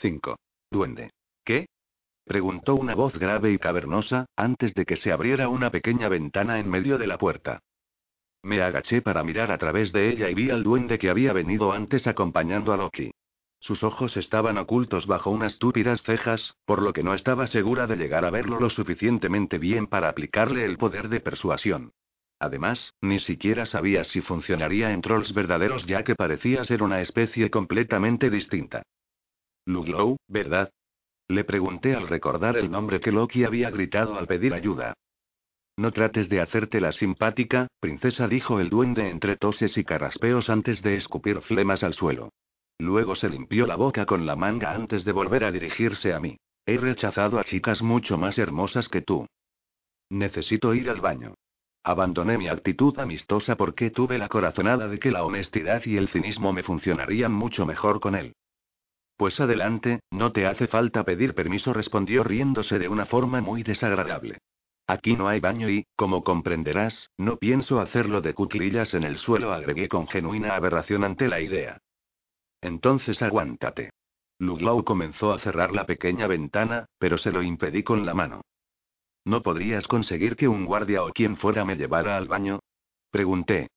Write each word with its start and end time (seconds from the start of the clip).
5. 0.00 0.38
Duende. 0.70 1.10
¿Qué? 1.44 1.66
preguntó 2.24 2.74
una 2.74 2.94
voz 2.94 3.18
grave 3.18 3.52
y 3.52 3.58
cavernosa, 3.58 4.24
antes 4.34 4.72
de 4.72 4.86
que 4.86 4.96
se 4.96 5.12
abriera 5.12 5.48
una 5.48 5.70
pequeña 5.70 6.08
ventana 6.08 6.58
en 6.58 6.70
medio 6.70 6.96
de 6.96 7.06
la 7.06 7.18
puerta. 7.18 7.60
Me 8.42 8.62
agaché 8.62 9.02
para 9.02 9.22
mirar 9.22 9.50
a 9.52 9.58
través 9.58 9.92
de 9.92 10.08
ella 10.08 10.30
y 10.30 10.34
vi 10.34 10.48
al 10.48 10.62
duende 10.62 10.98
que 10.98 11.10
había 11.10 11.34
venido 11.34 11.72
antes 11.72 12.06
acompañando 12.06 12.72
a 12.72 12.78
Loki. 12.78 13.10
Sus 13.58 13.82
ojos 13.82 14.16
estaban 14.16 14.56
ocultos 14.56 15.06
bajo 15.06 15.30
unas 15.30 15.58
túpidas 15.58 16.02
cejas, 16.02 16.54
por 16.64 16.80
lo 16.80 16.94
que 16.94 17.02
no 17.02 17.12
estaba 17.12 17.46
segura 17.46 17.86
de 17.86 17.96
llegar 17.96 18.24
a 18.24 18.30
verlo 18.30 18.58
lo 18.58 18.70
suficientemente 18.70 19.58
bien 19.58 19.86
para 19.86 20.08
aplicarle 20.08 20.64
el 20.64 20.78
poder 20.78 21.10
de 21.10 21.20
persuasión. 21.20 21.92
Además, 22.38 22.94
ni 23.02 23.18
siquiera 23.18 23.66
sabía 23.66 24.04
si 24.04 24.22
funcionaría 24.22 24.92
en 24.92 25.02
trolls 25.02 25.34
verdaderos 25.34 25.84
ya 25.84 26.04
que 26.04 26.14
parecía 26.14 26.64
ser 26.64 26.82
una 26.82 27.02
especie 27.02 27.50
completamente 27.50 28.30
distinta. 28.30 28.82
Luglow, 29.70 30.16
¿verdad? 30.28 30.70
Le 31.28 31.44
pregunté 31.44 31.94
al 31.94 32.08
recordar 32.08 32.56
el 32.56 32.70
nombre 32.70 33.00
que 33.00 33.12
Loki 33.12 33.44
había 33.44 33.70
gritado 33.70 34.18
al 34.18 34.26
pedir 34.26 34.52
ayuda. 34.52 34.94
No 35.76 35.92
trates 35.92 36.28
de 36.28 36.40
hacerte 36.40 36.80
la 36.80 36.92
simpática, 36.92 37.68
princesa, 37.80 38.28
dijo 38.28 38.60
el 38.60 38.68
duende 38.68 39.08
entre 39.08 39.36
toses 39.36 39.78
y 39.78 39.84
carraspeos 39.84 40.50
antes 40.50 40.82
de 40.82 40.96
escupir 40.96 41.40
flemas 41.40 41.84
al 41.84 41.94
suelo. 41.94 42.30
Luego 42.78 43.14
se 43.14 43.28
limpió 43.28 43.66
la 43.66 43.76
boca 43.76 44.06
con 44.06 44.26
la 44.26 44.36
manga 44.36 44.72
antes 44.72 45.04
de 45.04 45.12
volver 45.12 45.44
a 45.44 45.52
dirigirse 45.52 46.12
a 46.12 46.20
mí. 46.20 46.36
He 46.66 46.76
rechazado 46.76 47.38
a 47.38 47.44
chicas 47.44 47.82
mucho 47.82 48.18
más 48.18 48.38
hermosas 48.38 48.88
que 48.88 49.02
tú. 49.02 49.26
Necesito 50.10 50.74
ir 50.74 50.90
al 50.90 51.00
baño. 51.00 51.34
Abandoné 51.84 52.36
mi 52.36 52.48
actitud 52.48 52.98
amistosa 52.98 53.56
porque 53.56 53.90
tuve 53.90 54.18
la 54.18 54.28
corazonada 54.28 54.88
de 54.88 54.98
que 54.98 55.10
la 55.10 55.24
honestidad 55.24 55.82
y 55.86 55.96
el 55.96 56.08
cinismo 56.08 56.52
me 56.52 56.62
funcionarían 56.62 57.32
mucho 57.32 57.64
mejor 57.64 58.00
con 58.00 58.16
él. 58.16 58.34
Pues 59.20 59.38
adelante, 59.38 60.00
no 60.10 60.32
te 60.32 60.46
hace 60.46 60.66
falta 60.66 61.04
pedir 61.04 61.34
permiso, 61.34 61.74
respondió 61.74 62.24
riéndose 62.24 62.78
de 62.78 62.88
una 62.88 63.04
forma 63.04 63.42
muy 63.42 63.62
desagradable. 63.62 64.38
Aquí 64.86 65.14
no 65.14 65.28
hay 65.28 65.40
baño 65.40 65.68
y, 65.68 65.84
como 65.94 66.24
comprenderás, 66.24 67.10
no 67.18 67.36
pienso 67.36 67.80
hacerlo 67.80 68.22
de 68.22 68.32
cuclillas 68.32 68.94
en 68.94 69.04
el 69.04 69.18
suelo, 69.18 69.52
agregué 69.52 69.90
con 69.90 70.08
genuina 70.08 70.56
aberración 70.56 71.04
ante 71.04 71.28
la 71.28 71.38
idea. 71.38 71.76
Entonces 72.62 73.20
aguántate. 73.20 73.90
Luglow 74.38 74.84
comenzó 74.84 75.34
a 75.34 75.38
cerrar 75.38 75.74
la 75.74 75.84
pequeña 75.84 76.26
ventana, 76.26 76.86
pero 76.98 77.18
se 77.18 77.30
lo 77.30 77.42
impedí 77.42 77.82
con 77.82 78.06
la 78.06 78.14
mano. 78.14 78.40
¿No 79.26 79.42
podrías 79.42 79.86
conseguir 79.86 80.34
que 80.34 80.48
un 80.48 80.64
guardia 80.64 81.04
o 81.04 81.10
quien 81.12 81.36
fuera 81.36 81.66
me 81.66 81.76
llevara 81.76 82.16
al 82.16 82.26
baño? 82.26 82.60
Pregunté. 83.10 83.68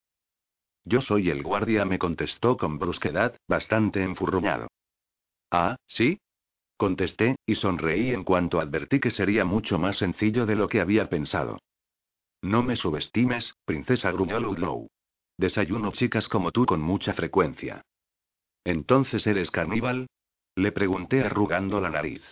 Yo 0.86 1.02
soy 1.02 1.28
el 1.28 1.42
guardia, 1.42 1.84
me 1.84 1.98
contestó 1.98 2.56
con 2.56 2.78
brusquedad, 2.78 3.36
bastante 3.46 4.02
enfurruñado. 4.02 4.68
Ah, 5.50 5.76
¿sí? 5.86 6.20
Contesté, 6.76 7.36
y 7.46 7.54
sonreí 7.54 8.10
en 8.10 8.24
cuanto 8.24 8.60
advertí 8.60 9.00
que 9.00 9.10
sería 9.10 9.44
mucho 9.44 9.78
más 9.78 9.96
sencillo 9.96 10.46
de 10.46 10.56
lo 10.56 10.68
que 10.68 10.80
había 10.80 11.08
pensado. 11.08 11.58
No 12.42 12.62
me 12.62 12.76
subestimes, 12.76 13.54
princesa 13.64 14.10
gruñó 14.10 14.40
Ludlow. 14.40 14.88
Desayuno 15.38 15.92
chicas 15.92 16.28
como 16.28 16.52
tú 16.52 16.66
con 16.66 16.80
mucha 16.80 17.14
frecuencia. 17.14 17.82
¿Entonces 18.64 19.26
eres 19.26 19.50
caníbal? 19.50 20.08
Le 20.56 20.72
pregunté 20.72 21.22
arrugando 21.22 21.80
la 21.80 21.90
nariz. 21.90 22.22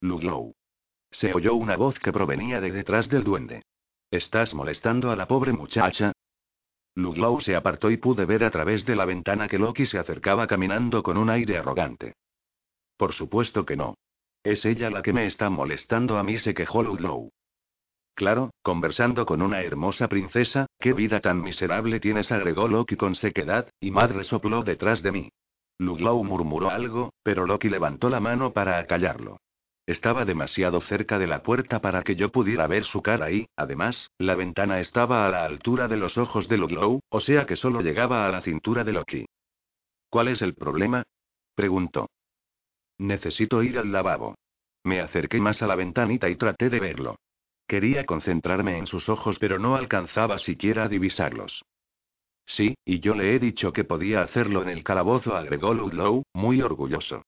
Ludlow. 0.00 0.54
Se 1.10 1.32
oyó 1.34 1.54
una 1.54 1.76
voz 1.76 1.98
que 1.98 2.12
provenía 2.12 2.60
de 2.60 2.72
detrás 2.72 3.08
del 3.08 3.24
duende. 3.24 3.62
¿Estás 4.10 4.54
molestando 4.54 5.10
a 5.10 5.16
la 5.16 5.26
pobre 5.26 5.52
muchacha? 5.52 6.12
Ludlow 6.96 7.40
se 7.42 7.54
apartó 7.54 7.90
y 7.90 7.98
pude 7.98 8.24
ver 8.24 8.42
a 8.42 8.50
través 8.50 8.86
de 8.86 8.96
la 8.96 9.04
ventana 9.04 9.48
que 9.48 9.58
Loki 9.58 9.84
se 9.84 9.98
acercaba 9.98 10.46
caminando 10.46 11.02
con 11.02 11.18
un 11.18 11.28
aire 11.28 11.58
arrogante. 11.58 12.14
Por 12.96 13.12
supuesto 13.12 13.66
que 13.66 13.76
no. 13.76 13.94
Es 14.42 14.64
ella 14.64 14.90
la 14.90 15.02
que 15.02 15.12
me 15.12 15.26
está 15.26 15.50
molestando 15.50 16.18
a 16.18 16.22
mí, 16.22 16.38
se 16.38 16.54
quejó 16.54 16.82
Ludlow. 16.82 17.30
Claro, 18.14 18.50
conversando 18.62 19.26
con 19.26 19.42
una 19.42 19.60
hermosa 19.60 20.08
princesa, 20.08 20.66
qué 20.80 20.94
vida 20.94 21.20
tan 21.20 21.42
miserable 21.42 22.00
tienes, 22.00 22.32
agregó 22.32 22.66
Loki 22.66 22.96
con 22.96 23.14
sequedad, 23.14 23.68
y 23.78 23.90
Madre 23.90 24.24
sopló 24.24 24.62
detrás 24.62 25.02
de 25.02 25.12
mí. 25.12 25.28
Ludlow 25.78 26.24
murmuró 26.24 26.70
algo, 26.70 27.12
pero 27.22 27.44
Loki 27.44 27.68
levantó 27.68 28.08
la 28.08 28.20
mano 28.20 28.54
para 28.54 28.78
acallarlo. 28.78 29.36
Estaba 29.86 30.24
demasiado 30.24 30.80
cerca 30.80 31.16
de 31.18 31.28
la 31.28 31.44
puerta 31.44 31.80
para 31.80 32.02
que 32.02 32.16
yo 32.16 32.32
pudiera 32.32 32.66
ver 32.66 32.84
su 32.84 33.02
cara 33.02 33.30
y, 33.30 33.48
además, 33.56 34.10
la 34.18 34.34
ventana 34.34 34.80
estaba 34.80 35.26
a 35.26 35.30
la 35.30 35.44
altura 35.44 35.86
de 35.86 35.96
los 35.96 36.18
ojos 36.18 36.48
de 36.48 36.56
Ludlow, 36.58 37.00
o 37.08 37.20
sea 37.20 37.46
que 37.46 37.54
solo 37.54 37.80
llegaba 37.82 38.26
a 38.26 38.32
la 38.32 38.40
cintura 38.40 38.82
de 38.82 38.92
Loki. 38.92 39.26
¿Cuál 40.10 40.28
es 40.28 40.42
el 40.42 40.54
problema? 40.54 41.04
preguntó. 41.54 42.08
Necesito 42.98 43.62
ir 43.62 43.78
al 43.78 43.92
lavabo. 43.92 44.34
Me 44.82 45.00
acerqué 45.00 45.40
más 45.40 45.62
a 45.62 45.68
la 45.68 45.76
ventanita 45.76 46.28
y 46.28 46.36
traté 46.36 46.68
de 46.68 46.80
verlo. 46.80 47.16
Quería 47.68 48.06
concentrarme 48.06 48.78
en 48.78 48.86
sus 48.86 49.08
ojos, 49.08 49.38
pero 49.38 49.58
no 49.58 49.76
alcanzaba 49.76 50.38
siquiera 50.38 50.84
a 50.84 50.88
divisarlos. 50.88 51.64
Sí, 52.44 52.76
y 52.84 53.00
yo 53.00 53.14
le 53.14 53.34
he 53.34 53.38
dicho 53.38 53.72
que 53.72 53.84
podía 53.84 54.22
hacerlo 54.22 54.62
en 54.62 54.68
el 54.68 54.84
calabozo, 54.84 55.36
agregó 55.36 55.74
Ludlow, 55.74 56.22
muy 56.32 56.60
orgulloso. 56.62 57.22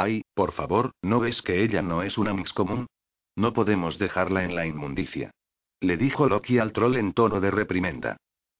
Ay, 0.00 0.22
por 0.32 0.52
favor, 0.52 0.92
¿no 1.02 1.18
ves 1.18 1.42
que 1.42 1.64
ella 1.64 1.82
no 1.82 2.04
es 2.04 2.18
una 2.18 2.32
mix 2.32 2.52
común? 2.52 2.86
No 3.34 3.52
podemos 3.52 3.98
dejarla 3.98 4.44
en 4.44 4.54
la 4.54 4.64
inmundicia. 4.64 5.32
Le 5.80 5.96
dijo 5.96 6.28
Loki 6.28 6.58
al 6.58 6.72
troll 6.72 6.94
en 6.98 7.12
tono 7.12 7.40
de 7.40 7.50
reprimenda. 7.50 8.16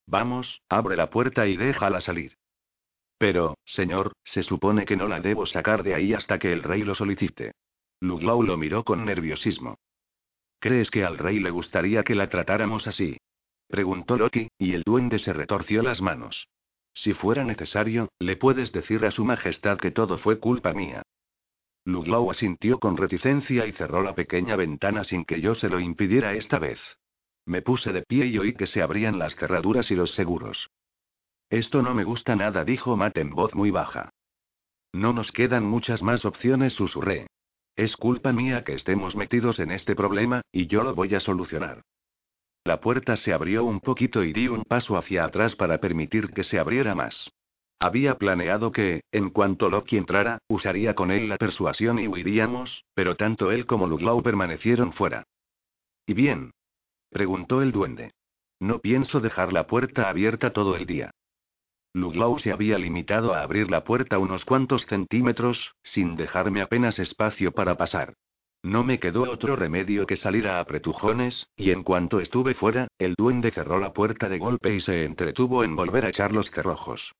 Vamos, 0.09 0.61
abre 0.69 0.97
la 0.97 1.11
puerta 1.11 1.47
y 1.47 1.57
déjala 1.57 2.01
salir. 2.01 2.37
Pero, 3.19 3.57
señor, 3.65 4.15
se 4.25 4.43
supone 4.43 4.85
que 4.85 4.97
no 4.97 5.07
la 5.07 5.21
debo 5.21 5.47
sacar 5.47 5.85
de 5.85 5.95
ahí 5.95 6.13
hasta 6.13 6.41
que 6.41 6.53
el 6.53 6.65
rey 6.65 6.83
lo 6.83 6.97
solicite. 6.97 7.53
Luglau 8.01 8.43
lo 8.43 8.57
miró 8.57 8.83
con 8.83 9.05
nerviosismo. 9.05 9.79
¿Crees 10.59 10.91
que 10.91 11.05
al 11.05 11.19
rey 11.19 11.39
le 11.39 11.51
gustaría 11.51 12.03
que 12.03 12.17
la 12.17 12.29
tratáramos 12.29 12.89
así? 12.89 13.17
Preguntó 13.69 14.19
Loki, 14.19 14.49
y 14.59 14.73
el 14.73 14.83
duende 14.83 15.21
se 15.21 15.33
retorció 15.33 15.83
las 15.83 16.03
manos. 16.03 16.49
Si 16.95 17.13
fuera 17.13 17.45
necesario, 17.45 18.09
le 18.19 18.35
puedes 18.35 18.73
decir 18.73 19.05
a 19.05 19.13
su 19.13 19.25
majestad 19.25 19.79
que 19.79 19.93
todo 19.93 20.19
fue 20.19 20.41
culpa 20.41 20.73
mía. 20.73 21.03
Luglau 21.89 22.31
asintió 22.31 22.79
con 22.79 22.99
reticencia 22.99 23.65
y 23.65 23.73
cerró 23.73 24.03
la 24.03 24.15
pequeña 24.15 24.57
ventana 24.57 25.05
sin 25.05 25.25
que 25.25 25.41
yo 25.41 25.55
se 25.55 25.71
lo 25.71 25.81
impidiera 25.81 26.35
esta 26.35 26.59
vez. 26.59 26.79
Me 27.47 27.63
puse 27.63 27.95
de 27.95 28.03
pie 28.03 28.27
y 28.27 28.37
oí 28.37 28.53
que 28.53 28.67
se 28.67 28.83
abrían 28.83 29.19
las 29.19 29.35
cerraduras 29.37 29.91
y 29.91 29.95
los 29.95 30.11
seguros. 30.11 30.69
Esto 31.49 31.81
no 31.81 31.95
me 31.95 32.05
gusta 32.05 32.37
nada, 32.37 32.63
dijo 32.67 32.95
Matt 32.95 33.17
en 33.17 33.31
voz 33.31 33.55
muy 33.55 33.71
baja. 33.71 34.11
No 34.93 35.15
nos 35.15 35.33
quedan 35.33 35.65
muchas 35.65 36.03
más 36.03 36.27
opciones, 36.27 36.75
susurré. 36.75 37.27
Es 37.75 37.97
culpa 37.97 38.35
mía 38.35 38.65
que 38.65 38.75
estemos 38.75 39.17
metidos 39.17 39.59
en 39.59 39.71
este 39.71 39.97
problema, 39.97 40.43
y 40.53 40.67
yo 40.67 40.83
lo 40.83 40.95
voy 40.95 41.15
a 41.15 41.21
solucionar. 41.21 41.81
La 42.65 42.81
puerta 42.81 43.17
se 43.17 43.33
abrió 43.33 43.65
un 43.65 43.81
poquito 43.81 44.23
y 44.25 44.35
di 44.35 44.47
un 44.47 44.65
paso 44.65 44.99
hacia 44.99 45.25
atrás 45.25 45.57
para 45.57 45.79
permitir 45.79 46.35
que 46.35 46.45
se 46.45 46.59
abriera 46.59 46.95
más. 46.95 47.31
Había 47.81 48.19
planeado 48.19 48.73
que, 48.73 49.03
en 49.13 49.31
cuanto 49.31 49.71
Loki 49.71 49.97
entrara, 49.97 50.39
usaría 50.49 50.95
con 50.95 51.13
él 51.13 51.29
la 51.29 51.37
persuasión 51.37 51.99
y 52.01 52.09
huiríamos, 52.09 52.85
pero 52.95 53.17
tanto 53.17 53.53
él 53.53 53.67
como 53.67 53.87
Luglau 53.87 54.23
permanecieron 54.23 54.93
fuera. 54.93 55.25
¿Y 56.05 56.15
bien? 56.15 56.53
preguntó 57.11 57.63
el 57.63 57.71
duende. 57.71 58.13
No 58.59 58.81
pienso 58.81 59.21
dejar 59.21 59.53
la 59.53 59.69
puerta 59.69 60.09
abierta 60.09 60.53
todo 60.53 60.75
el 60.75 60.87
día. 60.87 61.13
Luglow 61.95 62.39
se 62.39 62.53
había 62.53 62.79
limitado 62.79 63.33
a 63.33 63.43
abrir 63.43 63.71
la 63.71 63.85
puerta 63.85 64.19
unos 64.19 64.45
cuantos 64.45 64.85
centímetros, 64.87 65.75
sin 65.83 66.17
dejarme 66.17 66.61
apenas 66.61 66.99
espacio 66.99 67.53
para 67.53 67.77
pasar. 67.77 68.15
No 68.63 68.83
me 68.83 68.99
quedó 68.99 69.31
otro 69.31 69.55
remedio 69.55 70.07
que 70.07 70.17
salir 70.17 70.49
a 70.49 70.59
apretujones, 70.59 71.47
y 71.57 71.71
en 71.71 71.85
cuanto 71.85 72.19
estuve 72.21 72.55
fuera, 72.55 72.89
el 72.99 73.15
duende 73.15 73.53
cerró 73.53 73.79
la 73.79 73.93
puerta 73.93 74.29
de 74.29 74.39
golpe 74.39 74.75
y 74.75 74.81
se 74.81 75.05
entretuvo 75.05 75.63
en 75.63 75.77
volver 75.77 76.05
a 76.05 76.09
echar 76.09 76.33
los 76.33 76.51
cerrojos. 76.51 77.13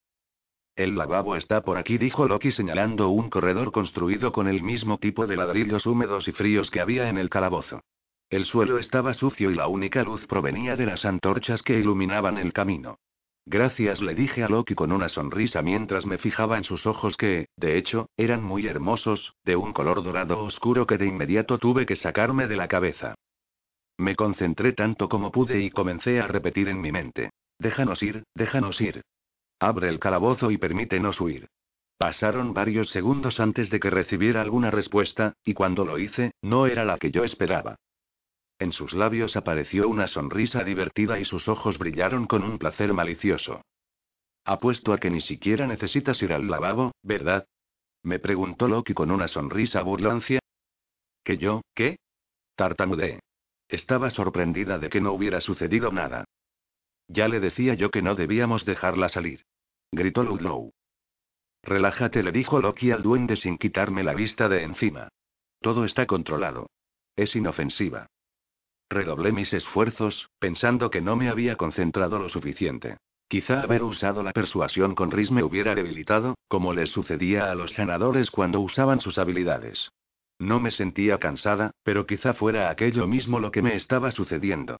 El 0.79 0.95
lavabo 0.95 1.35
está 1.35 1.63
por 1.63 1.77
aquí, 1.77 1.99
dijo 1.99 2.29
Loki 2.29 2.53
señalando 2.53 3.09
un 3.09 3.31
corredor 3.31 3.73
construido 3.73 4.31
con 4.31 4.47
el 4.47 4.63
mismo 4.63 4.99
tipo 4.99 5.27
de 5.27 5.35
ladrillos 5.35 5.87
húmedos 5.87 6.29
y 6.29 6.33
fríos 6.33 6.71
que 6.71 6.81
había 6.81 7.09
en 7.09 7.19
el 7.19 7.29
calabozo. 7.29 7.81
El 8.31 8.45
suelo 8.45 8.79
estaba 8.79 9.13
sucio 9.13 9.51
y 9.51 9.57
la 9.57 9.67
única 9.67 10.05
luz 10.05 10.25
provenía 10.29 10.77
de 10.77 10.87
las 10.87 11.05
antorchas 11.05 11.65
que 11.65 11.81
iluminaban 11.81 12.39
el 12.39 12.53
camino. 12.53 13.01
Gracias, 13.45 14.01
le 14.01 14.15
dije 14.15 14.45
a 14.45 14.49
Loki 14.49 14.77
con 14.77 14.93
una 14.93 15.09
sonrisa 15.09 15.63
mientras 15.63 16.07
me 16.07 16.17
fijaba 16.17 16.57
en 16.57 16.63
sus 16.63 16.87
ojos 16.87 17.17
que, 17.17 17.49
de 17.57 17.77
hecho, 17.77 18.09
eran 18.17 18.45
muy 18.45 18.69
hermosos, 18.69 19.35
de 19.45 19.57
un 19.57 19.73
color 19.73 20.05
dorado 20.05 20.39
oscuro 20.39 20.87
que 20.87 20.97
de 20.97 21.07
inmediato 21.07 21.59
tuve 21.59 21.87
que 21.87 21.97
sacarme 21.97 22.47
de 22.47 22.55
la 22.55 22.69
cabeza. 22.69 23.17
Me 23.97 24.15
concentré 24.15 24.75
tanto 24.75 25.09
como 25.09 25.33
pude 25.33 25.61
y 25.61 25.71
comencé 25.71 26.21
a 26.21 26.29
repetir 26.29 26.69
en 26.69 26.81
mi 26.81 26.93
mente. 26.93 27.31
Déjanos 27.59 28.01
ir, 28.01 28.23
déjanos 28.37 28.81
ir. 28.81 29.03
Abre 29.61 29.89
el 29.89 29.99
calabozo 29.99 30.51
y 30.51 30.59
permítenos 30.59 31.21
huir. 31.21 31.49
Pasaron 31.97 32.55
varios 32.55 32.91
segundos 32.91 33.41
antes 33.41 33.71
de 33.71 33.81
que 33.81 33.91
recibiera 33.91 34.41
alguna 34.41 34.71
respuesta, 34.71 35.35
y 35.45 35.55
cuando 35.55 35.85
lo 35.85 35.99
hice, 35.99 36.33
no 36.43 36.67
era 36.67 36.85
la 36.85 36.97
que 36.97 37.11
yo 37.11 37.25
esperaba. 37.25 37.77
En 38.61 38.73
sus 38.73 38.93
labios 38.93 39.37
apareció 39.37 39.89
una 39.89 40.07
sonrisa 40.07 40.63
divertida 40.63 41.19
y 41.19 41.25
sus 41.25 41.49
ojos 41.49 41.79
brillaron 41.79 42.27
con 42.27 42.45
un 42.45 42.59
placer 42.59 42.93
malicioso. 42.93 43.63
Apuesto 44.45 44.93
a 44.93 44.99
que 44.99 45.11
ni 45.11 45.21
siquiera 45.21 45.67
necesitas 45.67 46.23
ir 46.23 46.33
al 46.33 46.49
lavabo, 46.49 46.93
¿verdad? 47.03 47.47
Me 48.03 48.19
preguntó 48.19 48.69
Loki 48.69 48.95
con 48.95 49.11
una 49.11 49.29
sonrisa 49.29 49.83
burlancia. 49.83 50.41
¿Que 51.25 51.37
yo, 51.37 51.63
qué? 51.75 51.99
Tartamudeé. 52.55 53.21
Estaba 53.69 54.11
sorprendida 54.11 54.79
de 54.79 54.89
que 54.89 55.01
no 55.01 55.13
hubiera 55.13 55.41
sucedido 55.41 55.93
nada. 55.93 56.25
Ya 57.09 57.29
le 57.29 57.41
decía 57.41 57.75
yo 57.75 57.91
que 57.91 58.03
no 58.03 58.15
debíamos 58.15 58.65
dejarla 58.65 59.09
salir. 59.09 59.45
Gritó 59.91 60.23
Ludlow. 60.23 60.71
Relájate, 61.63 62.23
le 62.23 62.31
dijo 62.31 62.61
Loki 62.61 62.91
al 62.91 63.03
duende 63.03 63.37
sin 63.37 63.57
quitarme 63.57 64.05
la 64.05 64.15
vista 64.15 64.49
de 64.49 64.63
encima. 64.63 65.09
Todo 65.61 65.85
está 65.85 66.07
controlado. 66.07 66.69
Es 67.17 67.35
inofensiva. 67.35 68.07
Redoblé 68.91 69.33
mis 69.33 69.53
esfuerzos, 69.53 70.31
pensando 70.39 70.91
que 70.91 71.01
no 71.01 71.17
me 71.17 71.29
había 71.29 71.57
concentrado 71.57 72.19
lo 72.19 72.29
suficiente. 72.29 72.99
Quizá 73.29 73.61
haber 73.61 73.83
usado 73.83 74.23
la 74.23 74.33
persuasión 74.33 74.95
con 74.95 75.11
Rhys 75.11 75.31
me 75.31 75.43
hubiera 75.43 75.75
debilitado, 75.75 76.37
como 76.49 76.73
les 76.73 76.91
sucedía 76.91 77.51
a 77.51 77.55
los 77.55 77.73
sanadores 77.73 78.31
cuando 78.31 78.61
usaban 78.61 79.01
sus 79.01 79.19
habilidades. 79.19 79.91
No 80.39 80.61
me 80.61 80.71
sentía 80.71 81.19
cansada, 81.19 81.73
pero 81.83 82.07
quizá 82.07 82.33
fuera 82.33 82.71
aquello 82.71 83.07
mismo 83.07 83.41
lo 83.41 83.51
que 83.51 83.63
me 83.63 83.75
estaba 83.75 84.11
sucediendo. 84.13 84.79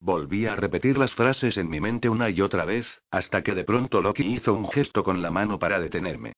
Volví 0.00 0.46
a 0.46 0.54
repetir 0.54 0.96
las 0.96 1.12
frases 1.12 1.56
en 1.56 1.68
mi 1.68 1.80
mente 1.80 2.08
una 2.08 2.30
y 2.30 2.40
otra 2.40 2.64
vez, 2.64 3.02
hasta 3.10 3.42
que 3.42 3.54
de 3.54 3.64
pronto 3.64 4.00
Loki 4.00 4.24
hizo 4.24 4.54
un 4.54 4.68
gesto 4.68 5.02
con 5.02 5.22
la 5.22 5.30
mano 5.30 5.58
para 5.58 5.80
detenerme. 5.80 6.34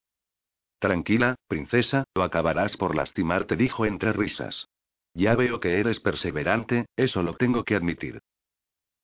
Tranquila, 0.78 1.36
princesa, 1.46 2.04
o 2.14 2.22
acabarás 2.22 2.78
por 2.78 2.96
lastimarte, 2.96 3.56
dijo 3.56 3.84
entre 3.84 4.14
risas. 4.14 4.66
Ya 5.12 5.34
veo 5.34 5.60
que 5.60 5.78
eres 5.78 6.00
perseverante, 6.00 6.86
eso 6.96 7.22
lo 7.22 7.34
tengo 7.34 7.64
que 7.64 7.74
admitir. 7.74 8.20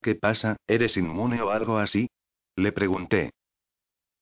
¿Qué 0.01 0.15
pasa? 0.15 0.57
¿Eres 0.65 0.97
inmune 0.97 1.41
o 1.41 1.51
algo 1.51 1.77
así? 1.77 2.09
Le 2.55 2.71
pregunté. 2.71 3.31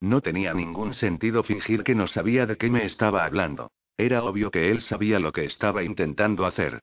No 0.01 0.19
tenía 0.19 0.53
ningún 0.53 0.93
sentido 0.93 1.43
fingir 1.43 1.83
que 1.83 1.95
no 1.95 2.07
sabía 2.07 2.45
de 2.45 2.57
qué 2.57 2.69
me 2.69 2.85
estaba 2.85 3.23
hablando. 3.23 3.71
Era 3.97 4.23
obvio 4.23 4.51
que 4.51 4.69
él 4.71 4.81
sabía 4.81 5.19
lo 5.19 5.31
que 5.31 5.45
estaba 5.45 5.83
intentando 5.83 6.45
hacer. 6.45 6.81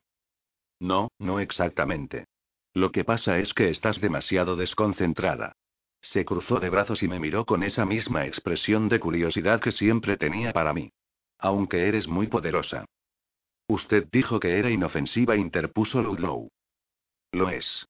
No, 0.80 1.08
no 1.18 1.38
exactamente. 1.40 2.24
Lo 2.74 2.90
que 2.90 3.04
pasa 3.04 3.38
es 3.38 3.52
que 3.52 3.68
estás 3.68 4.00
demasiado 4.00 4.56
desconcentrada. 4.56 5.56
Se 6.00 6.24
cruzó 6.24 6.58
de 6.58 6.70
brazos 6.70 7.02
y 7.02 7.08
me 7.08 7.20
miró 7.20 7.44
con 7.44 7.62
esa 7.62 7.84
misma 7.84 8.26
expresión 8.26 8.88
de 8.88 8.98
curiosidad 8.98 9.60
que 9.60 9.72
siempre 9.72 10.16
tenía 10.16 10.52
para 10.52 10.72
mí. 10.72 10.90
Aunque 11.38 11.86
eres 11.86 12.08
muy 12.08 12.26
poderosa. 12.26 12.86
Usted 13.68 14.08
dijo 14.10 14.40
que 14.40 14.58
era 14.58 14.70
inofensiva, 14.70 15.36
interpuso 15.36 16.02
Ludlow. 16.02 16.48
Lo 17.32 17.48
es. 17.48 17.86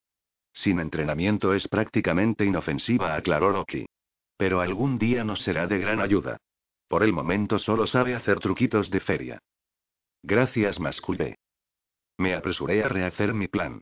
Sin 0.52 0.80
entrenamiento 0.80 1.54
es 1.54 1.66
prácticamente 1.68 2.44
inofensiva, 2.44 3.14
aclaró 3.14 3.50
Loki. 3.50 3.86
Pero 4.36 4.60
algún 4.60 4.98
día 4.98 5.24
nos 5.24 5.40
será 5.42 5.66
de 5.66 5.78
gran 5.78 6.00
ayuda. 6.00 6.36
Por 6.88 7.02
el 7.02 7.12
momento 7.12 7.58
solo 7.58 7.86
sabe 7.86 8.14
hacer 8.14 8.38
truquitos 8.40 8.90
de 8.90 9.00
feria. 9.00 9.38
Gracias, 10.22 10.78
masculé. 10.78 11.36
Me 12.18 12.34
apresuré 12.34 12.84
a 12.84 12.88
rehacer 12.88 13.32
mi 13.32 13.48
plan. 13.48 13.80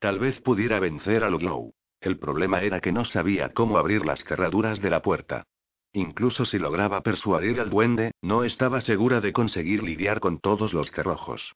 Tal 0.00 0.18
vez 0.18 0.40
pudiera 0.40 0.80
vencer 0.80 1.24
a 1.24 1.28
Ludlow. 1.28 1.74
El 2.00 2.18
problema 2.18 2.62
era 2.62 2.80
que 2.80 2.90
no 2.90 3.04
sabía 3.04 3.50
cómo 3.50 3.76
abrir 3.76 4.06
las 4.06 4.24
cerraduras 4.24 4.80
de 4.80 4.88
la 4.88 5.02
puerta. 5.02 5.44
Incluso 5.92 6.46
si 6.46 6.58
lograba 6.58 7.02
persuadir 7.02 7.60
al 7.60 7.68
duende, 7.68 8.12
no 8.22 8.44
estaba 8.44 8.80
segura 8.80 9.20
de 9.20 9.34
conseguir 9.34 9.82
lidiar 9.82 10.20
con 10.20 10.40
todos 10.40 10.72
los 10.72 10.90
cerrojos. 10.90 11.54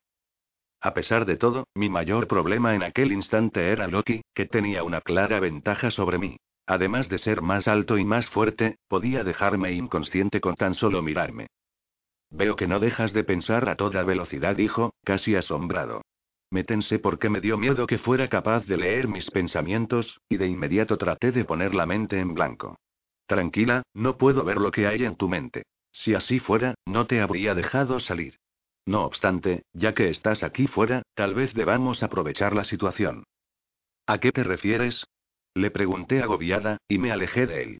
A 0.82 0.92
pesar 0.92 1.24
de 1.24 1.36
todo, 1.36 1.64
mi 1.74 1.88
mayor 1.88 2.28
problema 2.28 2.74
en 2.74 2.82
aquel 2.82 3.12
instante 3.12 3.70
era 3.70 3.86
Loki, 3.86 4.20
que 4.34 4.44
tenía 4.44 4.84
una 4.84 5.00
clara 5.00 5.40
ventaja 5.40 5.90
sobre 5.90 6.18
mí. 6.18 6.36
Además 6.66 7.08
de 7.08 7.16
ser 7.16 7.40
más 7.40 7.66
alto 7.66 7.96
y 7.96 8.04
más 8.04 8.28
fuerte, 8.28 8.76
podía 8.88 9.24
dejarme 9.24 9.72
inconsciente 9.72 10.42
con 10.42 10.54
tan 10.54 10.74
solo 10.74 11.00
mirarme. 11.00 11.46
Veo 12.28 12.56
que 12.56 12.66
no 12.66 12.78
dejas 12.78 13.14
de 13.14 13.24
pensar 13.24 13.70
a 13.70 13.76
toda 13.76 14.02
velocidad, 14.02 14.54
dijo, 14.54 14.92
casi 15.02 15.34
asombrado. 15.34 16.02
Me 16.54 16.62
porque 17.02 17.28
me 17.30 17.40
dio 17.40 17.58
miedo 17.58 17.84
que 17.84 17.98
fuera 17.98 18.28
capaz 18.28 18.64
de 18.66 18.76
leer 18.76 19.08
mis 19.08 19.28
pensamientos, 19.28 20.20
y 20.28 20.36
de 20.36 20.46
inmediato 20.46 20.96
traté 20.96 21.32
de 21.32 21.44
poner 21.44 21.74
la 21.74 21.84
mente 21.84 22.20
en 22.20 22.32
blanco. 22.32 22.78
Tranquila, 23.26 23.82
no 23.92 24.18
puedo 24.18 24.44
ver 24.44 24.58
lo 24.58 24.70
que 24.70 24.86
hay 24.86 25.04
en 25.04 25.16
tu 25.16 25.28
mente. 25.28 25.64
Si 25.90 26.14
así 26.14 26.38
fuera, 26.38 26.76
no 26.86 27.08
te 27.08 27.20
habría 27.20 27.56
dejado 27.56 27.98
salir. 27.98 28.36
No 28.86 29.04
obstante, 29.04 29.64
ya 29.72 29.94
que 29.94 30.10
estás 30.10 30.44
aquí 30.44 30.68
fuera, 30.68 31.02
tal 31.14 31.34
vez 31.34 31.54
debamos 31.54 32.04
aprovechar 32.04 32.54
la 32.54 32.62
situación. 32.62 33.24
¿A 34.06 34.18
qué 34.18 34.30
te 34.30 34.44
refieres? 34.44 35.04
Le 35.54 35.72
pregunté 35.72 36.22
agobiada, 36.22 36.78
y 36.86 36.98
me 36.98 37.10
alejé 37.10 37.48
de 37.48 37.62
él. 37.64 37.78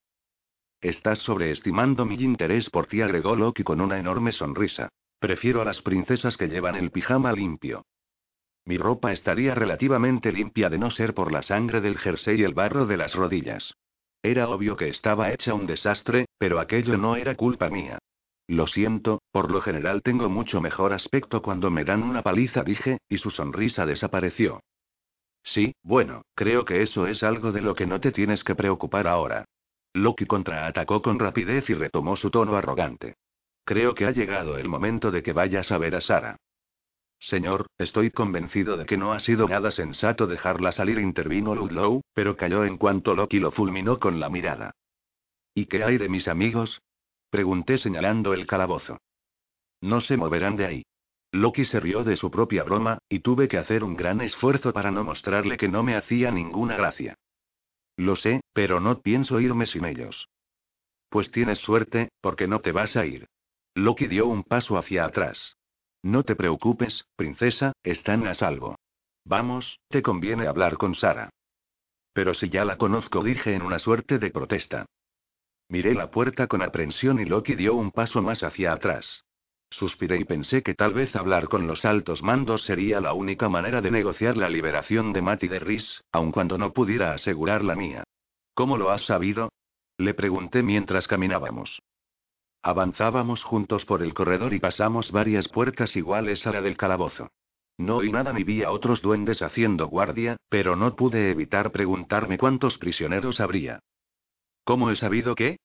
Estás 0.80 1.20
sobreestimando 1.20 2.06
mi 2.06 2.16
interés 2.16 2.70
por 2.70 2.86
ti, 2.86 3.02
agregó 3.02 3.36
Loki 3.36 3.62
con 3.62 3.80
una 3.80 4.00
enorme 4.00 4.32
sonrisa. 4.32 4.88
Prefiero 5.20 5.62
a 5.62 5.64
las 5.64 5.80
princesas 5.80 6.36
que 6.36 6.48
llevan 6.48 6.74
el 6.74 6.90
pijama 6.90 7.32
limpio. 7.32 7.84
Mi 8.66 8.78
ropa 8.78 9.12
estaría 9.12 9.54
relativamente 9.54 10.32
limpia 10.32 10.70
de 10.70 10.78
no 10.78 10.90
ser 10.90 11.12
por 11.14 11.32
la 11.32 11.42
sangre 11.42 11.80
del 11.80 11.98
jersey 11.98 12.40
y 12.40 12.44
el 12.44 12.54
barro 12.54 12.86
de 12.86 12.96
las 12.96 13.14
rodillas. 13.14 13.74
Era 14.22 14.48
obvio 14.48 14.76
que 14.76 14.88
estaba 14.88 15.32
hecha 15.32 15.52
un 15.52 15.66
desastre, 15.66 16.26
pero 16.38 16.58
aquello 16.58 16.96
no 16.96 17.16
era 17.16 17.34
culpa 17.34 17.68
mía. 17.68 17.98
Lo 18.46 18.66
siento, 18.66 19.20
por 19.30 19.50
lo 19.50 19.60
general 19.60 20.02
tengo 20.02 20.28
mucho 20.28 20.60
mejor 20.60 20.92
aspecto 20.92 21.42
cuando 21.42 21.70
me 21.70 21.84
dan 21.84 22.02
una 22.02 22.22
paliza, 22.22 22.62
dije, 22.62 22.98
y 23.08 23.18
su 23.18 23.30
sonrisa 23.30 23.84
desapareció. 23.84 24.60
Sí, 25.42 25.74
bueno, 25.82 26.22
creo 26.34 26.64
que 26.64 26.82
eso 26.82 27.06
es 27.06 27.22
algo 27.22 27.52
de 27.52 27.60
lo 27.60 27.74
que 27.74 27.86
no 27.86 28.00
te 28.00 28.12
tienes 28.12 28.44
que 28.44 28.54
preocupar 28.54 29.06
ahora. 29.06 29.44
Loki 29.92 30.24
contraatacó 30.24 31.02
con 31.02 31.18
rapidez 31.18 31.68
y 31.68 31.74
retomó 31.74 32.16
su 32.16 32.30
tono 32.30 32.56
arrogante. 32.56 33.14
Creo 33.64 33.94
que 33.94 34.06
ha 34.06 34.10
llegado 34.10 34.58
el 34.58 34.68
momento 34.68 35.10
de 35.10 35.22
que 35.22 35.32
vayas 35.32 35.70
a 35.70 35.78
ver 35.78 35.94
a 35.94 36.00
Sara. 36.00 36.36
Señor, 37.26 37.68
estoy 37.78 38.10
convencido 38.10 38.76
de 38.76 38.84
que 38.84 38.98
no 38.98 39.14
ha 39.14 39.18
sido 39.18 39.48
nada 39.48 39.70
sensato 39.70 40.26
dejarla 40.26 40.72
salir, 40.72 40.98
intervino 40.98 41.54
Ludlow, 41.54 42.02
pero 42.12 42.36
cayó 42.36 42.66
en 42.66 42.76
cuanto 42.76 43.14
Loki 43.14 43.38
lo 43.38 43.50
fulminó 43.50 43.98
con 43.98 44.20
la 44.20 44.28
mirada. 44.28 44.72
¿Y 45.54 45.64
qué 45.64 45.84
hay 45.84 45.96
de 45.96 46.10
mis 46.10 46.28
amigos? 46.28 46.82
Pregunté 47.30 47.78
señalando 47.78 48.34
el 48.34 48.46
calabozo. 48.46 48.98
No 49.80 50.02
se 50.02 50.18
moverán 50.18 50.56
de 50.56 50.66
ahí. 50.66 50.82
Loki 51.32 51.64
se 51.64 51.80
rió 51.80 52.04
de 52.04 52.18
su 52.18 52.30
propia 52.30 52.62
broma, 52.62 52.98
y 53.08 53.20
tuve 53.20 53.48
que 53.48 53.56
hacer 53.56 53.84
un 53.84 53.96
gran 53.96 54.20
esfuerzo 54.20 54.74
para 54.74 54.90
no 54.90 55.02
mostrarle 55.02 55.56
que 55.56 55.68
no 55.68 55.82
me 55.82 55.96
hacía 55.96 56.30
ninguna 56.30 56.76
gracia. 56.76 57.14
Lo 57.96 58.16
sé, 58.16 58.42
pero 58.52 58.80
no 58.80 59.00
pienso 59.00 59.40
irme 59.40 59.64
sin 59.64 59.86
ellos. 59.86 60.28
Pues 61.08 61.30
tienes 61.30 61.58
suerte, 61.58 62.10
porque 62.20 62.46
no 62.46 62.60
te 62.60 62.72
vas 62.72 62.96
a 62.98 63.06
ir. 63.06 63.28
Loki 63.74 64.08
dio 64.08 64.26
un 64.26 64.42
paso 64.42 64.76
hacia 64.76 65.06
atrás. 65.06 65.56
No 66.04 66.22
te 66.22 66.36
preocupes, 66.36 67.06
princesa, 67.16 67.72
están 67.82 68.26
a 68.26 68.34
salvo. 68.34 68.76
Vamos, 69.24 69.80
te 69.88 70.02
conviene 70.02 70.46
hablar 70.46 70.76
con 70.76 70.94
Sara. 70.94 71.30
Pero 72.12 72.34
si 72.34 72.50
ya 72.50 72.66
la 72.66 72.76
conozco, 72.76 73.24
dije 73.24 73.54
en 73.54 73.62
una 73.62 73.78
suerte 73.78 74.18
de 74.18 74.30
protesta. 74.30 74.84
Miré 75.70 75.94
la 75.94 76.10
puerta 76.10 76.46
con 76.46 76.60
aprensión 76.60 77.20
y 77.20 77.24
Loki 77.24 77.54
dio 77.54 77.74
un 77.74 77.90
paso 77.90 78.20
más 78.20 78.42
hacia 78.42 78.74
atrás. 78.74 79.24
Suspiré 79.70 80.18
y 80.18 80.24
pensé 80.24 80.62
que 80.62 80.74
tal 80.74 80.92
vez 80.92 81.16
hablar 81.16 81.48
con 81.48 81.66
los 81.66 81.86
altos 81.86 82.22
mandos 82.22 82.64
sería 82.64 83.00
la 83.00 83.14
única 83.14 83.48
manera 83.48 83.80
de 83.80 83.90
negociar 83.90 84.36
la 84.36 84.50
liberación 84.50 85.14
de 85.14 85.22
Matt 85.22 85.44
y 85.44 85.48
de 85.48 85.58
Rhys, 85.58 86.02
aun 86.12 86.32
cuando 86.32 86.58
no 86.58 86.74
pudiera 86.74 87.14
asegurar 87.14 87.64
la 87.64 87.76
mía. 87.76 88.04
¿Cómo 88.52 88.76
lo 88.76 88.90
has 88.90 89.06
sabido? 89.06 89.48
Le 89.96 90.12
pregunté 90.12 90.62
mientras 90.62 91.08
caminábamos. 91.08 91.80
Avanzábamos 92.66 93.44
juntos 93.44 93.84
por 93.84 94.02
el 94.02 94.14
corredor 94.14 94.54
y 94.54 94.58
pasamos 94.58 95.12
varias 95.12 95.48
puertas 95.48 95.96
iguales 95.96 96.46
a 96.46 96.50
la 96.50 96.62
del 96.62 96.78
calabozo. 96.78 97.30
No 97.76 97.96
oí 97.96 98.10
nada 98.10 98.32
ni 98.32 98.42
vi 98.42 98.62
a 98.62 98.70
otros 98.70 99.02
duendes 99.02 99.42
haciendo 99.42 99.86
guardia, 99.86 100.38
pero 100.48 100.74
no 100.74 100.96
pude 100.96 101.30
evitar 101.30 101.72
preguntarme 101.72 102.38
cuántos 102.38 102.78
prisioneros 102.78 103.38
habría. 103.38 103.80
¿Cómo 104.64 104.90
he 104.90 104.96
sabido 104.96 105.34
qué? 105.34 105.58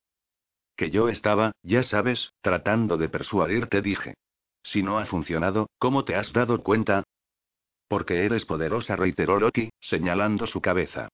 Que 0.76 0.90
yo 0.90 1.08
estaba, 1.08 1.54
ya 1.64 1.84
sabes, 1.84 2.34
tratando 2.42 2.98
de 2.98 3.08
persuadirte, 3.08 3.82
dije. 3.82 4.16
Si 4.62 4.84
no 4.84 5.00
ha 5.00 5.06
funcionado, 5.06 5.70
¿cómo 5.78 6.04
te 6.04 6.16
has 6.16 6.34
dado 6.34 6.62
cuenta? 6.64 7.06
Porque 7.88 8.26
eres 8.26 8.44
poderosa, 8.44 8.98
reiteró 8.98 9.40
Loki, 9.40 9.70
señalando 9.80 10.48
su 10.48 10.60
cabeza. 10.60 11.08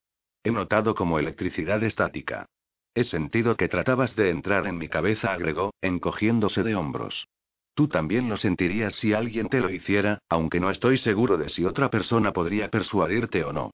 He 0.43 0.49
notado 0.49 0.95
como 0.95 1.19
electricidad 1.19 1.83
estática. 1.83 2.47
He 2.95 3.03
sentido 3.03 3.57
que 3.57 3.67
tratabas 3.67 4.15
de 4.15 4.29
entrar 4.29 4.67
en 4.67 4.77
mi 4.77 4.87
cabeza, 4.87 5.33
agregó, 5.33 5.73
encogiéndose 5.81 6.63
de 6.63 6.75
hombros. 6.75 7.27
Tú 7.73 7.89
también 7.89 8.29
lo 8.29 8.37
sentirías 8.37 8.95
si 8.95 9.11
alguien 9.11 9.49
te 9.49 9.59
lo 9.59 9.69
hiciera, 9.69 10.19
aunque 10.29 10.61
no 10.61 10.71
estoy 10.71 10.97
seguro 10.97 11.37
de 11.37 11.49
si 11.49 11.65
otra 11.65 11.89
persona 11.89 12.31
podría 12.31 12.69
persuadirte 12.69 13.43
o 13.43 13.51
no. 13.51 13.71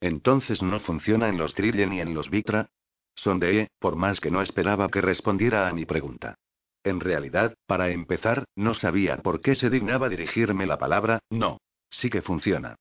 Entonces 0.00 0.60
no 0.60 0.80
funciona 0.80 1.28
en 1.28 1.38
los 1.38 1.54
Trille 1.54 1.86
ni 1.86 2.00
en 2.00 2.14
los 2.14 2.30
Vitra. 2.30 2.68
Sondeé, 3.14 3.68
por 3.78 3.94
más 3.94 4.18
que 4.18 4.32
no 4.32 4.42
esperaba 4.42 4.88
que 4.88 5.00
respondiera 5.00 5.68
a 5.68 5.72
mi 5.72 5.86
pregunta. 5.86 6.34
En 6.82 6.98
realidad, 6.98 7.54
para 7.66 7.90
empezar, 7.90 8.44
no 8.56 8.74
sabía 8.74 9.18
por 9.18 9.40
qué 9.40 9.54
se 9.54 9.70
dignaba 9.70 10.08
dirigirme 10.08 10.66
la 10.66 10.78
palabra, 10.78 11.20
no. 11.30 11.58
Sí 11.90 12.10
que 12.10 12.22
funciona. 12.22 12.74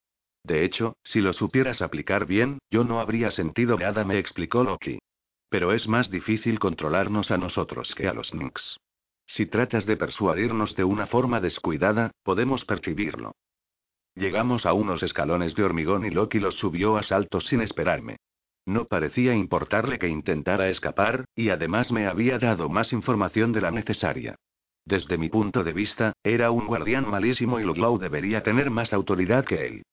De 0.43 0.65
hecho, 0.65 0.95
si 1.03 1.21
lo 1.21 1.33
supieras 1.33 1.83
aplicar 1.83 2.25
bien, 2.25 2.57
yo 2.71 2.83
no 2.83 2.99
habría 2.99 3.29
sentido 3.29 3.77
nada, 3.77 4.03
me 4.03 4.17
explicó 4.17 4.63
Loki. 4.63 4.97
Pero 5.51 5.73
es 5.73 5.85
más 5.89 6.09
difícil 6.09 6.59
controlarnos 6.59 7.29
a 7.29 7.37
nosotros 7.37 7.93
que 7.93 8.07
a 8.07 8.13
los 8.13 8.33
Nix. 8.33 8.79
Si 9.27 9.45
tratas 9.47 9.85
de 9.85 9.97
persuadirnos 9.97 10.77
de 10.77 10.85
una 10.85 11.07
forma 11.07 11.41
descuidada, 11.41 12.11
podemos 12.23 12.63
percibirlo. 12.63 13.33
Llegamos 14.15 14.65
a 14.65 14.71
unos 14.71 15.03
escalones 15.03 15.53
de 15.55 15.63
hormigón 15.63 16.05
y 16.05 16.09
Loki 16.09 16.39
los 16.39 16.55
subió 16.55 16.95
a 16.95 17.03
saltos 17.03 17.47
sin 17.47 17.59
esperarme. 17.59 18.15
No 18.65 18.85
parecía 18.85 19.35
importarle 19.35 19.99
que 19.99 20.07
intentara 20.07 20.69
escapar, 20.69 21.25
y 21.35 21.49
además 21.49 21.91
me 21.91 22.07
había 22.07 22.39
dado 22.39 22.69
más 22.69 22.93
información 22.93 23.51
de 23.51 23.59
la 23.59 23.71
necesaria. 23.71 24.35
Desde 24.85 25.17
mi 25.17 25.27
punto 25.27 25.65
de 25.65 25.73
vista, 25.73 26.13
era 26.23 26.51
un 26.51 26.65
guardián 26.65 27.09
malísimo 27.09 27.59
y 27.59 27.63
Luglow 27.63 27.97
debería 27.97 28.41
tener 28.41 28.69
más 28.69 28.93
autoridad 28.93 29.43
que 29.43 29.67
él. 29.67 29.83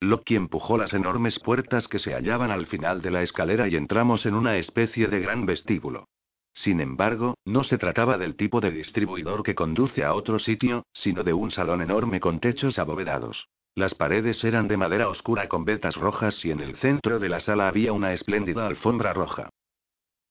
Loki 0.00 0.36
empujó 0.36 0.76
las 0.76 0.92
enormes 0.92 1.38
puertas 1.38 1.88
que 1.88 1.98
se 1.98 2.12
hallaban 2.12 2.50
al 2.50 2.66
final 2.66 3.00
de 3.00 3.10
la 3.10 3.22
escalera 3.22 3.66
y 3.68 3.76
entramos 3.76 4.26
en 4.26 4.34
una 4.34 4.56
especie 4.56 5.08
de 5.08 5.20
gran 5.20 5.46
vestíbulo. 5.46 6.06
Sin 6.52 6.80
embargo, 6.80 7.34
no 7.44 7.64
se 7.64 7.78
trataba 7.78 8.18
del 8.18 8.36
tipo 8.36 8.60
de 8.60 8.70
distribuidor 8.70 9.42
que 9.42 9.54
conduce 9.54 10.04
a 10.04 10.14
otro 10.14 10.38
sitio, 10.38 10.84
sino 10.92 11.22
de 11.22 11.32
un 11.32 11.50
salón 11.50 11.82
enorme 11.82 12.20
con 12.20 12.40
techos 12.40 12.78
abovedados. 12.78 13.48
Las 13.74 13.94
paredes 13.94 14.42
eran 14.42 14.68
de 14.68 14.78
madera 14.78 15.08
oscura 15.08 15.48
con 15.48 15.64
vetas 15.66 15.96
rojas 15.96 16.42
y 16.44 16.50
en 16.50 16.60
el 16.60 16.76
centro 16.76 17.18
de 17.18 17.28
la 17.28 17.40
sala 17.40 17.68
había 17.68 17.92
una 17.92 18.12
espléndida 18.12 18.66
alfombra 18.66 19.12
roja. 19.12 19.50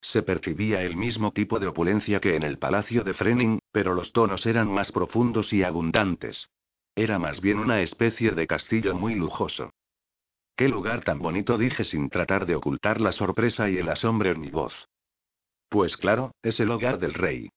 Se 0.02 0.24
percibía 0.24 0.82
el 0.82 0.96
mismo 0.96 1.32
tipo 1.32 1.60
de 1.60 1.68
opulencia 1.68 2.20
que 2.20 2.36
en 2.36 2.44
el 2.44 2.60
palacio 2.60 3.04
de 3.04 3.14
Frening, 3.14 3.60
pero 3.72 3.94
los 3.94 4.12
tonos 4.12 4.46
eran 4.46 4.72
más 4.72 4.92
profundos 4.92 5.54
y 5.54 5.64
abundantes. 5.64 6.50
Era 6.96 7.20
más 7.20 7.42
bien 7.42 7.60
una 7.60 7.82
especie 7.82 8.32
de 8.32 8.48
castillo 8.48 8.96
muy 8.96 9.16
lujoso. 9.16 9.72
Qué 10.56 10.70
lugar 10.70 11.04
tan 11.04 11.20
bonito 11.20 11.58
dije 11.58 11.84
sin 11.84 12.10
tratar 12.10 12.46
de 12.46 12.56
ocultar 12.56 13.02
la 13.02 13.12
sorpresa 13.12 13.70
y 13.70 13.78
el 13.78 13.90
asombro 13.90 14.32
en 14.32 14.40
mi 14.40 14.50
voz. 14.50 14.88
Pues 15.68 15.98
claro, 15.98 16.32
es 16.42 16.60
el 16.62 16.72
hogar 16.72 16.98
del 17.00 17.14
rey. 17.14 17.50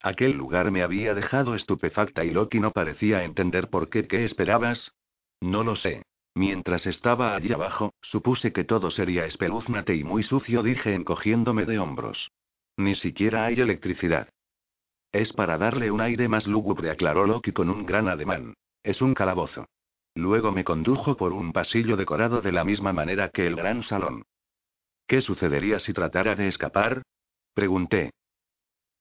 Aquel 0.00 0.32
lugar 0.32 0.70
me 0.70 0.82
había 0.82 1.14
dejado 1.14 1.54
estupefacta 1.54 2.24
y 2.24 2.30
Loki 2.30 2.58
no 2.58 2.70
parecía 2.70 3.24
entender 3.24 3.68
por 3.68 3.90
qué. 3.90 4.06
¿Qué 4.06 4.24
esperabas? 4.24 4.92
No 5.40 5.62
lo 5.62 5.76
sé. 5.76 6.02
Mientras 6.34 6.86
estaba 6.86 7.34
allí 7.34 7.52
abajo, 7.52 7.92
supuse 8.00 8.52
que 8.52 8.64
todo 8.64 8.90
sería 8.90 9.26
espeluznante 9.26 9.94
y 9.94 10.04
muy 10.04 10.22
sucio, 10.22 10.62
dije 10.62 10.94
encogiéndome 10.94 11.64
de 11.64 11.78
hombros. 11.78 12.30
Ni 12.76 12.94
siquiera 12.94 13.46
hay 13.46 13.60
electricidad. 13.60 14.28
Es 15.12 15.32
para 15.32 15.58
darle 15.58 15.90
un 15.90 16.00
aire 16.00 16.28
más 16.28 16.46
lúgubre, 16.46 16.90
aclaró 16.90 17.26
Loki 17.26 17.52
con 17.52 17.70
un 17.70 17.86
gran 17.86 18.08
ademán. 18.08 18.54
Es 18.86 19.02
un 19.02 19.14
calabozo. 19.14 19.66
Luego 20.14 20.52
me 20.52 20.62
condujo 20.62 21.16
por 21.16 21.32
un 21.32 21.52
pasillo 21.52 21.96
decorado 21.96 22.40
de 22.40 22.52
la 22.52 22.62
misma 22.62 22.92
manera 22.92 23.30
que 23.30 23.44
el 23.44 23.56
gran 23.56 23.82
salón. 23.82 24.26
¿Qué 25.08 25.22
sucedería 25.22 25.80
si 25.80 25.92
tratara 25.92 26.36
de 26.36 26.46
escapar? 26.46 27.02
Pregunté. 27.52 28.12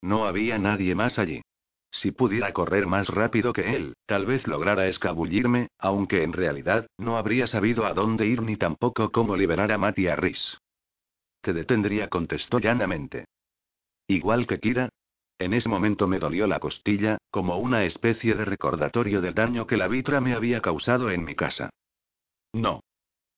No 0.01 0.25
había 0.25 0.57
nadie 0.57 0.95
más 0.95 1.19
allí. 1.19 1.43
Si 1.91 2.11
pudiera 2.11 2.51
correr 2.51 2.87
más 2.87 3.09
rápido 3.09 3.53
que 3.53 3.75
él, 3.75 3.93
tal 4.07 4.25
vez 4.25 4.47
lograra 4.47 4.87
escabullirme, 4.87 5.67
aunque 5.77 6.23
en 6.23 6.33
realidad, 6.33 6.87
no 6.97 7.15
habría 7.15 7.45
sabido 7.45 7.85
a 7.85 7.93
dónde 7.93 8.25
ir 8.25 8.41
ni 8.41 8.57
tampoco 8.57 9.11
cómo 9.11 9.35
liberar 9.35 9.71
a 9.71 9.77
Matt 9.77 9.99
y 9.99 10.07
a 10.07 10.15
Rhys. 10.15 10.57
Te 11.41 11.53
detendría, 11.53 12.09
contestó 12.09 12.57
llanamente. 12.57 13.25
Igual 14.07 14.47
que 14.47 14.59
Kira. 14.59 14.89
En 15.37 15.53
ese 15.53 15.67
momento 15.67 16.07
me 16.07 16.19
dolió 16.19 16.47
la 16.47 16.59
costilla, 16.59 17.17
como 17.29 17.57
una 17.57 17.83
especie 17.83 18.35
de 18.35 18.45
recordatorio 18.45 19.21
del 19.21 19.33
daño 19.33 19.67
que 19.67 19.77
la 19.77 19.87
vitra 19.87 20.21
me 20.21 20.33
había 20.33 20.61
causado 20.61 21.11
en 21.11 21.25
mi 21.25 21.35
casa. 21.35 21.69
No. 22.53 22.81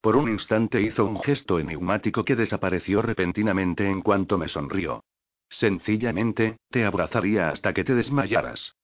Por 0.01 0.15
un 0.15 0.29
instante 0.29 0.79
hizo 0.81 1.05
un 1.05 1.19
gesto 1.19 1.59
enigmático 1.59 2.23
que 2.23 2.35
desapareció 2.35 3.01
repentinamente 3.01 3.89
en 3.89 4.01
cuanto 4.01 4.37
me 4.37 4.47
sonrió. 4.47 5.03
Sencillamente, 5.49 6.57
te 6.69 6.85
abrazaría 6.85 7.49
hasta 7.49 7.73
que 7.73 7.83
te 7.83 7.95
desmayaras. 7.95 8.75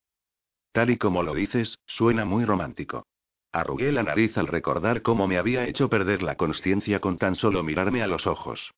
Tal 0.71 0.89
y 0.89 0.97
como 0.97 1.21
lo 1.21 1.35
dices, 1.35 1.77
suena 1.85 2.25
muy 2.25 2.45
romántico. 2.45 3.05
Arrugué 3.51 3.91
la 3.91 4.01
nariz 4.01 4.35
al 4.39 4.47
recordar 4.47 5.03
cómo 5.03 5.27
me 5.27 5.37
había 5.37 5.67
hecho 5.67 5.87
perder 5.87 6.23
la 6.23 6.35
conciencia 6.35 6.99
con 6.99 7.19
tan 7.19 7.35
solo 7.35 7.61
mirarme 7.61 8.01
a 8.01 8.07
los 8.07 8.25
ojos. 8.25 8.73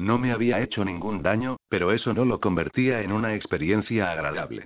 No 0.00 0.18
me 0.18 0.32
había 0.32 0.62
hecho 0.62 0.82
ningún 0.82 1.20
daño, 1.20 1.58
pero 1.68 1.92
eso 1.92 2.14
no 2.14 2.24
lo 2.24 2.40
convertía 2.40 3.02
en 3.02 3.12
una 3.12 3.34
experiencia 3.34 4.10
agradable. 4.10 4.64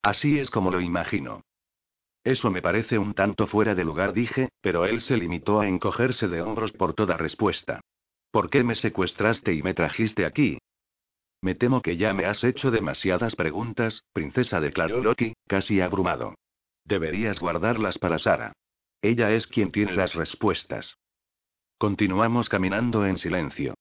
Así 0.00 0.38
es 0.38 0.48
como 0.48 0.70
lo 0.70 0.80
imagino. 0.80 1.42
Eso 2.22 2.52
me 2.52 2.62
parece 2.62 2.96
un 2.96 3.14
tanto 3.14 3.48
fuera 3.48 3.74
de 3.74 3.84
lugar, 3.84 4.12
dije, 4.12 4.50
pero 4.60 4.86
él 4.86 5.00
se 5.00 5.16
limitó 5.16 5.58
a 5.58 5.66
encogerse 5.66 6.28
de 6.28 6.40
hombros 6.40 6.70
por 6.70 6.94
toda 6.94 7.16
respuesta. 7.16 7.80
¿Por 8.30 8.48
qué 8.48 8.62
me 8.62 8.76
secuestraste 8.76 9.52
y 9.54 9.64
me 9.64 9.74
trajiste 9.74 10.24
aquí? 10.24 10.58
Me 11.42 11.56
temo 11.56 11.82
que 11.82 11.96
ya 11.96 12.14
me 12.14 12.24
has 12.24 12.44
hecho 12.44 12.70
demasiadas 12.70 13.34
preguntas, 13.34 14.04
princesa, 14.12 14.60
declaró 14.60 15.02
Loki, 15.02 15.34
casi 15.48 15.80
abrumado. 15.80 16.36
Deberías 16.84 17.40
guardarlas 17.40 17.98
para 17.98 18.20
Sara. 18.20 18.52
Ella 19.02 19.32
es 19.32 19.48
quien 19.48 19.72
tiene 19.72 19.94
las 19.94 20.14
respuestas. 20.14 20.96
Continuamos 21.76 22.48
caminando 22.48 23.04
en 23.04 23.18
silencio. 23.18 23.73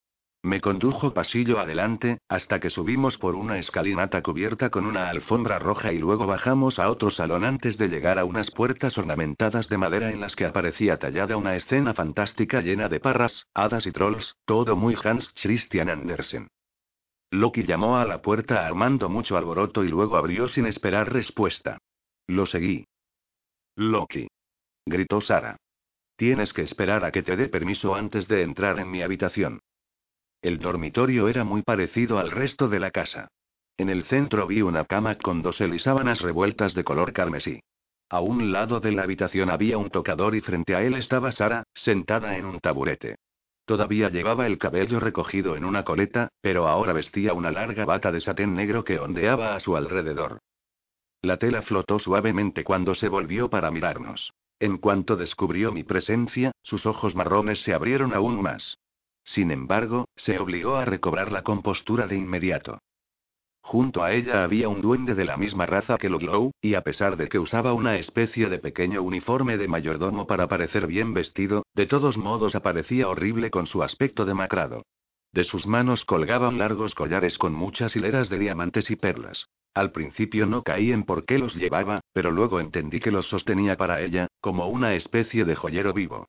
Me 0.45 0.59
condujo 0.59 1.13
pasillo 1.13 1.57
adelante, 1.57 2.17
hasta 2.27 2.59
que 2.59 2.69
subimos 2.69 3.17
por 3.17 3.35
una 3.35 3.59
escalinata 3.59 4.21
cubierta 4.21 4.69
con 4.69 4.85
una 4.85 5.09
alfombra 5.09 5.57
roja 5.57 5.93
y 5.93 5.99
luego 5.99 6.27
bajamos 6.27 6.79
a 6.79 6.89
otro 6.89 7.11
salón 7.11 7.45
antes 7.45 7.77
de 7.77 7.87
llegar 7.87 8.19
a 8.19 8.25
unas 8.25 8.51
puertas 8.51 8.97
ornamentadas 8.97 9.69
de 9.69 9.77
madera 9.77 10.11
en 10.11 10.19
las 10.19 10.35
que 10.35 10.45
aparecía 10.45 10.99
tallada 10.99 11.37
una 11.37 11.55
escena 11.55 11.93
fantástica 11.93 12.59
llena 12.59 12.89
de 12.89 12.99
parras, 12.99 13.47
hadas 13.53 13.85
y 13.87 13.93
trolls, 13.93 14.35
todo 14.43 14.75
muy 14.75 14.97
Hans 15.01 15.31
Christian 15.41 15.89
Andersen. 15.89 16.49
Loki 17.31 17.63
llamó 17.63 17.95
a 17.95 18.05
la 18.05 18.21
puerta 18.21 18.67
armando 18.67 19.07
mucho 19.07 19.37
alboroto 19.37 19.85
y 19.85 19.87
luego 19.87 20.17
abrió 20.17 20.49
sin 20.49 20.65
esperar 20.65 21.13
respuesta. 21.13 21.77
Lo 22.27 22.45
seguí. 22.45 22.85
Loki. 23.77 24.27
Gritó 24.85 25.21
Sara. 25.21 25.55
Tienes 26.17 26.51
que 26.51 26.63
esperar 26.63 27.05
a 27.05 27.13
que 27.13 27.23
te 27.23 27.37
dé 27.37 27.47
permiso 27.47 27.95
antes 27.95 28.27
de 28.27 28.43
entrar 28.43 28.77
en 28.79 28.91
mi 28.91 29.01
habitación. 29.01 29.61
El 30.43 30.59
dormitorio 30.59 31.29
era 31.29 31.45
muy 31.45 31.61
parecido 31.61 32.19
al 32.19 32.29
resto 32.29 32.67
de 32.67 32.77
la 32.77 32.91
casa. 32.91 33.29
En 33.77 33.87
el 33.87 34.03
centro 34.03 34.45
vi 34.45 34.61
una 34.61 34.83
cama 34.83 35.15
con 35.15 35.41
dos 35.41 35.61
sábanas 35.77 36.19
revueltas 36.19 36.73
de 36.73 36.83
color 36.83 37.13
carmesí. 37.13 37.61
A 38.09 38.19
un 38.19 38.51
lado 38.51 38.81
de 38.81 38.91
la 38.91 39.03
habitación 39.03 39.49
había 39.49 39.77
un 39.77 39.89
tocador 39.89 40.35
y 40.35 40.41
frente 40.41 40.75
a 40.75 40.83
él 40.83 40.95
estaba 40.95 41.31
Sara, 41.31 41.63
sentada 41.73 42.37
en 42.37 42.45
un 42.45 42.59
taburete. 42.59 43.15
Todavía 43.63 44.09
llevaba 44.09 44.45
el 44.45 44.57
cabello 44.57 44.99
recogido 44.99 45.55
en 45.55 45.63
una 45.63 45.85
coleta, 45.85 46.27
pero 46.41 46.67
ahora 46.67 46.91
vestía 46.91 47.31
una 47.31 47.49
larga 47.49 47.85
bata 47.85 48.11
de 48.11 48.19
satén 48.19 48.53
negro 48.53 48.83
que 48.83 48.99
ondeaba 48.99 49.55
a 49.55 49.61
su 49.61 49.77
alrededor. 49.77 50.39
La 51.21 51.37
tela 51.37 51.61
flotó 51.61 51.99
suavemente 51.99 52.65
cuando 52.65 52.95
se 52.95 53.07
volvió 53.07 53.49
para 53.49 53.71
mirarnos. 53.71 54.33
En 54.59 54.77
cuanto 54.77 55.15
descubrió 55.15 55.71
mi 55.71 55.85
presencia, 55.85 56.51
sus 56.63 56.85
ojos 56.85 57.15
marrones 57.15 57.63
se 57.63 57.73
abrieron 57.73 58.13
aún 58.13 58.41
más. 58.41 58.77
Sin 59.23 59.51
embargo, 59.51 60.07
se 60.15 60.39
obligó 60.39 60.75
a 60.75 60.85
recobrar 60.85 61.31
la 61.31 61.43
compostura 61.43 62.07
de 62.07 62.17
inmediato. 62.17 62.79
Junto 63.61 64.03
a 64.03 64.11
ella 64.11 64.43
había 64.43 64.67
un 64.67 64.81
duende 64.81 65.15
de 65.15 65.23
la 65.23 65.37
misma 65.37 65.65
raza 65.65 65.97
que 65.97 66.09
Loglow, 66.09 66.51
y 66.61 66.73
a 66.73 66.81
pesar 66.81 67.15
de 67.15 67.29
que 67.29 67.39
usaba 67.39 67.73
una 67.73 67.97
especie 67.97 68.49
de 68.49 68.59
pequeño 68.59 69.01
uniforme 69.01 69.57
de 69.57 69.69
mayordomo 69.69 70.27
para 70.27 70.49
parecer 70.49 70.85
bien 70.85 71.13
vestido, 71.13 71.63
de 71.73 71.85
todos 71.85 72.17
modos 72.17 72.55
aparecía 72.55 73.07
horrible 73.07 73.51
con 73.51 73.65
su 73.65 73.81
aspecto 73.81 74.25
demacrado. 74.25 74.83
De 75.31 75.45
sus 75.45 75.65
manos 75.65 76.03
colgaban 76.03 76.57
largos 76.57 76.93
collares 76.93 77.37
con 77.37 77.53
muchas 77.53 77.95
hileras 77.95 78.29
de 78.29 78.37
diamantes 78.37 78.91
y 78.91 78.97
perlas. 78.97 79.47
Al 79.73 79.91
principio 79.91 80.45
no 80.45 80.61
caí 80.61 80.91
en 80.91 81.03
por 81.03 81.25
qué 81.25 81.39
los 81.39 81.55
llevaba, 81.55 82.01
pero 82.11 82.31
luego 82.31 82.59
entendí 82.59 82.99
que 82.99 83.11
los 83.11 83.27
sostenía 83.27 83.77
para 83.77 84.01
ella, 84.01 84.27
como 84.41 84.67
una 84.67 84.93
especie 84.93 85.45
de 85.45 85.55
joyero 85.55 85.93
vivo. 85.93 86.27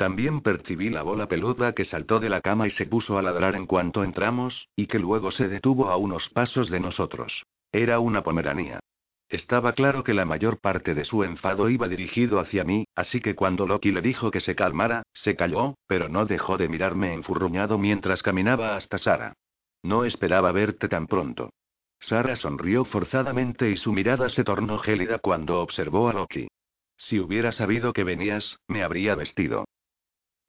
También 0.00 0.40
percibí 0.40 0.88
la 0.88 1.02
bola 1.02 1.28
peluda 1.28 1.74
que 1.74 1.84
saltó 1.84 2.20
de 2.20 2.30
la 2.30 2.40
cama 2.40 2.66
y 2.66 2.70
se 2.70 2.86
puso 2.86 3.18
a 3.18 3.22
ladrar 3.22 3.54
en 3.54 3.66
cuanto 3.66 4.02
entramos, 4.02 4.70
y 4.74 4.86
que 4.86 4.98
luego 4.98 5.30
se 5.30 5.46
detuvo 5.46 5.90
a 5.90 5.98
unos 5.98 6.30
pasos 6.30 6.70
de 6.70 6.80
nosotros. 6.80 7.44
Era 7.70 7.98
una 7.98 8.22
pomeranía. 8.22 8.80
Estaba 9.28 9.74
claro 9.74 10.02
que 10.02 10.14
la 10.14 10.24
mayor 10.24 10.58
parte 10.58 10.94
de 10.94 11.04
su 11.04 11.22
enfado 11.22 11.68
iba 11.68 11.86
dirigido 11.86 12.40
hacia 12.40 12.64
mí, 12.64 12.86
así 12.94 13.20
que 13.20 13.34
cuando 13.34 13.66
Loki 13.66 13.92
le 13.92 14.00
dijo 14.00 14.30
que 14.30 14.40
se 14.40 14.54
calmara, 14.54 15.02
se 15.12 15.36
calló, 15.36 15.74
pero 15.86 16.08
no 16.08 16.24
dejó 16.24 16.56
de 16.56 16.70
mirarme 16.70 17.12
enfurruñado 17.12 17.76
mientras 17.76 18.22
caminaba 18.22 18.76
hasta 18.76 18.96
Sara. 18.96 19.34
No 19.82 20.06
esperaba 20.06 20.50
verte 20.50 20.88
tan 20.88 21.08
pronto. 21.08 21.50
Sara 21.98 22.36
sonrió 22.36 22.86
forzadamente 22.86 23.68
y 23.68 23.76
su 23.76 23.92
mirada 23.92 24.30
se 24.30 24.44
tornó 24.44 24.78
gélida 24.78 25.18
cuando 25.18 25.60
observó 25.60 26.08
a 26.08 26.14
Loki. 26.14 26.48
Si 26.96 27.20
hubiera 27.20 27.52
sabido 27.52 27.92
que 27.92 28.04
venías, 28.04 28.56
me 28.66 28.82
habría 28.82 29.14
vestido. 29.14 29.66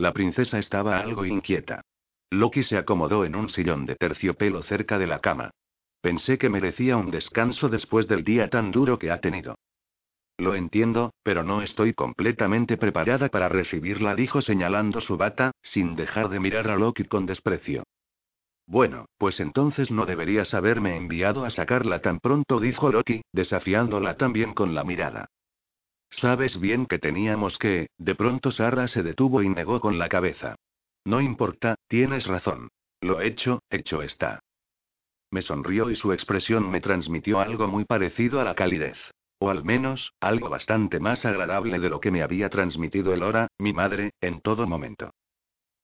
La 0.01 0.13
princesa 0.13 0.57
estaba 0.57 0.97
algo 0.97 1.25
inquieta. 1.25 1.83
Loki 2.31 2.63
se 2.63 2.75
acomodó 2.75 3.23
en 3.23 3.35
un 3.35 3.49
sillón 3.49 3.85
de 3.85 3.95
terciopelo 3.95 4.63
cerca 4.63 4.97
de 4.97 5.05
la 5.05 5.19
cama. 5.19 5.51
Pensé 6.01 6.39
que 6.39 6.49
merecía 6.49 6.97
un 6.97 7.11
descanso 7.11 7.69
después 7.69 8.07
del 8.07 8.23
día 8.23 8.49
tan 8.49 8.71
duro 8.71 8.97
que 8.97 9.11
ha 9.11 9.21
tenido. 9.21 9.59
Lo 10.39 10.55
entiendo, 10.55 11.13
pero 11.21 11.43
no 11.43 11.61
estoy 11.61 11.93
completamente 11.93 12.77
preparada 12.77 13.29
para 13.29 13.47
recibirla, 13.47 14.15
dijo 14.15 14.41
señalando 14.41 15.01
su 15.01 15.17
bata, 15.17 15.51
sin 15.61 15.95
dejar 15.95 16.29
de 16.29 16.39
mirar 16.39 16.71
a 16.71 16.77
Loki 16.77 17.03
con 17.03 17.27
desprecio. 17.27 17.83
Bueno, 18.65 19.05
pues 19.19 19.39
entonces 19.39 19.91
no 19.91 20.07
deberías 20.07 20.55
haberme 20.55 20.97
enviado 20.97 21.45
a 21.45 21.51
sacarla 21.51 22.01
tan 22.01 22.19
pronto, 22.19 22.59
dijo 22.59 22.91
Loki, 22.91 23.21
desafiándola 23.33 24.17
también 24.17 24.55
con 24.55 24.73
la 24.73 24.83
mirada. 24.83 25.27
Sabes 26.11 26.59
bien 26.59 26.85
que 26.85 26.99
teníamos 26.99 27.57
que, 27.57 27.89
de 27.97 28.15
pronto 28.15 28.51
Sara 28.51 28.87
se 28.87 29.01
detuvo 29.01 29.41
y 29.41 29.49
negó 29.49 29.79
con 29.79 29.97
la 29.97 30.09
cabeza. 30.09 30.55
No 31.05 31.21
importa, 31.21 31.75
tienes 31.87 32.27
razón. 32.27 32.69
Lo 32.99 33.21
hecho, 33.21 33.63
hecho 33.69 34.03
está. 34.03 34.41
Me 35.31 35.41
sonrió 35.41 35.89
y 35.89 35.95
su 35.95 36.11
expresión 36.11 36.69
me 36.69 36.81
transmitió 36.81 37.39
algo 37.39 37.67
muy 37.67 37.85
parecido 37.85 38.41
a 38.41 38.43
la 38.43 38.53
calidez. 38.53 38.97
O 39.39 39.49
al 39.49 39.63
menos, 39.63 40.13
algo 40.19 40.49
bastante 40.49 40.99
más 40.99 41.25
agradable 41.25 41.79
de 41.79 41.89
lo 41.89 41.99
que 41.99 42.11
me 42.11 42.21
había 42.21 42.49
transmitido 42.49 43.13
Elora, 43.13 43.47
mi 43.57 43.73
madre, 43.73 44.11
en 44.19 44.41
todo 44.41 44.67
momento. 44.67 45.11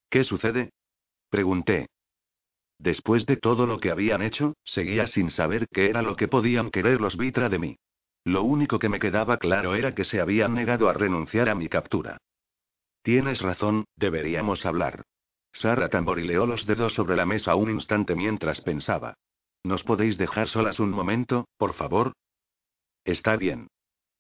¿Qué 0.10 0.26
sucede? 0.26 0.72
Pregunté. 1.30 1.88
Después 2.78 3.26
de 3.26 3.38
todo 3.38 3.66
lo 3.66 3.80
que 3.80 3.90
habían 3.90 4.22
hecho, 4.22 4.54
seguía 4.64 5.08
sin 5.08 5.32
saber 5.32 5.68
qué 5.70 5.90
era 5.90 6.02
lo 6.02 6.16
que 6.16 6.28
podían 6.28 6.70
querer 6.70 7.02
los 7.02 7.18
Vitra 7.18 7.50
de 7.50 7.58
mí. 7.58 7.78
Lo 8.28 8.44
único 8.44 8.78
que 8.78 8.90
me 8.90 9.00
quedaba 9.00 9.38
claro 9.38 9.74
era 9.74 9.96
que 9.96 10.04
se 10.04 10.20
habían 10.20 10.54
negado 10.54 10.90
a 10.90 10.94
renunciar 10.94 11.48
a 11.48 11.56
mi 11.56 11.70
captura. 11.70 12.18
Tienes 13.02 13.40
razón, 13.40 13.86
deberíamos 13.96 14.66
hablar. 14.66 15.06
Sara 15.54 15.88
tamborileó 15.88 16.46
los 16.46 16.66
dedos 16.66 16.94
sobre 16.94 17.16
la 17.16 17.26
mesa 17.26 17.56
un 17.56 17.72
instante 17.72 18.16
mientras 18.16 18.60
pensaba. 18.60 19.14
¿Nos 19.64 19.84
podéis 19.84 20.18
dejar 20.18 20.50
solas 20.50 20.82
un 20.82 20.92
momento, 20.92 21.48
por 21.56 21.74
favor? 21.74 22.12
Está 23.06 23.38
bien. 23.38 23.70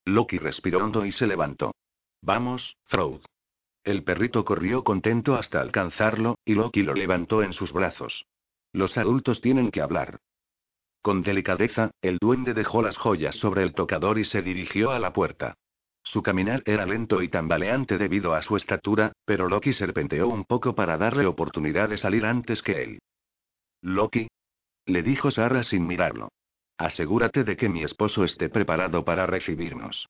Loki 0.06 0.38
respiró 0.38 0.86
hondo 0.86 1.06
y 1.06 1.12
se 1.12 1.28
levantó. 1.28 1.76
Vamos, 2.22 2.78
Froud. 2.86 3.26
El 3.84 4.06
perrito 4.06 4.46
corrió 4.46 4.86
contento 4.86 5.36
hasta 5.36 5.60
alcanzarlo, 5.60 6.38
y 6.46 6.54
Loki 6.54 6.84
lo 6.84 6.94
levantó 6.94 7.44
en 7.44 7.52
sus 7.52 7.74
brazos. 7.74 8.26
Los 8.72 8.98
adultos 8.98 9.42
tienen 9.42 9.70
que 9.70 9.82
hablar. 9.82 10.22
Con 11.08 11.22
delicadeza, 11.22 11.92
el 12.02 12.18
duende 12.18 12.54
dejó 12.54 12.82
las 12.82 12.98
joyas 12.98 13.34
sobre 13.36 13.64
el 13.64 13.74
tocador 13.74 14.20
y 14.20 14.26
se 14.26 14.42
dirigió 14.42 14.92
a 14.92 15.00
la 15.00 15.14
puerta. 15.14 15.54
Su 16.04 16.22
caminar 16.22 16.64
era 16.66 16.86
lento 16.86 17.22
y 17.22 17.30
tambaleante 17.30 17.98
debido 17.98 18.34
a 18.34 18.42
su 18.42 18.58
estatura, 18.58 19.14
pero 19.24 19.48
Loki 19.48 19.72
serpenteó 19.72 20.28
un 20.28 20.44
poco 20.44 20.76
para 20.76 20.98
darle 20.98 21.26
oportunidad 21.26 21.88
de 21.88 21.98
salir 21.98 22.26
antes 22.26 22.62
que 22.62 22.84
él. 22.84 23.00
Loki. 23.82 24.28
Le 24.86 25.02
dijo 25.02 25.32
Sara 25.32 25.64
sin 25.64 25.88
mirarlo. 25.88 26.28
Asegúrate 26.78 27.46
de 27.46 27.56
que 27.56 27.70
mi 27.70 27.84
esposo 27.84 28.26
esté 28.26 28.50
preparado 28.50 29.06
para 29.06 29.26
recibirnos. 29.26 30.10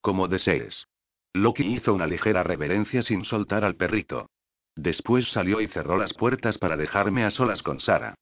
Como 0.00 0.26
desees. 0.26 0.88
Loki 1.32 1.62
hizo 1.62 1.94
una 1.94 2.08
ligera 2.08 2.42
reverencia 2.42 3.04
sin 3.04 3.24
soltar 3.24 3.64
al 3.64 3.76
perrito. 3.76 4.26
Después 4.74 5.28
salió 5.28 5.60
y 5.60 5.68
cerró 5.68 5.96
las 5.96 6.12
puertas 6.12 6.58
para 6.58 6.76
dejarme 6.76 7.22
a 7.22 7.30
solas 7.30 7.62
con 7.62 7.78
Sara. 7.78 8.16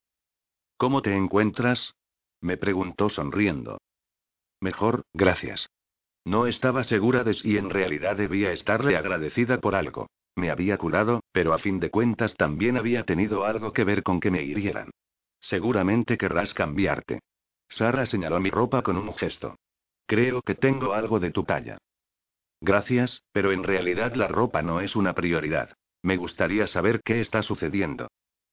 ¿Cómo 0.77 1.03
te 1.03 1.15
encuentras? 1.15 1.95
me 2.41 2.57
preguntó 2.57 3.09
sonriendo. 3.09 3.79
Mejor, 4.61 5.05
gracias. 5.15 5.69
No 6.25 6.47
estaba 6.47 6.85
segura 6.85 7.25
de 7.25 7.35
si 7.35 7.57
en 7.57 7.71
realidad 7.71 8.17
debía 8.17 8.53
estarle 8.53 8.97
agradecida 8.97 9.61
por 9.61 9.75
algo. 9.75 10.09
Me 10.35 10.51
había 10.51 10.77
curado, 10.77 11.21
pero 11.33 11.55
a 11.55 11.59
fin 11.59 11.81
de 11.81 11.91
cuentas 11.91 12.35
también 12.37 12.77
había 12.77 13.05
tenido 13.05 13.45
algo 13.45 13.73
que 13.73 13.85
ver 13.85 14.03
con 14.03 14.21
que 14.21 14.31
me 14.31 14.43
hirieran. 14.43 14.91
Seguramente 15.41 16.19
querrás 16.19 16.53
cambiarte. 16.53 17.21
Sara 17.69 18.05
señaló 18.05 18.39
mi 18.41 18.51
ropa 18.51 18.83
con 18.83 18.97
un 18.97 19.13
gesto. 19.15 19.57
Creo 20.07 20.43
que 20.43 20.55
tengo 20.55 20.93
algo 20.93 21.21
de 21.21 21.31
tu 21.31 21.45
talla. 21.45 21.79
Gracias, 22.61 23.23
pero 23.33 23.53
en 23.53 23.65
realidad 23.65 24.15
la 24.15 24.29
ropa 24.29 24.63
no 24.63 24.81
es 24.81 24.95
una 24.95 25.15
prioridad. 25.15 25.75
Me 26.03 26.17
gustaría 26.17 26.67
saber 26.67 27.01
qué 27.03 27.21
está 27.21 27.43
sucediendo. 27.43 28.09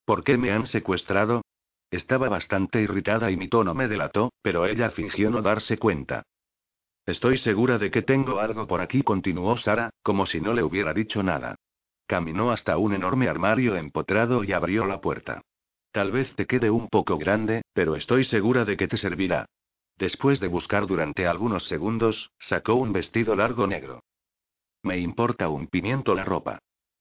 ¿Por 0.05 0.23
qué 0.23 0.37
me 0.37 0.51
han 0.51 0.65
secuestrado? 0.65 1.41
Estaba 1.93 2.27
bastante 2.27 2.81
irritada 2.81 3.29
y 3.29 3.37
mi 3.37 3.47
tono 3.47 3.75
me 3.75 3.87
delató, 3.87 4.33
pero 4.41 4.65
ella 4.65 4.89
fingió 4.89 5.29
no 5.29 5.43
darse 5.43 5.77
cuenta. 5.77 6.23
Estoy 7.05 7.37
segura 7.37 7.77
de 7.77 7.91
que 7.91 8.01
tengo 8.01 8.39
algo 8.39 8.65
por 8.65 8.81
aquí, 8.81 9.03
continuó 9.03 9.57
Sara, 9.57 9.91
como 10.01 10.25
si 10.25 10.41
no 10.41 10.55
le 10.55 10.63
hubiera 10.63 10.91
dicho 10.91 11.21
nada. 11.21 11.53
Caminó 12.07 12.49
hasta 12.49 12.79
un 12.79 12.95
enorme 12.95 13.27
armario 13.27 13.75
empotrado 13.75 14.43
y 14.43 14.53
abrió 14.53 14.87
la 14.87 15.01
puerta. 15.01 15.43
Tal 15.91 16.11
vez 16.11 16.35
te 16.35 16.47
quede 16.47 16.71
un 16.71 16.87
poco 16.89 17.19
grande, 17.19 17.61
pero 17.73 17.95
estoy 17.95 18.23
segura 18.23 18.65
de 18.65 18.75
que 18.75 18.87
te 18.87 18.97
servirá. 18.97 19.45
Después 19.95 20.39
de 20.39 20.47
buscar 20.47 20.87
durante 20.87 21.27
algunos 21.27 21.67
segundos, 21.67 22.31
sacó 22.39 22.73
un 22.73 22.91
vestido 22.91 23.35
largo 23.35 23.67
negro. 23.67 24.01
Me 24.81 24.97
importa 24.97 25.47
un 25.47 25.67
pimiento 25.67 26.15
la 26.15 26.25
ropa. 26.25 26.57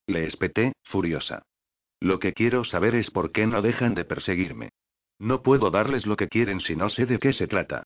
Le 0.07 0.27
espeté, 0.27 0.75
furiosa. 0.83 1.45
Lo 1.99 2.19
que 2.19 2.35
quiero 2.35 2.65
saber 2.65 2.95
es 2.95 3.11
por 3.11 3.33
qué 3.33 3.47
no 3.47 3.63
dejan 3.63 3.95
de 3.95 4.05
perseguirme. 4.05 4.69
No 5.23 5.41
puedo 5.41 5.71
darles 5.71 6.05
lo 6.05 6.17
que 6.17 6.27
quieren 6.27 6.59
si 6.59 6.75
no 6.75 6.89
sé 6.89 7.07
de 7.07 7.21
qué 7.21 7.33
se 7.33 7.47
trata. 7.47 7.85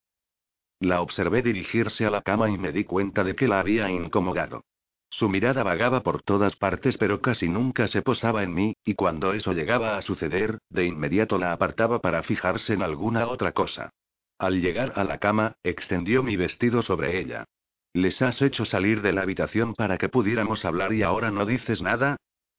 La 0.80 1.02
observé 1.02 1.42
dirigirse 1.42 2.06
a 2.06 2.10
la 2.10 2.22
cama 2.22 2.48
y 2.48 2.56
me 2.56 2.72
di 2.72 2.84
cuenta 2.84 3.24
de 3.24 3.36
que 3.36 3.46
la 3.46 3.60
había 3.60 3.90
incomodado. 3.90 4.64
Su 5.10 5.28
mirada 5.28 5.62
vagaba 5.62 6.02
por 6.02 6.22
todas 6.22 6.56
partes 6.56 6.96
pero 6.96 7.20
casi 7.20 7.46
nunca 7.46 7.88
se 7.88 8.00
posaba 8.00 8.42
en 8.42 8.54
mí, 8.54 8.74
y 8.86 8.94
cuando 8.94 9.34
eso 9.34 9.52
llegaba 9.52 9.98
a 9.98 10.02
suceder, 10.02 10.60
de 10.70 10.86
inmediato 10.86 11.36
la 11.36 11.52
apartaba 11.52 12.00
para 12.00 12.22
fijarse 12.22 12.72
en 12.72 12.80
alguna 12.80 13.26
otra 13.28 13.52
cosa. 13.52 13.90
Al 14.38 14.62
llegar 14.62 14.94
a 14.96 15.04
la 15.04 15.18
cama, 15.18 15.56
extendió 15.62 16.22
mi 16.22 16.36
vestido 16.36 16.80
sobre 16.80 17.18
ella. 17.18 17.44
¿Les 17.92 18.22
has 18.22 18.40
hecho 18.40 18.64
salir 18.64 19.02
de 19.02 19.12
la 19.12 19.20
habitación 19.20 19.74
para 19.74 19.98
que 19.98 20.08
pudiéramos 20.08 20.64
hablar 20.64 20.94
y 20.94 21.02
ahora 21.02 21.30
no 21.30 21.44
dices 21.44 21.82
nada? 21.82 22.16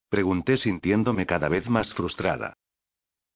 Pregunté 0.09 0.57
sintiéndome 0.57 1.25
cada 1.25 1.49
vez 1.49 1.67
más 1.67 1.95
frustrada. 1.95 2.53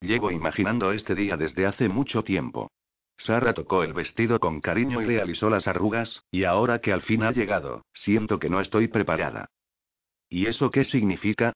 Llevo 0.01 0.31
imaginando 0.31 0.91
este 0.91 1.13
día 1.13 1.37
desde 1.37 1.67
hace 1.67 1.87
mucho 1.87 2.23
tiempo. 2.23 2.71
Sara 3.17 3.53
tocó 3.53 3.83
el 3.83 3.93
vestido 3.93 4.39
con 4.39 4.59
cariño 4.59 4.99
y 4.99 5.05
le 5.05 5.21
alisó 5.21 5.47
las 5.47 5.67
arrugas, 5.67 6.23
y 6.31 6.43
ahora 6.43 6.79
que 6.79 6.91
al 6.91 7.03
fin 7.03 7.21
ha 7.21 7.31
llegado, 7.31 7.85
siento 7.93 8.39
que 8.39 8.49
no 8.49 8.59
estoy 8.59 8.87
preparada. 8.87 9.51
¿Y 10.27 10.47
eso 10.47 10.71
qué 10.71 10.85
significa? 10.85 11.53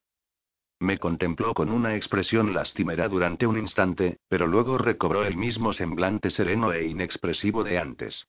Me 0.79 0.99
contempló 0.99 1.55
con 1.55 1.71
una 1.71 1.95
expresión 1.95 2.53
lastimera 2.53 3.07
durante 3.07 3.47
un 3.47 3.57
instante, 3.57 4.19
pero 4.27 4.45
luego 4.45 4.77
recobró 4.77 5.25
el 5.25 5.37
mismo 5.37 5.73
semblante 5.73 6.29
sereno 6.29 6.71
e 6.71 6.85
inexpresivo 6.85 7.63
de 7.63 7.79
antes. 7.79 8.27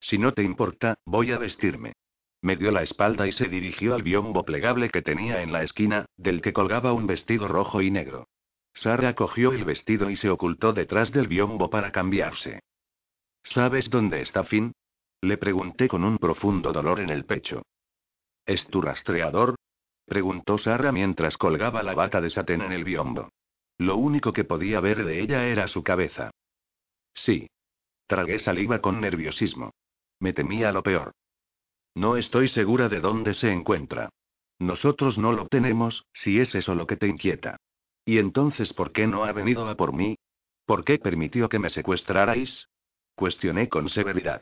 Si 0.00 0.18
no 0.18 0.32
te 0.32 0.42
importa, 0.42 0.96
voy 1.04 1.30
a 1.30 1.38
vestirme. 1.38 1.92
Me 2.42 2.56
dio 2.56 2.72
la 2.72 2.82
espalda 2.82 3.28
y 3.28 3.32
se 3.32 3.48
dirigió 3.48 3.94
al 3.94 4.02
biombo 4.02 4.44
plegable 4.44 4.90
que 4.90 5.02
tenía 5.02 5.42
en 5.42 5.52
la 5.52 5.62
esquina, 5.62 6.06
del 6.16 6.40
que 6.40 6.52
colgaba 6.52 6.92
un 6.92 7.06
vestido 7.06 7.46
rojo 7.46 7.82
y 7.82 7.90
negro. 7.92 8.26
Sara 8.74 9.14
cogió 9.14 9.52
el 9.52 9.64
vestido 9.64 10.10
y 10.10 10.16
se 10.16 10.30
ocultó 10.30 10.72
detrás 10.72 11.12
del 11.12 11.28
biombo 11.28 11.68
para 11.70 11.90
cambiarse. 11.92 12.60
¿Sabes 13.42 13.90
dónde 13.90 14.20
está 14.20 14.44
Finn? 14.44 14.72
Le 15.20 15.36
pregunté 15.36 15.88
con 15.88 16.04
un 16.04 16.18
profundo 16.18 16.72
dolor 16.72 17.00
en 17.00 17.10
el 17.10 17.24
pecho. 17.24 17.62
¿Es 18.46 18.66
tu 18.68 18.80
rastreador? 18.80 19.56
preguntó 20.04 20.58
Sara 20.58 20.92
mientras 20.92 21.36
colgaba 21.36 21.82
la 21.82 21.94
bata 21.94 22.20
de 22.20 22.30
satén 22.30 22.62
en 22.62 22.72
el 22.72 22.84
biombo. 22.84 23.30
Lo 23.78 23.96
único 23.96 24.32
que 24.32 24.44
podía 24.44 24.80
ver 24.80 25.04
de 25.04 25.20
ella 25.20 25.46
era 25.46 25.68
su 25.68 25.82
cabeza. 25.82 26.30
Sí. 27.14 27.48
Tragué 28.06 28.38
saliva 28.38 28.80
con 28.80 29.00
nerviosismo. 29.00 29.72
Me 30.20 30.32
temía 30.32 30.72
lo 30.72 30.82
peor. 30.82 31.12
No 31.94 32.16
estoy 32.16 32.48
segura 32.48 32.88
de 32.88 33.00
dónde 33.00 33.34
se 33.34 33.52
encuentra. 33.52 34.08
Nosotros 34.58 35.18
no 35.18 35.32
lo 35.32 35.46
tenemos, 35.46 36.04
si 36.12 36.40
es 36.40 36.54
eso 36.54 36.74
lo 36.74 36.86
que 36.86 36.96
te 36.96 37.06
inquieta. 37.06 37.58
¿Y 38.08 38.16
entonces 38.16 38.72
por 38.72 38.92
qué 38.92 39.06
no 39.06 39.24
ha 39.24 39.32
venido 39.32 39.68
a 39.68 39.74
por 39.74 39.92
mí? 39.92 40.16
¿Por 40.64 40.82
qué 40.82 40.96
permitió 40.98 41.50
que 41.50 41.58
me 41.58 41.68
secuestrarais? 41.68 42.66
Cuestioné 43.14 43.68
con 43.68 43.90
severidad. 43.90 44.40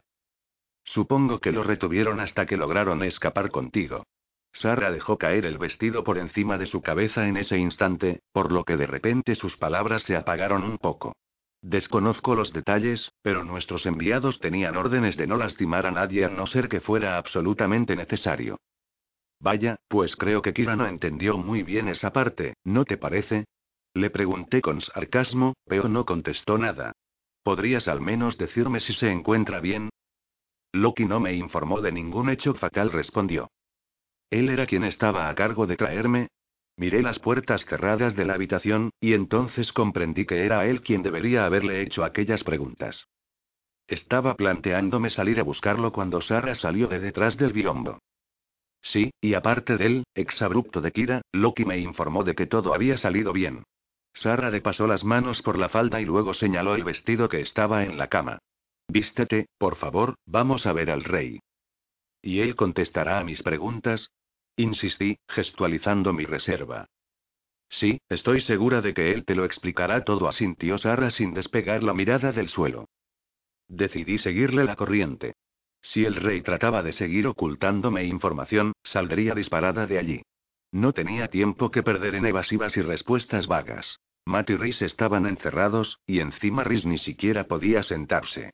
Supongo 0.84 1.40
que 1.40 1.50
lo 1.50 1.64
retuvieron 1.64 2.20
hasta 2.20 2.46
que 2.46 2.56
lograron 2.56 3.02
escapar 3.02 3.50
contigo. 3.50 4.04
Sara 4.52 4.92
dejó 4.92 5.18
caer 5.18 5.46
el 5.46 5.58
vestido 5.58 6.04
por 6.04 6.16
encima 6.16 6.58
de 6.58 6.66
su 6.66 6.80
cabeza 6.80 7.26
en 7.26 7.38
ese 7.38 7.58
instante, 7.58 8.20
por 8.30 8.52
lo 8.52 8.62
que 8.62 8.76
de 8.76 8.86
repente 8.86 9.34
sus 9.34 9.56
palabras 9.56 10.04
se 10.04 10.14
apagaron 10.14 10.62
un 10.62 10.78
poco. 10.78 11.16
Desconozco 11.60 12.36
los 12.36 12.52
detalles, 12.52 13.10
pero 13.20 13.42
nuestros 13.42 13.84
enviados 13.84 14.38
tenían 14.38 14.76
órdenes 14.76 15.16
de 15.16 15.26
no 15.26 15.38
lastimar 15.38 15.86
a 15.86 15.90
nadie 15.90 16.24
a 16.24 16.28
no 16.28 16.46
ser 16.46 16.68
que 16.68 16.80
fuera 16.80 17.18
absolutamente 17.18 17.96
necesario. 17.96 18.60
Vaya, 19.40 19.74
pues 19.88 20.14
creo 20.14 20.40
que 20.40 20.54
Kira 20.54 20.76
no 20.76 20.86
entendió 20.86 21.36
muy 21.36 21.64
bien 21.64 21.88
esa 21.88 22.12
parte, 22.12 22.54
¿no 22.62 22.84
te 22.84 22.96
parece? 22.96 23.44
Le 23.96 24.10
pregunté 24.10 24.60
con 24.60 24.82
sarcasmo, 24.82 25.54
pero 25.64 25.88
no 25.88 26.04
contestó 26.04 26.58
nada. 26.58 26.92
¿Podrías 27.42 27.88
al 27.88 28.02
menos 28.02 28.36
decirme 28.36 28.80
si 28.80 28.92
se 28.92 29.10
encuentra 29.10 29.58
bien? 29.58 29.88
Loki 30.74 31.06
no 31.06 31.18
me 31.18 31.32
informó 31.32 31.80
de 31.80 31.92
ningún 31.92 32.28
hecho 32.28 32.52
fatal, 32.52 32.92
respondió. 32.92 33.50
Él 34.28 34.50
era 34.50 34.66
quien 34.66 34.84
estaba 34.84 35.30
a 35.30 35.34
cargo 35.34 35.66
de 35.66 35.78
traerme. 35.78 36.28
Miré 36.76 37.00
las 37.00 37.18
puertas 37.18 37.64
cerradas 37.64 38.14
de 38.14 38.26
la 38.26 38.34
habitación, 38.34 38.90
y 39.00 39.14
entonces 39.14 39.72
comprendí 39.72 40.26
que 40.26 40.44
era 40.44 40.66
él 40.66 40.82
quien 40.82 41.02
debería 41.02 41.46
haberle 41.46 41.80
hecho 41.80 42.04
aquellas 42.04 42.44
preguntas. 42.44 43.08
Estaba 43.88 44.34
planteándome 44.34 45.08
salir 45.08 45.40
a 45.40 45.42
buscarlo 45.42 45.90
cuando 45.90 46.20
Sara 46.20 46.54
salió 46.54 46.86
de 46.86 47.00
detrás 47.00 47.38
del 47.38 47.54
biombo. 47.54 47.98
Sí, 48.82 49.10
y 49.22 49.32
aparte 49.32 49.78
del 49.78 50.04
exabrupto 50.14 50.82
de 50.82 50.92
Kira, 50.92 51.22
Loki 51.32 51.64
me 51.64 51.78
informó 51.78 52.24
de 52.24 52.34
que 52.34 52.44
todo 52.44 52.74
había 52.74 52.98
salido 52.98 53.32
bien. 53.32 53.64
Sara 54.16 54.50
le 54.50 54.62
pasó 54.62 54.86
las 54.86 55.04
manos 55.04 55.42
por 55.42 55.58
la 55.58 55.68
falda 55.68 56.00
y 56.00 56.06
luego 56.06 56.32
señaló 56.32 56.74
el 56.74 56.84
vestido 56.84 57.28
que 57.28 57.40
estaba 57.40 57.84
en 57.84 57.98
la 57.98 58.08
cama. 58.08 58.38
Vístete, 58.88 59.50
por 59.58 59.76
favor, 59.76 60.14
vamos 60.24 60.66
a 60.66 60.72
ver 60.72 60.90
al 60.90 61.04
rey. 61.04 61.40
¿Y 62.22 62.40
él 62.40 62.56
contestará 62.56 63.18
a 63.18 63.24
mis 63.24 63.42
preguntas? 63.42 64.10
Insistí, 64.56 65.18
gestualizando 65.28 66.14
mi 66.14 66.24
reserva. 66.24 66.86
Sí, 67.68 68.00
estoy 68.08 68.40
segura 68.40 68.80
de 68.80 68.94
que 68.94 69.12
él 69.12 69.26
te 69.26 69.34
lo 69.34 69.44
explicará 69.44 70.02
todo, 70.02 70.28
asintió 70.28 70.78
Sara 70.78 71.10
sin 71.10 71.34
despegar 71.34 71.82
la 71.82 71.92
mirada 71.92 72.32
del 72.32 72.48
suelo. 72.48 72.88
Decidí 73.68 74.16
seguirle 74.16 74.64
la 74.64 74.76
corriente. 74.76 75.34
Si 75.82 76.06
el 76.06 76.16
rey 76.16 76.40
trataba 76.40 76.82
de 76.82 76.92
seguir 76.92 77.26
ocultándome 77.26 78.04
información, 78.04 78.72
saldría 78.82 79.34
disparada 79.34 79.86
de 79.86 79.98
allí. 79.98 80.22
No 80.76 80.92
tenía 80.92 81.28
tiempo 81.28 81.70
que 81.70 81.82
perder 81.82 82.16
en 82.16 82.26
evasivas 82.26 82.76
y 82.76 82.82
respuestas 82.82 83.46
vagas. 83.46 83.98
Matt 84.26 84.50
y 84.50 84.56
Rhys 84.58 84.82
estaban 84.82 85.24
encerrados, 85.24 86.00
y 86.06 86.20
encima 86.20 86.64
Rhys 86.64 86.84
ni 86.84 86.98
siquiera 86.98 87.44
podía 87.44 87.82
sentarse. 87.82 88.50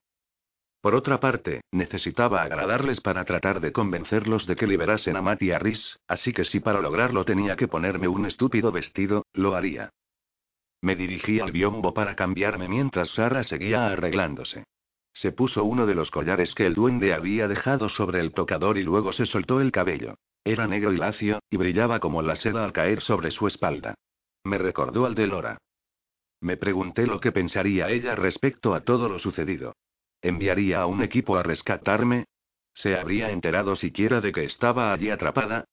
Por 0.80 0.94
otra 0.94 1.18
parte, 1.18 1.62
necesitaba 1.72 2.42
agradarles 2.42 3.00
para 3.00 3.24
tratar 3.24 3.60
de 3.60 3.72
convencerlos 3.72 4.46
de 4.46 4.54
que 4.54 4.68
liberasen 4.68 5.16
a 5.16 5.20
Matt 5.20 5.42
y 5.42 5.50
a 5.50 5.58
Rhys, 5.58 5.98
así 6.06 6.32
que 6.32 6.44
si 6.44 6.60
para 6.60 6.80
lograrlo 6.80 7.24
tenía 7.24 7.56
que 7.56 7.66
ponerme 7.66 8.06
un 8.06 8.24
estúpido 8.24 8.70
vestido, 8.70 9.26
lo 9.32 9.56
haría. 9.56 9.90
Me 10.80 10.94
dirigí 10.94 11.40
al 11.40 11.50
biombo 11.50 11.92
para 11.92 12.14
cambiarme 12.14 12.68
mientras 12.68 13.10
Sara 13.10 13.42
seguía 13.42 13.88
arreglándose. 13.88 14.62
Se 15.12 15.32
puso 15.32 15.64
uno 15.64 15.86
de 15.86 15.96
los 15.96 16.12
collares 16.12 16.54
que 16.54 16.66
el 16.66 16.74
duende 16.74 17.14
había 17.14 17.48
dejado 17.48 17.88
sobre 17.88 18.20
el 18.20 18.32
tocador 18.32 18.78
y 18.78 18.84
luego 18.84 19.12
se 19.12 19.26
soltó 19.26 19.60
el 19.60 19.72
cabello. 19.72 20.14
Era 20.44 20.66
negro 20.66 20.92
y 20.92 20.96
lacio, 20.96 21.40
y 21.50 21.56
brillaba 21.56 22.00
como 22.00 22.20
la 22.22 22.36
seda 22.36 22.64
al 22.64 22.72
caer 22.72 23.00
sobre 23.00 23.30
su 23.30 23.46
espalda. 23.46 23.94
Me 24.44 24.58
recordó 24.58 25.06
al 25.06 25.14
de 25.14 25.26
Lora. 25.28 25.58
Me 26.40 26.56
pregunté 26.56 27.06
lo 27.06 27.20
que 27.20 27.30
pensaría 27.30 27.88
ella 27.88 28.16
respecto 28.16 28.74
a 28.74 28.80
todo 28.80 29.08
lo 29.08 29.20
sucedido. 29.20 29.76
¿Enviaría 30.20 30.80
a 30.80 30.86
un 30.86 31.02
equipo 31.02 31.36
a 31.36 31.44
rescatarme? 31.44 32.24
¿Se 32.74 32.96
habría 32.96 33.30
enterado 33.30 33.76
siquiera 33.76 34.20
de 34.20 34.32
que 34.32 34.44
estaba 34.44 34.92
allí 34.92 35.10
atrapada? 35.10 35.66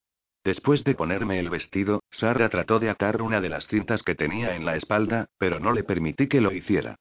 Después 0.44 0.84
de 0.84 0.96
ponerme 0.96 1.40
el 1.40 1.50
vestido, 1.50 2.04
Sara 2.12 2.50
trató 2.50 2.80
de 2.80 2.90
atar 2.90 3.22
una 3.22 3.42
de 3.42 3.50
las 3.50 3.68
cintas 3.68 4.04
que 4.04 4.16
tenía 4.16 4.56
en 4.56 4.66
la 4.66 4.76
espalda, 4.76 5.28
pero 5.38 5.60
no 5.60 5.74
le 5.74 5.84
permití 5.84 6.28
que 6.28 6.42
lo 6.42 6.52
hiciera. 6.52 6.96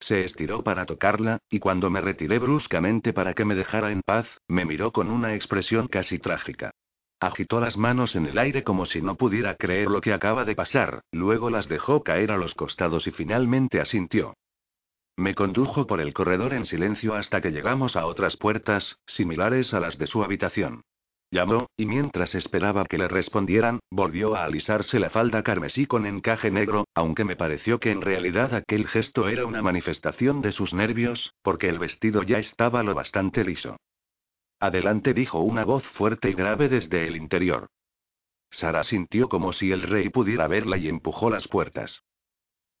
Se 0.00 0.22
estiró 0.24 0.62
para 0.62 0.84
tocarla, 0.84 1.38
y 1.48 1.60
cuando 1.60 1.88
me 1.88 2.00
retiré 2.00 2.38
bruscamente 2.38 3.12
para 3.12 3.32
que 3.32 3.44
me 3.44 3.54
dejara 3.54 3.90
en 3.90 4.02
paz, 4.02 4.26
me 4.48 4.64
miró 4.64 4.92
con 4.92 5.10
una 5.10 5.34
expresión 5.34 5.88
casi 5.88 6.18
trágica. 6.18 6.72
Agitó 7.20 7.60
las 7.60 7.76
manos 7.76 8.16
en 8.16 8.26
el 8.26 8.38
aire 8.38 8.62
como 8.62 8.86
si 8.86 9.00
no 9.00 9.16
pudiera 9.16 9.54
creer 9.56 9.88
lo 9.88 10.00
que 10.00 10.12
acaba 10.12 10.44
de 10.44 10.54
pasar, 10.54 11.02
luego 11.12 11.50
las 11.50 11.68
dejó 11.68 12.02
caer 12.02 12.30
a 12.30 12.36
los 12.36 12.54
costados 12.54 13.06
y 13.06 13.10
finalmente 13.10 13.80
asintió. 13.80 14.34
Me 15.16 15.34
condujo 15.34 15.86
por 15.86 16.00
el 16.00 16.12
corredor 16.12 16.52
en 16.54 16.66
silencio 16.66 17.14
hasta 17.14 17.40
que 17.40 17.52
llegamos 17.52 17.94
a 17.94 18.06
otras 18.06 18.36
puertas, 18.36 18.98
similares 19.06 19.72
a 19.72 19.80
las 19.80 19.96
de 19.96 20.08
su 20.08 20.24
habitación. 20.24 20.82
Llamó, 21.30 21.66
y 21.76 21.86
mientras 21.86 22.34
esperaba 22.34 22.84
que 22.84 22.98
le 22.98 23.08
respondieran, 23.08 23.80
volvió 23.90 24.36
a 24.36 24.44
alisarse 24.44 25.00
la 25.00 25.10
falda 25.10 25.42
carmesí 25.42 25.86
con 25.86 26.06
encaje 26.06 26.50
negro, 26.50 26.84
aunque 26.94 27.24
me 27.24 27.36
pareció 27.36 27.80
que 27.80 27.90
en 27.90 28.02
realidad 28.02 28.54
aquel 28.54 28.86
gesto 28.86 29.28
era 29.28 29.46
una 29.46 29.62
manifestación 29.62 30.42
de 30.42 30.52
sus 30.52 30.74
nervios, 30.74 31.32
porque 31.42 31.68
el 31.68 31.78
vestido 31.78 32.22
ya 32.22 32.38
estaba 32.38 32.82
lo 32.82 32.94
bastante 32.94 33.44
liso. 33.44 33.76
Adelante 34.64 35.12
dijo 35.12 35.40
una 35.40 35.62
voz 35.62 35.86
fuerte 35.88 36.30
y 36.30 36.32
grave 36.32 36.70
desde 36.70 37.06
el 37.06 37.16
interior. 37.16 37.68
Sara 38.50 38.82
sintió 38.82 39.28
como 39.28 39.52
si 39.52 39.72
el 39.72 39.82
rey 39.82 40.08
pudiera 40.08 40.48
verla 40.48 40.78
y 40.78 40.88
empujó 40.88 41.28
las 41.28 41.46
puertas. 41.48 42.02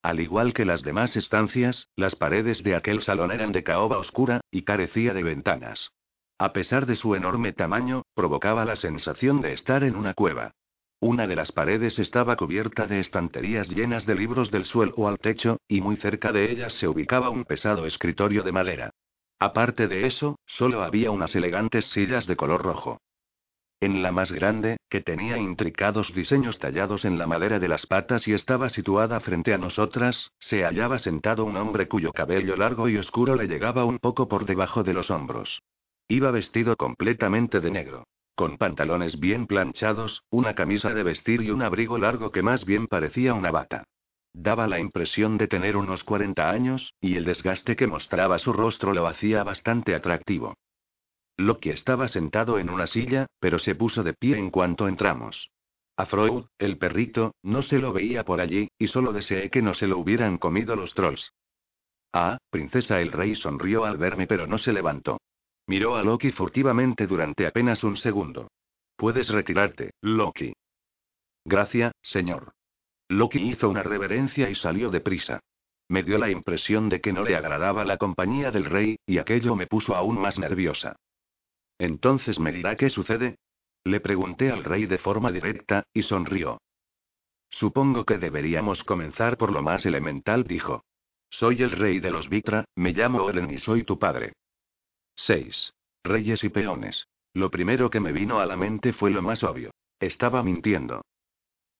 Al 0.00 0.18
igual 0.18 0.54
que 0.54 0.64
las 0.64 0.80
demás 0.80 1.14
estancias, 1.14 1.90
las 1.94 2.16
paredes 2.16 2.62
de 2.62 2.74
aquel 2.74 3.02
salón 3.02 3.32
eran 3.32 3.52
de 3.52 3.64
caoba 3.64 3.98
oscura, 3.98 4.40
y 4.50 4.62
carecía 4.62 5.12
de 5.12 5.24
ventanas. 5.24 5.90
A 6.38 6.54
pesar 6.54 6.86
de 6.86 6.96
su 6.96 7.16
enorme 7.16 7.52
tamaño, 7.52 8.04
provocaba 8.14 8.64
la 8.64 8.76
sensación 8.76 9.42
de 9.42 9.52
estar 9.52 9.84
en 9.84 9.94
una 9.94 10.14
cueva. 10.14 10.52
Una 11.00 11.26
de 11.26 11.36
las 11.36 11.52
paredes 11.52 11.98
estaba 11.98 12.36
cubierta 12.36 12.86
de 12.86 13.00
estanterías 13.00 13.68
llenas 13.68 14.06
de 14.06 14.14
libros 14.14 14.50
del 14.50 14.64
suelo 14.64 15.06
al 15.06 15.18
techo, 15.18 15.58
y 15.68 15.82
muy 15.82 15.96
cerca 15.96 16.32
de 16.32 16.50
ellas 16.50 16.72
se 16.72 16.88
ubicaba 16.88 17.28
un 17.28 17.44
pesado 17.44 17.84
escritorio 17.84 18.42
de 18.42 18.52
madera. 18.52 18.90
Aparte 19.44 19.88
de 19.88 20.06
eso, 20.06 20.38
solo 20.46 20.82
había 20.82 21.10
unas 21.10 21.36
elegantes 21.36 21.84
sillas 21.90 22.26
de 22.26 22.34
color 22.34 22.62
rojo. 22.62 23.02
En 23.78 24.02
la 24.02 24.10
más 24.10 24.32
grande, 24.32 24.78
que 24.88 25.02
tenía 25.02 25.36
intricados 25.36 26.14
diseños 26.14 26.58
tallados 26.58 27.04
en 27.04 27.18
la 27.18 27.26
madera 27.26 27.58
de 27.58 27.68
las 27.68 27.84
patas 27.84 28.26
y 28.26 28.32
estaba 28.32 28.70
situada 28.70 29.20
frente 29.20 29.52
a 29.52 29.58
nosotras, 29.58 30.30
se 30.38 30.64
hallaba 30.64 30.98
sentado 30.98 31.44
un 31.44 31.58
hombre 31.58 31.88
cuyo 31.88 32.10
cabello 32.10 32.56
largo 32.56 32.88
y 32.88 32.96
oscuro 32.96 33.34
le 33.34 33.46
llegaba 33.46 33.84
un 33.84 33.98
poco 33.98 34.28
por 34.28 34.46
debajo 34.46 34.82
de 34.82 34.94
los 34.94 35.10
hombros. 35.10 35.60
Iba 36.08 36.30
vestido 36.30 36.74
completamente 36.76 37.60
de 37.60 37.70
negro. 37.70 38.04
Con 38.34 38.56
pantalones 38.56 39.20
bien 39.20 39.46
planchados, 39.46 40.22
una 40.30 40.54
camisa 40.54 40.94
de 40.94 41.02
vestir 41.02 41.42
y 41.42 41.50
un 41.50 41.60
abrigo 41.60 41.98
largo 41.98 42.32
que 42.32 42.42
más 42.42 42.64
bien 42.64 42.86
parecía 42.86 43.34
una 43.34 43.50
bata. 43.50 43.84
Daba 44.34 44.66
la 44.66 44.80
impresión 44.80 45.38
de 45.38 45.46
tener 45.46 45.76
unos 45.76 46.02
40 46.02 46.50
años, 46.50 46.92
y 47.00 47.14
el 47.14 47.24
desgaste 47.24 47.76
que 47.76 47.86
mostraba 47.86 48.38
su 48.38 48.52
rostro 48.52 48.92
lo 48.92 49.06
hacía 49.06 49.44
bastante 49.44 49.94
atractivo. 49.94 50.54
Loki 51.36 51.70
estaba 51.70 52.08
sentado 52.08 52.58
en 52.58 52.68
una 52.68 52.88
silla, 52.88 53.26
pero 53.38 53.60
se 53.60 53.76
puso 53.76 54.02
de 54.02 54.12
pie 54.12 54.36
en 54.36 54.50
cuanto 54.50 54.88
entramos. 54.88 55.50
A 55.96 56.06
Freud, 56.06 56.46
el 56.58 56.78
perrito, 56.78 57.36
no 57.42 57.62
se 57.62 57.78
lo 57.78 57.92
veía 57.92 58.24
por 58.24 58.40
allí, 58.40 58.68
y 58.76 58.88
solo 58.88 59.12
deseé 59.12 59.50
que 59.50 59.62
no 59.62 59.72
se 59.72 59.86
lo 59.86 59.98
hubieran 59.98 60.38
comido 60.38 60.74
los 60.74 60.94
trolls. 60.94 61.32
Ah, 62.12 62.38
princesa, 62.50 63.00
el 63.00 63.12
rey 63.12 63.36
sonrió 63.36 63.84
al 63.84 63.98
verme 63.98 64.26
pero 64.26 64.48
no 64.48 64.58
se 64.58 64.72
levantó. 64.72 65.20
Miró 65.66 65.94
a 65.94 66.02
Loki 66.02 66.32
furtivamente 66.32 67.06
durante 67.06 67.46
apenas 67.46 67.84
un 67.84 67.96
segundo. 67.96 68.48
Puedes 68.96 69.28
retirarte, 69.28 69.92
Loki. 70.02 70.52
Gracias, 71.44 71.92
señor. 72.02 72.52
Loki 73.08 73.38
hizo 73.38 73.68
una 73.68 73.82
reverencia 73.82 74.48
y 74.50 74.54
salió 74.54 74.90
deprisa. 74.90 75.40
Me 75.88 76.02
dio 76.02 76.18
la 76.18 76.30
impresión 76.30 76.88
de 76.88 77.00
que 77.00 77.12
no 77.12 77.22
le 77.22 77.36
agradaba 77.36 77.84
la 77.84 77.98
compañía 77.98 78.50
del 78.50 78.64
rey, 78.64 78.96
y 79.06 79.18
aquello 79.18 79.54
me 79.54 79.66
puso 79.66 79.94
aún 79.94 80.18
más 80.18 80.38
nerviosa. 80.38 80.96
Entonces 81.78 82.38
me 82.38 82.52
dirá 82.52 82.76
qué 82.76 82.88
sucede. 82.88 83.36
Le 83.84 84.00
pregunté 84.00 84.50
al 84.50 84.64
rey 84.64 84.86
de 84.86 84.98
forma 84.98 85.30
directa, 85.30 85.84
y 85.92 86.02
sonrió. 86.02 86.58
Supongo 87.50 88.04
que 88.04 88.18
deberíamos 88.18 88.82
comenzar 88.82 89.36
por 89.36 89.52
lo 89.52 89.62
más 89.62 89.84
elemental, 89.84 90.44
dijo. 90.44 90.84
Soy 91.28 91.62
el 91.62 91.70
rey 91.70 92.00
de 92.00 92.10
los 92.10 92.28
Vitra, 92.28 92.64
me 92.74 92.92
llamo 92.92 93.22
Oren 93.22 93.50
y 93.50 93.58
soy 93.58 93.84
tu 93.84 93.98
padre. 93.98 94.32
6. 95.16 95.74
Reyes 96.02 96.42
y 96.44 96.48
peones. 96.48 97.06
Lo 97.34 97.50
primero 97.50 97.90
que 97.90 98.00
me 98.00 98.12
vino 98.12 98.38
a 98.40 98.46
la 98.46 98.56
mente 98.56 98.92
fue 98.92 99.10
lo 99.10 99.20
más 99.20 99.42
obvio. 99.42 99.70
Estaba 100.00 100.42
mintiendo. 100.42 101.02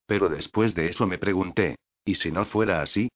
Pero 0.06 0.28
después 0.28 0.74
de 0.74 0.88
eso 0.88 1.06
me 1.06 1.18
pregunté, 1.18 1.76
¿y 2.04 2.16
si 2.16 2.30
no 2.30 2.44
fuera 2.44 2.82
así? 2.82 3.08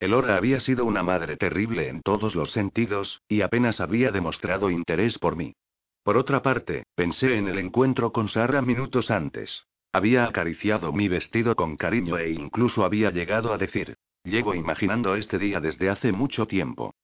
Elora 0.00 0.36
había 0.36 0.58
sido 0.58 0.84
una 0.84 1.02
madre 1.02 1.36
terrible 1.36 1.88
en 1.88 2.02
todos 2.02 2.34
los 2.34 2.50
sentidos, 2.50 3.22
y 3.28 3.42
apenas 3.42 3.80
había 3.80 4.10
demostrado 4.10 4.68
interés 4.70 5.18
por 5.18 5.36
mí. 5.36 5.54
Por 6.02 6.16
otra 6.16 6.42
parte, 6.42 6.84
pensé 6.96 7.36
en 7.36 7.46
el 7.46 7.58
encuentro 7.58 8.12
con 8.12 8.28
Sara 8.28 8.62
minutos 8.62 9.10
antes. 9.10 9.64
Había 9.92 10.24
acariciado 10.24 10.92
mi 10.92 11.06
vestido 11.06 11.54
con 11.54 11.76
cariño 11.76 12.18
e 12.18 12.30
incluso 12.30 12.84
había 12.84 13.10
llegado 13.10 13.52
a 13.52 13.58
decir, 13.58 13.96
llevo 14.24 14.54
imaginando 14.54 15.14
este 15.14 15.38
día 15.38 15.60
desde 15.60 15.90
hace 15.90 16.12
mucho 16.12 16.46
tiempo. 16.46 16.94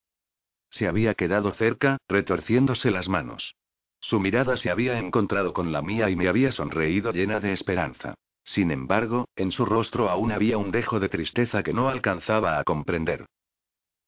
Se 0.71 0.89
había 0.89 1.15
quedado 1.15 1.53
cerca, 1.53 1.99
retorciéndose 2.09 2.91
las 2.91 3.09
manos. 3.09 3.55
Su 4.01 4.21
mirada 4.21 4.57
se 4.57 4.71
había 4.71 4.99
encontrado 4.99 5.53
con 5.53 5.71
la 5.71 5.83
mía 5.83 6.11
y 6.11 6.17
me 6.17 6.29
había 6.29 6.51
sonreído 6.51 7.13
llena 7.13 7.41
de 7.41 7.53
esperanza. 7.53 8.15
Sin 8.49 8.71
embargo, 8.71 9.29
en 9.37 9.53
su 9.53 9.67
rostro 9.67 10.09
aún 10.09 10.33
había 10.33 10.57
un 10.57 10.71
dejo 10.71 11.01
de 11.01 11.11
tristeza 11.11 11.63
que 11.63 11.75
no 11.75 11.91
alcanzaba 11.91 12.59
a 12.59 12.65
comprender. 12.65 13.27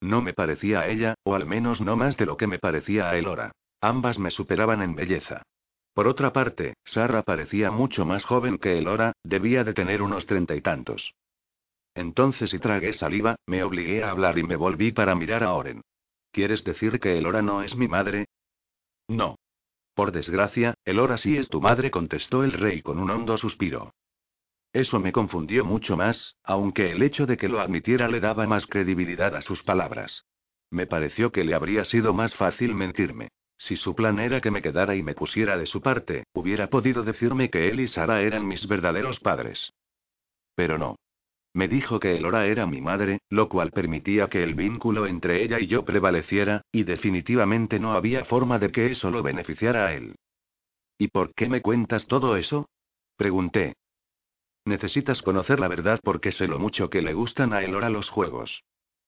No 0.00 0.22
me 0.22 0.32
parecía 0.32 0.80
a 0.80 0.88
ella, 0.88 1.14
o 1.24 1.34
al 1.34 1.44
menos 1.44 1.82
no 1.82 1.94
más 1.94 2.16
de 2.16 2.24
lo 2.24 2.38
que 2.38 2.46
me 2.46 2.58
parecía 2.58 3.10
a 3.10 3.18
Elora. 3.18 3.52
Ambas 3.82 4.18
me 4.18 4.30
superaban 4.30 4.80
en 4.80 4.94
belleza. 4.94 5.42
Por 5.92 6.08
otra 6.08 6.32
parte, 6.32 6.72
Sara 6.84 7.22
parecía 7.22 7.70
mucho 7.70 8.06
más 8.06 8.24
joven 8.24 8.56
que 8.56 8.78
Elora, 8.78 9.12
debía 9.22 9.62
de 9.62 9.74
tener 9.74 10.00
unos 10.00 10.24
treinta 10.24 10.56
y 10.56 10.62
tantos. 10.62 11.12
Entonces 11.94 12.54
y 12.54 12.58
tragué 12.58 12.94
saliva, 12.94 13.36
me 13.44 13.62
obligué 13.62 14.02
a 14.02 14.10
hablar 14.10 14.38
y 14.38 14.42
me 14.42 14.56
volví 14.56 14.90
para 14.90 15.14
mirar 15.14 15.44
a 15.44 15.52
Oren. 15.52 15.82
¿Quieres 16.32 16.64
decir 16.64 16.98
que 16.98 17.18
Elora 17.18 17.42
no 17.42 17.60
es 17.60 17.76
mi 17.76 17.88
madre? 17.88 18.24
No. 19.06 19.36
Por 19.92 20.12
desgracia, 20.12 20.72
Elora 20.86 21.18
sí 21.18 21.36
es 21.36 21.50
tu 21.50 21.60
madre, 21.60 21.90
contestó 21.90 22.42
el 22.42 22.52
rey 22.52 22.80
con 22.80 22.98
un 22.98 23.10
hondo 23.10 23.36
suspiro. 23.36 23.92
Eso 24.72 25.00
me 25.00 25.10
confundió 25.10 25.64
mucho 25.64 25.96
más, 25.96 26.36
aunque 26.44 26.92
el 26.92 27.02
hecho 27.02 27.26
de 27.26 27.36
que 27.36 27.48
lo 27.48 27.60
admitiera 27.60 28.08
le 28.08 28.20
daba 28.20 28.46
más 28.46 28.66
credibilidad 28.66 29.34
a 29.34 29.40
sus 29.40 29.62
palabras. 29.62 30.24
Me 30.70 30.86
pareció 30.86 31.32
que 31.32 31.42
le 31.42 31.54
habría 31.54 31.84
sido 31.84 32.14
más 32.14 32.34
fácil 32.34 32.74
mentirme. 32.74 33.28
Si 33.58 33.76
su 33.76 33.94
plan 33.94 34.20
era 34.20 34.40
que 34.40 34.50
me 34.50 34.62
quedara 34.62 34.94
y 34.94 35.02
me 35.02 35.14
pusiera 35.14 35.58
de 35.58 35.66
su 35.66 35.82
parte, 35.82 36.24
hubiera 36.32 36.70
podido 36.70 37.02
decirme 37.02 37.50
que 37.50 37.68
él 37.68 37.80
y 37.80 37.88
Sara 37.88 38.22
eran 38.22 38.46
mis 38.46 38.66
verdaderos 38.68 39.18
padres. 39.20 39.72
Pero 40.54 40.78
no. 40.78 40.96
Me 41.52 41.66
dijo 41.66 41.98
que 41.98 42.16
Elora 42.16 42.46
era 42.46 42.64
mi 42.66 42.80
madre, 42.80 43.18
lo 43.28 43.48
cual 43.48 43.72
permitía 43.72 44.28
que 44.28 44.44
el 44.44 44.54
vínculo 44.54 45.06
entre 45.06 45.42
ella 45.42 45.58
y 45.58 45.66
yo 45.66 45.84
prevaleciera, 45.84 46.62
y 46.70 46.84
definitivamente 46.84 47.80
no 47.80 47.92
había 47.92 48.24
forma 48.24 48.60
de 48.60 48.70
que 48.70 48.86
eso 48.92 49.10
lo 49.10 49.22
beneficiara 49.22 49.88
a 49.88 49.94
él. 49.94 50.14
¿Y 50.96 51.08
por 51.08 51.34
qué 51.34 51.48
me 51.48 51.60
cuentas 51.60 52.06
todo 52.06 52.36
eso? 52.36 52.68
Pregunté. 53.16 53.74
Necesitas 54.64 55.22
conocer 55.22 55.58
la 55.60 55.68
verdad 55.68 56.00
porque 56.02 56.32
sé 56.32 56.46
lo 56.46 56.58
mucho 56.58 56.90
que 56.90 57.02
le 57.02 57.14
gustan 57.14 57.52
a 57.52 57.62
Elora 57.62 57.90
los 57.90 58.10
juegos. 58.10 58.62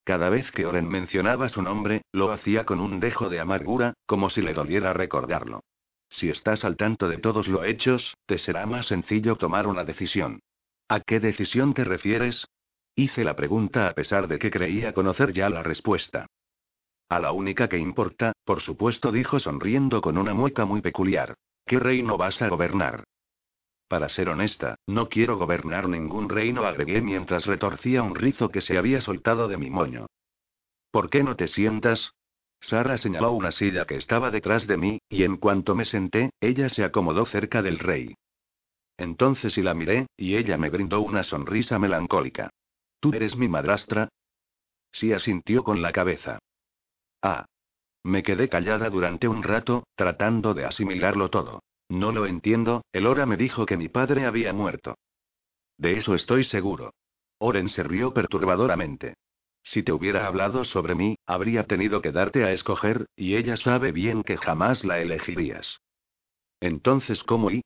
Cada 0.05 0.31
vez 0.31 0.51
que 0.51 0.67
Oren 0.67 0.89
mencionaba 0.89 1.49
su 1.49 1.63
nombre, 1.63 2.03
lo 2.13 2.33
hacía 2.33 2.65
con 2.65 2.81
un 2.81 2.99
dejo 2.99 3.29
de 3.29 3.41
amargura, 3.41 3.95
como 4.07 4.31
si 4.31 4.43
le 4.43 4.55
doliera 4.55 4.93
recordarlo. 4.93 5.63
Si 6.11 6.29
estás 6.29 6.65
al 6.65 6.77
tanto 6.77 7.09
de 7.09 7.19
todos 7.19 7.49
los 7.49 7.65
hechos, 7.65 8.17
te 8.27 8.39
será 8.39 8.67
más 8.67 8.87
sencillo 8.87 9.37
tomar 9.37 9.67
una 9.67 9.85
decisión. 9.85 10.41
¿A 10.89 11.01
qué 11.01 11.21
decisión 11.21 11.73
te 11.73 11.85
refieres? 11.85 12.47
Hice 12.95 13.25
la 13.25 13.37
pregunta 13.37 13.89
a 13.89 13.95
pesar 13.95 14.29
de 14.29 14.39
que 14.39 14.51
creía 14.51 14.93
conocer 14.93 15.33
ya 15.33 15.49
la 15.49 15.63
respuesta. 15.63 16.27
A 17.09 17.21
la 17.21 17.33
única 17.33 17.69
que 17.69 17.79
importa, 17.79 18.33
por 18.45 18.61
supuesto, 18.61 19.13
dijo 19.13 19.39
sonriendo 19.39 20.01
con 20.01 20.19
una 20.19 20.35
mueca 20.35 20.65
muy 20.65 20.81
peculiar. 20.81 21.35
¿Qué 21.65 21.79
reino 21.79 22.19
vas 22.19 22.43
a 22.43 22.49
gobernar? 22.49 23.05
Para 23.93 24.09
ser 24.09 24.31
honesta, 24.31 24.77
no 24.87 25.11
quiero 25.11 25.37
gobernar 25.37 25.87
ningún 25.87 26.31
reino, 26.31 26.65
agregué 26.65 27.03
mientras 27.03 27.45
retorcía 27.45 28.03
un 28.03 28.15
rizo 28.15 28.49
que 28.49 28.63
se 28.63 28.79
había 28.79 29.03
soltado 29.03 29.49
de 29.49 29.59
mi 29.59 29.69
moño. 29.69 30.07
¿Por 30.91 31.11
qué 31.11 31.23
no 31.23 31.37
te 31.37 31.47
sientas? 31.47 32.15
Sara 32.59 32.97
señaló 32.97 33.33
una 33.33 33.51
silla 33.51 33.85
que 33.85 33.97
estaba 33.97 34.31
detrás 34.31 34.67
de 34.67 34.79
mí, 34.79 34.99
y 35.11 35.25
en 35.25 35.37
cuanto 35.37 35.75
me 35.75 35.85
senté, 35.85 36.31
ella 36.41 36.71
se 36.71 36.85
acomodó 36.85 37.27
cerca 37.27 37.61
del 37.61 37.79
rey. 37.79 38.15
Entonces 38.97 39.59
y 39.59 39.63
la 39.63 39.75
miré, 39.75 40.07
y 40.17 40.37
ella 40.37 40.57
me 40.57 40.71
brindó 40.71 41.03
una 41.03 41.23
sonrisa 41.23 41.79
melancólica. 41.79 42.49
¿Tú 42.99 43.13
eres 43.13 43.37
mi 43.37 43.49
madrastra? 43.49 44.09
Sí 44.91 45.13
asintió 45.13 45.65
con 45.65 45.83
la 45.83 45.93
cabeza. 45.93 46.39
Ah. 47.21 47.45
Me 48.05 48.23
quedé 48.23 48.49
callada 48.49 48.89
durante 48.89 49.29
un 49.29 49.43
rato, 49.43 49.85
tratando 49.97 50.55
de 50.55 50.65
asimilarlo 50.65 51.29
todo. 51.29 51.61
No 51.93 52.11
lo 52.11 52.25
entiendo, 52.25 52.87
Elora 52.91 53.27
me 53.27 53.37
dijo 53.37 53.67
que 53.67 53.77
mi 53.77 53.91
padre 53.91 54.25
había 54.25 54.55
muerto. 54.55 54.97
De 55.77 55.99
eso 55.99 56.15
estoy 56.15 56.43
seguro. 56.43 56.95
Oren 57.37 57.69
se 57.69 57.83
rió 57.83 58.15
perturbadoramente. 58.15 59.17
Si 59.63 59.83
te 59.83 59.93
hubiera 59.93 60.27
hablado 60.27 60.65
sobre 60.65 60.95
mí, 60.95 61.17
habría 61.27 61.67
tenido 61.67 62.01
que 62.01 62.11
darte 62.11 62.45
a 62.45 62.53
escoger, 62.53 63.05
y 63.15 63.37
ella 63.37 63.59
sabe 63.59 63.93
bien 63.93 64.23
que 64.23 64.39
jamás 64.39 64.85
la 64.85 65.01
elegirías. 65.01 65.83
Entonces, 66.61 67.23
¿cómo 67.25 67.51
y? 67.51 67.63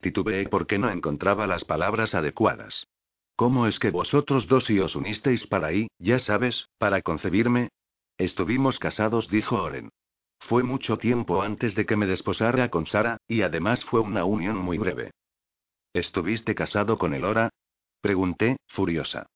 Titubeé 0.00 0.48
porque 0.48 0.80
no 0.80 0.90
encontraba 0.90 1.46
las 1.46 1.64
palabras 1.64 2.16
adecuadas. 2.16 2.88
¿Cómo 3.36 3.68
es 3.68 3.78
que 3.78 3.92
vosotros 3.92 4.48
dos 4.48 4.68
y 4.70 4.80
os 4.80 4.96
unisteis 4.96 5.46
para 5.46 5.68
ahí, 5.68 5.86
ya 5.98 6.18
sabes, 6.18 6.66
para 6.78 7.02
concebirme? 7.02 7.68
Estuvimos 8.16 8.80
casados, 8.80 9.28
dijo 9.28 9.62
Oren. 9.62 9.90
Fue 10.40 10.62
mucho 10.62 10.98
tiempo 10.98 11.42
antes 11.42 11.74
de 11.74 11.84
que 11.84 11.96
me 11.96 12.06
desposara 12.06 12.70
con 12.70 12.86
Sara, 12.86 13.18
y 13.26 13.42
además 13.42 13.84
fue 13.84 14.00
una 14.00 14.24
unión 14.24 14.58
muy 14.58 14.78
breve. 14.78 15.10
¿Estuviste 15.92 16.54
casado 16.54 16.98
con 16.98 17.14
Elora? 17.14 17.50
Pregunté, 18.00 18.56
furiosa. 18.66 19.26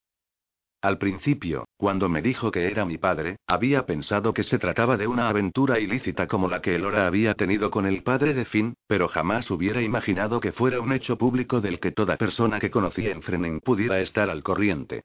Al 0.83 0.99
principio, 0.99 1.69
cuando 1.77 2.09
me 2.09 2.23
dijo 2.23 2.51
que 2.51 2.67
era 2.67 2.85
mi 2.85 2.99
padre, 2.99 3.37
había 3.47 3.87
pensado 3.87 4.35
que 4.35 4.43
se 4.43 4.59
trataba 4.59 4.97
de 4.97 5.07
una 5.07 5.29
aventura 5.29 5.79
ilícita 5.79 6.27
como 6.27 6.49
la 6.49 6.61
que 6.61 6.75
Elora 6.75 7.07
había 7.07 7.35
tenido 7.35 7.71
con 7.71 7.87
el 7.87 8.03
padre 8.03 8.35
de 8.35 8.45
Finn, 8.45 8.75
pero 8.88 9.07
jamás 9.07 9.49
hubiera 9.53 9.81
imaginado 9.81 10.41
que 10.41 10.51
fuera 10.51 10.81
un 10.81 10.93
hecho 10.93 11.17
público 11.17 11.61
del 11.61 11.79
que 11.79 11.93
toda 11.93 12.17
persona 12.17 12.59
que 12.59 12.73
conocía 12.73 13.12
en 13.12 13.23
Fremen 13.23 13.61
pudiera 13.61 14.01
estar 14.01 14.29
al 14.29 14.43
corriente. 14.43 15.05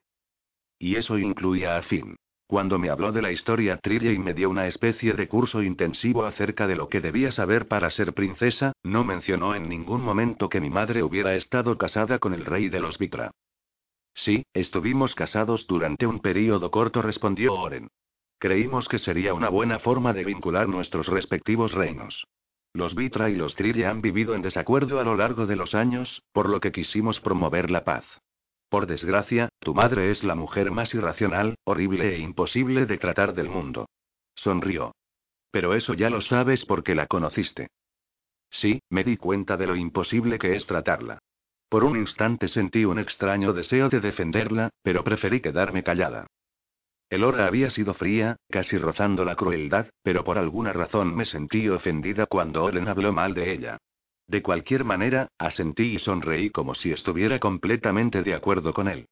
Y 0.79 0.95
eso 0.95 1.19
incluía 1.19 1.77
a 1.77 1.83
Finn. 1.83 2.15
Cuando 2.47 2.79
me 2.79 2.89
habló 2.89 3.11
de 3.11 3.21
la 3.21 3.33
historia 3.33 3.75
Trilla 3.75 4.13
y 4.13 4.19
me 4.19 4.33
dio 4.33 4.49
una 4.49 4.67
especie 4.67 5.11
de 5.11 5.27
curso 5.27 5.61
intensivo 5.61 6.25
acerca 6.25 6.65
de 6.65 6.77
lo 6.77 6.87
que 6.87 7.01
debía 7.01 7.29
saber 7.29 7.67
para 7.67 7.89
ser 7.89 8.13
princesa, 8.13 8.71
no 8.83 9.03
mencionó 9.03 9.53
en 9.53 9.67
ningún 9.67 10.01
momento 10.01 10.47
que 10.47 10.61
mi 10.61 10.69
madre 10.69 11.03
hubiera 11.03 11.35
estado 11.35 11.77
casada 11.77 12.19
con 12.19 12.33
el 12.33 12.45
rey 12.45 12.69
de 12.69 12.79
los 12.79 12.97
Vitra. 12.97 13.31
Sí, 14.13 14.45
estuvimos 14.53 15.13
casados 15.13 15.67
durante 15.67 16.07
un 16.07 16.21
período 16.21 16.71
corto, 16.71 17.01
respondió 17.01 17.53
Oren. 17.53 17.89
Creímos 18.39 18.87
que 18.87 18.99
sería 18.99 19.33
una 19.33 19.49
buena 19.49 19.79
forma 19.79 20.13
de 20.13 20.23
vincular 20.23 20.69
nuestros 20.69 21.07
respectivos 21.07 21.73
reinos. 21.73 22.25
Los 22.71 22.95
Vitra 22.95 23.29
y 23.29 23.35
los 23.35 23.55
Trilla 23.55 23.89
han 23.89 24.01
vivido 24.01 24.35
en 24.35 24.41
desacuerdo 24.41 25.01
a 25.01 25.03
lo 25.03 25.17
largo 25.17 25.47
de 25.47 25.57
los 25.57 25.75
años, 25.75 26.23
por 26.31 26.47
lo 26.47 26.61
que 26.61 26.71
quisimos 26.71 27.19
promover 27.19 27.69
la 27.69 27.83
paz. 27.83 28.05
Por 28.69 28.85
desgracia, 28.85 29.49
tu 29.59 29.73
madre 29.73 30.11
es 30.11 30.23
la 30.23 30.35
mujer 30.35 30.71
más 30.71 30.93
irracional, 30.93 31.55
horrible 31.63 32.15
e 32.15 32.19
imposible 32.19 32.85
de 32.85 32.97
tratar 32.97 33.33
del 33.33 33.49
mundo. 33.49 33.87
Sonrió. 34.35 34.93
Pero 35.51 35.73
eso 35.73 35.93
ya 35.93 36.09
lo 36.09 36.21
sabes 36.21 36.65
porque 36.65 36.93
la 36.93 37.07
conociste. 37.07 37.69
Sí, 38.49 38.81
me 38.89 39.03
di 39.03 39.17
cuenta 39.17 39.57
de 39.57 39.67
lo 39.67 39.75
imposible 39.75 40.37
que 40.37 40.55
es 40.55 40.65
tratarla. 40.65 41.19
Por 41.69 41.83
un 41.83 41.97
instante 41.97 42.47
sentí 42.47 42.85
un 42.85 42.99
extraño 42.99 43.53
deseo 43.53 43.89
de 43.89 43.99
defenderla, 43.99 44.69
pero 44.81 45.03
preferí 45.03 45.41
quedarme 45.41 45.83
callada. 45.83 46.27
El 47.09 47.23
hora 47.23 47.45
había 47.47 47.69
sido 47.69 47.93
fría, 47.93 48.35
casi 48.49 48.77
rozando 48.77 49.23
la 49.23 49.35
crueldad, 49.35 49.87
pero 50.03 50.23
por 50.23 50.37
alguna 50.37 50.73
razón 50.73 51.15
me 51.15 51.25
sentí 51.25 51.67
ofendida 51.69 52.25
cuando 52.25 52.63
Oren 52.63 52.87
habló 52.87 53.13
mal 53.13 53.33
de 53.33 53.53
ella. 53.53 53.77
De 54.27 54.41
cualquier 54.41 54.83
manera, 54.83 55.29
asentí 55.37 55.95
y 55.95 55.99
sonreí 55.99 56.49
como 56.49 56.75
si 56.75 56.91
estuviera 56.91 57.39
completamente 57.39 58.23
de 58.23 58.33
acuerdo 58.33 58.73
con 58.73 58.87
él. 58.87 59.07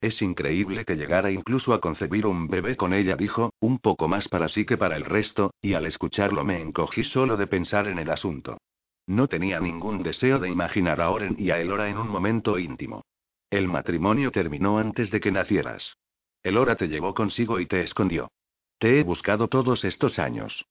Es 0.00 0.22
increíble 0.22 0.86
que 0.86 0.96
llegara 0.96 1.30
incluso 1.30 1.74
a 1.74 1.80
concebir 1.80 2.26
un 2.26 2.48
bebé 2.48 2.74
con 2.76 2.94
ella, 2.94 3.16
dijo, 3.16 3.52
un 3.60 3.78
poco 3.78 4.08
más 4.08 4.28
para 4.28 4.48
sí 4.48 4.64
que 4.64 4.78
para 4.78 4.96
el 4.96 5.04
resto, 5.04 5.52
y 5.60 5.74
al 5.74 5.84
escucharlo 5.84 6.42
me 6.42 6.60
encogí 6.62 7.04
solo 7.04 7.36
de 7.36 7.46
pensar 7.46 7.86
en 7.86 7.98
el 7.98 8.10
asunto. 8.10 8.56
No 9.06 9.28
tenía 9.28 9.60
ningún 9.60 10.02
deseo 10.02 10.38
de 10.38 10.48
imaginar 10.48 11.02
a 11.02 11.10
Oren 11.10 11.36
y 11.38 11.50
a 11.50 11.60
Elora 11.60 11.90
en 11.90 11.98
un 11.98 12.08
momento 12.08 12.58
íntimo. 12.58 13.04
El 13.50 13.68
matrimonio 13.68 14.30
terminó 14.30 14.78
antes 14.78 15.10
de 15.10 15.20
que 15.20 15.32
nacieras. 15.32 15.96
Elora 16.42 16.76
te 16.76 16.88
llevó 16.88 17.12
consigo 17.12 17.60
y 17.60 17.66
te 17.66 17.82
escondió. 17.82 18.30
Te 18.78 18.98
he 18.98 19.02
buscado 19.02 19.48
todos 19.48 19.84
estos 19.84 20.18
años. 20.18 20.64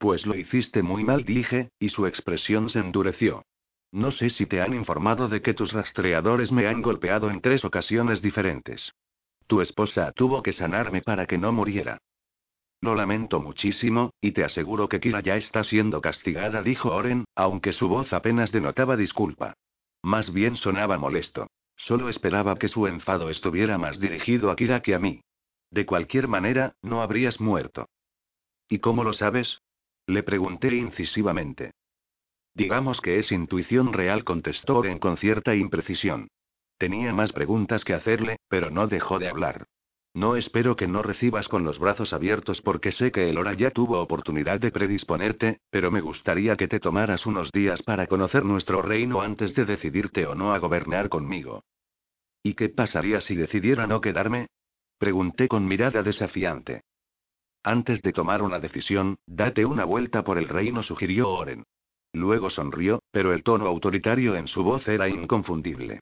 Pues 0.00 0.24
lo 0.24 0.34
hiciste 0.34 0.82
muy 0.82 1.04
mal, 1.04 1.26
dije, 1.26 1.72
y 1.78 1.90
su 1.90 2.06
expresión 2.06 2.70
se 2.70 2.78
endureció. 2.78 3.44
No 3.92 4.10
sé 4.10 4.30
si 4.30 4.46
te 4.46 4.62
han 4.62 4.72
informado 4.72 5.28
de 5.28 5.42
que 5.42 5.52
tus 5.52 5.74
rastreadores 5.74 6.50
me 6.50 6.66
han 6.66 6.80
golpeado 6.80 7.28
en 7.28 7.42
tres 7.42 7.66
ocasiones 7.66 8.22
diferentes. 8.22 8.94
Tu 9.46 9.60
esposa 9.60 10.10
tuvo 10.12 10.42
que 10.42 10.52
sanarme 10.52 11.02
para 11.02 11.26
que 11.26 11.36
no 11.36 11.52
muriera. 11.52 11.98
Lo 12.80 12.94
lamento 12.94 13.40
muchísimo, 13.40 14.14
y 14.22 14.32
te 14.32 14.42
aseguro 14.42 14.88
que 14.88 15.00
Kira 15.00 15.20
ya 15.20 15.36
está 15.36 15.64
siendo 15.64 16.00
castigada, 16.00 16.62
dijo 16.62 16.94
Oren, 16.94 17.26
aunque 17.34 17.74
su 17.74 17.86
voz 17.86 18.14
apenas 18.14 18.52
denotaba 18.52 18.96
disculpa. 18.96 19.52
Más 20.02 20.32
bien 20.32 20.56
sonaba 20.56 20.96
molesto. 20.96 21.46
Solo 21.76 22.08
esperaba 22.08 22.56
que 22.56 22.68
su 22.68 22.86
enfado 22.86 23.28
estuviera 23.28 23.76
más 23.76 24.00
dirigido 24.00 24.50
a 24.50 24.56
Kira 24.56 24.80
que 24.80 24.94
a 24.94 24.98
mí. 24.98 25.20
De 25.70 25.84
cualquier 25.84 26.26
manera, 26.26 26.72
no 26.80 27.02
habrías 27.02 27.38
muerto. 27.38 27.86
¿Y 28.66 28.78
cómo 28.78 29.04
lo 29.04 29.12
sabes? 29.12 29.60
Le 30.10 30.24
pregunté 30.24 30.74
incisivamente. 30.74 31.70
Digamos 32.52 33.00
que 33.00 33.20
es 33.20 33.30
intuición 33.30 33.92
real, 33.92 34.24
contestó 34.24 34.78
Oren 34.78 34.98
con 34.98 35.16
cierta 35.16 35.54
imprecisión. 35.54 36.26
Tenía 36.78 37.14
más 37.14 37.32
preguntas 37.32 37.84
que 37.84 37.94
hacerle, 37.94 38.38
pero 38.48 38.72
no 38.72 38.88
dejó 38.88 39.20
de 39.20 39.28
hablar. 39.28 39.66
No 40.12 40.34
espero 40.34 40.74
que 40.74 40.88
no 40.88 41.04
recibas 41.04 41.46
con 41.46 41.62
los 41.62 41.78
brazos 41.78 42.12
abiertos 42.12 42.60
porque 42.60 42.90
sé 42.90 43.12
que 43.12 43.30
Elora 43.30 43.54
ya 43.54 43.70
tuvo 43.70 44.00
oportunidad 44.00 44.58
de 44.58 44.72
predisponerte, 44.72 45.60
pero 45.70 45.92
me 45.92 46.00
gustaría 46.00 46.56
que 46.56 46.66
te 46.66 46.80
tomaras 46.80 47.24
unos 47.24 47.52
días 47.52 47.80
para 47.82 48.08
conocer 48.08 48.44
nuestro 48.44 48.82
reino 48.82 49.20
antes 49.20 49.54
de 49.54 49.64
decidirte 49.64 50.26
o 50.26 50.34
no 50.34 50.52
a 50.52 50.58
gobernar 50.58 51.08
conmigo. 51.08 51.62
¿Y 52.42 52.54
qué 52.54 52.68
pasaría 52.68 53.20
si 53.20 53.36
decidiera 53.36 53.86
no 53.86 54.00
quedarme? 54.00 54.48
Pregunté 54.98 55.46
con 55.46 55.68
mirada 55.68 56.02
desafiante. 56.02 56.82
Antes 57.62 58.00
de 58.00 58.12
tomar 58.12 58.42
una 58.42 58.58
decisión, 58.58 59.18
date 59.26 59.66
una 59.66 59.84
vuelta 59.84 60.24
por 60.24 60.38
el 60.38 60.48
reino, 60.48 60.82
sugirió 60.82 61.28
Oren. 61.28 61.64
Luego 62.12 62.50
sonrió, 62.50 63.02
pero 63.10 63.32
el 63.32 63.42
tono 63.42 63.66
autoritario 63.66 64.34
en 64.34 64.48
su 64.48 64.64
voz 64.64 64.88
era 64.88 65.08
inconfundible. 65.08 66.00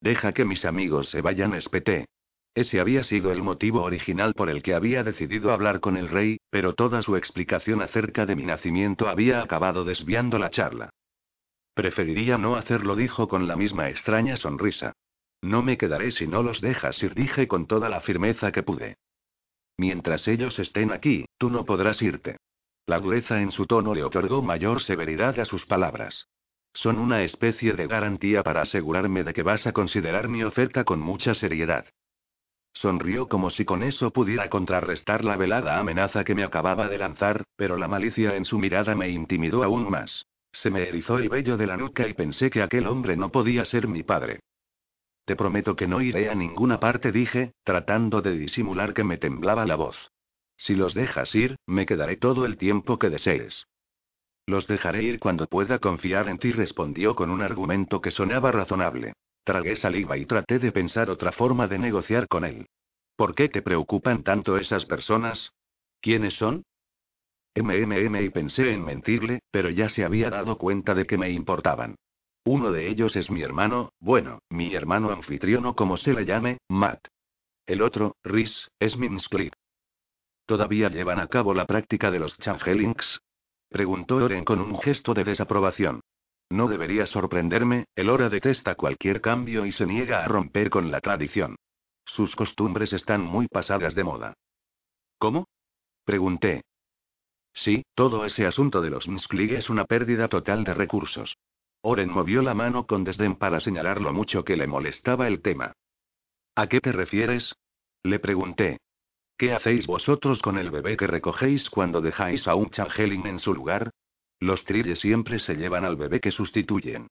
Deja 0.00 0.32
que 0.32 0.44
mis 0.44 0.64
amigos 0.64 1.08
se 1.08 1.20
vayan, 1.20 1.54
espeté. 1.54 2.06
Ese 2.54 2.80
había 2.80 3.02
sido 3.02 3.32
el 3.32 3.42
motivo 3.42 3.82
original 3.82 4.34
por 4.34 4.48
el 4.48 4.62
que 4.62 4.74
había 4.74 5.04
decidido 5.04 5.52
hablar 5.52 5.80
con 5.80 5.96
el 5.96 6.08
rey, 6.08 6.38
pero 6.50 6.72
toda 6.72 7.02
su 7.02 7.16
explicación 7.16 7.82
acerca 7.82 8.26
de 8.26 8.36
mi 8.36 8.44
nacimiento 8.44 9.08
había 9.08 9.42
acabado 9.42 9.84
desviando 9.84 10.38
la 10.38 10.50
charla. 10.50 10.90
Preferiría 11.74 12.38
no 12.38 12.56
hacerlo, 12.56 12.96
dijo 12.96 13.28
con 13.28 13.46
la 13.46 13.56
misma 13.56 13.88
extraña 13.88 14.36
sonrisa. 14.36 14.92
No 15.42 15.62
me 15.62 15.76
quedaré 15.76 16.10
si 16.10 16.26
no 16.26 16.42
los 16.42 16.60
dejas 16.60 17.00
ir, 17.02 17.14
dije 17.14 17.46
con 17.46 17.66
toda 17.66 17.88
la 17.88 18.00
firmeza 18.00 18.50
que 18.50 18.62
pude. 18.62 18.96
Mientras 19.78 20.26
ellos 20.26 20.58
estén 20.58 20.92
aquí, 20.92 21.24
tú 21.38 21.50
no 21.50 21.64
podrás 21.64 22.02
irte. 22.02 22.36
La 22.86 22.98
dureza 22.98 23.40
en 23.40 23.52
su 23.52 23.64
tono 23.66 23.94
le 23.94 24.02
otorgó 24.02 24.42
mayor 24.42 24.82
severidad 24.82 25.38
a 25.38 25.44
sus 25.44 25.66
palabras. 25.66 26.26
Son 26.74 26.98
una 26.98 27.22
especie 27.22 27.72
de 27.74 27.86
garantía 27.86 28.42
para 28.42 28.62
asegurarme 28.62 29.22
de 29.22 29.32
que 29.32 29.42
vas 29.42 29.66
a 29.66 29.72
considerar 29.72 30.28
mi 30.28 30.42
oferta 30.42 30.84
con 30.84 31.00
mucha 31.00 31.34
seriedad. 31.34 31.86
Sonrió 32.72 33.28
como 33.28 33.50
si 33.50 33.64
con 33.64 33.82
eso 33.82 34.12
pudiera 34.12 34.48
contrarrestar 34.48 35.24
la 35.24 35.36
velada 35.36 35.78
amenaza 35.78 36.24
que 36.24 36.34
me 36.34 36.44
acababa 36.44 36.88
de 36.88 36.98
lanzar, 36.98 37.44
pero 37.56 37.76
la 37.76 37.88
malicia 37.88 38.36
en 38.36 38.44
su 38.44 38.58
mirada 38.58 38.94
me 38.94 39.08
intimidó 39.08 39.62
aún 39.62 39.88
más. 39.90 40.26
Se 40.52 40.70
me 40.70 40.88
erizó 40.88 41.18
el 41.18 41.28
vello 41.28 41.56
de 41.56 41.66
la 41.66 41.76
nuca 41.76 42.08
y 42.08 42.14
pensé 42.14 42.50
que 42.50 42.62
aquel 42.62 42.86
hombre 42.86 43.16
no 43.16 43.30
podía 43.30 43.64
ser 43.64 43.86
mi 43.86 44.02
padre. 44.02 44.40
Te 45.28 45.36
prometo 45.36 45.76
que 45.76 45.86
no 45.86 46.00
iré 46.00 46.30
a 46.30 46.34
ninguna 46.34 46.80
parte, 46.80 47.12
dije, 47.12 47.52
tratando 47.62 48.22
de 48.22 48.32
disimular 48.32 48.94
que 48.94 49.04
me 49.04 49.18
temblaba 49.18 49.66
la 49.66 49.76
voz. 49.76 50.10
Si 50.56 50.74
los 50.74 50.94
dejas 50.94 51.34
ir, 51.34 51.58
me 51.66 51.84
quedaré 51.84 52.16
todo 52.16 52.46
el 52.46 52.56
tiempo 52.56 52.98
que 52.98 53.10
desees. 53.10 53.66
Los 54.46 54.66
dejaré 54.66 55.02
ir 55.02 55.18
cuando 55.18 55.46
pueda 55.46 55.80
confiar 55.80 56.30
en 56.30 56.38
ti, 56.38 56.52
respondió 56.52 57.14
con 57.14 57.28
un 57.28 57.42
argumento 57.42 58.00
que 58.00 58.10
sonaba 58.10 58.52
razonable. 58.52 59.12
Tragué 59.44 59.76
saliva 59.76 60.16
y 60.16 60.24
traté 60.24 60.58
de 60.58 60.72
pensar 60.72 61.10
otra 61.10 61.30
forma 61.30 61.66
de 61.66 61.78
negociar 61.78 62.26
con 62.26 62.46
él. 62.46 62.66
¿Por 63.14 63.34
qué 63.34 63.50
te 63.50 63.60
preocupan 63.60 64.22
tanto 64.22 64.56
esas 64.56 64.86
personas? 64.86 65.52
¿Quiénes 66.00 66.38
son? 66.38 66.64
MMM 67.54 68.22
y 68.22 68.30
pensé 68.30 68.72
en 68.72 68.82
mentirle, 68.82 69.40
pero 69.50 69.68
ya 69.68 69.90
se 69.90 70.06
había 70.06 70.30
dado 70.30 70.56
cuenta 70.56 70.94
de 70.94 71.04
que 71.04 71.18
me 71.18 71.28
importaban. 71.28 71.96
Uno 72.50 72.72
de 72.72 72.88
ellos 72.88 73.14
es 73.14 73.30
mi 73.30 73.42
hermano, 73.42 73.92
bueno, 74.00 74.40
mi 74.48 74.74
hermano 74.74 75.10
anfitrión 75.10 75.66
o 75.66 75.76
como 75.76 75.98
se 75.98 76.14
le 76.14 76.24
llame, 76.24 76.56
Matt. 76.66 77.08
El 77.66 77.82
otro, 77.82 78.16
Rhys, 78.24 78.70
es 78.78 78.96
Minsklit. 78.96 79.52
¿Todavía 80.46 80.88
llevan 80.88 81.20
a 81.20 81.26
cabo 81.26 81.52
la 81.52 81.66
práctica 81.66 82.10
de 82.10 82.20
los 82.20 82.38
changelings? 82.38 83.20
Preguntó 83.68 84.16
Oren 84.16 84.46
con 84.46 84.62
un 84.62 84.78
gesto 84.78 85.12
de 85.12 85.24
desaprobación. 85.24 86.00
No 86.48 86.68
debería 86.68 87.04
sorprenderme, 87.04 87.84
el 87.94 88.08
Ora 88.08 88.30
detesta 88.30 88.76
cualquier 88.76 89.20
cambio 89.20 89.66
y 89.66 89.72
se 89.72 89.84
niega 89.84 90.24
a 90.24 90.28
romper 90.28 90.70
con 90.70 90.90
la 90.90 91.02
tradición. 91.02 91.56
Sus 92.06 92.34
costumbres 92.34 92.94
están 92.94 93.20
muy 93.20 93.46
pasadas 93.48 93.94
de 93.94 94.04
moda. 94.04 94.32
¿Cómo? 95.18 95.48
Pregunté. 96.02 96.62
Sí, 97.52 97.82
todo 97.94 98.24
ese 98.24 98.46
asunto 98.46 98.80
de 98.80 98.88
los 98.88 99.06
Msklig 99.06 99.52
es 99.52 99.68
una 99.68 99.84
pérdida 99.84 100.28
total 100.28 100.64
de 100.64 100.72
recursos. 100.72 101.36
Oren 101.82 102.10
movió 102.10 102.42
la 102.42 102.54
mano 102.54 102.86
con 102.86 103.04
desdén 103.04 103.36
para 103.36 103.60
señalar 103.60 104.00
lo 104.00 104.12
mucho 104.12 104.44
que 104.44 104.56
le 104.56 104.66
molestaba 104.66 105.28
el 105.28 105.40
tema. 105.40 105.72
¿A 106.54 106.66
qué 106.66 106.80
te 106.80 106.92
refieres? 106.92 107.54
Le 108.02 108.18
pregunté. 108.18 108.78
¿Qué 109.36 109.52
hacéis 109.52 109.86
vosotros 109.86 110.42
con 110.42 110.58
el 110.58 110.70
bebé 110.70 110.96
que 110.96 111.06
recogéis 111.06 111.70
cuando 111.70 112.00
dejáis 112.00 112.48
a 112.48 112.56
un 112.56 112.70
changeling 112.70 113.26
en 113.26 113.38
su 113.38 113.54
lugar? 113.54 113.90
Los 114.40 114.64
trilles 114.64 114.98
siempre 114.98 115.38
se 115.38 115.54
llevan 115.54 115.84
al 115.84 115.96
bebé 115.96 116.20
que 116.20 116.32
sustituyen. 116.32 117.06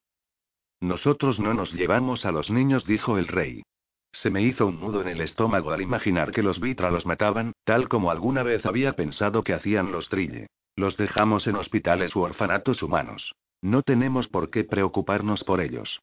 Nosotros 0.81 1.39
no 1.39 1.53
nos 1.53 1.73
llevamos 1.73 2.25
a 2.25 2.31
los 2.31 2.51
niños, 2.51 2.85
dijo 2.85 3.17
el 3.17 3.27
rey. 3.27 3.63
Se 4.11 4.29
me 4.29 4.41
hizo 4.41 4.67
un 4.67 4.79
nudo 4.79 5.01
en 5.01 5.07
el 5.07 5.21
estómago 5.21 5.71
al 5.71 5.81
imaginar 5.81 6.31
que 6.31 6.43
los 6.43 6.59
Vitra 6.59 6.91
los 6.91 7.05
mataban, 7.05 7.53
tal 7.63 7.87
como 7.87 8.11
alguna 8.11 8.43
vez 8.43 8.65
había 8.65 8.93
pensado 8.93 9.43
que 9.43 9.53
hacían 9.53 9.91
los 9.91 10.09
Trille. 10.09 10.47
Los 10.75 10.97
dejamos 10.97 11.47
en 11.47 11.55
hospitales 11.55 12.15
u 12.15 12.21
orfanatos 12.21 12.83
humanos. 12.83 13.33
No 13.61 13.81
tenemos 13.81 14.27
por 14.27 14.49
qué 14.49 14.63
preocuparnos 14.63 15.43
por 15.43 15.61
ellos. 15.61 16.01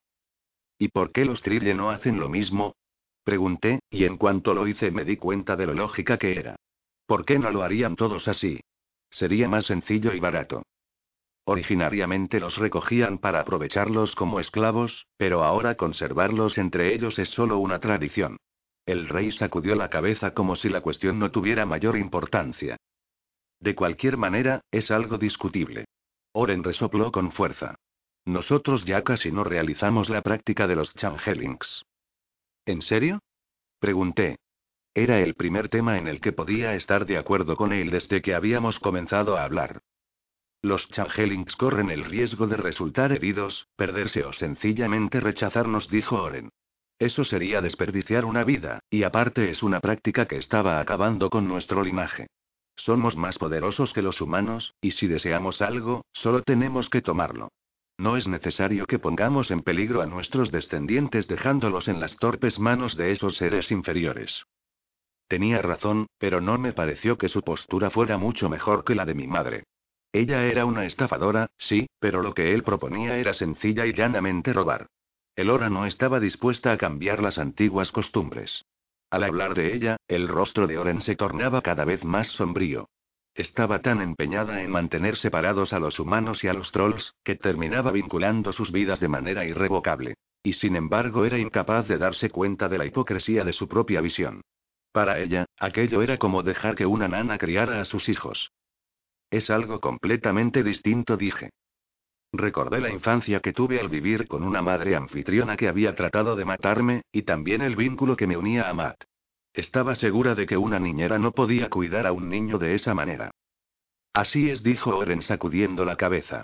¿Y 0.78 0.88
por 0.88 1.12
qué 1.12 1.24
los 1.24 1.42
Trille 1.42 1.74
no 1.74 1.90
hacen 1.90 2.18
lo 2.18 2.28
mismo? 2.28 2.74
Pregunté, 3.22 3.80
y 3.90 4.04
en 4.04 4.16
cuanto 4.16 4.54
lo 4.54 4.66
hice 4.66 4.90
me 4.90 5.04
di 5.04 5.16
cuenta 5.16 5.56
de 5.56 5.66
lo 5.66 5.74
lógica 5.74 6.18
que 6.18 6.38
era. 6.38 6.56
¿Por 7.06 7.24
qué 7.24 7.38
no 7.38 7.50
lo 7.50 7.62
harían 7.62 7.96
todos 7.96 8.28
así? 8.28 8.60
Sería 9.10 9.48
más 9.48 9.66
sencillo 9.66 10.12
y 10.12 10.20
barato. 10.20 10.62
Originariamente 11.44 12.40
los 12.40 12.56
recogían 12.56 13.18
para 13.18 13.40
aprovecharlos 13.40 14.14
como 14.14 14.40
esclavos, 14.40 15.06
pero 15.16 15.44
ahora 15.44 15.76
conservarlos 15.76 16.58
entre 16.58 16.94
ellos 16.94 17.18
es 17.18 17.28
solo 17.28 17.58
una 17.58 17.80
tradición. 17.80 18.38
El 18.86 19.08
rey 19.08 19.30
sacudió 19.30 19.74
la 19.74 19.90
cabeza 19.90 20.32
como 20.32 20.56
si 20.56 20.68
la 20.68 20.80
cuestión 20.80 21.18
no 21.18 21.30
tuviera 21.30 21.66
mayor 21.66 21.96
importancia. 21.96 22.76
De 23.60 23.74
cualquier 23.74 24.16
manera, 24.16 24.60
es 24.70 24.90
algo 24.90 25.16
discutible. 25.16 25.86
Oren 26.36 26.64
resopló 26.64 27.12
con 27.12 27.30
fuerza. 27.30 27.76
Nosotros 28.24 28.84
ya 28.84 29.04
casi 29.04 29.30
no 29.30 29.44
realizamos 29.44 30.08
la 30.08 30.20
práctica 30.20 30.66
de 30.66 30.74
los 30.74 30.92
changelings. 30.94 31.84
¿En 32.66 32.82
serio? 32.82 33.20
Pregunté. 33.78 34.38
Era 34.94 35.20
el 35.20 35.34
primer 35.34 35.68
tema 35.68 35.96
en 35.96 36.08
el 36.08 36.20
que 36.20 36.32
podía 36.32 36.74
estar 36.74 37.06
de 37.06 37.18
acuerdo 37.18 37.54
con 37.54 37.72
él 37.72 37.90
desde 37.90 38.20
que 38.20 38.34
habíamos 38.34 38.80
comenzado 38.80 39.36
a 39.36 39.44
hablar. 39.44 39.82
Los 40.60 40.88
changelings 40.88 41.54
corren 41.54 41.90
el 41.90 42.04
riesgo 42.04 42.48
de 42.48 42.56
resultar 42.56 43.12
heridos, 43.12 43.68
perderse 43.76 44.24
o 44.24 44.32
sencillamente 44.32 45.20
rechazarnos, 45.20 45.88
dijo 45.88 46.20
Oren. 46.20 46.50
Eso 46.98 47.22
sería 47.22 47.60
desperdiciar 47.60 48.24
una 48.24 48.42
vida, 48.42 48.80
y 48.90 49.04
aparte 49.04 49.50
es 49.50 49.62
una 49.62 49.78
práctica 49.80 50.26
que 50.26 50.36
estaba 50.36 50.80
acabando 50.80 51.30
con 51.30 51.46
nuestro 51.46 51.84
linaje. 51.84 52.26
Somos 52.76 53.16
más 53.16 53.38
poderosos 53.38 53.92
que 53.92 54.02
los 54.02 54.20
humanos, 54.20 54.74
y 54.80 54.92
si 54.92 55.06
deseamos 55.06 55.62
algo, 55.62 56.04
solo 56.12 56.42
tenemos 56.42 56.90
que 56.90 57.02
tomarlo. 57.02 57.50
No 57.96 58.16
es 58.16 58.26
necesario 58.26 58.86
que 58.86 58.98
pongamos 58.98 59.50
en 59.50 59.60
peligro 59.60 60.02
a 60.02 60.06
nuestros 60.06 60.50
descendientes 60.50 61.28
dejándolos 61.28 61.86
en 61.86 62.00
las 62.00 62.16
torpes 62.16 62.58
manos 62.58 62.96
de 62.96 63.12
esos 63.12 63.36
seres 63.36 63.70
inferiores. 63.70 64.44
Tenía 65.28 65.62
razón, 65.62 66.08
pero 66.18 66.40
no 66.40 66.58
me 66.58 66.72
pareció 66.72 67.16
que 67.16 67.28
su 67.28 67.42
postura 67.42 67.90
fuera 67.90 68.18
mucho 68.18 68.48
mejor 68.48 68.84
que 68.84 68.94
la 68.94 69.06
de 69.06 69.14
mi 69.14 69.26
madre. 69.26 69.64
Ella 70.12 70.44
era 70.44 70.64
una 70.64 70.84
estafadora, 70.84 71.50
sí, 71.56 71.86
pero 71.98 72.22
lo 72.22 72.34
que 72.34 72.52
él 72.54 72.62
proponía 72.62 73.16
era 73.18 73.32
sencilla 73.32 73.86
y 73.86 73.92
llanamente 73.92 74.52
robar. 74.52 74.86
Elora 75.36 75.70
no 75.70 75.86
estaba 75.86 76.20
dispuesta 76.20 76.72
a 76.72 76.78
cambiar 76.78 77.22
las 77.22 77.38
antiguas 77.38 77.90
costumbres. 77.90 78.64
Al 79.14 79.22
hablar 79.22 79.54
de 79.54 79.72
ella, 79.72 79.96
el 80.08 80.26
rostro 80.26 80.66
de 80.66 80.76
Oren 80.76 81.00
se 81.00 81.14
tornaba 81.14 81.62
cada 81.62 81.84
vez 81.84 82.04
más 82.04 82.26
sombrío. 82.30 82.88
Estaba 83.32 83.78
tan 83.78 84.02
empeñada 84.02 84.60
en 84.60 84.72
mantener 84.72 85.14
separados 85.16 85.72
a 85.72 85.78
los 85.78 86.00
humanos 86.00 86.42
y 86.42 86.48
a 86.48 86.52
los 86.52 86.72
trolls, 86.72 87.14
que 87.22 87.36
terminaba 87.36 87.92
vinculando 87.92 88.50
sus 88.50 88.72
vidas 88.72 88.98
de 88.98 89.06
manera 89.06 89.44
irrevocable. 89.44 90.14
Y 90.42 90.54
sin 90.54 90.74
embargo 90.74 91.24
era 91.24 91.38
incapaz 91.38 91.86
de 91.86 91.96
darse 91.96 92.28
cuenta 92.30 92.68
de 92.68 92.76
la 92.76 92.86
hipocresía 92.86 93.44
de 93.44 93.52
su 93.52 93.68
propia 93.68 94.00
visión. 94.00 94.40
Para 94.90 95.20
ella, 95.20 95.46
aquello 95.60 96.02
era 96.02 96.18
como 96.18 96.42
dejar 96.42 96.74
que 96.74 96.86
una 96.86 97.06
nana 97.06 97.38
criara 97.38 97.80
a 97.80 97.84
sus 97.84 98.08
hijos. 98.08 98.50
Es 99.30 99.48
algo 99.48 99.78
completamente 99.78 100.64
distinto, 100.64 101.16
dije. 101.16 101.50
Recordé 102.36 102.80
la 102.80 102.90
infancia 102.90 103.38
que 103.38 103.52
tuve 103.52 103.78
al 103.78 103.88
vivir 103.88 104.26
con 104.26 104.42
una 104.42 104.60
madre 104.60 104.96
anfitriona 104.96 105.56
que 105.56 105.68
había 105.68 105.94
tratado 105.94 106.34
de 106.34 106.44
matarme, 106.44 107.02
y 107.12 107.22
también 107.22 107.62
el 107.62 107.76
vínculo 107.76 108.16
que 108.16 108.26
me 108.26 108.36
unía 108.36 108.68
a 108.68 108.74
Matt. 108.74 109.04
Estaba 109.52 109.94
segura 109.94 110.34
de 110.34 110.44
que 110.44 110.56
una 110.56 110.80
niñera 110.80 111.16
no 111.20 111.30
podía 111.30 111.70
cuidar 111.70 112.08
a 112.08 112.12
un 112.12 112.28
niño 112.28 112.58
de 112.58 112.74
esa 112.74 112.92
manera. 112.92 113.30
Así 114.12 114.50
es, 114.50 114.64
dijo 114.64 114.96
Oren 114.96 115.22
sacudiendo 115.22 115.84
la 115.84 115.96
cabeza. 115.96 116.42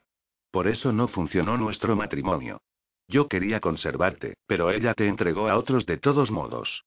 Por 0.52 0.68
eso 0.68 0.92
no 0.92 1.08
funcionó 1.08 1.56
nuestro 1.56 1.96
matrimonio. 1.96 2.60
Yo 3.08 3.26
quería 3.26 3.58
conservarte, 3.58 4.34
pero 4.46 4.70
ella 4.70 4.94
te 4.94 5.08
entregó 5.08 5.48
a 5.48 5.58
otros 5.58 5.86
de 5.86 5.98
todos 5.98 6.30
modos. 6.30 6.84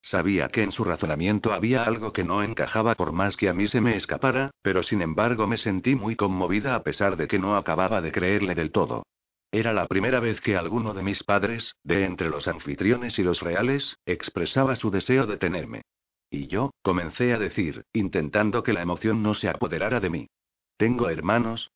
Sabía 0.00 0.48
que 0.48 0.62
en 0.62 0.72
su 0.72 0.84
razonamiento 0.84 1.52
había 1.52 1.84
algo 1.84 2.12
que 2.12 2.24
no 2.24 2.42
encajaba 2.42 2.94
por 2.94 3.12
más 3.12 3.36
que 3.36 3.48
a 3.48 3.54
mí 3.54 3.66
se 3.66 3.80
me 3.80 3.96
escapara, 3.96 4.50
pero 4.62 4.82
sin 4.82 5.02
embargo 5.02 5.46
me 5.46 5.58
sentí 5.58 5.94
muy 5.94 6.16
conmovida 6.16 6.74
a 6.74 6.82
pesar 6.82 7.16
de 7.16 7.28
que 7.28 7.38
no 7.38 7.56
acababa 7.56 8.00
de 8.00 8.12
creerle 8.12 8.54
del 8.54 8.70
todo. 8.70 9.04
Era 9.50 9.72
la 9.72 9.86
primera 9.86 10.20
vez 10.20 10.40
que 10.40 10.56
alguno 10.56 10.92
de 10.94 11.02
mis 11.02 11.24
padres, 11.24 11.74
de 11.82 12.04
entre 12.04 12.28
los 12.28 12.48
anfitriones 12.48 13.18
y 13.18 13.22
los 13.22 13.40
reales, 13.40 13.96
expresaba 14.04 14.76
su 14.76 14.90
deseo 14.90 15.26
de 15.26 15.38
tenerme. 15.38 15.82
Y 16.30 16.46
yo, 16.46 16.72
comencé 16.82 17.32
a 17.32 17.38
decir, 17.38 17.84
intentando 17.94 18.62
que 18.62 18.74
la 18.74 18.82
emoción 18.82 19.22
no 19.22 19.32
se 19.32 19.48
apoderara 19.48 20.00
de 20.00 20.10
mí. 20.10 20.26
¿Tengo 20.76 21.08
hermanos? 21.08 21.70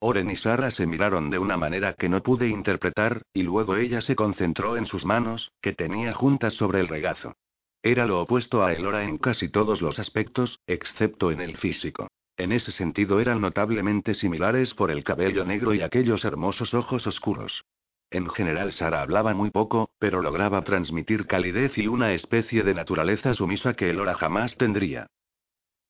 Oren 0.00 0.30
y 0.30 0.36
Sara 0.36 0.70
se 0.70 0.86
miraron 0.86 1.28
de 1.28 1.38
una 1.38 1.56
manera 1.56 1.94
que 1.94 2.08
no 2.08 2.22
pude 2.22 2.48
interpretar, 2.48 3.22
y 3.32 3.42
luego 3.42 3.76
ella 3.76 4.00
se 4.00 4.14
concentró 4.14 4.76
en 4.76 4.86
sus 4.86 5.04
manos, 5.04 5.50
que 5.60 5.72
tenía 5.72 6.12
juntas 6.12 6.54
sobre 6.54 6.80
el 6.80 6.88
regazo. 6.88 7.34
Era 7.82 8.06
lo 8.06 8.20
opuesto 8.20 8.64
a 8.64 8.72
Elora 8.72 9.04
en 9.04 9.18
casi 9.18 9.48
todos 9.48 9.82
los 9.82 9.98
aspectos, 9.98 10.60
excepto 10.66 11.30
en 11.32 11.40
el 11.40 11.56
físico. 11.56 12.08
En 12.36 12.52
ese 12.52 12.70
sentido 12.70 13.18
eran 13.18 13.40
notablemente 13.40 14.14
similares 14.14 14.74
por 14.74 14.92
el 14.92 15.02
cabello 15.02 15.44
negro 15.44 15.74
y 15.74 15.80
aquellos 15.80 16.24
hermosos 16.24 16.74
ojos 16.74 17.06
oscuros. 17.06 17.64
En 18.10 18.28
general 18.30 18.72
Sara 18.72 19.02
hablaba 19.02 19.34
muy 19.34 19.50
poco, 19.50 19.90
pero 19.98 20.22
lograba 20.22 20.62
transmitir 20.62 21.26
calidez 21.26 21.76
y 21.76 21.88
una 21.88 22.12
especie 22.14 22.62
de 22.62 22.74
naturaleza 22.74 23.34
sumisa 23.34 23.74
que 23.74 23.90
Elora 23.90 24.14
jamás 24.14 24.56
tendría. 24.56 25.08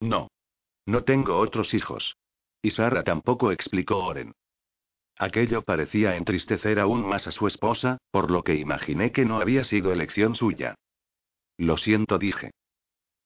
No. 0.01 0.29
No 0.87 1.05
tengo 1.05 1.37
otros 1.37 1.75
hijos. 1.75 2.17
Y 2.63 2.71
Sara 2.71 3.03
tampoco 3.03 3.53
explicó 3.53 3.99
Oren. 4.05 4.33
Aquello 5.17 5.63
parecía 5.63 6.17
entristecer 6.17 6.79
aún 6.79 7.07
más 7.07 7.27
a 7.27 7.33
su 7.33 7.47
esposa, 7.47 7.99
por 8.11 8.31
lo 8.31 8.43
que 8.43 8.55
imaginé 8.55 9.11
que 9.13 9.25
no 9.25 9.39
había 9.39 9.65
sido 9.65 9.93
elección 9.93 10.35
suya. 10.37 10.77
Lo 11.57 11.77
siento, 11.77 12.19
dije. 12.19 12.53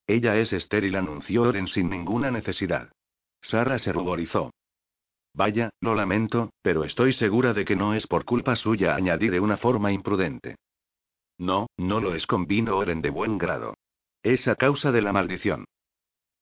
Ella 0.07 0.37
es 0.37 0.53
estéril, 0.53 0.97
anunció 0.97 1.43
Oren 1.43 1.69
sin 1.69 1.91
ninguna 1.91 2.31
necesidad. 2.31 2.91
Sara 3.43 3.79
se 3.79 3.93
ruborizó. 3.93 4.51
Vaya, 5.35 5.71
lo 5.81 5.95
lamento, 5.95 6.51
pero 6.63 6.85
estoy 6.85 7.13
segura 7.13 7.55
de 7.55 7.65
que 7.65 7.77
no 7.77 7.95
es 7.95 8.07
por 8.07 8.25
culpa 8.25 8.57
suya, 8.57 8.95
añadí 8.95 9.29
de 9.29 9.41
una 9.41 9.57
forma 9.57 9.93
imprudente. 9.93 10.57
No, 11.39 11.69
no 11.77 12.01
lo 12.01 12.15
es, 12.15 12.27
convino 12.27 12.77
Oren 12.77 13.03
de 13.03 13.11
buen 13.11 13.39
grado. 13.39 13.75
Es 14.23 14.47
a 14.49 14.55
causa 14.55 14.93
de 14.93 15.03
la 15.03 15.13
maldición. 15.13 15.65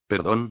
¿Perdón? 0.07 0.49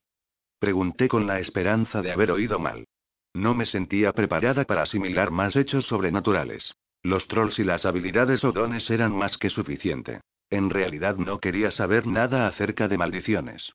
Pregunté 0.60 1.08
con 1.08 1.26
la 1.26 1.40
esperanza 1.40 2.02
de 2.02 2.12
haber 2.12 2.30
oído 2.30 2.58
mal. 2.58 2.84
No 3.32 3.54
me 3.54 3.64
sentía 3.64 4.12
preparada 4.12 4.64
para 4.64 4.82
asimilar 4.82 5.30
más 5.30 5.56
hechos 5.56 5.86
sobrenaturales. 5.86 6.74
Los 7.02 7.28
trolls 7.28 7.58
y 7.58 7.64
las 7.64 7.86
habilidades 7.86 8.44
o 8.44 8.52
dones 8.52 8.90
eran 8.90 9.16
más 9.16 9.38
que 9.38 9.48
suficiente. 9.48 10.20
En 10.50 10.68
realidad 10.68 11.16
no 11.16 11.40
quería 11.40 11.70
saber 11.70 12.06
nada 12.06 12.46
acerca 12.46 12.88
de 12.88 12.98
maldiciones. 12.98 13.72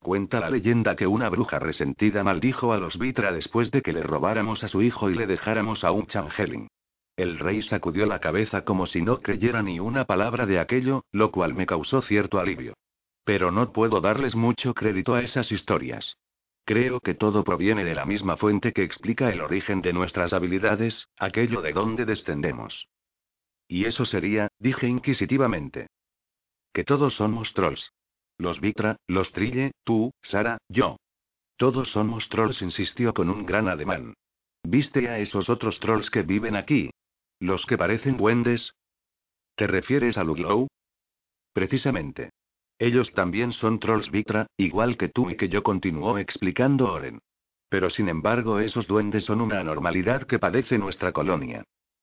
Cuenta 0.00 0.40
la 0.40 0.50
leyenda 0.50 0.96
que 0.96 1.06
una 1.06 1.28
bruja 1.28 1.60
resentida 1.60 2.24
maldijo 2.24 2.72
a 2.72 2.78
los 2.78 2.98
Vitra 2.98 3.30
después 3.30 3.70
de 3.70 3.82
que 3.82 3.92
le 3.92 4.02
robáramos 4.02 4.64
a 4.64 4.68
su 4.68 4.82
hijo 4.82 5.08
y 5.08 5.14
le 5.14 5.28
dejáramos 5.28 5.84
a 5.84 5.92
un 5.92 6.06
changeling. 6.06 6.66
El 7.14 7.38
rey 7.38 7.62
sacudió 7.62 8.06
la 8.06 8.18
cabeza 8.18 8.64
como 8.64 8.86
si 8.86 9.02
no 9.02 9.20
creyera 9.20 9.62
ni 9.62 9.78
una 9.78 10.04
palabra 10.04 10.46
de 10.46 10.58
aquello, 10.58 11.04
lo 11.12 11.30
cual 11.30 11.54
me 11.54 11.66
causó 11.66 12.02
cierto 12.02 12.40
alivio. 12.40 12.74
Pero 13.24 13.50
no 13.50 13.72
puedo 13.72 14.00
darles 14.00 14.34
mucho 14.34 14.74
crédito 14.74 15.14
a 15.14 15.22
esas 15.22 15.52
historias. 15.52 16.16
Creo 16.64 17.00
que 17.00 17.14
todo 17.14 17.42
proviene 17.42 17.84
de 17.84 17.94
la 17.94 18.06
misma 18.06 18.36
fuente 18.36 18.72
que 18.72 18.84
explica 18.84 19.32
el 19.32 19.40
origen 19.40 19.82
de 19.82 19.92
nuestras 19.92 20.32
habilidades, 20.32 21.08
aquello 21.16 21.60
de 21.60 21.72
donde 21.72 22.04
descendemos. 22.04 22.88
Y 23.66 23.86
eso 23.86 24.04
sería, 24.04 24.48
dije 24.58 24.86
inquisitivamente. 24.86 25.88
Que 26.72 26.84
todos 26.84 27.14
somos 27.16 27.52
trolls. 27.52 27.92
Los 28.38 28.60
Vitra, 28.60 28.96
los 29.06 29.32
Trille, 29.32 29.72
tú, 29.84 30.12
Sara, 30.22 30.58
yo. 30.68 30.96
Todos 31.56 31.90
somos 31.90 32.28
trolls, 32.28 32.62
insistió 32.62 33.12
con 33.12 33.28
un 33.28 33.44
gran 33.44 33.68
ademán. 33.68 34.14
¿Viste 34.62 35.08
a 35.08 35.18
esos 35.18 35.48
otros 35.48 35.80
trolls 35.80 36.10
que 36.10 36.22
viven 36.22 36.56
aquí? 36.56 36.90
¿Los 37.40 37.66
que 37.66 37.76
parecen 37.76 38.16
duendes? 38.16 38.74
¿Te 39.56 39.66
refieres 39.66 40.16
a 40.16 40.24
Luglow? 40.24 40.68
Precisamente. 41.52 42.30
Ellos 42.82 43.12
también 43.12 43.52
son 43.52 43.78
trolls 43.78 44.10
Vitra, 44.10 44.48
igual 44.56 44.96
que 44.96 45.08
tú 45.08 45.30
y 45.30 45.36
que 45.36 45.48
yo, 45.48 45.62
continuó 45.62 46.18
explicando 46.18 46.92
Oren. 46.92 47.20
Pero 47.68 47.90
sin 47.90 48.08
embargo, 48.08 48.58
esos 48.58 48.88
duendes 48.88 49.22
son 49.22 49.40
una 49.40 49.60
anormalidad 49.60 50.24
que 50.24 50.40
padece 50.40 50.78
nuestra 50.78 51.12
colonia. 51.12 51.62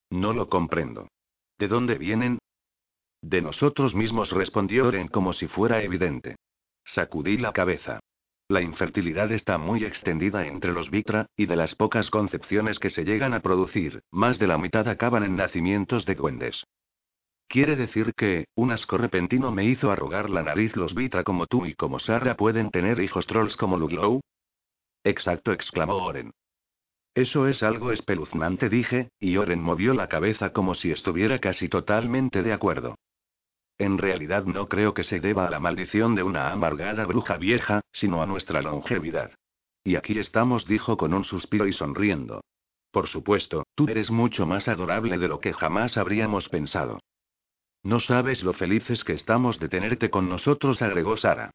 No 0.09 0.31
lo 0.31 0.47
comprendo. 0.47 1.09
¿De 1.57 1.67
dónde 1.67 1.97
vienen? 1.97 2.39
De 3.21 3.41
nosotros 3.41 3.93
mismos, 3.93 4.31
respondió 4.31 4.87
Oren 4.87 5.09
como 5.09 5.33
si 5.33 5.47
fuera 5.47 5.83
evidente. 5.83 6.37
Sacudí 6.85 7.35
la 7.35 7.51
cabeza. 7.51 7.99
La 8.47 8.61
infertilidad 8.61 9.33
está 9.33 9.57
muy 9.57 9.83
extendida 9.83 10.47
entre 10.47 10.71
los 10.71 10.89
Vitra, 10.89 11.25
y 11.35 11.45
de 11.45 11.57
las 11.57 11.75
pocas 11.75 12.09
concepciones 12.09 12.79
que 12.79 12.89
se 12.89 13.03
llegan 13.03 13.33
a 13.33 13.41
producir, 13.41 14.01
más 14.11 14.39
de 14.39 14.47
la 14.47 14.57
mitad 14.57 14.87
acaban 14.87 15.25
en 15.25 15.35
nacimientos 15.35 16.05
de 16.05 16.15
duendes. 16.15 16.63
¿Quiere 17.49 17.75
decir 17.75 18.13
que, 18.13 18.45
un 18.53 18.69
asco 18.69 18.99
repentino 18.99 19.51
me 19.51 19.65
hizo 19.65 19.89
arrugar 19.89 20.29
la 20.29 20.43
nariz 20.43 20.75
los 20.75 20.93
Vitra 20.93 21.23
como 21.23 21.47
tú 21.47 21.65
y 21.65 21.73
como 21.73 21.97
Sarra 21.97 22.37
pueden 22.37 22.69
tener 22.69 22.99
hijos 22.99 23.25
trolls 23.25 23.57
como 23.57 23.75
Luglow? 23.75 24.21
Exacto, 25.03 25.51
exclamó 25.51 25.95
Oren. 25.95 26.31
Eso 27.15 27.47
es 27.47 27.63
algo 27.63 27.91
espeluznante, 27.91 28.69
dije, 28.69 29.09
y 29.19 29.37
Oren 29.37 29.63
movió 29.63 29.95
la 29.95 30.07
cabeza 30.07 30.53
como 30.53 30.75
si 30.75 30.91
estuviera 30.91 31.39
casi 31.39 31.69
totalmente 31.69 32.43
de 32.43 32.53
acuerdo. 32.53 32.99
En 33.79 33.97
realidad 33.97 34.45
no 34.45 34.69
creo 34.69 34.93
que 34.93 35.03
se 35.03 35.19
deba 35.19 35.47
a 35.47 35.49
la 35.49 35.59
maldición 35.59 36.13
de 36.13 36.21
una 36.21 36.51
amargada 36.51 37.03
bruja 37.07 37.37
vieja, 37.37 37.81
sino 37.91 38.21
a 38.21 38.27
nuestra 38.27 38.61
longevidad. 38.61 39.31
Y 39.83 39.95
aquí 39.95 40.19
estamos, 40.19 40.67
dijo 40.67 40.97
con 40.97 41.15
un 41.15 41.23
suspiro 41.23 41.65
y 41.65 41.73
sonriendo. 41.73 42.41
Por 42.91 43.07
supuesto, 43.07 43.63
tú 43.73 43.87
eres 43.87 44.11
mucho 44.11 44.45
más 44.45 44.67
adorable 44.67 45.17
de 45.17 45.27
lo 45.27 45.39
que 45.39 45.53
jamás 45.53 45.97
habríamos 45.97 46.47
pensado. 46.47 46.99
No 47.83 47.99
sabes 47.99 48.43
lo 48.43 48.53
felices 48.53 49.03
que 49.03 49.13
estamos 49.13 49.59
de 49.59 49.69
tenerte 49.69 50.09
con 50.09 50.27
nosotros, 50.29 50.81
agregó 50.81 51.17
Sara. 51.17 51.51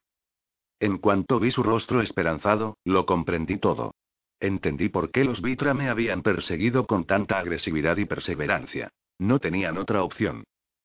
En 0.79 0.97
cuanto 0.97 1.39
vi 1.39 1.51
su 1.51 1.63
rostro 1.63 2.01
esperanzado, 2.01 2.77
lo 2.83 3.05
comprendí 3.05 3.57
todo. 3.57 3.93
Entendí 4.39 4.89
por 4.89 5.11
qué 5.11 5.23
los 5.23 5.41
Vitra 5.41 5.73
me 5.73 5.89
habían 5.89 6.21
perseguido 6.21 6.85
con 6.85 7.05
tanta 7.05 7.39
agresividad 7.39 7.97
y 7.97 8.05
perseverancia. 8.05 8.89
No 9.17 9.39
tenían 9.39 9.77
otra 9.77 10.03
opción. 10.03 10.43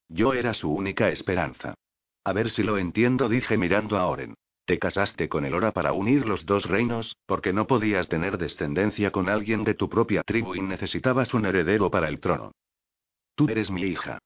Yo 0.08 0.34
era 0.34 0.54
su 0.54 0.70
única 0.70 1.08
esperanza. 1.08 1.74
A 2.24 2.32
ver 2.32 2.50
si 2.50 2.62
lo 2.62 2.78
entiendo, 2.78 3.28
dije 3.28 3.56
mirando 3.56 3.96
a 3.96 4.06
Oren. 4.06 4.34
Te 4.66 4.78
casaste 4.78 5.28
con 5.28 5.44
Elora 5.44 5.72
para 5.72 5.92
unir 5.92 6.28
los 6.28 6.46
dos 6.46 6.66
reinos, 6.66 7.16
porque 7.26 7.52
no 7.52 7.66
podías 7.66 8.08
tener 8.08 8.38
descendencia 8.38 9.10
con 9.10 9.28
alguien 9.28 9.64
de 9.64 9.74
tu 9.74 9.88
propia 9.88 10.22
tribu 10.22 10.54
y 10.54 10.60
necesitabas 10.60 11.34
un 11.34 11.46
heredero 11.46 11.90
para 11.90 12.08
el 12.08 12.20
trono. 12.20 12.52
Tú 13.34 13.48
eres 13.48 13.70
mi 13.70 13.82
hija. 13.82 14.20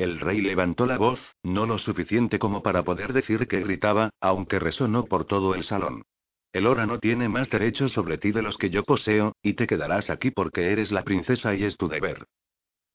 El 0.00 0.18
rey 0.18 0.40
levantó 0.40 0.86
la 0.86 0.96
voz, 0.96 1.20
no 1.42 1.66
lo 1.66 1.76
suficiente 1.76 2.38
como 2.38 2.62
para 2.62 2.84
poder 2.84 3.12
decir 3.12 3.46
que 3.46 3.60
gritaba, 3.60 4.08
aunque 4.18 4.58
resonó 4.58 5.04
por 5.04 5.26
todo 5.26 5.54
el 5.54 5.62
salón. 5.62 6.04
Elora 6.54 6.86
no 6.86 6.98
tiene 7.00 7.28
más 7.28 7.50
derechos 7.50 7.92
sobre 7.92 8.16
ti 8.16 8.32
de 8.32 8.40
los 8.40 8.56
que 8.56 8.70
yo 8.70 8.82
poseo, 8.82 9.34
y 9.42 9.52
te 9.52 9.66
quedarás 9.66 10.08
aquí 10.08 10.30
porque 10.30 10.72
eres 10.72 10.90
la 10.90 11.04
princesa 11.04 11.54
y 11.54 11.64
es 11.64 11.76
tu 11.76 11.86
deber. 11.86 12.24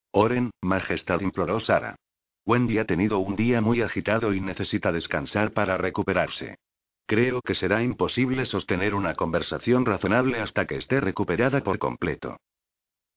Oren, 0.10 0.50
Majestad 0.64 1.22
imploró 1.22 1.60
Sara. 1.60 1.96
Wendy 2.44 2.80
ha 2.80 2.86
tenido 2.86 3.20
un 3.20 3.36
día 3.36 3.62
muy 3.62 3.84
agitado 3.84 4.34
y 4.34 4.42
necesita 4.42 4.92
descansar 4.92 5.52
para 5.52 5.78
recuperarse. 5.78 6.58
Creo 7.06 7.40
que 7.44 7.54
será 7.54 7.84
imposible 7.84 8.48
sostener 8.48 8.96
una 8.96 9.14
conversación 9.14 9.86
razonable 9.86 10.40
hasta 10.40 10.66
que 10.66 10.78
esté 10.78 11.02
recuperada 11.02 11.62
por 11.62 11.78
completo. 11.78 12.38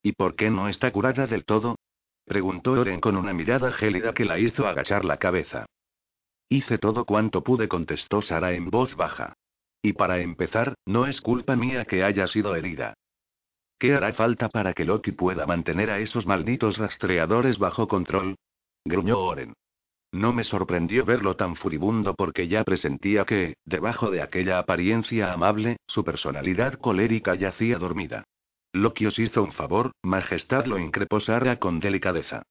¿Y 0.03 0.13
por 0.13 0.37
qué 0.37 0.51
no 0.51 0.69
está 0.69 0.93
curada 0.93 1.27
del 1.27 1.47
todo? 1.47 1.77
Preguntó 2.29 2.73
Oren 2.73 3.01
con 3.01 3.17
una 3.17 3.33
mirada 3.33 3.73
gélida 3.73 4.15
que 4.15 4.25
la 4.25 4.39
hizo 4.39 4.69
agachar 4.69 5.05
la 5.05 5.17
cabeza. 5.17 5.67
Hice 6.49 6.79
todo 6.79 7.05
cuanto 7.05 7.43
pude, 7.43 7.67
contestó 7.67 8.23
Sara 8.23 8.53
en 8.53 8.71
voz 8.71 8.95
baja. 8.95 9.35
Y 9.83 9.95
para 9.95 10.21
empezar, 10.21 10.75
no 10.87 11.07
es 11.07 11.21
culpa 11.21 11.57
mía 11.57 11.85
que 11.85 12.05
haya 12.05 12.27
sido 12.27 12.55
herida. 12.55 12.95
¿Qué 13.79 13.95
hará 13.95 14.13
falta 14.13 14.49
para 14.49 14.73
que 14.73 14.85
Loki 14.85 15.13
pueda 15.13 15.47
mantener 15.47 15.91
a 15.91 15.99
esos 15.99 16.27
malditos 16.27 16.79
rastreadores 16.79 17.59
bajo 17.59 17.87
control? 17.87 18.37
gruñó 18.85 19.19
Oren. 19.19 19.55
No 20.11 20.33
me 20.33 20.43
sorprendió 20.43 21.05
verlo 21.05 21.37
tan 21.37 21.55
furibundo 21.55 22.15
porque 22.15 22.49
ya 22.49 22.65
presentía 22.65 23.25
que, 23.25 23.57
debajo 23.65 24.11
de 24.11 24.23
aquella 24.23 24.59
apariencia 24.59 25.33
amable, 25.33 25.77
su 25.87 26.03
personalidad 26.03 26.75
colérica 26.75 27.35
yacía 27.35 27.79
dormida. 27.79 28.25
Loki 28.79 29.07
os 29.07 29.19
hizo 29.19 29.43
un 29.43 29.53
favor, 29.53 29.93
Majestad 30.03 30.67
lo 30.67 30.79
increpó 30.79 31.21
Sara 31.21 31.59
con 31.59 31.81
delicadeza. 31.81 32.43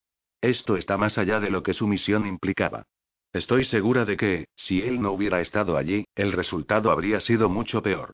Esto 0.41 0.75
está 0.75 0.97
más 0.97 1.17
allá 1.17 1.39
de 1.39 1.49
lo 1.49 1.63
que 1.63 1.73
su 1.73 1.88
misión 1.88 2.28
implicaba. 2.28 2.84
Estoy 3.34 3.65
segura 3.65 4.05
de 4.05 4.17
que, 4.17 4.47
si 4.55 4.82
él 4.82 5.01
no 5.01 5.11
hubiera 5.11 5.41
estado 5.41 5.78
allí, 5.78 6.05
el 6.15 6.32
resultado 6.34 6.91
habría 6.91 7.19
sido 7.19 7.49
mucho 7.49 7.82
peor. 7.82 8.13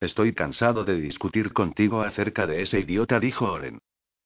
Estoy 0.00 0.34
cansado 0.34 0.84
de 0.84 1.00
discutir 1.00 1.52
contigo 1.52 2.02
acerca 2.02 2.46
de 2.46 2.62
ese 2.62 2.80
idiota, 2.80 3.18
dijo 3.20 3.50
Oren. 3.50 3.78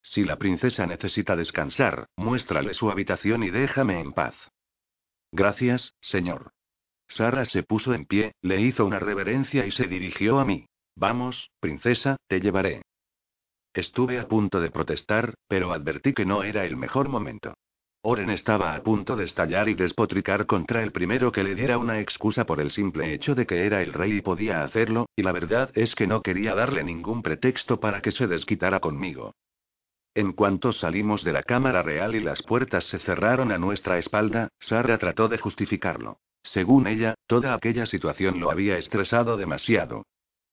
Si 0.02 0.24
la 0.24 0.36
princesa 0.36 0.86
necesita 0.86 1.36
descansar, 1.36 2.06
muéstrale 2.16 2.74
su 2.74 2.90
habitación 2.90 3.42
y 3.42 3.50
déjame 3.50 4.00
en 4.00 4.12
paz. 4.12 4.34
Gracias, 5.32 5.94
señor. 6.00 6.52
Sara 7.08 7.44
se 7.44 7.62
puso 7.62 7.94
en 7.94 8.06
pie, 8.06 8.32
le 8.40 8.60
hizo 8.60 8.84
una 8.86 8.98
reverencia 8.98 9.66
y 9.66 9.70
se 9.70 9.86
dirigió 9.86 10.38
a 10.38 10.44
mí. 10.44 10.66
Vamos, 10.96 11.50
princesa, 11.60 12.16
te 12.28 12.40
llevaré. 12.40 12.82
Estuve 13.76 14.18
a 14.18 14.26
punto 14.26 14.58
de 14.58 14.70
protestar, 14.70 15.34
pero 15.48 15.70
advertí 15.70 16.14
que 16.14 16.24
no 16.24 16.42
era 16.42 16.64
el 16.64 16.78
mejor 16.78 17.10
momento. 17.10 17.52
Oren 18.00 18.30
estaba 18.30 18.74
a 18.74 18.82
punto 18.82 19.16
de 19.16 19.26
estallar 19.26 19.68
y 19.68 19.74
despotricar 19.74 20.46
contra 20.46 20.82
el 20.82 20.92
primero 20.92 21.30
que 21.30 21.44
le 21.44 21.54
diera 21.54 21.76
una 21.76 22.00
excusa 22.00 22.46
por 22.46 22.58
el 22.58 22.70
simple 22.70 23.12
hecho 23.12 23.34
de 23.34 23.46
que 23.46 23.66
era 23.66 23.82
el 23.82 23.92
rey 23.92 24.12
y 24.12 24.20
podía 24.22 24.62
hacerlo, 24.62 25.10
y 25.14 25.22
la 25.22 25.32
verdad 25.32 25.72
es 25.74 25.94
que 25.94 26.06
no 26.06 26.22
quería 26.22 26.54
darle 26.54 26.84
ningún 26.84 27.22
pretexto 27.22 27.78
para 27.78 28.00
que 28.00 28.12
se 28.12 28.26
desquitara 28.26 28.80
conmigo. 28.80 29.34
En 30.14 30.32
cuanto 30.32 30.72
salimos 30.72 31.22
de 31.22 31.34
la 31.34 31.42
Cámara 31.42 31.82
Real 31.82 32.14
y 32.14 32.20
las 32.20 32.42
puertas 32.42 32.84
se 32.84 32.98
cerraron 32.98 33.52
a 33.52 33.58
nuestra 33.58 33.98
espalda, 33.98 34.48
Sara 34.58 34.96
trató 34.96 35.28
de 35.28 35.36
justificarlo. 35.36 36.16
Según 36.42 36.86
ella, 36.86 37.14
toda 37.26 37.52
aquella 37.52 37.84
situación 37.84 38.40
lo 38.40 38.50
había 38.50 38.78
estresado 38.78 39.36
demasiado. 39.36 40.04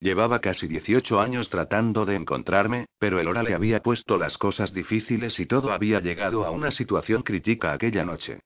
Llevaba 0.04 0.40
casi 0.40 0.68
18 0.68 1.18
años 1.18 1.48
tratando 1.48 2.04
de 2.04 2.14
encontrarme, 2.14 2.88
pero 2.98 3.20
el 3.20 3.26
hora 3.26 3.42
le 3.42 3.54
había 3.54 3.80
puesto 3.80 4.18
las 4.18 4.36
cosas 4.36 4.74
difíciles 4.74 5.40
y 5.40 5.46
todo 5.46 5.72
había 5.72 6.00
llegado 6.00 6.44
a 6.44 6.50
una 6.50 6.70
situación 6.70 7.22
crítica 7.22 7.72
aquella 7.72 8.04
noche. 8.04 8.40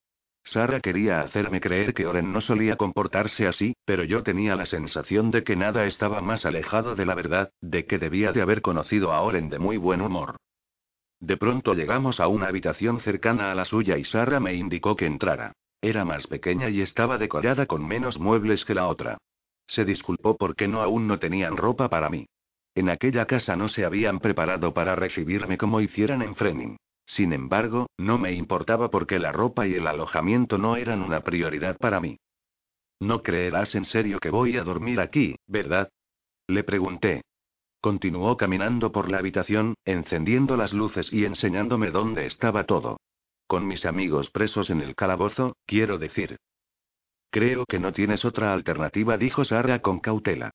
Sara 0.44 0.78
quería 0.78 1.20
hacerme 1.20 1.61
creer 1.61 1.94
que 1.94 2.06
Oren 2.06 2.32
no 2.32 2.40
solía 2.40 2.76
comportarse 2.76 3.48
así, 3.48 3.74
pero 3.84 4.04
yo 4.04 4.22
tenía 4.22 4.54
la 4.54 4.66
sensación 4.66 5.32
de 5.32 5.42
que 5.42 5.56
nada 5.56 5.84
estaba 5.86 6.20
más 6.20 6.46
alejado 6.46 6.94
de 6.94 7.06
la 7.06 7.16
verdad, 7.16 7.50
de 7.61 7.86
que 7.86 7.98
debía 7.98 8.30
de 8.30 8.40
haber 8.40 8.62
conocido 8.62 9.12
a 9.12 9.20
Oren 9.22 9.50
de 9.50 9.59
muy 9.59 9.78
buen 9.78 10.00
humor. 10.00 10.36
De 11.18 11.36
pronto 11.36 11.74
llegamos 11.74 12.20
a 12.20 12.28
una 12.28 12.46
habitación 12.46 13.00
cercana 13.00 13.50
a 13.50 13.56
la 13.56 13.64
suya 13.64 13.98
y 13.98 14.04
Sara 14.04 14.38
me 14.38 14.54
indicó 14.54 14.94
que 14.94 15.06
entrara. 15.06 15.54
Era 15.82 16.04
más 16.04 16.28
pequeña 16.28 16.68
y 16.68 16.82
estaba 16.82 17.18
decorada 17.18 17.66
con 17.66 17.84
menos 17.84 18.20
muebles 18.20 18.64
que 18.64 18.74
la 18.74 18.86
otra. 18.86 19.18
Se 19.68 19.84
disculpó 19.84 20.36
porque 20.36 20.66
no 20.66 20.80
aún 20.82 21.06
no 21.06 21.20
tenían 21.20 21.56
ropa 21.56 21.88
para 21.88 22.08
mí. 22.08 22.26
En 22.74 22.88
aquella 22.88 23.26
casa 23.26 23.54
no 23.54 23.68
se 23.68 23.84
habían 23.84 24.18
preparado 24.18 24.74
para 24.74 24.96
recibirme 24.96 25.58
como 25.58 25.80
hicieran 25.80 26.22
en 26.22 26.34
Frening. 26.34 26.76
Sin 27.06 27.32
embargo, 27.32 27.86
no 27.98 28.18
me 28.18 28.32
importaba 28.32 28.90
porque 28.90 29.18
la 29.18 29.32
ropa 29.32 29.66
y 29.66 29.74
el 29.74 29.86
alojamiento 29.86 30.58
no 30.58 30.76
eran 30.76 31.02
una 31.02 31.20
prioridad 31.20 31.76
para 31.78 32.00
mí. 32.00 32.18
No 33.00 33.22
creerás 33.22 33.74
en 33.74 33.84
serio 33.84 34.18
que 34.18 34.30
voy 34.30 34.56
a 34.56 34.64
dormir 34.64 35.00
aquí, 35.00 35.36
¿verdad? 35.46 35.88
Le 36.48 36.64
pregunté. 36.64 37.22
Continuó 37.80 38.36
caminando 38.36 38.90
por 38.90 39.10
la 39.10 39.18
habitación, 39.18 39.74
encendiendo 39.84 40.56
las 40.56 40.72
luces 40.72 41.12
y 41.12 41.24
enseñándome 41.24 41.90
dónde 41.90 42.26
estaba 42.26 42.64
todo. 42.64 42.98
Con 43.46 43.66
mis 43.66 43.86
amigos 43.86 44.30
presos 44.30 44.68
en 44.70 44.80
el 44.80 44.94
calabozo, 44.94 45.56
quiero 45.64 45.98
decir. 45.98 46.36
Creo 47.31 47.66
que 47.66 47.79
no 47.79 47.93
tienes 47.93 48.24
otra 48.24 48.53
alternativa, 48.53 49.18
dijo 49.18 49.45
Sara 49.45 49.81
con 49.81 50.01
cautela. 50.01 50.51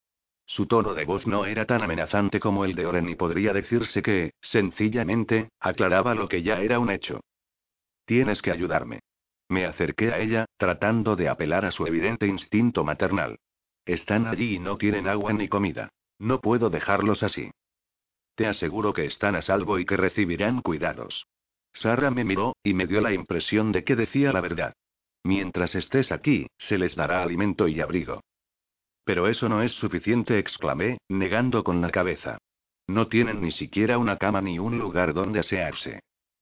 Su 0.46 0.66
tono 0.66 0.94
de 0.94 1.04
voz 1.04 1.26
no 1.26 1.46
era 1.46 1.64
tan 1.64 1.82
amenazante 1.82 2.38
como 2.40 2.64
el 2.64 2.74
de 2.74 2.86
Oren 2.86 3.08
y 3.08 3.14
podría 3.14 3.52
decirse 3.52 4.02
que, 4.02 4.32
sencillamente, 4.42 5.48
aclaraba 5.60 6.14
lo 6.14 6.28
que 6.28 6.42
ya 6.42 6.60
era 6.60 6.78
un 6.78 6.90
hecho. 6.90 7.20
Tienes 8.04 8.42
que 8.42 8.50
ayudarme. 8.50 9.00
Me 9.48 9.64
acerqué 9.64 10.12
a 10.12 10.18
ella, 10.18 10.46
tratando 10.56 11.16
de 11.16 11.28
apelar 11.28 11.64
a 11.64 11.70
su 11.70 11.86
evidente 11.86 12.26
instinto 12.26 12.84
maternal. 12.84 13.38
Están 13.86 14.26
allí 14.26 14.56
y 14.56 14.58
no 14.58 14.76
tienen 14.76 15.08
agua 15.08 15.32
ni 15.32 15.48
comida. 15.48 15.90
No 16.18 16.40
puedo 16.40 16.70
dejarlos 16.70 17.22
así. 17.22 17.50
Te 18.34 18.46
aseguro 18.46 18.92
que 18.92 19.04
están 19.04 19.36
a 19.36 19.42
salvo 19.42 19.78
y 19.78 19.86
que 19.86 19.96
recibirán 19.96 20.60
cuidados. 20.60 21.26
Sara 21.72 22.10
me 22.10 22.24
miró, 22.24 22.56
y 22.62 22.74
me 22.74 22.86
dio 22.86 23.00
la 23.00 23.12
impresión 23.12 23.72
de 23.72 23.84
que 23.84 23.96
decía 23.96 24.32
la 24.32 24.40
verdad. 24.40 24.74
Mientras 25.24 25.74
estés 25.74 26.12
aquí, 26.12 26.46
se 26.58 26.76
les 26.76 26.94
dará 26.94 27.22
alimento 27.22 27.66
y 27.66 27.80
abrigo. 27.80 28.20
Pero 29.04 29.26
eso 29.26 29.48
no 29.48 29.62
es 29.62 29.72
suficiente, 29.72 30.38
exclamé, 30.38 30.98
negando 31.08 31.64
con 31.64 31.80
la 31.80 31.90
cabeza. 31.90 32.38
No 32.86 33.08
tienen 33.08 33.40
ni 33.40 33.50
siquiera 33.50 33.98
una 33.98 34.18
cama 34.18 34.42
ni 34.42 34.58
un 34.58 34.78
lugar 34.78 35.14
donde 35.14 35.40
asearse. 35.40 36.00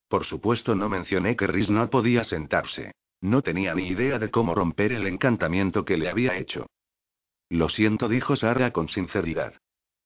Por 0.08 0.24
supuesto 0.24 0.74
no 0.74 0.88
mencioné 0.88 1.36
que 1.36 1.46
Rhys 1.46 1.70
no 1.70 1.88
podía 1.88 2.24
sentarse. 2.24 2.92
No 3.20 3.42
tenía 3.42 3.74
ni 3.74 3.86
idea 3.86 4.18
de 4.18 4.30
cómo 4.30 4.54
romper 4.54 4.92
el 4.92 5.06
encantamiento 5.06 5.84
que 5.84 5.96
le 5.96 6.08
había 6.08 6.36
hecho. 6.36 6.66
Lo 7.48 7.68
siento, 7.68 8.08
dijo 8.08 8.34
Sara 8.34 8.72
con 8.72 8.88
sinceridad. 8.88 9.54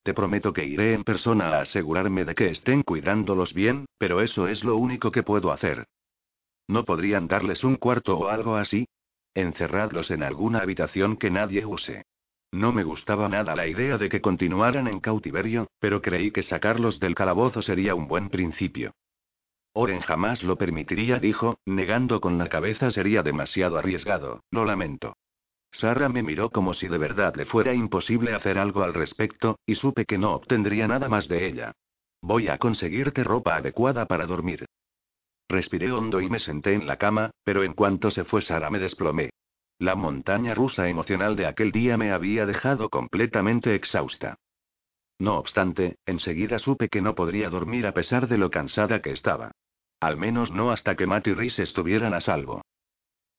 Te 0.03 0.13
prometo 0.13 0.53
que 0.53 0.67
iré 0.67 0.93
en 0.93 1.03
persona 1.03 1.49
a 1.49 1.63
asegurarme 1.63 2.25
de 2.25 2.35
que 2.35 2.51
estén 2.51 2.83
cuidándolos 2.83 3.55
bien, 3.55 3.87
pero 3.99 4.21
eso 4.21 4.47
es 4.47 4.63
lo 4.65 4.77
único 4.77 5.11
que 5.11 5.23
puedo 5.23 5.51
hacer. 5.51 5.87
¿No 6.69 6.85
podrían 6.85 7.29
darles 7.29 7.65
un 7.65 7.77
cuarto 7.77 8.19
o 8.19 8.29
algo 8.29 8.57
así? 8.57 8.89
Encerradlos 9.35 10.11
en 10.11 10.23
alguna 10.23 10.61
habitación 10.61 11.17
que 11.17 11.31
nadie 11.31 11.65
use. 11.65 12.05
No 12.53 12.73
me 12.73 12.85
gustaba 12.85 13.29
nada 13.29 13.55
la 13.55 13.67
idea 13.67 13.99
de 13.99 14.09
que 14.09 14.21
continuaran 14.21 14.89
en 14.89 15.01
cautiverio, 15.01 15.69
pero 15.79 16.01
creí 16.01 16.31
que 16.31 16.43
sacarlos 16.43 16.99
del 17.01 17.15
calabozo 17.15 17.63
sería 17.63 17.95
un 17.95 18.09
buen 18.09 18.31
principio. 18.31 18.93
Oren 19.75 20.01
jamás 20.01 20.43
lo 20.43 20.57
permitiría, 20.57 21.19
dijo, 21.19 21.59
negando 21.67 22.21
con 22.21 22.39
la 22.39 22.49
cabeza 22.49 22.91
sería 22.91 23.23
demasiado 23.23 23.77
arriesgado, 23.77 24.43
lo 24.51 24.65
lamento. 24.65 25.17
Sara 25.71 26.09
me 26.09 26.23
miró 26.23 26.49
como 26.49 26.73
si 26.73 26.89
de 26.89 26.97
verdad 26.97 27.37
le 27.37 27.45
fuera 27.45 27.75
imposible 27.75 28.33
hacer 28.33 28.59
algo 28.59 28.83
al 28.83 28.95
respecto, 28.95 29.59
y 29.67 29.75
supe 29.75 30.07
que 30.07 30.17
no 30.17 30.33
obtendría 30.33 30.89
nada 30.89 31.11
más 31.11 31.29
de 31.29 31.47
ella. 31.47 31.73
Voy 32.23 32.49
a 32.49 32.57
conseguirte 32.57 33.23
ropa 33.23 33.57
adecuada 33.57 34.07
para 34.07 34.25
dormir. 34.25 34.65
Respiré 35.49 35.93
hondo 35.93 36.21
y 36.21 36.29
me 36.29 36.39
senté 36.39 36.75
en 36.75 36.87
la 36.87 36.97
cama, 36.97 37.31
pero 37.45 37.63
en 37.63 37.75
cuanto 37.75 38.11
se 38.11 38.25
fue 38.25 38.43
Sara 38.43 38.71
me 38.71 38.79
desplomé. 38.79 39.31
La 39.79 39.95
montaña 39.95 40.55
rusa 40.55 40.89
emocional 40.89 41.37
de 41.37 41.47
aquel 41.47 41.71
día 41.71 41.97
me 41.97 42.11
había 42.11 42.47
dejado 42.47 42.89
completamente 42.89 43.75
exhausta. 43.75 44.37
No 45.19 45.39
obstante, 45.39 45.97
enseguida 46.07 46.59
supe 46.59 46.89
que 46.89 47.01
no 47.01 47.15
podría 47.15 47.49
dormir 47.49 47.87
a 47.87 47.93
pesar 47.93 48.29
de 48.29 48.39
lo 48.39 48.51
cansada 48.51 49.01
que 49.01 49.11
estaba. 49.11 49.53
Al 50.01 50.17
menos 50.17 50.51
no 50.51 50.71
hasta 50.71 50.95
que 50.95 51.07
Matt 51.07 51.27
y 51.29 51.35
Rhys 51.35 51.59
estuvieran 51.59 52.13
a 52.15 52.21
salvo. 52.21 52.63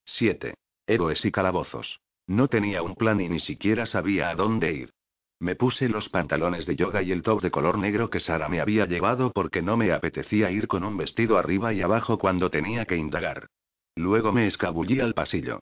7. 0.06 0.56
Héroes 0.88 1.24
y 1.26 1.32
calabozos. 1.32 2.00
No 2.26 2.48
tenía 2.48 2.82
un 2.82 2.96
plan 2.96 3.20
y 3.22 3.30
ni 3.30 3.40
siquiera 3.40 3.86
sabía 3.86 4.30
a 4.30 4.36
dónde 4.36 4.74
ir. 4.74 4.94
Me 5.40 5.56
puse 5.56 5.88
los 5.88 6.10
pantalones 6.10 6.66
de 6.66 6.76
yoga 6.76 7.04
y 7.04 7.12
el 7.12 7.22
top 7.22 7.42
de 7.42 7.52
color 7.52 7.78
negro 7.78 8.10
que 8.10 8.20
Sara 8.20 8.50
me 8.50 8.60
había 8.60 8.86
llevado 8.86 9.32
porque 9.32 9.62
no 9.62 9.78
me 9.78 9.92
apetecía 9.92 10.50
ir 10.50 10.68
con 10.68 10.84
un 10.84 10.98
vestido 10.98 11.38
arriba 11.38 11.74
y 11.74 11.82
abajo 11.82 12.18
cuando 12.18 12.50
tenía 12.50 12.86
que 12.86 12.98
indagar. 12.98 13.48
Luego 13.96 14.32
me 14.32 14.48
escabullí 14.48 15.00
al 15.00 15.14
pasillo. 15.14 15.60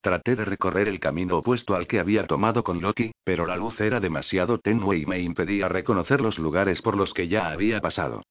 Traté 0.00 0.36
de 0.36 0.44
recorrer 0.44 0.86
el 0.86 1.00
camino 1.00 1.38
opuesto 1.38 1.74
al 1.74 1.86
que 1.86 1.98
había 1.98 2.26
tomado 2.26 2.62
con 2.62 2.80
Loki, 2.80 3.12
pero 3.24 3.46
la 3.46 3.56
luz 3.56 3.80
era 3.80 4.00
demasiado 4.00 4.58
tenue 4.58 4.98
y 4.98 5.06
me 5.06 5.18
impedía 5.20 5.68
reconocer 5.68 6.20
los 6.20 6.38
lugares 6.38 6.82
por 6.82 6.96
los 6.96 7.12
que 7.14 7.26
ya 7.26 7.50
había 7.50 7.80
pasado. 7.80 8.22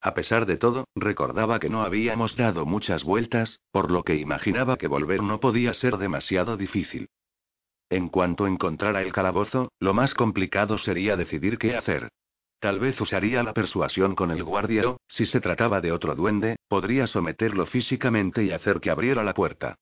A 0.00 0.14
pesar 0.14 0.46
de 0.46 0.56
todo, 0.56 0.86
recordaba 0.94 1.58
que 1.58 1.70
no 1.70 1.82
habíamos 1.82 2.36
dado 2.36 2.66
muchas 2.66 3.02
vueltas, 3.02 3.62
por 3.70 3.90
lo 3.90 4.02
que 4.02 4.16
imaginaba 4.16 4.76
que 4.76 4.88
volver 4.88 5.22
no 5.22 5.40
podía 5.40 5.72
ser 5.74 5.96
demasiado 5.96 6.56
difícil. 6.56 7.08
En 7.92 8.08
cuanto 8.08 8.46
encontrara 8.46 9.02
el 9.02 9.12
calabozo, 9.12 9.70
lo 9.78 9.92
más 9.92 10.14
complicado 10.14 10.78
sería 10.78 11.14
decidir 11.14 11.58
qué 11.58 11.76
hacer. 11.76 12.08
Tal 12.58 12.80
vez 12.80 12.98
usaría 12.98 13.42
la 13.42 13.52
persuasión 13.52 14.14
con 14.14 14.30
el 14.30 14.42
guardia 14.44 14.88
o, 14.88 14.96
si 15.06 15.26
se 15.26 15.42
trataba 15.42 15.82
de 15.82 15.92
otro 15.92 16.14
duende, 16.14 16.56
podría 16.68 17.06
someterlo 17.06 17.66
físicamente 17.66 18.44
y 18.44 18.50
hacer 18.50 18.80
que 18.80 18.88
abriera 18.88 19.22
la 19.22 19.34
puerta. 19.34 19.74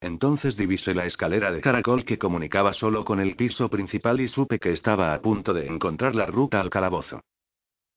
Entonces 0.00 0.56
divisé 0.56 0.94
la 0.94 1.04
escalera 1.04 1.52
de 1.52 1.60
caracol 1.60 2.06
que 2.06 2.16
comunicaba 2.16 2.72
solo 2.72 3.04
con 3.04 3.20
el 3.20 3.36
piso 3.36 3.68
principal 3.68 4.18
y 4.22 4.28
supe 4.28 4.58
que 4.58 4.72
estaba 4.72 5.12
a 5.12 5.20
punto 5.20 5.52
de 5.52 5.66
encontrar 5.66 6.14
la 6.14 6.24
ruta 6.24 6.62
al 6.62 6.70
calabozo. 6.70 7.20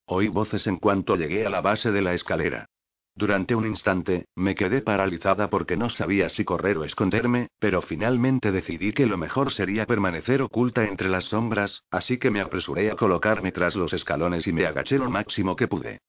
Oí 0.05 0.27
voces 0.27 0.67
en 0.67 0.79
cuanto 0.79 1.15
llegué 1.15 1.45
a 1.45 1.49
la 1.49 1.61
base 1.61 1.93
de 1.93 2.01
la 2.01 2.13
escalera. 2.13 2.65
Durante 3.13 3.55
un 3.55 3.67
instante, 3.67 4.25
me 4.35 4.55
quedé 4.55 4.81
paralizada 4.81 5.49
porque 5.49 5.75
no 5.75 5.89
sabía 5.89 6.29
si 6.29 6.45
correr 6.45 6.77
o 6.77 6.85
esconderme, 6.85 7.49
pero 7.59 7.81
finalmente 7.81 8.51
decidí 8.51 8.93
que 8.93 9.05
lo 9.05 9.17
mejor 9.17 9.51
sería 9.51 9.85
permanecer 9.85 10.41
oculta 10.41 10.85
entre 10.85 11.09
las 11.09 11.25
sombras, 11.25 11.83
así 11.91 12.17
que 12.17 12.31
me 12.31 12.39
apresuré 12.39 12.89
a 12.89 12.95
colocarme 12.95 13.51
tras 13.51 13.75
los 13.75 13.93
escalones 13.93 14.47
y 14.47 14.53
me 14.53 14.65
agaché 14.65 14.97
lo 14.97 15.09
máximo 15.09 15.55
que 15.55 15.67
pude. 15.67 15.99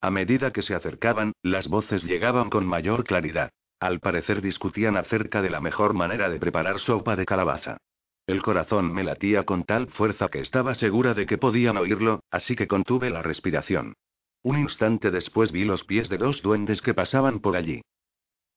A 0.00 0.10
medida 0.10 0.52
que 0.52 0.62
se 0.62 0.74
acercaban, 0.74 1.32
las 1.42 1.68
voces 1.68 2.04
llegaban 2.04 2.48
con 2.48 2.64
mayor 2.64 3.04
claridad. 3.04 3.50
Al 3.80 3.98
parecer 3.98 4.40
discutían 4.40 4.96
acerca 4.96 5.42
de 5.42 5.50
la 5.50 5.60
mejor 5.60 5.94
manera 5.94 6.30
de 6.30 6.38
preparar 6.38 6.78
sopa 6.78 7.16
de 7.16 7.26
calabaza. 7.26 7.78
El 8.26 8.42
corazón 8.42 8.92
me 8.92 9.02
latía 9.02 9.42
con 9.42 9.64
tal 9.64 9.88
fuerza 9.88 10.28
que 10.28 10.40
estaba 10.40 10.74
segura 10.74 11.14
de 11.14 11.26
que 11.26 11.38
podían 11.38 11.76
oírlo, 11.76 12.20
así 12.30 12.54
que 12.54 12.68
contuve 12.68 13.10
la 13.10 13.22
respiración. 13.22 13.94
Un 14.42 14.58
instante 14.58 15.10
después 15.10 15.52
vi 15.52 15.64
los 15.64 15.84
pies 15.84 16.08
de 16.08 16.16
dos 16.16 16.42
duendes 16.42 16.80
que 16.80 16.94
pasaban 16.94 17.40
por 17.40 17.56
allí. 17.56 17.82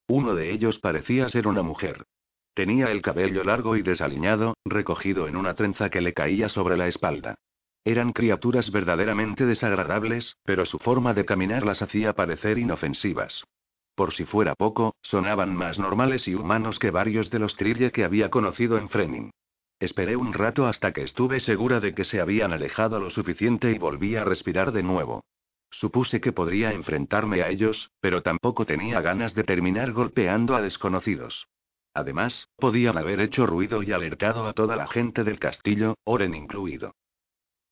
Uno 0.08 0.34
de 0.34 0.52
ellos 0.52 0.80
parecía 0.80 1.28
ser 1.30 1.48
una 1.48 1.62
mujer. 1.62 2.06
Tenía 2.54 2.92
el 2.92 3.02
cabello 3.02 3.44
largo 3.44 3.76
y 3.76 3.82
desaliñado, 3.82 4.56
recogido 4.64 5.28
en 5.28 5.36
una 5.36 5.56
trenza 5.56 5.90
que 5.90 6.02
le 6.02 6.14
caía 6.14 6.50
sobre 6.50 6.78
la 6.78 6.88
espalda. 6.88 7.36
Eran 7.84 8.14
criaturas 8.14 8.72
verdaderamente 8.72 9.46
desagradables, 9.46 10.38
pero 10.46 10.66
su 10.66 10.80
forma 10.80 11.14
de 11.14 11.26
caminar 11.26 11.66
las 11.66 11.82
hacía 11.82 12.14
parecer 12.14 12.58
inofensivas. 12.60 13.44
Por 13.96 14.14
si 14.14 14.24
fuera 14.24 14.56
poco, 14.56 14.96
sonaban 15.02 15.56
más 15.56 15.80
normales 15.80 16.28
y 16.28 16.36
humanos 16.36 16.80
que 16.80 16.92
varios 16.92 17.30
de 17.30 17.40
los 17.40 17.56
Trille 17.58 17.92
que 17.92 18.06
había 18.06 18.30
conocido 18.30 18.78
en 18.78 18.88
Frening. 18.88 19.32
Esperé 19.80 20.16
un 20.16 20.32
rato 20.32 20.66
hasta 20.66 20.94
que 20.94 21.04
estuve 21.04 21.42
segura 21.42 21.82
de 21.82 21.94
que 21.94 22.06
se 22.06 22.22
habían 22.22 22.54
alejado 22.54 23.00
lo 23.00 23.10
suficiente 23.10 23.72
y 23.72 23.80
volví 23.80 24.16
a 24.16 24.24
respirar 24.24 24.72
de 24.72 24.84
nuevo. 24.84 25.24
Supuse 25.74 26.22
que 26.22 26.32
podría 26.32 26.72
enfrentarme 26.72 27.42
a 27.42 27.50
ellos, 27.50 27.90
pero 28.00 28.22
tampoco 28.22 28.66
tenía 28.66 29.02
ganas 29.02 29.34
de 29.34 29.44
terminar 29.44 29.92
golpeando 29.92 30.56
a 30.56 30.62
desconocidos. 30.62 31.48
Además, 31.96 32.48
podían 32.58 32.98
haber 32.98 33.20
hecho 33.20 33.48
ruido 33.48 33.82
y 33.82 33.92
alertado 33.92 34.46
a 34.48 34.54
toda 34.54 34.76
la 34.76 34.88
gente 34.88 35.24
del 35.24 35.40
castillo, 35.40 35.96
Oren 36.04 36.36
incluido. 36.36 36.94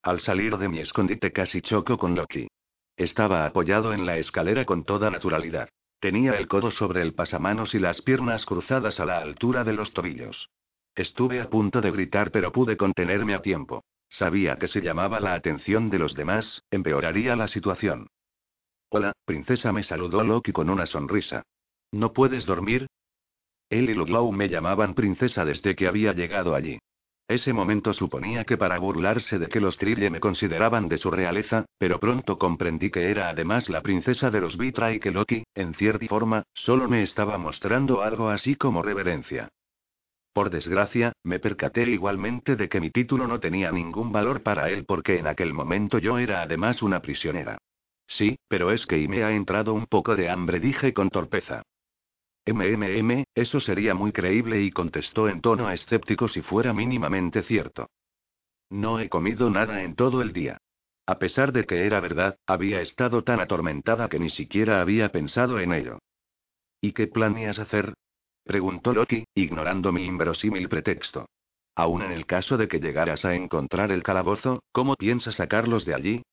Al 0.02 0.20
salir 0.20 0.58
de 0.58 0.68
mi 0.68 0.80
escondite 0.80 1.32
casi 1.32 1.62
choco 1.62 1.98
con 1.98 2.16
Loki. 2.16 2.48
Estaba 2.98 3.46
apoyado 3.46 3.94
en 3.94 4.06
la 4.08 4.18
escalera 4.18 4.66
con 4.66 4.84
toda 4.84 5.12
naturalidad. 5.12 5.70
Tenía 6.00 6.34
el 6.34 6.48
codo 6.48 6.72
sobre 6.72 7.04
el 7.04 7.14
pasamanos 7.14 7.76
y 7.76 7.80
las 7.80 8.02
piernas 8.02 8.48
cruzadas 8.48 9.00
a 9.00 9.06
la 9.06 9.20
altura 9.20 9.64
de 9.64 9.74
los 9.74 9.94
tobillos. 9.94 10.50
Estuve 10.96 11.40
a 11.40 11.50
punto 11.50 11.82
de 11.82 11.92
gritar 11.92 12.32
pero 12.32 12.52
pude 12.52 12.78
contenerme 12.78 13.36
a 13.36 13.44
tiempo. 13.44 13.84
Sabía 14.12 14.58
que 14.58 14.68
si 14.68 14.82
llamaba 14.82 15.22
la 15.22 15.34
atención 15.34 15.90
de 15.90 15.98
los 15.98 16.16
demás, 16.16 16.64
empeoraría 16.70 17.38
la 17.38 17.48
situación. 17.48 18.08
Hola, 18.90 19.14
princesa, 19.24 19.72
me 19.72 19.84
saludó 19.84 20.22
Loki 20.22 20.52
con 20.52 20.70
una 20.70 20.86
sonrisa. 20.86 21.44
¿No 21.94 22.12
puedes 22.12 22.46
dormir? 22.46 22.88
Él 23.70 23.90
y 23.90 23.94
Luglow 23.94 24.30
me 24.34 24.50
llamaban 24.50 24.96
princesa 24.96 25.46
desde 25.46 25.76
que 25.76 25.88
había 25.88 26.12
llegado 26.12 26.56
allí. 26.56 26.78
Ese 27.30 27.54
momento 27.54 27.94
suponía 27.94 28.44
que 28.44 28.58
para 28.58 28.78
burlarse 28.80 29.40
de 29.40 29.48
que 29.48 29.62
los 29.62 29.78
Trille 29.78 30.10
me 30.10 30.20
consideraban 30.20 30.90
de 30.90 30.98
su 30.98 31.10
realeza, 31.10 31.64
pero 31.78 31.98
pronto 31.98 32.38
comprendí 32.38 32.92
que 32.92 33.10
era 33.10 33.30
además 33.30 33.70
la 33.70 33.82
princesa 33.82 34.30
de 34.30 34.42
los 34.42 34.58
Vitra 34.58 34.92
y 34.92 35.00
que 35.00 35.12
Loki, 35.12 35.46
en 35.56 35.74
cierta 35.74 36.08
forma, 36.08 36.44
solo 36.54 36.90
me 36.90 37.02
estaba 37.02 37.38
mostrando 37.38 38.02
algo 38.02 38.28
así 38.28 38.56
como 38.56 38.84
reverencia. 38.84 39.48
Por 40.34 40.50
desgracia, 40.50 41.12
me 41.24 41.40
percaté 41.40 41.84
igualmente 41.84 42.56
de 42.56 42.70
que 42.70 42.80
mi 42.80 42.90
título 42.90 43.28
no 43.28 43.40
tenía 43.40 43.72
ningún 43.72 44.12
valor 44.12 44.44
para 44.44 44.70
él 44.70 44.86
porque 44.86 45.18
en 45.18 45.28
aquel 45.28 45.54
momento 45.54 45.98
yo 45.98 46.18
era 46.18 46.42
además 46.42 46.82
una 46.82 47.02
prisionera. 47.02 47.58
Sí, 48.08 48.38
pero 48.48 48.72
es 48.72 48.86
que 48.86 48.98
y 48.98 49.08
me 49.08 49.24
ha 49.24 49.32
entrado 49.32 49.74
un 49.74 49.86
poco 49.88 50.16
de 50.16 50.30
hambre, 50.30 50.60
dije 50.60 50.94
con 50.94 51.10
torpeza. 51.10 51.64
MMM, 52.46 53.26
eso 53.36 53.60
sería 53.60 53.94
muy 53.94 54.12
creíble 54.12 54.62
y 54.62 54.72
contestó 54.72 55.30
en 55.30 55.42
tono 55.42 55.70
escéptico 55.70 56.28
si 56.28 56.42
fuera 56.42 56.74
mínimamente 56.74 57.44
cierto. 57.44 57.88
No 58.70 59.00
he 59.00 59.10
comido 59.10 59.50
nada 59.50 59.84
en 59.84 59.96
todo 59.96 60.22
el 60.22 60.32
día. 60.32 60.58
A 61.06 61.20
pesar 61.20 61.52
de 61.52 61.66
que 61.66 61.86
era 61.86 62.00
verdad, 62.00 62.38
había 62.48 62.80
estado 62.80 63.24
tan 63.24 63.42
atormentada 63.42 64.08
que 64.08 64.18
ni 64.20 64.30
siquiera 64.30 64.82
había 64.82 65.10
pensado 65.10 65.60
en 65.60 65.74
ello. 65.74 66.00
¿Y 66.80 66.94
qué 66.94 67.08
planeas 67.08 67.60
hacer? 67.60 67.94
Preguntó 68.44 68.94
Loki, 68.94 69.26
ignorando 69.36 69.92
mi 69.92 70.06
inverosímil 70.06 70.70
pretexto. 70.70 71.28
Aún 71.76 72.02
en 72.02 72.12
el 72.12 72.26
caso 72.26 72.58
de 72.58 72.68
que 72.68 72.80
llegaras 72.80 73.26
a 73.26 73.36
encontrar 73.36 73.92
el 73.92 74.04
calabozo, 74.04 74.64
¿cómo 74.72 74.96
piensas 74.96 75.36
sacarlos 75.36 75.86
de 75.86 75.94
allí? 75.94 76.24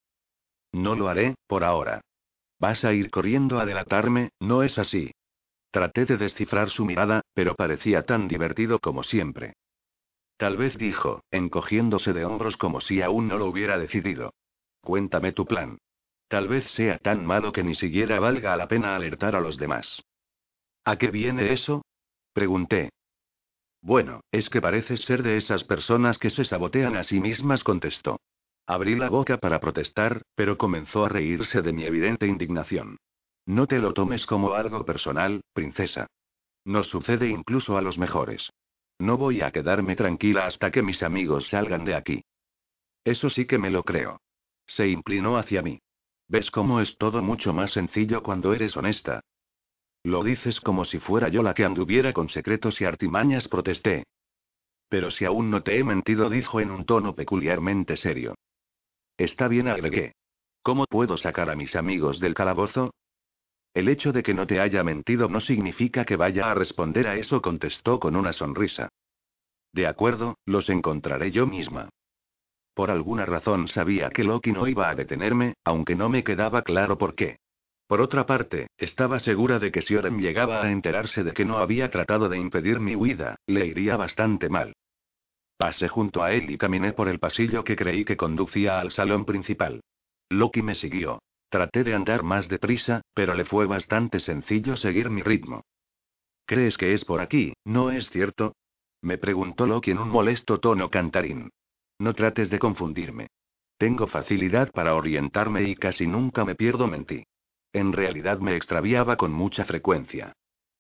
No 0.73 0.95
lo 0.95 1.09
haré, 1.09 1.35
por 1.47 1.65
ahora. 1.65 2.01
Vas 2.59 2.85
a 2.85 2.93
ir 2.93 3.11
corriendo 3.11 3.61
a 3.61 3.67
delatarme, 3.67 4.31
¿no 4.41 4.63
es 4.63 4.79
así? 4.79 5.13
Traté 5.71 6.07
de 6.07 6.17
descifrar 6.17 6.71
su 6.71 6.85
mirada, 6.85 7.23
pero 7.35 7.55
parecía 7.55 8.03
tan 8.03 8.27
divertido 8.27 8.79
como 8.79 9.03
siempre. 9.03 9.55
Tal 10.37 10.57
vez 10.57 10.79
dijo, 10.79 11.23
encogiéndose 11.31 12.13
de 12.13 12.25
hombros 12.25 12.57
como 12.57 12.81
si 12.81 13.03
aún 13.03 13.29
no 13.29 13.39
lo 13.39 13.47
hubiera 13.47 13.79
decidido. 13.79 14.35
Cuéntame 14.81 15.33
tu 15.33 15.47
plan. 15.47 15.79
Tal 16.29 16.47
vez 16.47 16.71
sea 16.71 16.99
tan 16.99 17.25
malo 17.25 17.53
que 17.53 17.65
ni 17.65 17.75
siquiera 17.75 18.21
valga 18.21 18.57
la 18.57 18.69
pena 18.69 18.95
alertar 18.95 19.35
a 19.35 19.41
los 19.41 19.57
demás. 19.57 20.03
¿A 20.85 20.97
qué 20.97 21.11
viene 21.11 21.53
eso? 21.53 21.83
Pregunté. 22.39 22.91
Bueno, 23.82 24.20
es 24.30 24.49
que 24.49 24.61
pareces 24.61 25.01
ser 25.01 25.24
de 25.24 25.36
esas 25.36 25.64
personas 25.64 26.18
que 26.18 26.30
se 26.30 26.45
sabotean 26.45 26.95
a 26.95 27.03
sí 27.03 27.18
mismas, 27.18 27.64
contestó. 27.64 28.20
Abrí 28.64 28.95
la 28.95 29.09
boca 29.09 29.39
para 29.39 29.59
protestar, 29.59 30.22
pero 30.36 30.57
comenzó 30.57 31.05
a 31.05 31.09
reírse 31.09 31.62
de 31.62 31.72
mi 31.72 31.82
evidente 31.82 32.28
indignación. 32.28 32.97
No 33.45 33.66
te 33.66 33.80
lo 33.80 33.93
tomes 33.93 34.24
como 34.24 34.55
algo 34.55 34.84
personal, 34.84 35.41
princesa. 35.53 36.07
Nos 36.64 36.86
sucede 36.86 37.28
incluso 37.28 37.76
a 37.76 37.82
los 37.82 37.99
mejores. 37.99 38.51
No 39.01 39.16
voy 39.16 39.41
a 39.41 39.51
quedarme 39.51 39.97
tranquila 39.97 40.47
hasta 40.47 40.70
que 40.70 40.84
mis 40.84 41.03
amigos 41.03 41.49
salgan 41.49 41.84
de 41.84 41.97
aquí. 41.97 42.22
Eso 43.03 43.30
sí 43.30 43.47
que 43.47 43.59
me 43.59 43.70
lo 43.70 43.82
creo. 43.82 44.20
Se 44.64 44.86
inclinó 44.86 45.39
hacia 45.39 45.61
mí. 45.61 45.80
¿Ves 46.28 46.53
cómo 46.53 46.80
es 46.80 46.99
todo 46.99 47.20
mucho 47.20 47.53
más 47.53 47.72
sencillo 47.72 48.22
cuando 48.22 48.55
eres 48.55 48.76
honesta? 48.76 49.24
Lo 50.09 50.25
dices 50.25 50.59
como 50.63 50.87
si 50.87 50.99
fuera 50.99 51.29
yo 51.29 51.43
la 51.43 51.53
que 51.53 51.67
anduviera 51.67 52.15
con 52.15 52.31
secretos 52.31 52.81
y 52.81 52.87
artimañas, 52.87 53.47
protesté. 53.47 54.05
Pero 54.89 55.11
si 55.11 55.27
aún 55.27 55.51
no 55.51 55.63
te 55.63 55.79
he 55.79 55.85
mentido, 55.85 56.31
dijo 56.31 56.61
en 56.61 56.71
un 56.71 56.87
tono 56.87 57.15
peculiarmente 57.15 57.95
serio. 57.99 58.35
Está 59.19 59.49
bien, 59.49 59.69
agregué. 59.69 60.15
¿Cómo 60.63 60.87
puedo 60.87 61.19
sacar 61.19 61.51
a 61.51 61.57
mis 61.57 61.77
amigos 61.77 62.21
del 62.21 62.33
calabozo? 62.33 62.95
El 63.75 63.91
hecho 63.91 64.11
de 64.11 64.23
que 64.23 64.33
no 64.33 64.47
te 64.47 64.61
haya 64.61 64.83
mentido 64.83 65.29
no 65.29 65.41
significa 65.41 66.07
que 66.07 66.17
vaya 66.17 66.51
a 66.51 66.55
responder 66.55 67.07
a 67.07 67.17
eso, 67.17 67.43
contestó 67.43 68.01
con 68.01 68.17
una 68.17 68.33
sonrisa. 68.33 68.89
De 69.75 69.87
acuerdo, 69.87 70.39
los 70.47 70.71
encontraré 70.71 71.33
yo 71.33 71.47
misma. 71.47 71.91
Por 72.73 72.91
alguna 72.91 73.27
razón 73.27 73.69
sabía 73.69 74.09
que 74.09 74.25
Loki 74.25 74.53
no 74.53 74.67
iba 74.69 74.89
a 74.89 74.95
detenerme, 74.95 75.53
aunque 75.65 75.95
no 75.95 76.09
me 76.09 76.25
quedaba 76.25 76.63
claro 76.63 76.97
por 76.97 77.15
qué. 77.15 77.37
Por 77.89 78.03
otra 78.03 78.26
parte, 78.26 78.66
estaba 78.76 79.18
segura 79.18 79.59
de 79.59 79.72
que 79.72 79.80
si 79.80 79.97
Oren 79.97 80.18
llegaba 80.18 80.62
a 80.62 80.70
enterarse 80.70 81.24
de 81.24 81.32
que 81.32 81.47
no 81.47 81.57
había 81.57 81.91
tratado 81.91 82.28
de 82.28 82.36
impedir 82.36 82.80
mi 82.80 82.95
huida, 82.95 83.36
le 83.47 83.66
iría 83.66 83.97
bastante 83.97 84.51
mal. 84.51 84.74
Pasé 85.57 85.89
junto 85.89 86.22
a 86.22 86.32
él 86.32 86.51
y 86.51 86.59
caminé 86.59 86.93
por 86.93 87.09
el 87.09 87.18
pasillo 87.18 87.64
que 87.64 87.76
creí 87.76 88.05
que 88.05 88.18
conducía 88.18 88.78
al 88.78 88.91
salón 88.91 89.24
principal. 89.24 89.80
Loki 90.28 90.61
me 90.61 90.74
siguió. 90.74 91.22
Traté 91.49 91.82
de 91.82 91.95
andar 91.95 92.24
más 92.24 92.47
deprisa, 92.51 93.01
pero 93.14 93.32
le 93.32 93.47
fue 93.47 93.64
bastante 93.64 94.20
sencillo 94.20 94.76
seguir 94.76 95.09
mi 95.09 95.22
ritmo. 95.22 95.62
¿Crees 96.45 96.76
que 96.76 96.93
es 96.93 97.07
por 97.07 97.22
aquí, 97.22 97.55
no 97.64 97.91
es 97.91 98.11
cierto? 98.11 98.55
Me 99.01 99.16
preguntó 99.16 99.66
Loki 99.66 99.93
en 99.93 99.99
un 99.99 100.11
molesto 100.11 100.61
tono 100.61 100.91
cantarín. 100.91 101.49
No 101.99 102.12
trates 102.12 102.51
de 102.51 102.59
confundirme. 102.59 103.28
Tengo 103.78 104.07
facilidad 104.07 104.70
para 104.72 104.95
orientarme 104.95 105.62
y 105.62 105.74
casi 105.74 106.07
nunca 106.07 106.45
me 106.45 106.55
pierdo 106.55 106.93
en 106.95 107.07
ti. 107.07 107.24
En 107.73 107.93
realidad 107.93 108.39
me 108.39 108.57
extraviaba 108.57 109.16
con 109.16 109.33
mucha 109.33 109.64
frecuencia. 109.64 110.33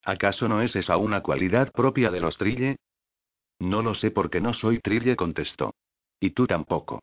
¿Acaso 0.04 0.48
no 0.48 0.62
es 0.62 0.74
esa 0.74 0.96
una 0.96 1.22
cualidad 1.22 1.70
propia 1.72 2.10
de 2.10 2.20
los 2.20 2.38
Trille? 2.38 2.76
No 3.58 3.82
lo 3.82 3.94
sé 3.94 4.10
porque 4.10 4.40
no 4.40 4.54
soy 4.54 4.78
Trille, 4.80 5.16
contestó. 5.16 5.74
Y 6.20 6.30
tú 6.30 6.46
tampoco. 6.46 7.02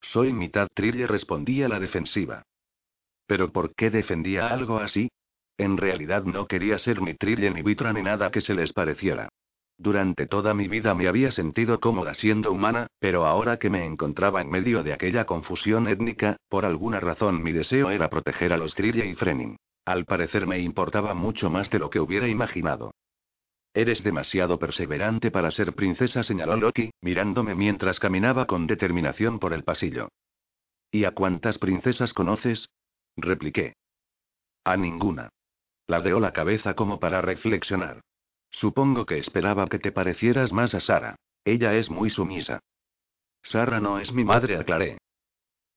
Soy 0.00 0.32
mitad 0.32 0.68
Trille, 0.74 1.06
respondía 1.06 1.68
la 1.68 1.78
defensiva. 1.78 2.42
¿Pero 3.26 3.52
por 3.52 3.74
qué 3.74 3.90
defendía 3.90 4.48
algo 4.48 4.78
así? 4.78 5.08
En 5.58 5.76
realidad 5.76 6.24
no 6.24 6.46
quería 6.46 6.78
ser 6.78 7.00
ni 7.00 7.14
Trille 7.14 7.50
ni 7.50 7.62
Vitra 7.62 7.92
ni 7.92 8.02
nada 8.02 8.30
que 8.30 8.40
se 8.40 8.54
les 8.54 8.72
pareciera. 8.72 9.28
Durante 9.78 10.26
toda 10.26 10.54
mi 10.54 10.68
vida 10.68 10.94
me 10.94 11.06
había 11.06 11.30
sentido 11.30 11.80
cómoda 11.80 12.14
siendo 12.14 12.50
humana, 12.50 12.86
pero 12.98 13.26
ahora 13.26 13.58
que 13.58 13.68
me 13.68 13.84
encontraba 13.84 14.40
en 14.40 14.48
medio 14.48 14.82
de 14.82 14.94
aquella 14.94 15.26
confusión 15.26 15.86
étnica, 15.86 16.38
por 16.48 16.64
alguna 16.64 16.98
razón 16.98 17.42
mi 17.42 17.52
deseo 17.52 17.90
era 17.90 18.08
proteger 18.08 18.52
a 18.52 18.56
los 18.56 18.74
Trille 18.74 19.06
y 19.06 19.14
Frenin. 19.14 19.56
Al 19.84 20.06
parecer 20.06 20.46
me 20.46 20.58
importaba 20.58 21.14
mucho 21.14 21.50
más 21.50 21.70
de 21.70 21.78
lo 21.78 21.90
que 21.90 22.00
hubiera 22.00 22.26
imaginado. 22.26 22.92
Eres 23.74 24.02
demasiado 24.02 24.58
perseverante 24.58 25.30
para 25.30 25.50
ser 25.50 25.74
princesa, 25.74 26.22
señaló 26.22 26.56
Loki, 26.56 26.90
mirándome 27.02 27.54
mientras 27.54 28.00
caminaba 28.00 28.46
con 28.46 28.66
determinación 28.66 29.38
por 29.38 29.52
el 29.52 29.64
pasillo. 29.64 30.08
¿Y 30.90 31.04
a 31.04 31.10
cuántas 31.10 31.58
princesas 31.58 32.14
conoces? 32.14 32.70
repliqué. 33.16 33.74
A 34.64 34.78
ninguna. 34.78 35.28
Ladeó 35.86 36.18
la 36.20 36.32
cabeza 36.32 36.74
como 36.74 36.98
para 36.98 37.20
reflexionar. 37.20 38.00
Supongo 38.50 39.06
que 39.06 39.18
esperaba 39.18 39.68
que 39.68 39.78
te 39.78 39.92
parecieras 39.92 40.52
más 40.52 40.74
a 40.74 40.80
Sara. 40.80 41.16
Ella 41.44 41.74
es 41.74 41.90
muy 41.90 42.10
sumisa. 42.10 42.60
Sara 43.42 43.80
no 43.80 43.98
es 43.98 44.12
mi 44.12 44.24
madre, 44.24 44.56
aclaré. 44.56 44.98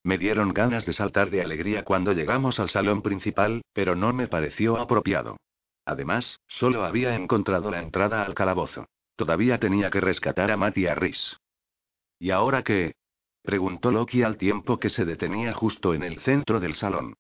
Me 0.04 0.18
dieron 0.18 0.54
ganas 0.54 0.86
de 0.86 0.94
saltar 0.94 1.30
de 1.30 1.42
alegría 1.42 1.84
cuando 1.84 2.14
llegamos 2.14 2.60
al 2.60 2.70
salón 2.70 3.02
principal, 3.02 3.62
pero 3.74 3.96
no 3.96 4.14
me 4.14 4.28
pareció 4.28 4.78
apropiado. 4.78 5.38
Además, 5.86 6.40
solo 6.48 6.84
había 6.86 7.16
encontrado 7.16 7.70
la 7.70 7.82
entrada 7.82 8.24
al 8.24 8.34
calabozo. 8.34 8.88
Todavía 9.16 9.60
tenía 9.60 9.90
que 9.90 10.00
rescatar 10.00 10.52
a 10.52 10.58
Matt 10.58 10.78
y 10.78 10.88
a 10.88 10.96
Rhys. 10.96 11.38
¿Y 12.20 12.32
ahora 12.32 12.64
qué? 12.64 12.94
preguntó 13.44 13.92
Loki 13.92 14.24
al 14.24 14.38
tiempo 14.38 14.80
que 14.80 14.90
se 14.90 15.06
detenía 15.06 15.54
justo 15.54 15.94
en 15.94 16.04
el 16.04 16.20
centro 16.20 16.60
del 16.60 16.76
salón. 16.76 17.16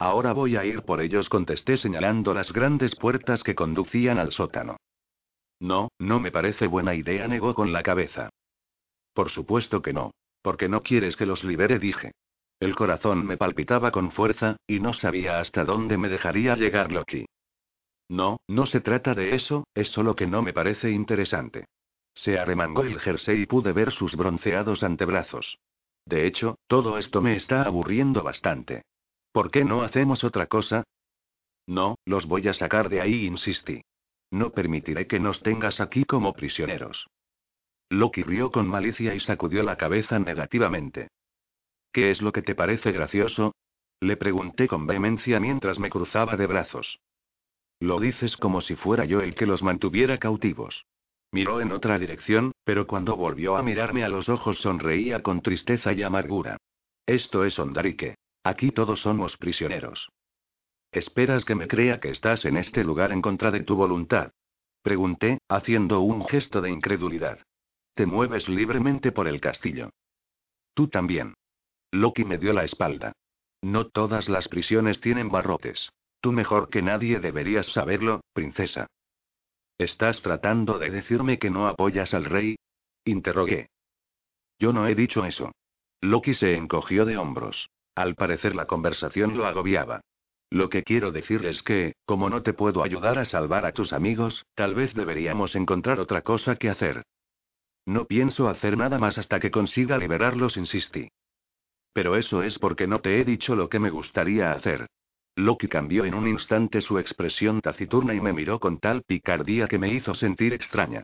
Ahora 0.00 0.32
voy 0.32 0.56
a 0.56 0.64
ir 0.64 0.80
por 0.80 1.02
ellos, 1.02 1.28
contesté 1.28 1.76
señalando 1.76 2.32
las 2.32 2.54
grandes 2.54 2.96
puertas 2.96 3.42
que 3.42 3.54
conducían 3.54 4.18
al 4.18 4.32
sótano. 4.32 4.78
No, 5.60 5.90
no 5.98 6.18
me 6.20 6.32
parece 6.32 6.66
buena 6.66 6.94
idea, 6.94 7.28
negó 7.28 7.54
con 7.54 7.70
la 7.70 7.82
cabeza. 7.82 8.30
Por 9.12 9.28
supuesto 9.28 9.82
que 9.82 9.92
no. 9.92 10.12
Porque 10.40 10.70
no 10.70 10.82
quieres 10.82 11.16
que 11.16 11.26
los 11.26 11.44
libere, 11.44 11.78
dije. 11.78 12.12
El 12.60 12.74
corazón 12.74 13.26
me 13.26 13.36
palpitaba 13.36 13.90
con 13.90 14.10
fuerza, 14.10 14.56
y 14.66 14.80
no 14.80 14.94
sabía 14.94 15.38
hasta 15.38 15.66
dónde 15.66 15.98
me 15.98 16.08
dejaría 16.08 16.56
llegar 16.56 16.90
Loki. 16.90 17.26
No, 18.08 18.38
no 18.48 18.64
se 18.64 18.80
trata 18.80 19.14
de 19.14 19.34
eso, 19.34 19.64
es 19.74 19.88
solo 19.88 20.16
que 20.16 20.26
no 20.26 20.40
me 20.40 20.54
parece 20.54 20.90
interesante. 20.90 21.66
Se 22.14 22.38
arremangó 22.38 22.84
el 22.84 22.98
jersey 23.00 23.42
y 23.42 23.46
pude 23.46 23.72
ver 23.72 23.92
sus 23.92 24.16
bronceados 24.16 24.82
antebrazos. 24.82 25.58
De 26.06 26.26
hecho, 26.26 26.56
todo 26.66 26.96
esto 26.96 27.20
me 27.20 27.36
está 27.36 27.64
aburriendo 27.64 28.22
bastante. 28.22 28.82
¿Por 29.32 29.50
qué 29.50 29.64
no 29.64 29.82
hacemos 29.82 30.24
otra 30.24 30.46
cosa? 30.46 30.84
No, 31.66 31.96
los 32.04 32.26
voy 32.26 32.48
a 32.48 32.54
sacar 32.54 32.88
de 32.88 33.00
ahí, 33.00 33.26
insistí. 33.26 33.82
No 34.30 34.50
permitiré 34.50 35.06
que 35.06 35.20
nos 35.20 35.42
tengas 35.42 35.80
aquí 35.80 36.04
como 36.04 36.32
prisioneros. 36.32 37.06
Loki 37.90 38.22
rió 38.22 38.50
con 38.50 38.68
malicia 38.68 39.14
y 39.14 39.20
sacudió 39.20 39.62
la 39.62 39.76
cabeza 39.76 40.18
negativamente. 40.18 41.08
¿Qué 41.92 42.10
es 42.10 42.22
lo 42.22 42.32
que 42.32 42.42
te 42.42 42.54
parece 42.54 42.92
gracioso? 42.92 43.54
Le 44.00 44.16
pregunté 44.16 44.68
con 44.68 44.86
vehemencia 44.86 45.40
mientras 45.40 45.78
me 45.78 45.90
cruzaba 45.90 46.36
de 46.36 46.46
brazos. 46.46 47.00
Lo 47.80 47.98
dices 47.98 48.36
como 48.36 48.60
si 48.60 48.76
fuera 48.76 49.04
yo 49.04 49.20
el 49.20 49.34
que 49.34 49.46
los 49.46 49.62
mantuviera 49.62 50.18
cautivos. 50.18 50.84
Miró 51.32 51.60
en 51.60 51.72
otra 51.72 51.98
dirección, 51.98 52.52
pero 52.64 52.86
cuando 52.86 53.16
volvió 53.16 53.56
a 53.56 53.62
mirarme 53.62 54.04
a 54.04 54.08
los 54.08 54.28
ojos 54.28 54.58
sonreía 54.58 55.22
con 55.22 55.42
tristeza 55.42 55.92
y 55.92 56.02
amargura. 56.02 56.56
Esto 57.06 57.44
es 57.44 57.58
Ondarike. 57.58 58.16
Aquí 58.42 58.70
todos 58.70 59.00
somos 59.00 59.36
prisioneros. 59.36 60.08
¿Esperas 60.92 61.44
que 61.44 61.54
me 61.54 61.68
crea 61.68 62.00
que 62.00 62.10
estás 62.10 62.44
en 62.44 62.56
este 62.56 62.84
lugar 62.84 63.12
en 63.12 63.22
contra 63.22 63.50
de 63.50 63.62
tu 63.62 63.76
voluntad? 63.76 64.32
Pregunté, 64.82 65.38
haciendo 65.48 66.00
un 66.00 66.24
gesto 66.26 66.60
de 66.60 66.70
incredulidad. 66.70 67.38
Te 67.94 68.06
mueves 68.06 68.48
libremente 68.48 69.12
por 69.12 69.28
el 69.28 69.40
castillo. 69.40 69.90
Tú 70.74 70.88
también. 70.88 71.34
Loki 71.92 72.24
me 72.24 72.38
dio 72.38 72.52
la 72.52 72.64
espalda. 72.64 73.12
No 73.62 73.88
todas 73.88 74.28
las 74.28 74.48
prisiones 74.48 75.00
tienen 75.00 75.28
barrotes. 75.28 75.90
Tú 76.20 76.32
mejor 76.32 76.70
que 76.70 76.82
nadie 76.82 77.20
deberías 77.20 77.66
saberlo, 77.66 78.22
princesa. 78.32 78.86
¿Estás 79.78 80.22
tratando 80.22 80.78
de 80.78 80.90
decirme 80.90 81.38
que 81.38 81.50
no 81.50 81.66
apoyas 81.68 82.14
al 82.14 82.24
rey? 82.24 82.56
Interrogué. 83.04 83.68
Yo 84.58 84.72
no 84.72 84.86
he 84.86 84.94
dicho 84.94 85.24
eso. 85.24 85.52
Loki 86.00 86.34
se 86.34 86.54
encogió 86.54 87.04
de 87.04 87.16
hombros. 87.16 87.68
Al 88.00 88.14
parecer 88.14 88.56
la 88.56 88.64
conversación 88.64 89.36
lo 89.36 89.44
agobiaba. 89.44 90.00
Lo 90.48 90.70
que 90.70 90.84
quiero 90.84 91.12
decir 91.12 91.44
es 91.44 91.62
que, 91.62 91.96
como 92.06 92.30
no 92.30 92.42
te 92.42 92.54
puedo 92.54 92.82
ayudar 92.82 93.18
a 93.18 93.26
salvar 93.26 93.66
a 93.66 93.72
tus 93.72 93.92
amigos, 93.92 94.46
tal 94.54 94.74
vez 94.74 94.94
deberíamos 94.94 95.54
encontrar 95.54 96.00
otra 96.00 96.22
cosa 96.22 96.56
que 96.56 96.70
hacer. 96.70 97.02
No 97.84 98.06
pienso 98.06 98.48
hacer 98.48 98.78
nada 98.78 98.98
más 98.98 99.18
hasta 99.18 99.38
que 99.38 99.50
consiga 99.50 99.98
liberarlos, 99.98 100.56
insistí. 100.56 101.10
Pero 101.92 102.16
eso 102.16 102.42
es 102.42 102.58
porque 102.58 102.86
no 102.86 103.00
te 103.02 103.20
he 103.20 103.24
dicho 103.26 103.54
lo 103.54 103.68
que 103.68 103.78
me 103.78 103.90
gustaría 103.90 104.52
hacer. 104.52 104.86
Loki 105.36 105.68
cambió 105.68 106.06
en 106.06 106.14
un 106.14 106.26
instante 106.26 106.80
su 106.80 106.98
expresión 106.98 107.60
taciturna 107.60 108.14
y 108.14 108.20
me 108.22 108.32
miró 108.32 108.60
con 108.60 108.78
tal 108.78 109.02
picardía 109.02 109.68
que 109.68 109.78
me 109.78 109.92
hizo 109.92 110.14
sentir 110.14 110.54
extraña. 110.54 111.02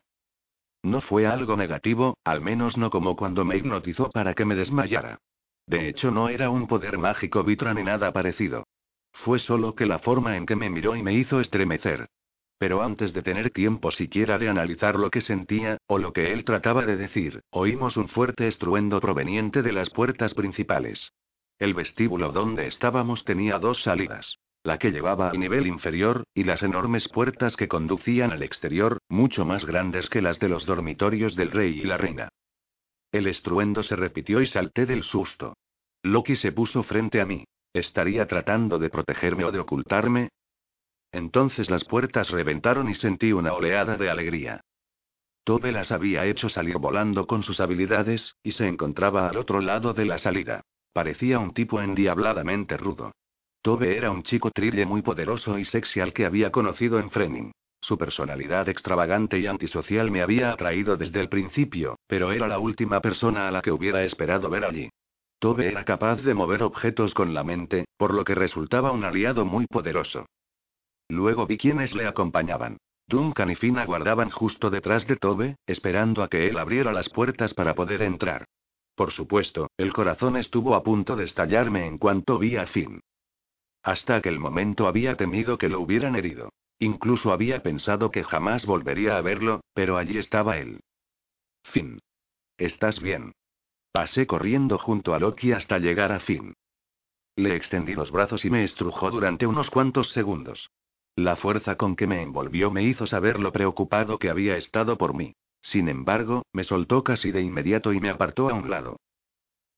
No 0.81 1.01
fue 1.01 1.27
algo 1.27 1.57
negativo, 1.57 2.17
al 2.23 2.41
menos 2.41 2.75
no 2.75 2.89
como 2.89 3.15
cuando 3.15 3.45
me 3.45 3.55
hipnotizó 3.55 4.09
para 4.09 4.33
que 4.33 4.45
me 4.45 4.55
desmayara. 4.55 5.19
De 5.67 5.89
hecho, 5.89 6.11
no 6.11 6.29
era 6.29 6.49
un 6.49 6.65
poder 6.65 6.97
mágico 6.97 7.43
Vitra 7.43 7.73
ni 7.73 7.83
nada 7.83 8.13
parecido. 8.13 8.65
Fue 9.11 9.37
solo 9.37 9.75
que 9.75 9.85
la 9.85 9.99
forma 9.99 10.37
en 10.37 10.45
que 10.45 10.55
me 10.55 10.69
miró 10.69 10.95
y 10.95 11.03
me 11.03 11.13
hizo 11.13 11.41
estremecer. 11.41 12.07
Pero 12.57 12.81
antes 12.81 13.13
de 13.13 13.21
tener 13.21 13.51
tiempo 13.51 13.91
siquiera 13.91 14.37
de 14.37 14.49
analizar 14.49 14.95
lo 14.95 15.11
que 15.11 15.21
sentía, 15.21 15.77
o 15.85 15.99
lo 15.99 16.13
que 16.13 16.31
él 16.31 16.45
trataba 16.45 16.85
de 16.85 16.95
decir, 16.95 17.41
oímos 17.49 17.97
un 17.97 18.07
fuerte 18.07 18.47
estruendo 18.47 18.99
proveniente 19.01 19.61
de 19.61 19.73
las 19.73 19.89
puertas 19.89 20.33
principales. 20.33 21.11
El 21.59 21.73
vestíbulo 21.73 22.31
donde 22.31 22.67
estábamos 22.67 23.25
tenía 23.25 23.59
dos 23.59 23.83
salidas. 23.83 24.37
La 24.63 24.79
que 24.79 24.91
llevaba 24.91 25.29
al 25.29 25.39
nivel 25.39 25.67
inferior, 25.67 26.23
y 26.33 26.45
las 26.45 26.63
enormes 26.63 27.07
puertas 27.09 27.55
que 27.55 27.67
conducían 27.67 28.31
al 28.31 28.41
exterior, 28.41 28.99
mucho 29.09 29.45
más 29.45 29.65
grandes 29.65 30.09
que 30.09 30.21
las 30.21 30.39
de 30.39 30.49
los 30.49 30.65
dormitorios 30.65 31.35
del 31.35 31.51
rey 31.51 31.79
y 31.79 31.83
la 31.83 31.97
reina. 31.97 32.29
El 33.11 33.27
estruendo 33.27 33.83
se 33.83 33.95
repitió 33.95 34.41
y 34.41 34.47
salté 34.47 34.85
del 34.85 35.03
susto. 35.03 35.55
Loki 36.03 36.35
se 36.35 36.51
puso 36.51 36.83
frente 36.83 37.21
a 37.21 37.25
mí. 37.25 37.45
¿Estaría 37.73 38.27
tratando 38.27 38.79
de 38.79 38.89
protegerme 38.89 39.45
o 39.45 39.51
de 39.51 39.59
ocultarme? 39.59 40.29
Entonces 41.11 41.69
las 41.69 41.83
puertas 41.85 42.29
reventaron 42.29 42.89
y 42.89 42.95
sentí 42.95 43.31
una 43.31 43.53
oleada 43.53 43.97
de 43.97 44.09
alegría. 44.09 44.61
Tobe 45.43 45.71
las 45.71 45.91
había 45.91 46.25
hecho 46.25 46.49
salir 46.49 46.77
volando 46.77 47.25
con 47.25 47.41
sus 47.41 47.61
habilidades, 47.61 48.35
y 48.43 48.51
se 48.51 48.67
encontraba 48.67 49.29
al 49.29 49.37
otro 49.37 49.61
lado 49.61 49.93
de 49.93 50.05
la 50.05 50.17
salida. 50.17 50.61
Parecía 50.91 51.39
un 51.39 51.53
tipo 51.53 51.81
endiabladamente 51.81 52.75
rudo. 52.75 53.13
Tobe 53.61 53.95
era 53.95 54.11
un 54.11 54.23
chico 54.23 54.51
trille 54.51 54.85
muy 54.85 55.01
poderoso 55.01 55.57
y 55.57 55.63
sexy 55.63 55.99
al 56.01 56.11
que 56.11 56.25
había 56.25 56.51
conocido 56.51 56.99
en 56.99 57.09
Frening. 57.09 57.51
Su 57.87 57.97
personalidad 57.97 58.67
extravagante 58.67 59.39
y 59.39 59.47
antisocial 59.47 60.11
me 60.11 60.21
había 60.21 60.51
atraído 60.51 60.97
desde 60.97 61.21
el 61.21 61.29
principio, 61.29 61.97
pero 62.05 62.33
era 62.33 62.45
la 62.45 62.59
última 62.59 62.99
persona 62.99 63.47
a 63.47 63.51
la 63.51 63.61
que 63.61 63.71
hubiera 63.71 64.03
esperado 64.03 64.49
ver 64.49 64.65
allí. 64.65 64.89
Tobe 65.39 65.69
era 65.69 65.85
capaz 65.85 66.21
de 66.21 66.33
mover 66.33 66.63
objetos 66.63 67.13
con 67.13 67.33
la 67.33 67.45
mente, 67.45 67.85
por 67.95 68.13
lo 68.13 68.25
que 68.25 68.35
resultaba 68.35 68.91
un 68.91 69.05
aliado 69.05 69.45
muy 69.45 69.67
poderoso. 69.67 70.25
Luego 71.07 71.47
vi 71.47 71.57
quienes 71.57 71.95
le 71.95 72.07
acompañaban. 72.07 72.75
Duncan 73.07 73.51
y 73.51 73.55
Finn 73.55 73.77
aguardaban 73.77 74.31
justo 74.31 74.69
detrás 74.69 75.07
de 75.07 75.15
Tobe, 75.15 75.55
esperando 75.65 76.23
a 76.23 76.27
que 76.27 76.49
él 76.49 76.57
abriera 76.57 76.91
las 76.91 77.07
puertas 77.07 77.53
para 77.53 77.73
poder 77.73 78.01
entrar. 78.01 78.43
Por 78.95 79.11
supuesto, 79.11 79.69
el 79.77 79.93
corazón 79.93 80.35
estuvo 80.35 80.75
a 80.75 80.83
punto 80.83 81.15
de 81.15 81.23
estallarme 81.23 81.87
en 81.87 81.97
cuanto 81.99 82.37
vi 82.37 82.57
a 82.57 82.67
Finn. 82.67 82.99
Hasta 83.81 84.17
aquel 84.17 84.39
momento 84.39 84.89
había 84.89 85.15
temido 85.15 85.57
que 85.57 85.69
lo 85.69 85.79
hubieran 85.79 86.17
herido. 86.17 86.49
Incluso 86.79 87.31
había 87.31 87.63
pensado 87.63 88.11
que 88.11 88.23
jamás 88.23 88.65
volvería 88.65 89.17
a 89.17 89.21
verlo, 89.21 89.61
pero 89.73 89.97
allí 89.97 90.17
estaba 90.17 90.57
él. 90.57 90.81
Finn. 91.63 91.99
¿Estás 92.57 93.01
bien? 93.01 93.33
Pasé 93.91 94.27
corriendo 94.27 94.77
junto 94.77 95.13
a 95.13 95.19
Loki 95.19 95.51
hasta 95.51 95.79
llegar 95.79 96.11
a 96.11 96.19
Finn. 96.19 96.53
Le 97.35 97.55
extendí 97.55 97.93
los 97.93 98.11
brazos 98.11 98.45
y 98.45 98.49
me 98.49 98.63
estrujó 98.63 99.11
durante 99.11 99.47
unos 99.47 99.69
cuantos 99.69 100.09
segundos. 100.11 100.69
La 101.15 101.35
fuerza 101.35 101.77
con 101.77 101.95
que 101.95 102.05
me 102.05 102.21
envolvió 102.21 102.69
me 102.69 102.83
hizo 102.83 103.07
saber 103.07 103.39
lo 103.39 103.51
preocupado 103.51 104.19
que 104.19 104.29
había 104.29 104.55
estado 104.55 104.97
por 104.97 105.15
mí. 105.15 105.35
Sin 105.61 105.89
embargo, 105.89 106.45
me 106.53 106.63
soltó 106.63 107.03
casi 107.03 107.31
de 107.31 107.41
inmediato 107.41 107.91
y 107.91 107.99
me 107.99 108.09
apartó 108.09 108.49
a 108.49 108.53
un 108.53 108.69
lado. 108.69 108.97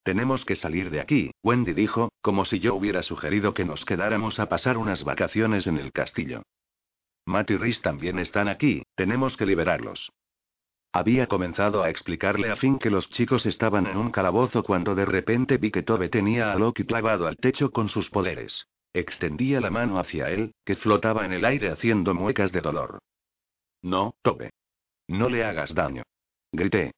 Tenemos 0.03 0.43
que 0.43 0.55
salir 0.55 0.89
de 0.89 0.99
aquí, 0.99 1.31
Wendy 1.43 1.73
dijo, 1.73 2.11
como 2.21 2.45
si 2.45 2.59
yo 2.59 2.75
hubiera 2.75 3.03
sugerido 3.03 3.53
que 3.53 3.65
nos 3.65 3.85
quedáramos 3.85 4.39
a 4.39 4.49
pasar 4.49 4.77
unas 4.77 5.03
vacaciones 5.03 5.67
en 5.67 5.77
el 5.77 5.91
castillo. 5.91 6.43
Matt 7.29 7.51
y 7.51 7.57
Rhys 7.57 7.81
también 7.81 8.17
están 8.17 8.47
aquí, 8.47 8.81
tenemos 8.95 9.37
que 9.37 9.45
liberarlos. 9.45 10.11
Había 10.91 11.27
comenzado 11.27 11.83
a 11.83 11.89
explicarle 11.91 12.49
a 12.49 12.55
Finn 12.55 12.79
que 12.79 12.89
los 12.89 13.07
chicos 13.11 13.45
estaban 13.45 13.85
en 13.85 13.97
un 13.97 14.09
calabozo 14.09 14.63
cuando 14.63 14.95
de 14.95 15.05
repente 15.05 15.57
vi 15.57 15.69
que 15.69 15.83
Tobe 15.83 16.09
tenía 16.09 16.51
a 16.51 16.55
Loki 16.55 16.85
clavado 16.85 17.27
al 17.27 17.37
techo 17.37 17.69
con 17.69 17.87
sus 17.87 18.09
poderes. 18.09 18.65
Extendía 18.93 19.61
la 19.61 19.69
mano 19.69 19.99
hacia 19.99 20.31
él, 20.31 20.55
que 20.65 20.75
flotaba 20.75 21.23
en 21.23 21.33
el 21.33 21.45
aire 21.45 21.69
haciendo 21.69 22.15
muecas 22.15 22.51
de 22.51 22.61
dolor. 22.61 22.97
No, 23.83 24.15
Tobe. 24.23 24.49
No 25.07 25.29
le 25.29 25.45
hagas 25.45 25.75
daño. 25.75 26.01
Grité. 26.51 26.93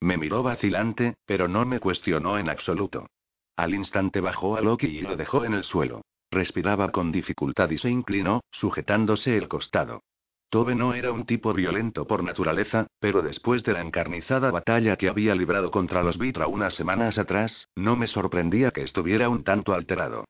Me 0.00 0.16
miró 0.16 0.42
vacilante, 0.42 1.14
pero 1.24 1.46
no 1.46 1.64
me 1.64 1.78
cuestionó 1.78 2.36
en 2.36 2.50
absoluto. 2.50 3.06
Al 3.54 3.74
instante 3.74 4.20
bajó 4.20 4.56
a 4.56 4.60
Loki 4.60 4.88
y 4.88 5.00
lo 5.02 5.16
dejó 5.16 5.44
en 5.44 5.54
el 5.54 5.62
suelo. 5.62 6.02
Respiraba 6.30 6.90
con 6.90 7.12
dificultad 7.12 7.70
y 7.70 7.78
se 7.78 7.90
inclinó, 7.90 8.42
sujetándose 8.50 9.36
el 9.36 9.48
costado. 9.48 10.02
Tobe 10.48 10.74
no 10.74 10.94
era 10.94 11.10
un 11.12 11.26
tipo 11.26 11.52
violento 11.52 12.06
por 12.06 12.22
naturaleza, 12.22 12.86
pero 13.00 13.22
después 13.22 13.64
de 13.64 13.72
la 13.72 13.80
encarnizada 13.80 14.50
batalla 14.50 14.96
que 14.96 15.08
había 15.08 15.34
librado 15.34 15.70
contra 15.70 16.02
los 16.02 16.18
Vitra 16.18 16.46
unas 16.46 16.74
semanas 16.74 17.18
atrás, 17.18 17.68
no 17.74 17.96
me 17.96 18.06
sorprendía 18.06 18.70
que 18.70 18.82
estuviera 18.82 19.28
un 19.28 19.42
tanto 19.42 19.74
alterado. 19.74 20.24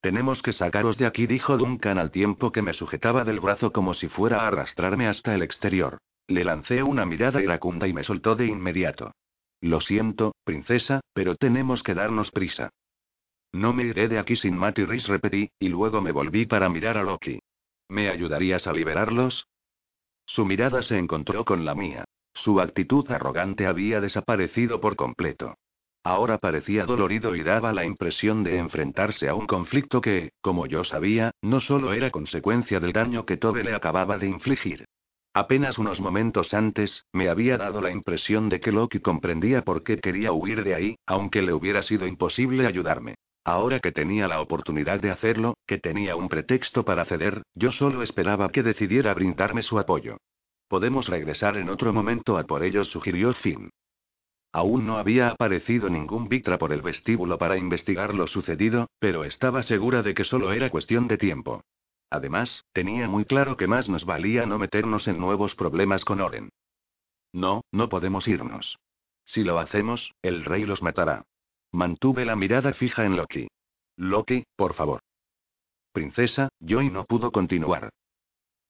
Tenemos 0.00 0.42
que 0.42 0.52
sacaros 0.52 0.98
de 0.98 1.06
aquí, 1.06 1.26
dijo 1.26 1.56
Duncan 1.56 1.98
al 1.98 2.10
tiempo 2.10 2.52
que 2.52 2.62
me 2.62 2.72
sujetaba 2.72 3.24
del 3.24 3.40
brazo 3.40 3.72
como 3.72 3.94
si 3.94 4.08
fuera 4.08 4.42
a 4.42 4.48
arrastrarme 4.48 5.08
hasta 5.08 5.34
el 5.34 5.42
exterior. 5.42 5.98
Le 6.26 6.44
lancé 6.44 6.82
una 6.82 7.06
mirada 7.06 7.42
iracunda 7.42 7.88
y 7.88 7.92
me 7.92 8.04
soltó 8.04 8.36
de 8.36 8.46
inmediato. 8.46 9.12
Lo 9.60 9.80
siento, 9.80 10.34
princesa, 10.44 11.00
pero 11.12 11.34
tenemos 11.34 11.82
que 11.82 11.94
darnos 11.94 12.30
prisa. 12.30 12.70
No 13.52 13.72
me 13.72 13.84
iré 13.84 14.08
de 14.08 14.18
aquí 14.18 14.36
sin 14.36 14.56
Matt 14.56 14.78
y 14.78 14.84
repetí, 14.84 15.50
y 15.58 15.68
luego 15.68 16.00
me 16.00 16.12
volví 16.12 16.46
para 16.46 16.68
mirar 16.68 16.98
a 16.98 17.02
Loki. 17.02 17.40
¿Me 17.88 18.10
ayudarías 18.10 18.66
a 18.66 18.72
liberarlos? 18.72 19.48
Su 20.26 20.44
mirada 20.44 20.82
se 20.82 20.98
encontró 20.98 21.44
con 21.44 21.64
la 21.64 21.74
mía. 21.74 22.04
Su 22.34 22.60
actitud 22.60 23.10
arrogante 23.10 23.66
había 23.66 24.00
desaparecido 24.00 24.80
por 24.80 24.94
completo. 24.96 25.56
Ahora 26.04 26.38
parecía 26.38 26.84
dolorido 26.84 27.34
y 27.34 27.42
daba 27.42 27.72
la 27.72 27.84
impresión 27.84 28.44
de 28.44 28.58
enfrentarse 28.58 29.28
a 29.28 29.34
un 29.34 29.46
conflicto 29.46 30.00
que, 30.00 30.32
como 30.40 30.66
yo 30.66 30.84
sabía, 30.84 31.32
no 31.42 31.60
solo 31.60 31.92
era 31.92 32.10
consecuencia 32.10 32.80
del 32.80 32.92
daño 32.92 33.24
que 33.26 33.38
Tobe 33.38 33.64
le 33.64 33.74
acababa 33.74 34.18
de 34.18 34.28
infligir. 34.28 34.84
Apenas 35.34 35.78
unos 35.78 36.00
momentos 36.00 36.54
antes, 36.54 37.04
me 37.12 37.28
había 37.28 37.56
dado 37.56 37.80
la 37.80 37.90
impresión 37.90 38.48
de 38.48 38.60
que 38.60 38.72
Loki 38.72 39.00
comprendía 39.00 39.62
por 39.62 39.82
qué 39.82 39.98
quería 39.98 40.32
huir 40.32 40.64
de 40.64 40.74
ahí, 40.74 40.98
aunque 41.06 41.42
le 41.42 41.52
hubiera 41.52 41.82
sido 41.82 42.06
imposible 42.06 42.66
ayudarme. 42.66 43.16
Ahora 43.48 43.80
que 43.80 43.92
tenía 43.92 44.28
la 44.28 44.42
oportunidad 44.42 45.00
de 45.00 45.10
hacerlo, 45.10 45.56
que 45.66 45.78
tenía 45.78 46.16
un 46.16 46.28
pretexto 46.28 46.84
para 46.84 47.06
ceder, 47.06 47.44
yo 47.54 47.72
solo 47.72 48.02
esperaba 48.02 48.50
que 48.50 48.62
decidiera 48.62 49.14
brindarme 49.14 49.62
su 49.62 49.78
apoyo. 49.78 50.18
Podemos 50.68 51.08
regresar 51.08 51.56
en 51.56 51.70
otro 51.70 51.94
momento 51.94 52.36
a 52.36 52.44
por 52.44 52.62
ellos, 52.62 52.88
sugirió 52.88 53.32
Finn. 53.32 53.70
Aún 54.52 54.84
no 54.84 54.98
había 54.98 55.30
aparecido 55.30 55.88
ningún 55.88 56.28
Victra 56.28 56.58
por 56.58 56.74
el 56.74 56.82
vestíbulo 56.82 57.38
para 57.38 57.56
investigar 57.56 58.12
lo 58.12 58.26
sucedido, 58.26 58.88
pero 58.98 59.24
estaba 59.24 59.62
segura 59.62 60.02
de 60.02 60.12
que 60.12 60.24
solo 60.24 60.52
era 60.52 60.68
cuestión 60.68 61.08
de 61.08 61.16
tiempo. 61.16 61.62
Además, 62.10 62.66
tenía 62.74 63.08
muy 63.08 63.24
claro 63.24 63.56
que 63.56 63.66
más 63.66 63.88
nos 63.88 64.04
valía 64.04 64.44
no 64.44 64.58
meternos 64.58 65.08
en 65.08 65.18
nuevos 65.18 65.54
problemas 65.54 66.04
con 66.04 66.20
Oren. 66.20 66.50
No, 67.32 67.62
no 67.72 67.88
podemos 67.88 68.28
irnos. 68.28 68.78
Si 69.24 69.42
lo 69.42 69.58
hacemos, 69.58 70.12
el 70.20 70.44
rey 70.44 70.66
los 70.66 70.82
matará. 70.82 71.24
Mantuve 71.72 72.24
la 72.24 72.34
mirada 72.34 72.72
fija 72.72 73.04
en 73.04 73.16
Loki. 73.16 73.48
Loki, 73.96 74.44
por 74.56 74.74
favor. 74.74 75.00
Princesa, 75.92 76.48
Joy 76.60 76.90
no 76.90 77.04
pudo 77.04 77.30
continuar. 77.30 77.90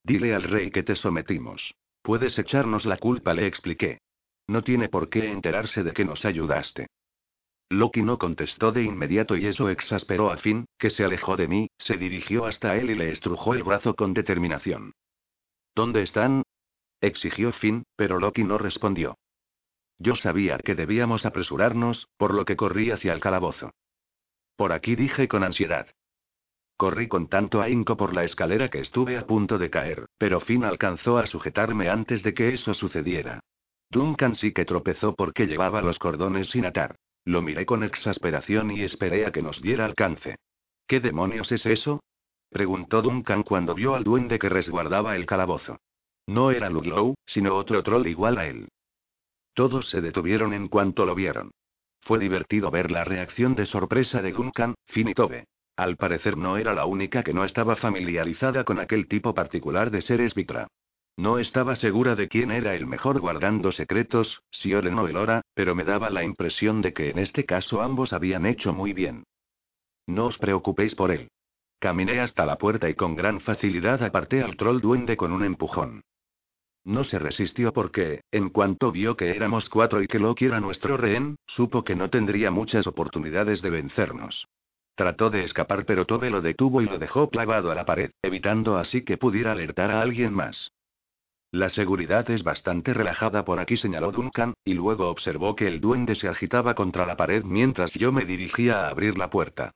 Dile 0.03 0.35
al 0.35 0.43
rey 0.43 0.71
que 0.71 0.83
te 0.83 0.95
sometimos. 0.95 1.75
Puedes 2.03 2.39
echarnos 2.39 2.87
la 2.87 2.97
culpa, 2.97 3.35
le 3.35 3.47
expliqué. 3.47 4.01
No 4.47 4.63
tiene 4.63 4.89
por 4.89 5.11
qué 5.11 5.31
enterarse 5.31 5.83
de 5.83 5.93
que 5.93 6.05
nos 6.05 6.25
ayudaste. 6.25 6.87
Loki 7.71 8.03
no 8.03 8.19
contestó 8.19 8.73
de 8.73 8.83
inmediato 8.83 9.37
y 9.37 9.47
eso 9.47 9.69
exasperó 9.69 10.31
a 10.31 10.39
Finn, 10.39 10.65
que 10.79 10.89
se 10.89 11.05
alejó 11.05 11.37
de 11.37 11.49
mí, 11.49 11.69
se 11.77 11.99
dirigió 11.99 12.47
hasta 12.47 12.77
él 12.77 12.91
y 12.91 12.95
le 12.95 13.11
estrujó 13.11 13.53
el 13.53 13.63
brazo 13.63 13.95
con 13.95 14.15
determinación. 14.15 14.93
¿Dónde 15.75 16.03
están? 16.03 16.43
exigió 17.01 17.53
Finn, 17.53 17.85
pero 17.95 18.19
Loki 18.19 18.43
no 18.43 18.57
respondió. 18.57 19.19
Yo 19.99 20.15
sabía 20.15 20.59
que 20.59 20.75
debíamos 20.75 21.27
apresurarnos, 21.27 22.09
por 22.17 22.35
lo 22.35 22.45
que 22.45 22.57
corrí 22.57 22.91
hacia 22.91 23.13
el 23.13 23.21
calabozo. 23.21 23.73
Por 24.57 24.73
aquí 24.73 24.97
dije 24.97 25.29
con 25.29 25.45
ansiedad. 25.45 25.89
Corrí 26.77 27.09
con 27.09 27.29
tanto 27.29 27.61
ahínco 27.61 27.97
por 27.97 28.15
la 28.15 28.23
escalera 28.23 28.69
que 28.69 28.79
estuve 28.79 29.19
a 29.19 29.27
punto 29.27 29.59
de 29.59 29.71
caer, 29.71 30.07
pero 30.17 30.39
Finn 30.39 30.65
alcanzó 30.65 31.19
a 31.19 31.27
sujetarme 31.27 31.89
antes 31.89 32.23
de 32.23 32.35
que 32.35 32.55
eso 32.55 32.73
sucediera. 32.75 33.41
Duncan 33.91 34.37
sí 34.37 34.53
que 34.53 34.65
tropezó 34.65 35.15
porque 35.15 35.47
llevaba 35.47 35.83
los 35.83 35.99
cordones 35.99 36.51
sin 36.51 36.67
atar. 36.67 36.97
Lo 37.25 37.43
miré 37.43 37.67
con 37.67 37.83
exasperación 37.83 38.71
y 38.71 38.83
esperé 38.83 39.27
a 39.27 39.33
que 39.33 39.43
nos 39.43 39.61
diera 39.61 39.85
alcance. 39.85 40.37
¿Qué 40.87 41.01
demonios 41.01 41.51
es 41.53 41.67
eso? 41.67 42.01
preguntó 42.49 43.03
Duncan 43.03 43.43
cuando 43.43 43.75
vio 43.75 43.95
al 43.95 44.05
duende 44.05 44.39
que 44.39 44.49
resguardaba 44.49 45.17
el 45.17 45.27
calabozo. 45.27 45.79
No 46.27 46.51
era 46.51 46.71
Ludlow, 46.71 47.15
sino 47.27 47.57
otro 47.57 47.83
troll 47.83 48.07
igual 48.07 48.39
a 48.39 48.47
él. 48.47 48.69
Todos 49.59 49.89
se 49.89 50.01
detuvieron 50.01 50.53
en 50.55 50.69
cuanto 50.69 51.05
lo 51.05 51.17
vieron. 51.17 51.51
Fue 52.03 52.21
divertido 52.21 52.71
ver 52.71 52.93
la 52.93 53.03
reacción 53.03 53.57
de 53.57 53.67
sorpresa 53.67 54.23
de 54.23 54.31
Duncan, 54.31 54.77
Finn. 54.87 55.13
Al 55.77 55.97
parecer 55.97 56.37
no 56.37 56.59
era 56.59 56.75
la 56.75 56.87
única 56.87 57.25
que 57.25 57.35
no 57.35 57.43
estaba 57.45 57.75
familiarizada 57.75 58.63
con 58.63 58.79
aquel 58.79 59.09
tipo 59.09 59.35
particular 59.35 59.91
de 59.91 60.01
seres 60.01 60.35
Vitra. 60.35 60.69
No 61.17 61.41
estaba 61.41 61.75
segura 61.75 62.15
de 62.15 62.29
quién 62.29 62.53
era 62.53 62.77
el 62.77 62.87
mejor 62.87 63.19
guardando 63.19 63.73
secretos, 63.73 64.45
si 64.53 64.75
Oren 64.75 64.97
o 64.97 65.09
Elora, 65.09 65.43
pero 65.55 65.75
me 65.75 65.83
daba 65.83 66.09
la 66.09 66.23
impresión 66.23 66.81
de 66.81 66.93
que 66.93 67.11
en 67.11 67.19
este 67.19 67.45
caso 67.45 67.83
ambos 67.83 68.13
habían 68.13 68.47
hecho 68.47 68.73
muy 68.73 68.93
bien. 68.93 69.25
No 70.07 70.27
os 70.27 70.39
preocupéis 70.39 70.95
por 70.95 71.11
él. 71.11 71.33
Caminé 71.81 72.21
hasta 72.21 72.47
la 72.47 72.59
puerta 72.59 72.89
y 72.89 72.95
con 72.95 73.17
gran 73.17 73.41
facilidad 73.41 74.05
aparté 74.05 74.41
al 74.41 74.57
troll 74.57 74.81
duende 74.81 75.17
con 75.17 75.33
un 75.33 75.43
empujón. 75.43 76.03
No 76.89 77.05
se 77.05 77.19
resistió 77.19 77.75
porque, 77.75 78.23
en 78.33 78.49
cuanto 78.49 78.91
vio 78.91 79.15
que 79.15 79.29
éramos 79.37 79.69
cuatro 79.69 80.03
y 80.03 80.07
que 80.07 80.19
Loki 80.19 80.47
era 80.47 80.59
nuestro 80.59 80.97
rehén, 80.97 81.37
supo 81.47 81.85
que 81.85 81.95
no 81.95 82.09
tendría 82.09 82.51
muchas 82.51 82.87
oportunidades 82.87 83.61
de 83.61 83.69
vencernos. 83.69 84.49
Trató 84.95 85.29
de 85.29 85.45
escapar 85.45 85.85
pero 85.85 86.07
Tobe 86.07 86.31
lo 86.31 86.41
detuvo 86.41 86.81
y 86.81 86.87
lo 86.87 86.99
dejó 86.99 87.29
clavado 87.29 87.71
a 87.71 87.75
la 87.75 87.85
pared, 87.85 88.13
evitando 88.23 88.79
así 88.79 89.03
que 89.03 89.19
pudiera 89.19 89.53
alertar 89.53 89.91
a 89.91 90.01
alguien 90.01 90.33
más. 90.33 90.73
La 91.51 91.69
seguridad 91.69 92.31
es 92.31 92.43
bastante 92.43 92.95
relajada 92.95 93.45
por 93.45 93.61
aquí, 93.61 93.77
señaló 93.77 94.11
Duncan, 94.11 94.55
y 94.65 94.73
luego 94.73 95.11
observó 95.11 95.57
que 95.57 95.67
el 95.67 95.83
duende 95.83 96.15
se 96.15 96.29
agitaba 96.29 96.75
contra 96.75 97.05
la 97.05 97.19
pared 97.19 97.45
mientras 97.45 97.93
yo 97.93 98.13
me 98.13 98.25
dirigía 98.25 98.87
a 98.87 98.89
abrir 98.89 99.19
la 99.19 99.29
puerta. 99.29 99.73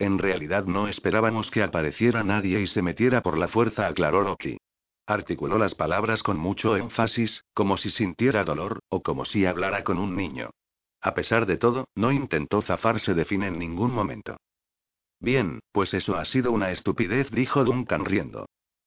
En 0.00 0.18
realidad 0.18 0.64
no 0.64 0.88
esperábamos 0.88 1.48
que 1.48 1.62
apareciera 1.62 2.24
nadie 2.24 2.60
y 2.60 2.66
se 2.66 2.82
metiera 2.82 3.22
por 3.22 3.38
la 3.38 3.46
fuerza, 3.46 3.86
aclaró 3.86 4.22
Loki. 4.22 4.58
Articuló 5.06 5.56
las 5.56 5.76
palabras 5.76 6.24
con 6.24 6.36
mucho 6.36 6.76
énfasis, 6.76 7.44
como 7.54 7.76
si 7.76 7.90
sintiera 7.90 8.42
dolor, 8.42 8.80
o 8.88 9.02
como 9.02 9.24
si 9.24 9.46
hablara 9.46 9.84
con 9.84 9.98
un 9.98 10.16
niño. 10.16 10.50
A 11.00 11.14
pesar 11.14 11.46
de 11.46 11.56
todo, 11.56 11.88
no 11.94 12.10
intentó 12.10 12.60
zafarse 12.62 13.14
de 13.14 13.24
fin 13.24 13.44
en 13.44 13.58
ningún 13.58 13.92
momento. 13.92 14.36
Bien, 15.20 15.60
pues 15.70 15.94
eso 15.94 16.16
ha 16.16 16.24
sido 16.24 16.50
una 16.50 16.72
estupidez, 16.72 17.30
dijo 17.30 17.64
Duncan 17.64 18.04
riendo. 18.04 18.46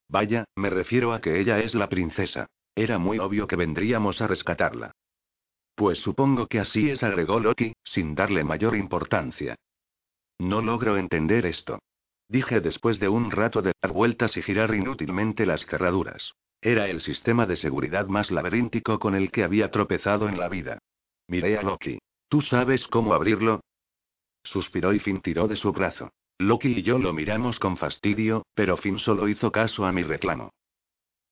Vaya, 0.10 0.44
me 0.56 0.70
refiero 0.70 1.14
a 1.14 1.22
que 1.22 1.40
ella 1.40 1.60
es 1.60 1.74
la 1.74 1.88
princesa. 1.88 2.48
Era 2.76 2.98
muy 2.98 3.20
obvio 3.20 3.48
que 3.48 3.56
vendríamos 3.56 4.22
a 4.22 4.28
rescatarla. 4.28 4.92
Pues 5.76 6.00
supongo 6.00 6.48
que 6.48 6.60
así 6.60 6.90
es, 6.90 7.04
agregó 7.04 7.40
Loki, 7.40 7.74
sin 7.84 8.14
darle 8.14 8.44
mayor 8.44 8.76
importancia. 8.76 9.56
No 10.38 10.62
logro 10.62 10.98
entender 10.98 11.46
esto. 11.46 11.80
Dije 12.30 12.62
después 12.62 13.00
de 13.00 13.10
un 13.10 13.32
rato 13.32 13.64
de 13.64 13.74
dar 13.82 13.92
vueltas 13.92 14.38
y 14.38 14.44
girar 14.44 14.74
inútilmente 14.76 15.48
las 15.48 15.66
cerraduras. 15.66 16.34
Era 16.62 16.88
el 16.88 17.02
sistema 17.02 17.48
de 17.48 17.56
seguridad 17.56 18.06
más 18.06 18.30
laberíntico 18.30 19.00
con 19.00 19.16
el 19.16 19.32
que 19.32 19.44
había 19.44 19.72
tropezado 19.72 20.30
en 20.30 20.38
la 20.38 20.48
vida. 20.48 20.78
Miré 21.28 21.58
a 21.58 21.64
Loki. 21.64 21.98
¿Tú 22.28 22.42
sabes 22.42 22.88
cómo 22.88 23.14
abrirlo? 23.14 23.62
Suspiró 24.44 24.94
y 24.94 25.00
Finn 25.00 25.22
tiró 25.22 25.48
de 25.48 25.56
su 25.56 25.72
brazo. 25.72 26.12
Loki 26.38 26.70
y 26.70 26.84
yo 26.84 27.00
lo 27.00 27.14
miramos 27.14 27.60
con 27.60 27.78
fastidio, 27.78 28.46
pero 28.54 28.78
Finn 28.78 29.00
solo 29.00 29.28
hizo 29.28 29.52
caso 29.52 29.86
a 29.86 29.92
mi 29.92 30.04
reclamo. 30.04 30.52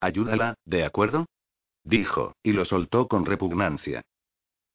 Ayúdala, 0.01 0.55
¿de 0.65 0.83
acuerdo? 0.83 1.27
Dijo, 1.83 2.33
y 2.41 2.53
lo 2.53 2.65
soltó 2.65 3.07
con 3.07 3.25
repugnancia. 3.25 4.01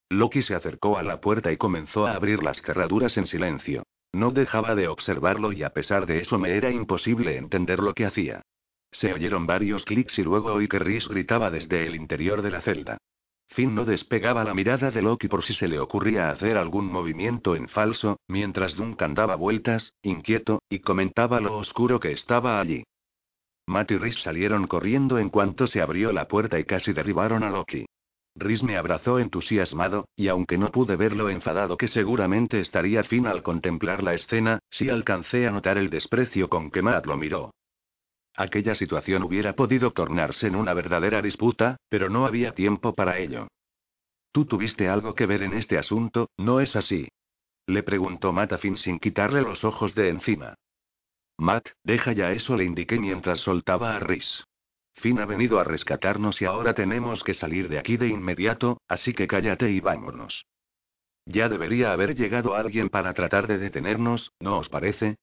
Loki 0.08 0.42
se 0.42 0.54
acercó 0.54 0.98
a 0.98 1.02
la 1.02 1.20
puerta 1.20 1.50
y 1.50 1.56
comenzó 1.56 2.06
a 2.06 2.14
abrir 2.14 2.42
las 2.42 2.62
cerraduras 2.62 3.16
en 3.16 3.26
silencio. 3.26 3.82
No 4.12 4.30
dejaba 4.30 4.74
de 4.74 4.88
observarlo 4.88 5.52
y 5.52 5.62
a 5.62 5.70
pesar 5.70 6.06
de 6.06 6.20
eso 6.20 6.38
me 6.38 6.56
era 6.56 6.70
imposible 6.70 7.36
entender 7.36 7.78
lo 7.78 7.94
que 7.94 8.04
hacía. 8.04 8.42
Se 8.90 9.12
oyeron 9.12 9.46
varios 9.46 9.84
clics 9.84 10.18
y 10.18 10.22
luego 10.22 10.52
oí 10.52 10.68
que 10.68 10.78
Rhys 10.78 11.08
gritaba 11.08 11.50
desde 11.50 11.86
el 11.86 11.94
interior 11.94 12.42
de 12.42 12.50
la 12.50 12.60
celda. 12.60 12.98
Finn 13.48 13.74
no 13.74 13.84
despegaba 13.84 14.44
la 14.44 14.54
mirada 14.54 14.90
de 14.90 15.02
Loki 15.02 15.28
por 15.28 15.42
si 15.42 15.54
se 15.54 15.68
le 15.68 15.78
ocurría 15.78 16.30
hacer 16.30 16.56
algún 16.56 16.86
movimiento 16.86 17.54
en 17.54 17.68
falso, 17.68 18.18
mientras 18.28 18.76
Duncan 18.76 19.14
daba 19.14 19.36
vueltas, 19.36 19.94
inquieto, 20.02 20.62
y 20.70 20.80
comentaba 20.80 21.40
lo 21.40 21.56
oscuro 21.56 22.00
que 22.00 22.12
estaba 22.12 22.60
allí. 22.60 22.84
Matt 23.66 23.92
y 23.92 23.98
Rhys 23.98 24.22
salieron 24.22 24.66
corriendo 24.66 25.18
en 25.18 25.30
cuanto 25.30 25.66
se 25.66 25.80
abrió 25.80 26.12
la 26.12 26.28
puerta 26.28 26.58
y 26.58 26.64
casi 26.64 26.92
derribaron 26.92 27.44
a 27.44 27.50
Loki. 27.50 27.86
Rhys 28.34 28.62
me 28.62 28.76
abrazó 28.76 29.18
entusiasmado, 29.18 30.08
y 30.16 30.28
aunque 30.28 30.56
no 30.56 30.70
pude 30.70 30.96
ver 30.96 31.14
lo 31.14 31.28
enfadado 31.28 31.76
que 31.76 31.88
seguramente 31.88 32.60
estaría 32.60 33.04
Finn 33.04 33.26
al 33.26 33.42
contemplar 33.42 34.02
la 34.02 34.14
escena, 34.14 34.58
sí 34.70 34.88
alcancé 34.88 35.46
a 35.46 35.50
notar 35.50 35.76
el 35.76 35.90
desprecio 35.90 36.48
con 36.48 36.70
que 36.70 36.82
Matt 36.82 37.06
lo 37.06 37.16
miró. 37.16 37.52
Aquella 38.34 38.74
situación 38.74 39.22
hubiera 39.22 39.54
podido 39.54 39.90
tornarse 39.90 40.46
en 40.46 40.56
una 40.56 40.72
verdadera 40.72 41.20
disputa, 41.20 41.76
pero 41.90 42.08
no 42.08 42.24
había 42.24 42.54
tiempo 42.54 42.94
para 42.94 43.18
ello. 43.18 43.48
Tú 44.32 44.46
tuviste 44.46 44.88
algo 44.88 45.14
que 45.14 45.26
ver 45.26 45.42
en 45.42 45.52
este 45.52 45.76
asunto, 45.76 46.30
¿no 46.38 46.60
es 46.60 46.74
así? 46.74 47.08
Le 47.66 47.82
preguntó 47.82 48.32
Matt 48.32 48.54
a 48.54 48.58
Finn 48.58 48.78
sin 48.78 48.98
quitarle 48.98 49.42
los 49.42 49.62
ojos 49.64 49.94
de 49.94 50.08
encima. 50.08 50.54
Matt, 51.36 51.68
deja 51.84 52.12
ya 52.12 52.32
eso, 52.32 52.56
le 52.56 52.64
indiqué 52.64 52.98
mientras 52.98 53.40
soltaba 53.40 53.94
a 53.94 54.00
Rhys. 54.00 54.44
Finn 54.94 55.18
ha 55.20 55.26
venido 55.26 55.58
a 55.58 55.64
rescatarnos 55.64 56.40
y 56.42 56.44
ahora 56.44 56.74
tenemos 56.74 57.24
que 57.24 57.34
salir 57.34 57.68
de 57.68 57.78
aquí 57.78 57.96
de 57.96 58.08
inmediato, 58.08 58.80
así 58.88 59.14
que 59.14 59.26
cállate 59.26 59.70
y 59.70 59.80
vámonos. 59.80 60.46
Ya 61.26 61.48
debería 61.48 61.92
haber 61.92 62.14
llegado 62.14 62.54
alguien 62.54 62.88
para 62.88 63.12
tratar 63.14 63.46
de 63.46 63.58
detenernos, 63.58 64.32
¿no 64.40 64.58
os 64.58 64.68
parece? 64.68 65.16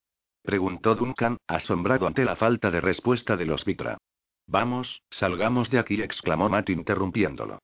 Preguntó 0.43 0.95
Duncan, 0.95 1.37
asombrado 1.47 2.07
ante 2.07 2.23
la 2.23 2.35
falta 2.35 2.71
de 2.71 2.81
respuesta 2.81 3.35
de 3.35 3.45
los 3.45 3.65
Vitra. 3.65 3.97
Vamos, 4.47 5.01
salgamos 5.09 5.69
de 5.69 5.79
aquí, 5.79 6.01
exclamó 6.01 6.49
Matt 6.49 6.69
interrumpiéndolo. 6.69 7.59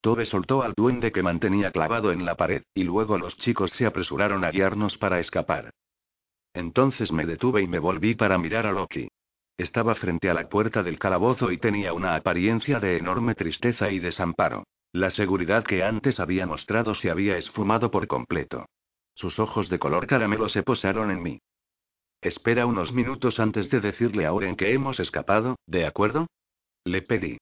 Tobe 0.00 0.26
soltó 0.26 0.62
al 0.62 0.74
duende 0.74 1.10
que 1.10 1.24
mantenía 1.24 1.72
clavado 1.72 2.12
en 2.12 2.24
la 2.24 2.36
pared, 2.36 2.62
y 2.72 2.84
luego 2.84 3.18
los 3.18 3.36
chicos 3.36 3.72
se 3.72 3.84
apresuraron 3.84 4.44
a 4.44 4.50
guiarnos 4.50 4.96
para 4.96 5.18
escapar. 5.18 5.70
Entonces 6.54 7.12
me 7.12 7.26
detuve 7.26 7.62
y 7.62 7.66
me 7.66 7.78
volví 7.78 8.14
para 8.14 8.38
mirar 8.38 8.66
a 8.66 8.72
Loki. 8.72 9.08
Estaba 9.58 9.96
frente 9.96 10.30
a 10.30 10.34
la 10.34 10.48
puerta 10.48 10.84
del 10.84 11.00
calabozo 11.00 11.50
y 11.50 11.58
tenía 11.58 11.92
una 11.92 12.14
apariencia 12.14 12.78
de 12.78 12.96
enorme 12.96 13.34
tristeza 13.34 13.90
y 13.90 13.98
desamparo. 13.98 14.62
La 14.92 15.10
seguridad 15.10 15.64
que 15.64 15.82
antes 15.82 16.20
había 16.20 16.46
mostrado 16.46 16.94
se 16.94 17.10
había 17.10 17.36
esfumado 17.36 17.90
por 17.90 18.06
completo. 18.06 18.66
Sus 19.14 19.40
ojos 19.40 19.68
de 19.68 19.80
color 19.80 20.06
caramelo 20.06 20.48
se 20.48 20.62
posaron 20.62 21.10
en 21.10 21.22
mí. 21.22 21.40
Espera 22.20 22.66
unos 22.66 22.92
minutos 22.92 23.40
antes 23.40 23.68
de 23.68 23.80
decirle 23.80 24.26
a 24.26 24.32
Oren 24.32 24.54
que 24.54 24.72
hemos 24.72 25.00
escapado, 25.00 25.56
¿de 25.66 25.86
acuerdo? 25.86 26.28
Le 26.84 27.02
pedí. 27.02 27.38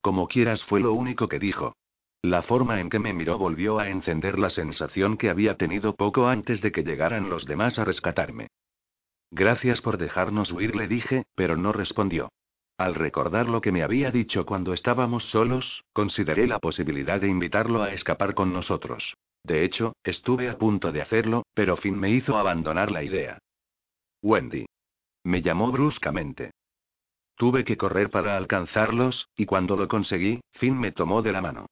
Como 0.00 0.28
quieras 0.28 0.64
fue 0.64 0.80
lo 0.80 0.94
único 0.94 1.28
que 1.28 1.38
dijo. 1.38 1.74
La 2.22 2.40
forma 2.40 2.80
en 2.80 2.88
que 2.88 2.98
me 2.98 3.12
miró 3.12 3.36
volvió 3.36 3.78
a 3.78 3.90
encender 3.90 4.38
la 4.38 4.48
sensación 4.48 5.18
que 5.18 5.28
había 5.28 5.58
tenido 5.58 5.94
poco 5.94 6.26
antes 6.26 6.62
de 6.62 6.72
que 6.72 6.82
llegaran 6.82 7.28
los 7.28 7.44
demás 7.44 7.78
a 7.78 7.84
rescatarme. 7.84 8.48
Gracias 9.30 9.80
por 9.80 9.98
dejarnos 9.98 10.52
huir, 10.52 10.74
le 10.74 10.88
dije, 10.88 11.24
pero 11.34 11.56
no 11.56 11.72
respondió. 11.72 12.30
Al 12.78 12.94
recordar 12.94 13.48
lo 13.48 13.60
que 13.60 13.72
me 13.72 13.82
había 13.82 14.10
dicho 14.10 14.46
cuando 14.46 14.72
estábamos 14.72 15.24
solos, 15.24 15.84
consideré 15.92 16.46
la 16.46 16.60
posibilidad 16.60 17.20
de 17.20 17.28
invitarlo 17.28 17.82
a 17.82 17.92
escapar 17.92 18.34
con 18.34 18.52
nosotros. 18.52 19.16
De 19.42 19.64
hecho, 19.64 19.94
estuve 20.04 20.48
a 20.48 20.58
punto 20.58 20.92
de 20.92 21.02
hacerlo, 21.02 21.42
pero 21.54 21.76
Finn 21.76 21.98
me 21.98 22.10
hizo 22.10 22.38
abandonar 22.38 22.90
la 22.90 23.02
idea. 23.02 23.38
Wendy. 24.22 24.66
Me 25.24 25.42
llamó 25.42 25.72
bruscamente. 25.72 26.52
Tuve 27.36 27.64
que 27.64 27.76
correr 27.76 28.10
para 28.10 28.36
alcanzarlos, 28.36 29.28
y 29.36 29.46
cuando 29.46 29.76
lo 29.76 29.88
conseguí, 29.88 30.40
Finn 30.52 30.78
me 30.78 30.92
tomó 30.92 31.22
de 31.22 31.32
la 31.32 31.40
mano. 31.40 31.66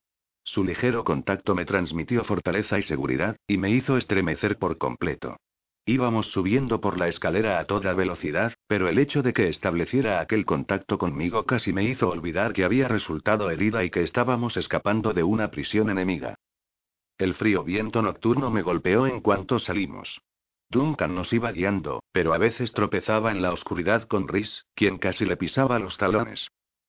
Su 0.44 0.62
ligero 0.62 1.04
contacto 1.04 1.54
me 1.54 1.64
transmitió 1.64 2.22
fortaleza 2.22 2.78
y 2.78 2.82
seguridad, 2.82 3.36
y 3.48 3.58
me 3.58 3.70
hizo 3.70 3.96
estremecer 3.96 4.58
por 4.58 4.78
completo. 4.78 5.36
Íbamos 5.88 6.32
subiendo 6.32 6.80
por 6.80 6.98
la 6.98 7.06
escalera 7.06 7.60
a 7.60 7.64
toda 7.64 7.94
velocidad, 7.94 8.54
pero 8.66 8.88
el 8.88 8.98
hecho 8.98 9.22
de 9.22 9.32
que 9.32 9.48
estableciera 9.48 10.18
aquel 10.18 10.44
contacto 10.44 10.98
conmigo 10.98 11.46
casi 11.46 11.72
me 11.72 11.84
hizo 11.84 12.08
olvidar 12.08 12.52
que 12.54 12.64
había 12.64 12.88
resultado 12.88 13.50
herida 13.50 13.84
y 13.84 13.90
que 13.90 14.02
estábamos 14.02 14.56
escapando 14.56 15.12
de 15.12 15.22
una 15.22 15.52
prisión 15.52 15.88
enemiga. 15.88 16.34
El 17.18 17.34
frío 17.34 17.62
viento 17.62 18.02
nocturno 18.02 18.50
me 18.50 18.62
golpeó 18.62 19.06
en 19.06 19.20
cuanto 19.20 19.60
salimos. 19.60 20.20
Duncan 20.68 21.14
nos 21.14 21.32
iba 21.32 21.52
guiando, 21.52 22.02
pero 22.10 22.34
a 22.34 22.38
veces 22.38 22.72
tropezaba 22.72 23.30
en 23.30 23.40
la 23.40 23.52
oscuridad 23.52 24.08
con 24.08 24.26
Rhys, 24.26 24.66
quien 24.74 24.98
casi 24.98 25.24
le 25.24 25.36
pisaba 25.36 25.78
los 25.78 25.98
talones. 25.98 26.48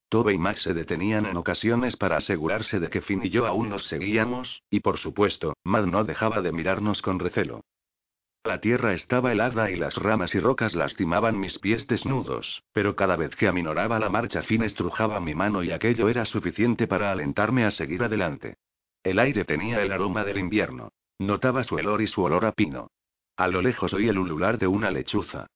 Tobe 0.09 0.33
y 0.33 0.39
Max 0.39 0.63
se 0.63 0.73
detenían 0.73 1.27
en 1.27 1.37
ocasiones 1.37 1.97
para 1.97 2.17
asegurarse 2.17 2.79
de 2.79 2.89
que 2.89 3.01
Finn 3.01 3.21
y 3.23 3.29
yo 3.29 3.45
aún 3.45 3.69
los 3.69 3.83
seguíamos, 3.83 4.63
y 4.71 4.79
por 4.79 4.97
supuesto, 4.97 5.53
Mad 5.63 5.85
no 5.85 6.03
dejaba 6.03 6.41
de 6.41 6.51
mirarnos 6.51 7.03
con 7.03 7.19
recelo. 7.19 7.61
La 8.47 8.61
tierra 8.61 8.93
estaba 8.93 9.33
helada 9.33 9.69
y 9.71 9.75
las 9.75 9.97
ramas 9.97 10.33
y 10.33 10.39
rocas 10.39 10.73
lastimaban 10.73 11.37
mis 11.37 11.59
pies 11.59 11.85
desnudos, 11.85 12.63
pero 12.71 12.95
cada 12.95 13.17
vez 13.17 13.35
que 13.35 13.49
aminoraba 13.49 13.99
la 13.99 14.09
marcha 14.09 14.41
Finn 14.41 14.63
estrujaba 14.63 15.19
mi 15.19 15.35
mano 15.35 15.63
y 15.63 15.71
aquello 15.71 16.07
era 16.07 16.23
suficiente 16.23 16.87
para 16.87 17.11
alentarme 17.11 17.65
a 17.65 17.71
seguir 17.71 18.03
adelante. 18.03 18.55
El 19.03 19.19
aire 19.19 19.43
tenía 19.43 19.81
el 19.81 19.91
aroma 19.91 20.23
del 20.23 20.37
invierno. 20.37 20.93
Notaba 21.19 21.65
su 21.65 21.75
olor 21.75 22.01
y 22.01 22.07
su 22.07 22.23
olor 22.23 22.45
a 22.45 22.53
pino. 22.53 22.87
A 23.35 23.49
lo 23.49 23.61
lejos 23.61 23.93
oí 23.93 24.07
el 24.07 24.17
ulular 24.17 24.57
de 24.57 24.67
una 24.67 24.91
lechuza. 24.91 25.47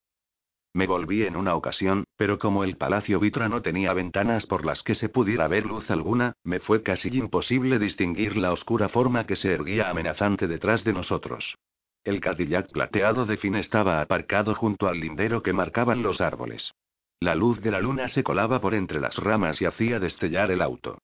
Me 0.73 0.85
volví 0.85 1.23
en 1.23 1.37
una 1.37 1.55
ocasión, 1.55 2.03
pero 2.17 2.39
como 2.39 2.65
el 2.65 2.75
palacio 2.75 3.21
Vitra 3.21 3.47
no 3.47 3.61
tenía 3.61 3.93
ventanas 3.93 4.45
por 4.47 4.65
las 4.65 4.83
que 4.83 4.95
se 4.95 5.07
pudiera 5.07 5.47
ver 5.47 5.65
luz 5.65 5.89
alguna, 5.91 6.33
me 6.43 6.59
fue 6.59 6.83
casi 6.83 7.07
imposible 7.07 7.79
distinguir 7.79 8.35
la 8.35 8.51
oscura 8.51 8.89
forma 8.89 9.25
que 9.25 9.37
se 9.37 9.53
erguía 9.53 9.89
amenazante 9.89 10.49
detrás 10.49 10.83
de 10.83 10.91
nosotros. 10.91 11.55
El 12.03 12.19
Cadillac 12.19 12.71
plateado 12.71 13.27
de 13.27 13.37
fin 13.37 13.53
estaba 13.53 14.01
aparcado 14.01 14.55
junto 14.55 14.87
al 14.87 14.99
lindero 14.99 15.43
que 15.43 15.53
marcaban 15.53 16.01
los 16.01 16.19
árboles. 16.19 16.73
La 17.19 17.35
luz 17.35 17.61
de 17.61 17.69
la 17.69 17.79
luna 17.79 18.07
se 18.07 18.23
colaba 18.23 18.59
por 18.59 18.73
entre 18.73 18.99
las 18.99 19.17
ramas 19.17 19.61
y 19.61 19.65
hacía 19.65 19.99
destellar 19.99 20.49
el 20.49 20.63
auto. 20.63 20.97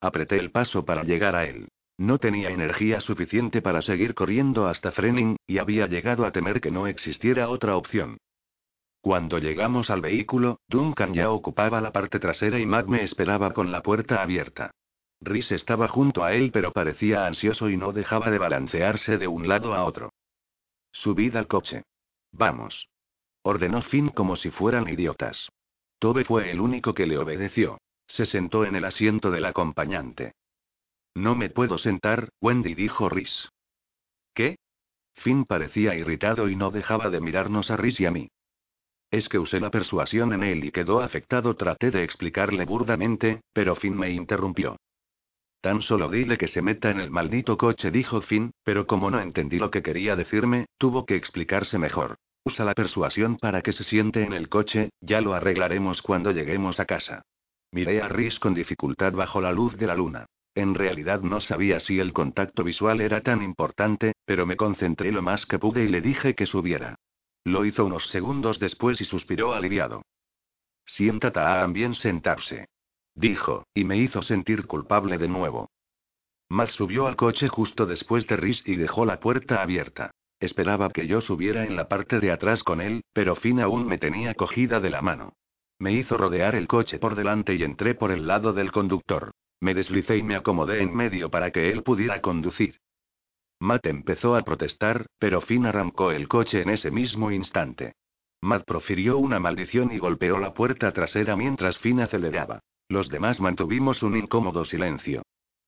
Apreté 0.00 0.38
el 0.38 0.52
paso 0.52 0.84
para 0.84 1.02
llegar 1.02 1.34
a 1.34 1.44
él. 1.46 1.66
No 1.98 2.18
tenía 2.18 2.50
energía 2.50 3.00
suficiente 3.00 3.62
para 3.62 3.82
seguir 3.82 4.14
corriendo 4.14 4.68
hasta 4.68 4.92
Frening, 4.92 5.36
y 5.46 5.58
había 5.58 5.88
llegado 5.88 6.24
a 6.24 6.30
temer 6.30 6.60
que 6.60 6.70
no 6.70 6.86
existiera 6.86 7.48
otra 7.48 7.76
opción. 7.76 8.18
Cuando 9.00 9.38
llegamos 9.38 9.90
al 9.90 10.02
vehículo, 10.02 10.60
Duncan 10.68 11.14
ya 11.14 11.30
ocupaba 11.30 11.80
la 11.80 11.90
parte 11.90 12.20
trasera 12.20 12.60
y 12.60 12.66
Matt 12.66 12.86
me 12.86 13.02
esperaba 13.02 13.52
con 13.52 13.72
la 13.72 13.82
puerta 13.82 14.22
abierta. 14.22 14.70
Rhys 15.20 15.50
estaba 15.50 15.88
junto 15.88 16.22
a 16.22 16.32
él 16.32 16.50
pero 16.52 16.70
parecía 16.70 17.26
ansioso 17.26 17.68
y 17.68 17.76
no 17.76 17.92
dejaba 17.92 18.30
de 18.30 18.38
balancearse 18.38 19.18
de 19.18 19.26
un 19.26 19.48
lado 19.48 19.74
a 19.74 19.84
otro. 19.84 20.10
Subid 20.94 21.36
al 21.36 21.48
coche. 21.48 21.82
Vamos. 22.32 22.88
Ordenó 23.42 23.82
Finn 23.82 24.08
como 24.08 24.36
si 24.36 24.50
fueran 24.50 24.88
idiotas. 24.88 25.50
Tobe 25.98 26.24
fue 26.24 26.50
el 26.50 26.60
único 26.60 26.94
que 26.94 27.06
le 27.06 27.18
obedeció. 27.18 27.78
Se 28.06 28.26
sentó 28.26 28.64
en 28.64 28.76
el 28.76 28.84
asiento 28.84 29.30
del 29.30 29.44
acompañante. 29.44 30.32
No 31.14 31.34
me 31.34 31.50
puedo 31.50 31.78
sentar, 31.78 32.30
Wendy 32.40 32.74
dijo 32.74 33.08
Rhys. 33.08 33.48
¿Qué? 34.34 34.56
Finn 35.14 35.44
parecía 35.44 35.94
irritado 35.94 36.48
y 36.48 36.56
no 36.56 36.70
dejaba 36.70 37.10
de 37.10 37.20
mirarnos 37.20 37.70
a 37.70 37.76
Rhys 37.76 38.00
y 38.00 38.06
a 38.06 38.10
mí. 38.10 38.28
Es 39.10 39.28
que 39.28 39.38
usé 39.38 39.60
la 39.60 39.70
persuasión 39.70 40.32
en 40.32 40.42
él 40.42 40.64
y 40.64 40.72
quedó 40.72 41.00
afectado. 41.00 41.54
Traté 41.56 41.90
de 41.90 42.02
explicarle 42.04 42.64
burdamente, 42.64 43.42
pero 43.52 43.76
Finn 43.76 43.96
me 43.96 44.10
interrumpió. 44.10 44.76
Tan 45.64 45.80
solo 45.80 46.10
dile 46.10 46.36
que 46.36 46.46
se 46.46 46.60
meta 46.60 46.90
en 46.90 47.00
el 47.00 47.10
maldito 47.10 47.56
coche, 47.56 47.90
dijo 47.90 48.20
Finn, 48.20 48.52
pero 48.64 48.86
como 48.86 49.10
no 49.10 49.18
entendí 49.18 49.58
lo 49.58 49.70
que 49.70 49.82
quería 49.82 50.14
decirme, 50.14 50.66
tuvo 50.76 51.06
que 51.06 51.16
explicarse 51.16 51.78
mejor. 51.78 52.16
Usa 52.44 52.66
la 52.66 52.74
persuasión 52.74 53.38
para 53.38 53.62
que 53.62 53.72
se 53.72 53.82
siente 53.82 54.24
en 54.24 54.34
el 54.34 54.50
coche, 54.50 54.90
ya 55.00 55.22
lo 55.22 55.32
arreglaremos 55.32 56.02
cuando 56.02 56.32
lleguemos 56.32 56.80
a 56.80 56.84
casa. 56.84 57.22
Miré 57.72 58.02
a 58.02 58.08
Rhys 58.08 58.38
con 58.38 58.52
dificultad 58.52 59.14
bajo 59.14 59.40
la 59.40 59.52
luz 59.52 59.74
de 59.78 59.86
la 59.86 59.94
luna. 59.94 60.26
En 60.54 60.74
realidad 60.74 61.22
no 61.22 61.40
sabía 61.40 61.80
si 61.80 61.98
el 61.98 62.12
contacto 62.12 62.62
visual 62.62 63.00
era 63.00 63.22
tan 63.22 63.42
importante, 63.42 64.12
pero 64.26 64.44
me 64.44 64.58
concentré 64.58 65.12
lo 65.12 65.22
más 65.22 65.46
que 65.46 65.58
pude 65.58 65.82
y 65.84 65.88
le 65.88 66.02
dije 66.02 66.34
que 66.34 66.44
subiera. 66.44 66.96
Lo 67.42 67.64
hizo 67.64 67.86
unos 67.86 68.10
segundos 68.10 68.58
después 68.58 69.00
y 69.00 69.06
suspiró 69.06 69.54
aliviado. 69.54 70.02
Siéntate 70.84 71.40
a 71.40 71.66
bien 71.68 71.94
sentarse 71.94 72.66
dijo, 73.14 73.66
y 73.74 73.84
me 73.84 73.96
hizo 73.96 74.22
sentir 74.22 74.66
culpable 74.66 75.18
de 75.18 75.28
nuevo. 75.28 75.70
Matt 76.48 76.70
subió 76.70 77.06
al 77.06 77.16
coche 77.16 77.48
justo 77.48 77.86
después 77.86 78.26
de 78.26 78.36
Rhys 78.36 78.62
y 78.66 78.76
dejó 78.76 79.06
la 79.06 79.20
puerta 79.20 79.62
abierta. 79.62 80.10
Esperaba 80.40 80.90
que 80.90 81.06
yo 81.06 81.20
subiera 81.20 81.64
en 81.64 81.76
la 81.76 81.88
parte 81.88 82.20
de 82.20 82.30
atrás 82.30 82.62
con 82.62 82.80
él, 82.80 83.02
pero 83.12 83.34
Finn 83.34 83.60
aún 83.60 83.86
me 83.86 83.98
tenía 83.98 84.34
cogida 84.34 84.80
de 84.80 84.90
la 84.90 85.00
mano. 85.00 85.32
Me 85.78 85.92
hizo 85.92 86.16
rodear 86.16 86.54
el 86.54 86.68
coche 86.68 86.98
por 86.98 87.14
delante 87.14 87.54
y 87.54 87.62
entré 87.62 87.94
por 87.94 88.10
el 88.10 88.26
lado 88.26 88.52
del 88.52 88.70
conductor. 88.70 89.32
Me 89.60 89.74
deslicé 89.74 90.18
y 90.18 90.22
me 90.22 90.36
acomodé 90.36 90.82
en 90.82 90.94
medio 90.94 91.30
para 91.30 91.50
que 91.50 91.70
él 91.70 91.82
pudiera 91.82 92.20
conducir. 92.20 92.78
Matt 93.60 93.86
empezó 93.86 94.36
a 94.36 94.42
protestar, 94.42 95.06
pero 95.18 95.40
Finn 95.40 95.64
arrancó 95.66 96.10
el 96.10 96.28
coche 96.28 96.60
en 96.60 96.70
ese 96.70 96.90
mismo 96.90 97.30
instante. 97.30 97.94
Matt 98.42 98.64
profirió 98.66 99.16
una 99.16 99.38
maldición 99.38 99.90
y 99.92 99.98
golpeó 99.98 100.38
la 100.38 100.52
puerta 100.52 100.92
trasera 100.92 101.36
mientras 101.36 101.78
Finn 101.78 102.00
aceleraba. 102.00 102.60
Los 102.88 103.08
demás 103.08 103.40
mantuvimos 103.40 104.02
un 104.02 104.16
incómodo 104.16 104.64
silencio. 104.64 105.22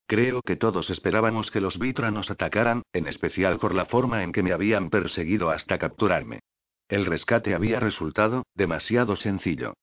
Creo 0.07 0.41
que 0.41 0.55
todos 0.55 0.89
esperábamos 0.89 1.51
que 1.51 1.59
los 1.59 1.77
Vitra 1.77 2.11
nos 2.11 2.31
atacaran, 2.31 2.83
en 2.93 3.07
especial 3.07 3.59
por 3.59 3.75
la 3.75 3.85
forma 3.85 4.23
en 4.23 4.31
que 4.31 4.43
me 4.43 4.53
habían 4.53 4.89
perseguido 4.89 5.49
hasta 5.49 5.77
capturarme. 5.77 6.39
El 6.87 7.05
rescate 7.05 7.53
había 7.53 7.81
resultado, 7.81 8.43
demasiado 8.55 9.17
sencillo. 9.17 9.73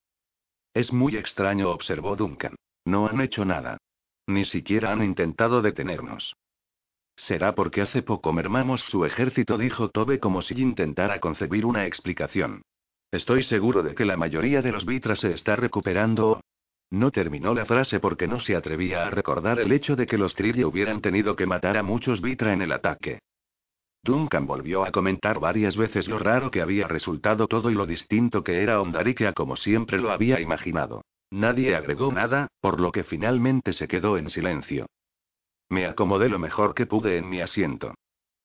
Es 0.72 0.93
muy 0.93 1.16
extraño, 1.16 1.70
observó 1.70 2.16
Duncan. 2.16 2.55
No 2.87 3.07
han 3.07 3.20
hecho 3.20 3.45
nada. 3.45 3.76
Ni 4.26 4.47
siquiera 4.47 4.93
han 4.93 5.05
intentado 5.05 5.61
detenernos. 5.61 6.35
Será 7.16 7.55
porque 7.55 7.82
hace 7.82 8.03
poco 8.03 8.32
mermamos 8.32 8.82
su 8.85 9.05
ejército, 9.05 9.59
dijo 9.59 9.91
Tobe 9.91 10.18
como 10.18 10.41
si 10.41 10.61
intentara 10.61 11.20
concebir 11.20 11.66
una 11.66 11.87
explicación. 11.87 12.62
Estoy 13.12 13.45
seguro 13.45 13.82
de 13.82 13.95
que 13.95 14.05
la 14.05 14.16
mayoría 14.16 14.62
de 14.62 14.72
los 14.72 14.87
Vitra 14.87 15.14
se 15.14 15.32
está 15.32 15.55
recuperando 15.55 16.41
no 16.91 17.11
terminó 17.11 17.55
la 17.55 17.66
frase 17.66 18.01
porque 18.01 18.28
no 18.28 18.41
se 18.41 18.57
atrevía 18.57 19.07
a 19.07 19.11
recordar 19.11 19.59
el 19.59 19.72
hecho 19.72 19.97
de 19.97 20.07
que 20.07 20.18
los 20.18 20.35
Trille 20.35 20.64
hubieran 20.64 21.01
tenido 21.01 21.35
que 21.35 21.47
matar 21.47 21.76
a 21.76 21.82
muchos 21.82 22.20
Vitra 22.20 22.53
en 22.53 22.62
el 22.62 22.72
ataque. 22.72 23.18
Duncan 24.03 24.47
volvió 24.47 24.85
a 24.85 24.93
comentar 24.93 25.41
varias 25.41 25.76
veces 25.76 26.09
lo 26.09 26.18
raro 26.18 26.51
que 26.51 26.61
había 26.61 26.87
resultado 26.87 27.49
todo 27.49 27.70
y 27.70 27.74
lo 27.74 27.87
distinto 27.87 28.45
que 28.45 28.62
era 28.62 28.80
Ondarikia 28.80 29.32
como 29.32 29.57
siempre 29.57 29.99
lo 29.99 30.11
había 30.11 30.41
imaginado. 30.41 31.03
Nadie 31.30 31.74
agregó 31.74 32.12
nada, 32.12 32.49
por 32.61 32.80
lo 32.80 32.93
que 32.93 33.03
finalmente 33.03 33.72
se 33.72 33.89
quedó 33.89 34.18
en 34.18 34.28
silencio. 34.28 34.87
Me 35.70 35.87
acomodé 35.87 36.28
lo 36.28 36.39
mejor 36.39 36.74
que 36.74 36.87
pude 36.87 37.16
en 37.16 37.28
mi 37.28 37.41
asiento. 37.41 37.95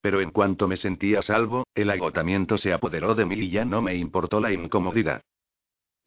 Pero 0.01 0.21
en 0.21 0.31
cuanto 0.31 0.67
me 0.67 0.77
sentía 0.77 1.21
salvo, 1.21 1.65
el 1.75 1.89
agotamiento 1.89 2.57
se 2.57 2.71
apoderó 2.71 3.13
de 3.15 3.25
mí 3.25 3.35
y 3.35 3.49
ya 3.49 3.65
no 3.65 3.81
me 3.81 3.95
importó 3.95 4.39
la 4.39 4.53
incomodidad. 4.53 5.21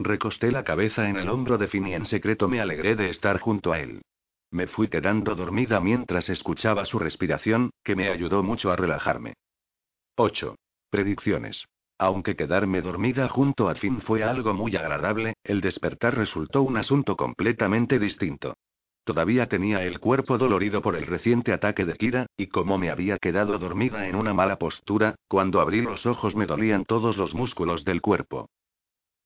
Recosté 0.05 0.51
la 0.51 0.65
cabeza 0.65 1.07
en 1.07 1.15
el 1.15 1.29
hombro 1.29 1.57
de 1.57 1.67
Finn 1.67 1.87
y 1.87 1.93
en 1.93 2.05
secreto 2.05 2.49
me 2.49 2.59
alegré 2.59 2.97
de 2.97 3.09
estar 3.09 3.39
junto 3.39 3.71
a 3.71 3.79
él. 3.79 4.01
Me 4.51 4.67
fui 4.67 4.89
quedando 4.89 5.33
dormida 5.33 5.79
mientras 5.79 6.27
escuchaba 6.27 6.83
su 6.85 6.99
respiración, 6.99 7.69
que 7.85 7.95
me 7.95 8.09
ayudó 8.09 8.43
mucho 8.43 8.69
a 8.69 8.75
relajarme. 8.75 9.35
8. 10.17 10.57
Predicciones. 10.89 11.63
Aunque 11.97 12.35
quedarme 12.35 12.81
dormida 12.81 13.29
junto 13.29 13.69
a 13.69 13.75
Finn 13.75 14.01
fue 14.01 14.23
algo 14.23 14.53
muy 14.53 14.75
agradable, 14.75 15.35
el 15.41 15.61
despertar 15.61 16.17
resultó 16.17 16.63
un 16.63 16.75
asunto 16.75 17.15
completamente 17.15 17.97
distinto. 17.97 18.55
Todavía 19.05 19.47
tenía 19.47 19.83
el 19.83 20.01
cuerpo 20.01 20.37
dolorido 20.37 20.81
por 20.81 20.97
el 20.97 21.05
reciente 21.05 21.53
ataque 21.53 21.85
de 21.85 21.93
Kira, 21.93 22.25
y 22.35 22.47
como 22.47 22.77
me 22.77 22.89
había 22.89 23.19
quedado 23.19 23.57
dormida 23.57 24.05
en 24.09 24.15
una 24.15 24.33
mala 24.33 24.57
postura, 24.57 25.15
cuando 25.29 25.61
abrí 25.61 25.81
los 25.81 26.05
ojos 26.05 26.35
me 26.35 26.45
dolían 26.45 26.83
todos 26.83 27.15
los 27.15 27.33
músculos 27.33 27.85
del 27.85 28.01
cuerpo. 28.01 28.49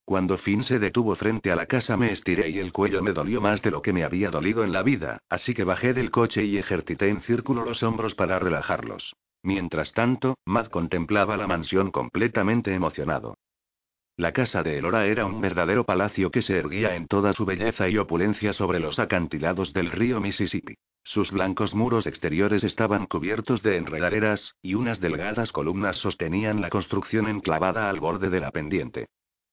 Cuando 0.07 0.37
Finn 0.37 0.63
se 0.63 0.79
detuvo 0.79 1.15
frente 1.15 1.51
a 1.51 1.57
la 1.57 1.65
casa 1.65 1.97
me 1.97 2.13
estiré 2.13 2.47
y 2.47 2.59
el 2.59 2.71
cuello 2.71 3.03
me 3.03 3.11
dolió 3.11 3.41
más 3.41 3.61
de 3.61 3.71
lo 3.71 3.81
que 3.81 3.91
me 3.91 4.05
había 4.05 4.31
dolido 4.31 4.63
en 4.63 4.71
la 4.71 4.81
vida, 4.81 5.19
así 5.27 5.53
que 5.53 5.65
bajé 5.65 5.93
del 5.93 6.11
coche 6.11 6.45
y 6.45 6.57
ejercité 6.57 7.09
en 7.09 7.19
círculo 7.19 7.65
los 7.65 7.83
hombros 7.83 8.15
para 8.15 8.39
relajarlos. 8.39 9.17
Mientras 9.43 9.91
tanto, 9.91 10.37
Matt 10.45 10.69
contemplaba 10.69 11.35
la 11.35 11.45
mansión 11.45 11.91
completamente 11.91 12.73
emocionado. 12.73 13.37
La 14.15 14.31
casa 14.31 14.63
de 14.63 14.77
Elora 14.77 15.07
era 15.07 15.25
un 15.25 15.41
verdadero 15.41 15.83
palacio 15.83 16.31
que 16.31 16.41
se 16.41 16.57
erguía 16.57 16.95
en 16.95 17.07
toda 17.07 17.33
su 17.33 17.43
belleza 17.43 17.89
y 17.89 17.97
opulencia 17.97 18.53
sobre 18.53 18.79
los 18.79 18.99
acantilados 18.99 19.73
del 19.73 19.91
río 19.91 20.21
Mississippi. 20.21 20.75
Sus 21.03 21.31
blancos 21.31 21.75
muros 21.75 22.07
exteriores 22.07 22.63
estaban 22.63 23.07
cubiertos 23.07 23.61
de 23.61 23.75
enredaderas, 23.75 24.55
y 24.61 24.75
unas 24.75 25.01
delgadas 25.01 25.51
columnas 25.51 25.97
sostenían 25.97 26.61
la 26.61 26.69
construcción 26.69 27.27
enclavada 27.27 27.89
al 27.89 27.99
borde 27.99 28.29
de 28.29 28.39
la 28.39 28.51
pendiente. 28.51 29.07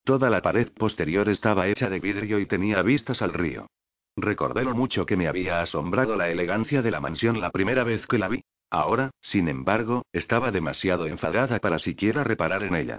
Toda 0.04 0.28
la 0.28 0.42
pared 0.42 0.68
posterior 0.70 1.30
estaba 1.30 1.66
hecha 1.66 1.88
de 1.88 1.98
vidrio 1.98 2.38
y 2.38 2.44
tenía 2.44 2.82
vistas 2.82 3.22
al 3.22 3.32
río. 3.32 3.68
Recordé 4.16 4.62
lo 4.62 4.74
mucho 4.74 5.06
que 5.06 5.16
me 5.16 5.28
había 5.28 5.62
asombrado 5.62 6.14
la 6.14 6.28
elegancia 6.28 6.82
de 6.82 6.90
la 6.90 7.00
mansión 7.00 7.40
la 7.40 7.50
primera 7.50 7.84
vez 7.84 8.06
que 8.06 8.18
la 8.18 8.28
vi. 8.28 8.44
Ahora, 8.70 9.10
sin 9.22 9.48
embargo, 9.48 10.02
estaba 10.12 10.50
demasiado 10.50 11.06
enfadada 11.06 11.58
para 11.58 11.78
siquiera 11.78 12.22
reparar 12.22 12.64
en 12.64 12.74
ella. 12.74 12.98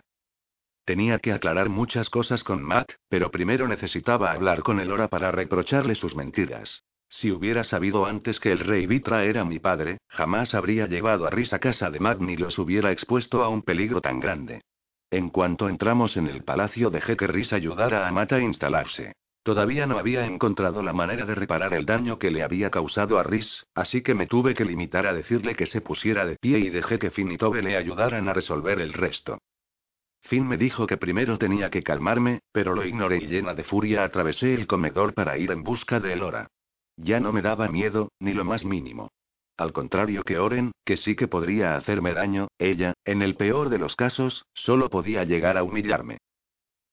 Tenía 0.84 1.20
que 1.20 1.32
aclarar 1.32 1.70
muchas 1.70 2.10
cosas 2.10 2.44
con 2.44 2.64
Matt, 2.64 2.94
pero 3.08 3.30
primero 3.30 3.68
necesitaba 3.68 4.32
hablar 4.32 4.64
con 4.64 4.80
Elora 4.80 5.08
para 5.08 5.32
reprocharle 5.32 5.94
sus 5.94 6.16
mentiras. 6.16 6.84
Si 7.08 7.32
hubiera 7.32 7.64
sabido 7.64 8.08
antes 8.08 8.40
que 8.40 8.52
el 8.52 8.60
rey 8.60 8.88
Vitra 8.88 9.26
era 9.26 9.46
mi 9.46 9.60
padre, 9.60 10.00
jamás 10.08 10.56
habría 10.56 10.88
llevado 10.88 11.28
a 11.28 11.30
Rhys 11.30 11.54
a 11.54 11.60
casa 11.60 11.92
de 11.92 12.00
Matt 12.00 12.20
ni 12.20 12.36
los 12.36 12.58
hubiera 12.58 12.92
expuesto 12.92 13.44
a 13.44 13.50
un 13.50 13.62
peligro 13.62 14.02
tan 14.02 14.20
grande. 14.20 14.62
En 15.12 15.30
cuanto 15.30 15.70
entramos 15.70 16.18
en 16.18 16.28
el 16.28 16.44
palacio 16.44 16.90
dejé 16.90 17.16
que 17.16 17.28
Rhys 17.28 17.54
ayudara 17.54 18.08
a 18.08 18.12
Mata 18.12 18.38
a 18.38 18.42
instalarse. 18.42 19.14
Todavía 19.44 19.86
no 19.86 20.00
había 20.00 20.26
encontrado 20.26 20.82
la 20.82 20.92
manera 20.92 21.26
de 21.26 21.36
reparar 21.36 21.76
el 21.76 21.86
daño 21.86 22.18
que 22.18 22.32
le 22.32 22.42
había 22.42 22.72
causado 22.72 23.20
a 23.20 23.24
Rhys, 23.24 23.64
así 23.76 24.02
que 24.02 24.16
me 24.16 24.26
tuve 24.26 24.56
que 24.56 24.66
limitar 24.66 25.06
a 25.06 25.14
decirle 25.14 25.56
que 25.56 25.68
se 25.68 25.82
pusiera 25.82 26.26
de 26.26 26.36
pie 26.38 26.58
y 26.58 26.70
dejé 26.70 26.98
que 26.98 27.12
Finn 27.12 27.32
y 27.32 27.38
Tobe 27.38 27.62
le 27.62 27.78
ayudaran 27.78 28.28
a 28.28 28.34
resolver 28.34 28.82
el 28.82 28.94
resto. 28.94 29.38
Finn 30.24 30.48
me 30.48 30.58
dijo 30.58 30.88
que 30.88 30.98
primero 30.98 31.38
tenía 31.38 31.70
que 31.70 31.84
calmarme, 31.84 32.40
pero 32.52 32.74
lo 32.74 32.84
ignoré 32.84 33.18
y 33.18 33.28
llena 33.28 33.54
de 33.54 33.64
furia 33.64 34.04
atravesé 34.04 34.56
el 34.56 34.66
comedor 34.66 35.14
para 35.14 35.38
ir 35.38 35.52
en 35.52 35.62
busca 35.62 36.00
de 36.00 36.14
Elora. 36.14 36.48
Ya 36.98 37.20
no 37.20 37.32
me 37.32 37.44
daba 37.44 37.68
miedo, 37.68 38.10
ni 38.20 38.34
lo 38.34 38.44
más 38.44 38.66
mínimo. 38.66 39.12
Al 39.58 39.72
contrario 39.72 40.24
que 40.24 40.38
Oren, 40.38 40.72
que 40.84 40.98
sí 40.98 41.16
que 41.16 41.30
podría 41.30 41.78
hacerme 41.78 42.14
daño, 42.14 42.50
ella, 42.60 42.94
en 43.06 43.22
el 43.22 43.36
peor 43.36 43.70
de 43.70 43.80
los 43.80 43.96
casos, 43.96 44.46
solo 44.54 44.90
podía 44.90 45.24
llegar 45.24 45.58
a 45.58 45.64
humillarme. 45.64 46.18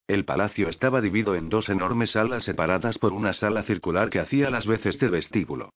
El 0.06 0.24
palacio 0.24 0.68
estaba 0.68 1.00
dividido 1.00 1.34
en 1.34 1.48
dos 1.48 1.68
enormes 1.68 2.12
salas 2.12 2.44
separadas 2.44 2.98
por 2.98 3.12
una 3.12 3.32
sala 3.32 3.62
circular 3.62 4.10
que 4.10 4.20
hacía 4.20 4.50
las 4.50 4.66
veces 4.66 4.98
de 4.98 5.08
vestíbulo. 5.08 5.70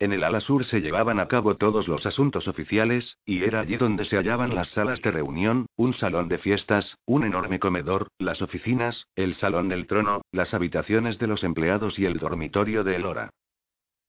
En 0.00 0.12
el 0.12 0.24
ala 0.24 0.40
sur 0.40 0.64
se 0.64 0.80
llevaban 0.80 1.20
a 1.20 1.28
cabo 1.28 1.56
todos 1.56 1.86
los 1.86 2.06
asuntos 2.06 2.48
oficiales, 2.48 3.18
y 3.24 3.44
era 3.44 3.60
allí 3.60 3.76
donde 3.76 4.04
se 4.04 4.16
hallaban 4.16 4.52
las 4.52 4.70
salas 4.70 5.00
de 5.00 5.12
reunión, 5.12 5.66
un 5.76 5.92
salón 5.92 6.28
de 6.28 6.38
fiestas, 6.38 6.98
un 7.06 7.22
enorme 7.22 7.60
comedor, 7.60 8.08
las 8.18 8.42
oficinas, 8.42 9.06
el 9.14 9.34
salón 9.34 9.68
del 9.68 9.86
trono, 9.86 10.22
las 10.32 10.54
habitaciones 10.54 11.20
de 11.20 11.28
los 11.28 11.44
empleados 11.44 12.00
y 12.00 12.06
el 12.06 12.18
dormitorio 12.18 12.82
de 12.82 12.96
Elora. 12.96 13.30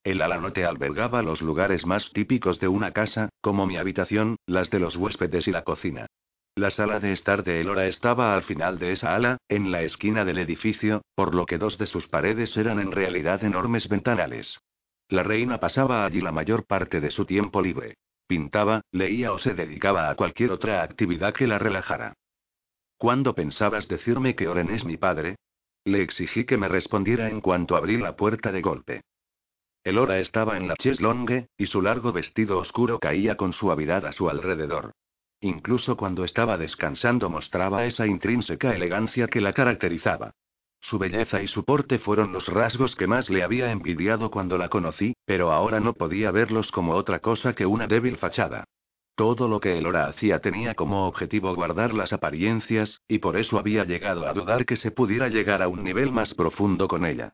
El 0.03 0.21
ala 0.21 0.37
norte 0.37 0.65
albergaba 0.65 1.21
los 1.21 1.41
lugares 1.41 1.85
más 1.85 2.11
típicos 2.11 2.59
de 2.59 2.67
una 2.67 2.91
casa, 2.91 3.29
como 3.39 3.65
mi 3.65 3.77
habitación, 3.77 4.35
las 4.45 4.69
de 4.69 4.79
los 4.79 4.97
huéspedes 4.97 5.47
y 5.47 5.51
la 5.51 5.63
cocina. 5.63 6.07
La 6.55 6.69
sala 6.69 6.99
de 6.99 7.13
estar 7.13 7.43
de 7.43 7.61
Elora 7.61 7.87
estaba 7.87 8.35
al 8.35 8.43
final 8.43 8.77
de 8.77 8.91
esa 8.91 9.15
ala, 9.15 9.37
en 9.47 9.71
la 9.71 9.81
esquina 9.81 10.25
del 10.25 10.37
edificio, 10.37 11.01
por 11.15 11.33
lo 11.33 11.45
que 11.45 11.57
dos 11.57 11.77
de 11.77 11.85
sus 11.85 12.07
paredes 12.07 12.55
eran 12.57 12.79
en 12.79 12.91
realidad 12.91 13.43
enormes 13.43 13.87
ventanales. 13.87 14.59
La 15.07 15.23
reina 15.23 15.59
pasaba 15.59 16.05
allí 16.05 16.21
la 16.21 16.31
mayor 16.31 16.65
parte 16.65 16.99
de 16.99 17.09
su 17.09 17.25
tiempo 17.25 17.61
libre. 17.61 17.95
Pintaba, 18.27 18.81
leía 18.91 19.31
o 19.31 19.37
se 19.37 19.53
dedicaba 19.53 20.09
a 20.09 20.15
cualquier 20.15 20.51
otra 20.51 20.83
actividad 20.83 21.33
que 21.33 21.47
la 21.47 21.59
relajara. 21.59 22.13
¿Cuándo 22.97 23.33
pensabas 23.35 23.87
decirme 23.87 24.35
que 24.35 24.47
Oren 24.47 24.69
es 24.69 24.85
mi 24.85 24.97
padre? 24.97 25.37
Le 25.85 26.01
exigí 26.01 26.45
que 26.45 26.57
me 26.57 26.67
respondiera 26.67 27.29
en 27.29 27.41
cuanto 27.41 27.75
abrí 27.75 27.97
la 27.97 28.15
puerta 28.15 28.51
de 28.51 28.61
golpe. 28.61 29.01
Elora 29.83 30.19
estaba 30.19 30.55
en 30.55 30.69
la 30.69 30.75
cheslongue, 30.75 31.49
y 31.57 31.65
su 31.65 31.81
largo 31.81 32.13
vestido 32.13 32.57
oscuro 32.57 32.99
caía 32.99 33.35
con 33.35 33.51
suavidad 33.51 34.05
a 34.05 34.13
su 34.13 34.29
alrededor. 34.29 34.93
Incluso 35.41 35.97
cuando 35.97 36.23
estaba 36.23 36.57
descansando 36.57 37.29
mostraba 37.29 37.85
esa 37.85 38.07
intrínseca 38.07 38.73
elegancia 38.73 39.27
que 39.27 39.41
la 39.41 39.51
caracterizaba. 39.51 40.31
Su 40.79 40.99
belleza 40.99 41.41
y 41.41 41.47
su 41.47 41.65
porte 41.65 41.99
fueron 41.99 42.31
los 42.31 42.47
rasgos 42.47 42.95
que 42.95 43.07
más 43.07 43.29
le 43.29 43.43
había 43.43 43.71
envidiado 43.71 44.31
cuando 44.31 44.57
la 44.57 44.69
conocí, 44.69 45.15
pero 45.25 45.51
ahora 45.51 45.81
no 45.81 45.93
podía 45.93 46.31
verlos 46.31 46.71
como 46.71 46.93
otra 46.93 47.19
cosa 47.19 47.53
que 47.53 47.65
una 47.65 47.85
débil 47.85 48.15
fachada. 48.15 48.63
Todo 49.15 49.49
lo 49.49 49.59
que 49.59 49.77
Elora 49.77 50.05
hacía 50.05 50.39
tenía 50.39 50.75
como 50.75 51.07
objetivo 51.07 51.53
guardar 51.55 51.93
las 51.93 52.13
apariencias, 52.13 53.01
y 53.07 53.19
por 53.19 53.35
eso 53.35 53.59
había 53.59 53.83
llegado 53.83 54.27
a 54.27 54.33
dudar 54.33 54.65
que 54.65 54.77
se 54.77 54.91
pudiera 54.91 55.27
llegar 55.27 55.61
a 55.61 55.67
un 55.67 55.83
nivel 55.83 56.11
más 56.13 56.33
profundo 56.33 56.87
con 56.87 57.05
ella. 57.05 57.33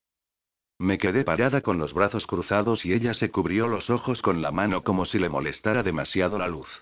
Me 0.80 0.98
quedé 0.98 1.26
parada 1.26 1.60
con 1.60 1.78
los 1.78 1.94
brazos 1.94 2.26
cruzados 2.26 2.86
y 2.86 2.94
ella 2.94 3.14
se 3.14 3.30
cubrió 3.30 3.68
los 3.68 3.90
ojos 3.90 4.22
con 4.22 4.42
la 4.42 4.52
mano 4.52 4.82
como 4.82 5.06
si 5.06 5.20
le 5.20 5.28
molestara 5.28 5.84
demasiado 5.84 6.40
la 6.40 6.48
luz. 6.48 6.82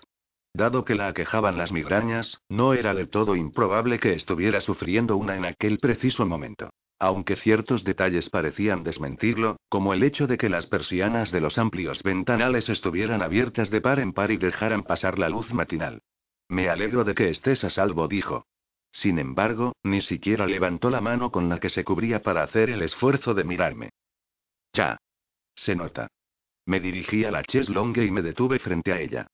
Dado 0.54 0.84
que 0.84 0.94
la 0.94 1.08
aquejaban 1.08 1.58
las 1.58 1.72
migrañas, 1.72 2.40
no 2.48 2.74
era 2.74 2.94
del 2.94 3.10
todo 3.10 3.34
improbable 3.34 3.98
que 3.98 4.14
estuviera 4.14 4.60
sufriendo 4.60 5.16
una 5.16 5.36
en 5.36 5.44
aquel 5.44 5.78
preciso 5.78 6.26
momento. 6.26 6.70
Aunque 7.00 7.36
ciertos 7.36 7.84
detalles 7.84 8.30
parecían 8.30 8.82
desmentirlo, 8.82 9.56
como 9.68 9.92
el 9.92 10.02
hecho 10.02 10.26
de 10.26 10.36
que 10.36 10.48
las 10.48 10.66
persianas 10.66 11.30
de 11.30 11.40
los 11.40 11.58
amplios 11.58 12.02
ventanales 12.02 12.68
estuvieran 12.68 13.22
abiertas 13.22 13.70
de 13.70 13.80
par 13.80 14.00
en 14.00 14.12
par 14.12 14.30
y 14.30 14.36
dejaran 14.36 14.82
pasar 14.84 15.18
la 15.18 15.28
luz 15.28 15.52
matinal. 15.52 16.02
Me 16.48 16.68
alegro 16.68 17.04
de 17.04 17.14
que 17.14 17.30
estés 17.30 17.62
a 17.62 17.70
salvo, 17.70 18.08
dijo. 18.08 18.46
Sin 18.92 19.18
embargo, 19.18 19.74
ni 19.82 20.00
siquiera 20.00 20.46
levantó 20.46 20.90
la 20.90 21.00
mano 21.00 21.30
con 21.30 21.48
la 21.48 21.58
que 21.60 21.70
se 21.70 21.84
cubría 21.84 22.22
para 22.22 22.42
hacer 22.42 22.70
el 22.70 22.82
esfuerzo 22.82 23.34
de 23.34 23.44
mirarme. 23.44 23.90
Ya. 24.72 24.96
Se 25.54 25.74
nota. 25.74 26.08
Me 26.66 26.80
dirigí 26.80 27.24
a 27.24 27.30
la 27.30 27.42
cheslongue 27.42 28.04
y 28.04 28.10
me 28.10 28.22
detuve 28.22 28.58
frente 28.58 28.92
a 28.92 29.00
ella. 29.00 29.26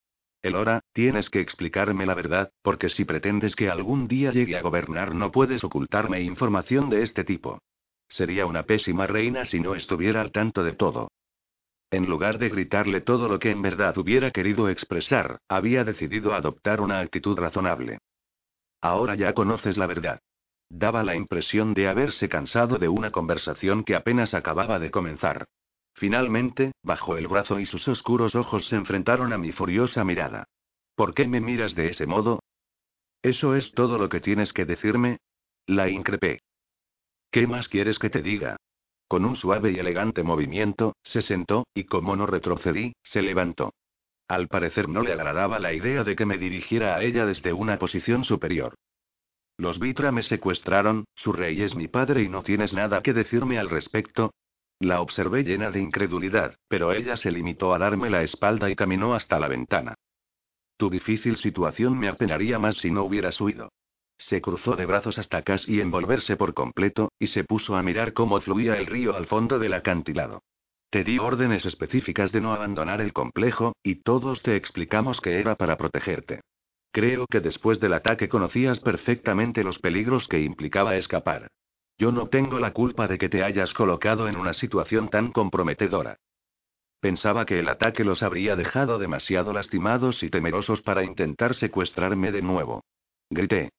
Elora, 0.43 0.81
tienes 0.93 1.31
que 1.31 1.41
explicarme 1.41 2.05
la 2.05 2.15
verdad, 2.15 2.51
porque 2.63 2.89
si 2.89 3.05
pretendes 3.05 3.57
que 3.57 3.71
algún 3.71 4.07
día 4.07 4.31
llegue 4.31 4.57
a 4.57 4.63
gobernar 4.63 5.15
no 5.15 5.33
puedes 5.33 5.65
ocultarme 5.65 6.21
información 6.21 6.91
de 6.91 7.03
este 7.03 7.25
tipo. 7.25 7.61
Sería 8.09 8.47
una 8.47 8.65
pésima 8.65 9.07
reina 9.07 9.45
si 9.45 9.61
no 9.61 9.75
estuviera 9.75 10.21
al 10.21 10.33
tanto 10.33 10.63
de 10.63 10.75
todo. 10.75 11.11
En 11.91 12.07
lugar 12.07 12.39
de 12.39 12.51
gritarle 12.51 13.01
todo 13.01 13.29
lo 13.29 13.39
que 13.39 13.51
en 13.51 13.63
verdad 13.63 13.97
hubiera 13.97 14.31
querido 14.31 14.69
expresar, 14.69 15.39
había 15.49 15.85
decidido 15.85 16.35
adoptar 16.35 16.81
una 16.81 17.01
actitud 17.01 17.39
razonable. 17.39 17.99
Ahora 18.85 19.15
ya 19.15 19.33
conoces 19.33 19.79
la 19.79 19.87
verdad. 19.87 20.21
Daba 20.69 21.03
la 21.05 21.17
impresión 21.17 21.73
de 21.73 21.89
haberse 21.89 22.29
cansado 22.29 22.77
de 22.77 22.91
una 22.91 23.13
conversación 23.13 23.83
que 23.83 23.97
apenas 23.97 24.35
acababa 24.35 24.79
de 24.79 24.91
comenzar. 24.91 25.47
Finalmente, 25.95 26.73
bajó 26.83 27.17
el 27.17 27.27
brazo 27.27 27.59
y 27.59 27.65
sus 27.65 27.89
oscuros 27.89 28.35
ojos 28.35 28.69
se 28.69 28.77
enfrentaron 28.77 29.33
a 29.33 29.39
mi 29.39 29.53
furiosa 29.53 30.05
mirada. 30.05 30.45
¿Por 30.97 31.15
qué 31.15 31.27
me 31.27 31.41
miras 31.41 31.75
de 31.75 31.89
ese 31.89 32.07
modo? 32.07 32.41
¿Eso 33.23 33.55
es 33.55 33.73
todo 33.73 33.97
lo 33.97 34.11
que 34.11 34.21
tienes 34.21 34.53
que 34.53 34.67
decirme? 34.67 35.17
La 35.67 35.89
increpé. 35.89 36.41
¿Qué 37.31 37.47
más 37.47 37.69
quieres 37.69 37.99
que 37.99 38.11
te 38.11 38.21
diga? 38.21 38.57
Con 39.09 39.25
un 39.25 39.35
suave 39.35 39.73
y 39.73 39.79
elegante 39.79 40.23
movimiento, 40.23 40.95
se 41.03 41.23
sentó, 41.23 41.65
y 41.73 41.85
como 41.85 42.17
no 42.17 42.27
retrocedí, 42.27 42.93
se 43.03 43.23
levantó. 43.23 43.73
Al 44.29 44.49
parecer 44.49 44.89
no 44.89 45.03
le 45.03 45.13
agradaba 45.13 45.59
la 45.59 45.73
idea 45.73 46.05
de 46.05 46.17
que 46.17 46.27
me 46.27 46.39
dirigiera 46.39 46.97
a 46.97 47.03
ella 47.03 47.27
desde 47.27 47.53
una 47.53 47.79
posición 47.79 48.25
superior. 48.25 48.75
Los 49.57 49.79
Vitra 49.79 50.11
me 50.13 50.23
secuestraron, 50.23 51.05
su 51.15 51.33
rey 51.33 51.63
es 51.63 51.75
mi 51.75 51.89
padre 51.89 52.23
y 52.23 52.29
no 52.29 52.43
tienes 52.43 52.73
nada 52.73 53.03
que 53.03 53.13
decirme 53.13 53.59
al 53.59 53.71
respecto, 53.71 54.33
la 54.81 55.01
observé 55.01 55.45
llena 55.45 55.71
de 55.71 55.81
incredulidad, 55.81 56.57
pero 56.69 56.93
ella 56.93 57.17
se 57.17 57.31
limitó 57.31 57.73
a 57.75 57.79
darme 57.79 58.11
la 58.11 58.23
espalda 58.23 58.69
y 58.69 58.77
caminó 58.77 59.15
hasta 59.15 59.39
la 59.39 59.49
ventana. 59.49 59.95
Tu 60.77 60.91
difícil 60.91 61.37
situación 61.37 61.97
me 61.99 62.09
apenaría 62.09 62.59
más 62.59 62.77
si 62.79 62.91
no 62.91 63.05
hubieras 63.05 63.41
huido. 63.41 63.71
Se 64.19 64.41
cruzó 64.41 64.75
de 64.77 64.87
brazos 64.87 65.19
hasta 65.19 65.43
casi 65.43 65.81
envolverse 65.81 66.37
por 66.37 66.55
completo, 66.55 67.13
y 67.19 67.29
se 67.29 67.45
puso 67.45 67.77
a 67.77 67.83
mirar 67.83 68.13
cómo 68.13 68.41
fluía 68.41 68.77
el 68.77 68.87
río 68.87 69.17
al 69.17 69.27
fondo 69.27 69.59
del 69.59 69.75
acantilado. 69.75 70.43
Te 70.95 71.03
di 71.03 71.19
órdenes 71.19 71.67
específicas 71.67 72.31
de 72.31 72.41
no 72.41 72.53
abandonar 72.53 73.01
el 73.01 73.13
complejo, 73.13 73.75
y 73.83 73.97
todos 73.97 74.45
te 74.45 74.55
explicamos 74.55 75.21
que 75.21 75.41
era 75.41 75.57
para 75.57 75.77
protegerte. 75.77 76.43
Creo 76.93 77.27
que 77.27 77.41
después 77.41 77.81
del 77.81 77.95
ataque 77.95 78.29
conocías 78.29 78.79
perfectamente 78.79 79.65
los 79.65 79.81
peligros 79.81 80.29
que 80.29 80.39
implicaba 80.39 80.95
escapar. 80.95 81.49
Yo 81.99 82.13
no 82.13 82.29
tengo 82.29 82.61
la 82.61 82.73
culpa 82.73 83.09
de 83.09 83.19
que 83.19 83.29
te 83.29 83.43
hayas 83.43 83.75
colocado 83.75 84.29
en 84.29 84.37
una 84.37 84.53
situación 84.53 85.09
tan 85.09 85.33
comprometedora. 85.33 86.19
Pensaba 87.01 87.45
que 87.45 87.59
el 87.59 87.69
ataque 87.69 88.05
los 88.05 88.23
habría 88.23 88.55
dejado 88.55 89.01
demasiado 89.01 89.53
lastimados 89.53 90.23
y 90.23 90.31
temerosos 90.31 90.81
para 90.81 91.03
intentar 91.03 91.57
secuestrarme 91.57 92.31
de 92.31 92.43
nuevo. 92.43 92.85
Grité. 93.31 93.71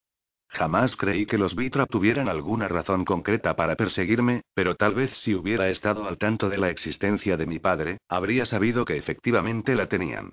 Jamás 0.49 0.95
creí 0.95 1.25
que 1.25 1.37
los 1.37 1.55
Vitra 1.55 1.85
tuvieran 1.85 2.29
alguna 2.29 2.67
razón 2.67 3.03
concreta 3.03 3.55
para 3.55 3.75
perseguirme, 3.75 4.43
pero 4.53 4.75
tal 4.75 4.95
vez 4.95 5.11
si 5.17 5.35
hubiera 5.35 5.69
estado 5.69 6.07
al 6.07 6.17
tanto 6.17 6.49
de 6.49 6.57
la 6.57 6.69
existencia 6.69 7.35
de 7.35 7.45
mi 7.45 7.59
padre, 7.59 7.97
habría 8.07 8.45
sabido 8.45 8.85
que 8.85 8.97
efectivamente 8.97 9.75
la 9.75 9.87
tenían. 9.87 10.31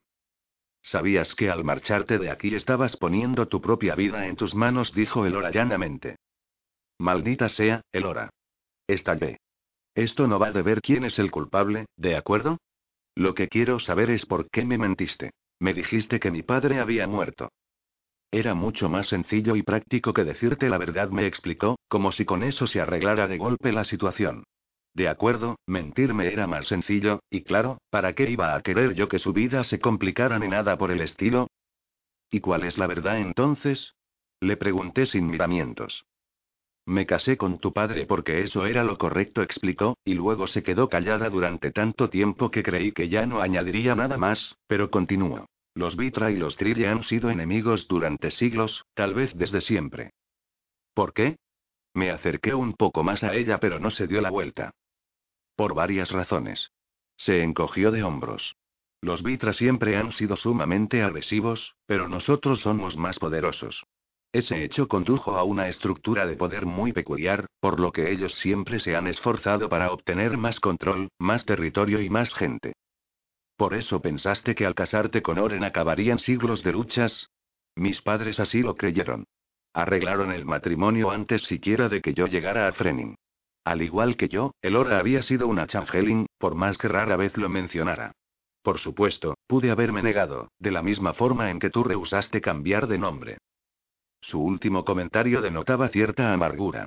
Sabías 0.83 1.35
que 1.35 1.51
al 1.51 1.65
marcharte 1.65 2.19
de 2.19 2.31
aquí 2.31 2.55
estabas 2.55 2.97
poniendo 2.97 3.47
tu 3.47 3.61
propia 3.61 3.95
vida 3.95 4.27
en 4.27 4.37
tus 4.37 4.55
manos, 4.55 4.93
dijo 4.93 5.27
el 5.27 5.35
llanamente. 5.53 6.17
Maldita 6.99 7.49
sea, 7.49 7.83
Elora. 7.93 8.31
Estallé. 8.87 9.39
Esto 9.95 10.27
no 10.27 10.39
va 10.39 10.53
de 10.53 10.63
ver 10.63 10.81
quién 10.81 11.05
es 11.05 11.19
el 11.19 11.31
culpable, 11.31 11.87
¿de 11.97 12.17
acuerdo? 12.17 12.59
Lo 13.15 13.35
que 13.35 13.49
quiero 13.49 13.79
saber 13.79 14.11
es 14.11 14.27
por 14.27 14.49
qué 14.51 14.65
me 14.65 14.79
mentiste. 14.79 15.33
Me 15.61 15.75
dijiste 15.75 16.19
que 16.19 16.31
mi 16.31 16.43
padre 16.43 16.81
había 16.81 17.07
muerto. 17.07 17.51
Era 18.35 18.55
mucho 18.55 18.89
más 18.89 19.09
sencillo 19.09 19.57
y 19.57 19.63
práctico 19.63 20.15
que 20.15 20.25
decirte 20.25 20.71
la 20.71 20.79
verdad, 20.79 21.11
me 21.11 21.27
explicó, 21.27 21.79
como 21.87 22.13
si 22.13 22.25
con 22.25 22.43
eso 22.43 22.67
se 22.67 22.81
arreglara 22.81 23.29
de 23.29 23.37
golpe 23.37 23.73
la 23.73 23.85
situación. 23.85 24.45
De 24.95 25.09
acuerdo, 25.09 25.57
mentirme 25.67 26.33
era 26.33 26.47
más 26.47 26.67
sencillo, 26.67 27.21
y 27.29 27.43
claro, 27.43 27.77
¿para 27.91 28.15
qué 28.15 28.31
iba 28.31 28.55
a 28.55 28.63
querer 28.63 28.95
yo 28.95 29.07
que 29.07 29.19
su 29.19 29.35
vida 29.35 29.65
se 29.65 29.81
complicara 29.81 30.39
ni 30.39 30.49
nada 30.49 30.79
por 30.79 30.91
el 30.91 31.03
estilo? 31.03 31.49
¿Y 32.31 32.41
cuál 32.41 32.65
es 32.65 32.79
la 32.79 32.87
verdad 32.87 33.19
entonces? 33.19 33.95
Le 34.41 34.57
pregunté 34.57 35.05
sin 35.05 35.27
miramientos. 35.27 36.07
Me 36.87 37.05
casé 37.05 37.37
con 37.37 37.59
tu 37.59 37.75
padre 37.75 38.07
porque 38.07 38.41
eso 38.41 38.65
era 38.65 38.83
lo 38.83 38.97
correcto, 38.97 39.43
explicó, 39.43 39.99
y 40.07 40.15
luego 40.15 40.47
se 40.47 40.63
quedó 40.63 40.89
callada 40.89 41.29
durante 41.29 41.71
tanto 41.71 42.09
tiempo 42.09 42.51
que 42.51 42.63
creí 42.63 42.93
que 42.93 43.11
ya 43.11 43.27
no 43.27 43.43
añadiría 43.43 43.95
nada 43.95 44.17
más, 44.17 44.57
pero 44.67 44.91
continuó. 44.91 45.52
Los 45.75 45.97
Vitra 45.97 46.31
y 46.31 46.37
los 46.37 46.57
Trille 46.57 46.87
han 46.89 47.03
sido 47.03 47.31
enemigos 47.31 47.89
durante 47.89 48.31
siglos, 48.31 48.85
tal 48.95 49.15
vez 49.15 49.33
desde 49.35 49.61
siempre. 49.61 50.13
¿Por 50.95 51.15
qué? 51.15 51.37
Me 51.95 52.11
acerqué 52.11 52.55
un 52.55 52.75
poco 52.75 53.03
más 53.03 53.25
a 53.25 53.35
ella, 53.35 53.59
pero 53.59 53.79
no 53.79 53.91
se 53.91 54.07
dio 54.07 54.21
la 54.21 54.31
vuelta. 54.31 54.73
Por 55.57 55.75
varias 55.75 56.11
razones. 56.11 56.71
Se 57.17 57.43
encogió 57.43 57.91
de 57.91 58.03
hombros. 58.03 58.57
Los 59.01 59.23
Vitra 59.23 59.53
siempre 59.53 59.97
han 59.97 60.13
sido 60.13 60.37
sumamente 60.37 61.03
agresivos, 61.03 61.75
pero 61.87 62.09
nosotros 62.09 62.61
somos 62.61 62.97
más 62.97 63.19
poderosos. 63.19 63.83
Ese 64.33 64.65
hecho 64.65 64.89
condujo 64.89 65.37
a 65.37 65.45
una 65.45 65.69
estructura 65.69 66.27
de 66.27 66.37
poder 66.37 66.65
muy 66.65 66.93
peculiar, 66.93 67.47
por 67.61 67.81
lo 67.81 67.93
que 67.93 68.11
ellos 68.11 68.35
siempre 68.37 68.79
se 68.79 68.97
han 68.97 69.07
esforzado 69.07 69.69
para 69.69 69.93
obtener 69.93 70.39
más 70.39 70.61
control, 70.61 71.09
más 71.19 71.45
territorio 71.45 72.01
y 72.01 72.09
más 72.09 72.33
gente. 72.33 72.75
¿Por 73.63 73.75
eso 73.75 74.03
pensaste 74.03 74.57
que 74.57 74.67
al 74.67 74.75
casarte 74.75 75.23
con 75.23 75.39
Oren 75.39 75.63
acabarían 75.63 76.19
siglos 76.19 76.65
de 76.65 76.73
luchas? 76.73 77.31
Mis 77.77 78.03
padres 78.03 78.41
así 78.41 78.61
lo 78.61 78.75
creyeron. 78.75 79.29
Arreglaron 79.73 80.33
el 80.33 80.45
matrimonio 80.45 81.13
antes 81.13 81.43
siquiera 81.43 81.89
de 81.89 82.03
que 82.03 82.13
yo 82.13 82.27
llegara 82.27 82.67
a 82.67 82.73
Frenin. 82.73 83.15
Al 83.63 83.83
igual 83.83 84.17
que 84.17 84.27
yo, 84.27 84.51
Elora 84.63 84.99
había 84.99 85.23
sido 85.23 85.47
una 85.47 85.69
changeling, 85.69 86.27
por 86.39 86.57
más 86.57 86.77
que 86.77 86.89
rara 86.89 87.15
vez 87.15 87.37
lo 87.37 87.49
mencionara. 87.49 88.11
Por 88.63 88.79
supuesto, 88.79 89.37
pude 89.47 89.71
haberme 89.71 90.03
negado, 90.03 90.49
de 90.59 90.73
la 90.73 90.83
misma 90.83 91.13
forma 91.13 91.49
en 91.49 91.61
que 91.61 91.71
tú 91.71 91.85
rehusaste 91.85 92.41
cambiar 92.41 92.89
de 92.89 92.99
nombre. 92.99 93.39
Su 94.21 94.43
último 94.43 94.85
comentario 94.85 95.41
denotaba 95.41 95.87
cierta 95.87 96.33
amargura. 96.33 96.87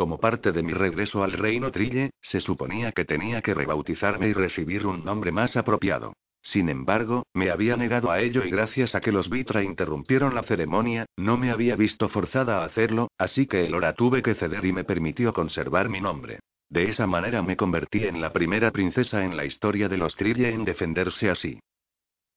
Como 0.00 0.18
parte 0.18 0.50
de 0.52 0.62
mi 0.62 0.72
regreso 0.72 1.22
al 1.22 1.32
reino 1.32 1.70
Trille, 1.70 2.12
se 2.22 2.40
suponía 2.40 2.90
que 2.90 3.04
tenía 3.04 3.42
que 3.42 3.52
rebautizarme 3.52 4.28
y 4.28 4.32
recibir 4.32 4.86
un 4.86 5.04
nombre 5.04 5.30
más 5.30 5.58
apropiado. 5.58 6.14
Sin 6.40 6.70
embargo, 6.70 7.24
me 7.34 7.50
había 7.50 7.76
negado 7.76 8.10
a 8.10 8.18
ello 8.18 8.42
y 8.42 8.50
gracias 8.50 8.94
a 8.94 9.02
que 9.02 9.12
los 9.12 9.28
Vitra 9.28 9.62
interrumpieron 9.62 10.34
la 10.34 10.42
ceremonia, 10.42 11.04
no 11.18 11.36
me 11.36 11.50
había 11.50 11.76
visto 11.76 12.08
forzada 12.08 12.62
a 12.62 12.64
hacerlo, 12.64 13.10
así 13.18 13.46
que 13.46 13.66
el 13.66 13.74
hora 13.74 13.92
tuve 13.92 14.22
que 14.22 14.34
ceder 14.34 14.64
y 14.64 14.72
me 14.72 14.84
permitió 14.84 15.34
conservar 15.34 15.90
mi 15.90 16.00
nombre. 16.00 16.40
De 16.70 16.84
esa 16.84 17.06
manera 17.06 17.42
me 17.42 17.58
convertí 17.58 18.04
en 18.04 18.22
la 18.22 18.32
primera 18.32 18.70
princesa 18.70 19.22
en 19.22 19.36
la 19.36 19.44
historia 19.44 19.86
de 19.90 19.98
los 19.98 20.16
Trille 20.16 20.48
en 20.48 20.64
defenderse 20.64 21.28
así. 21.28 21.60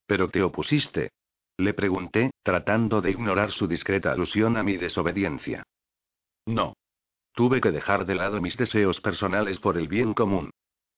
¿Pero 0.05 0.27
te 0.27 0.43
opusiste? 0.43 1.11
Le 1.55 1.73
pregunté, 1.73 2.31
tratando 2.43 2.99
de 2.99 3.11
ignorar 3.11 3.51
su 3.51 3.69
discreta 3.69 4.11
alusión 4.11 4.57
a 4.57 4.63
mi 4.63 4.75
desobediencia. 4.75 5.63
No. 6.45 6.73
Tuve 7.33 7.61
que 7.61 7.71
dejar 7.71 8.05
de 8.05 8.15
lado 8.15 8.41
mis 8.41 8.57
deseos 8.57 9.01
personales 9.01 9.59
por 9.59 9.77
el 9.77 9.87
bien 9.87 10.13
común. 10.13 10.51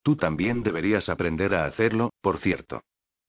Tú 0.04 0.16
también 0.18 0.64
deberías 0.64 1.10
aprender 1.10 1.56
a 1.56 1.66
hacerlo, 1.66 2.12
por 2.22 2.40
cierto. 2.40 2.82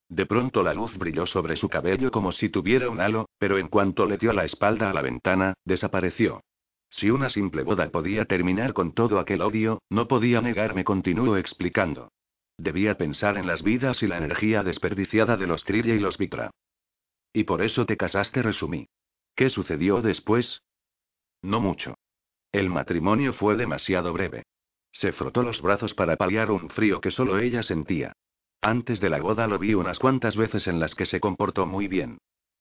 De 0.08 0.26
pronto 0.26 0.62
la 0.62 0.74
luz 0.74 0.96
brilló 0.98 1.26
sobre 1.26 1.56
su 1.56 1.68
cabello 1.68 2.10
como 2.10 2.32
si 2.32 2.48
tuviera 2.48 2.90
un 2.90 3.00
halo, 3.00 3.28
pero 3.38 3.58
en 3.58 3.68
cuanto 3.68 4.06
le 4.06 4.18
dio 4.18 4.32
la 4.32 4.44
espalda 4.44 4.90
a 4.90 4.92
la 4.92 5.02
ventana, 5.02 5.54
desapareció. 5.64 6.42
Si 6.90 7.10
una 7.10 7.28
simple 7.28 7.62
boda 7.62 7.88
podía 7.90 8.24
terminar 8.24 8.72
con 8.72 8.92
todo 8.92 9.18
aquel 9.18 9.42
odio, 9.42 9.82
no 9.90 10.06
podía 10.06 10.40
negarme, 10.40 10.84
continuó 10.84 11.36
explicando. 11.36 12.12
Debía 12.58 12.96
pensar 12.96 13.36
en 13.36 13.46
las 13.46 13.62
vidas 13.62 14.02
y 14.02 14.06
la 14.06 14.16
energía 14.16 14.62
desperdiciada 14.62 15.36
de 15.36 15.46
los 15.46 15.64
Trille 15.64 15.94
y 15.94 15.98
los 15.98 16.16
Vitra. 16.16 16.50
Y 17.32 17.44
por 17.44 17.62
eso 17.62 17.84
te 17.84 17.96
casaste, 17.96 18.42
resumí. 18.42 18.88
¿Qué 19.34 19.50
sucedió 19.50 20.00
después? 20.00 20.62
No 21.42 21.60
mucho. 21.60 21.95
El 22.56 22.70
matrimonio 22.70 23.34
fue 23.34 23.54
demasiado 23.54 24.14
breve. 24.14 24.44
Se 24.90 25.12
frotó 25.12 25.42
los 25.42 25.60
brazos 25.60 25.92
para 25.92 26.16
paliar 26.16 26.50
un 26.50 26.70
frío 26.70 27.02
que 27.02 27.10
solo 27.10 27.38
ella 27.38 27.62
sentía. 27.62 28.14
Antes 28.62 28.98
de 28.98 29.10
la 29.10 29.20
boda 29.20 29.46
lo 29.46 29.58
vi 29.58 29.74
unas 29.74 29.98
cuantas 29.98 30.38
veces 30.38 30.66
en 30.66 30.80
las 30.80 30.94
que 30.94 31.04
se 31.04 31.20
comportó 31.20 31.66
muy 31.66 31.86
bien. 31.86 32.16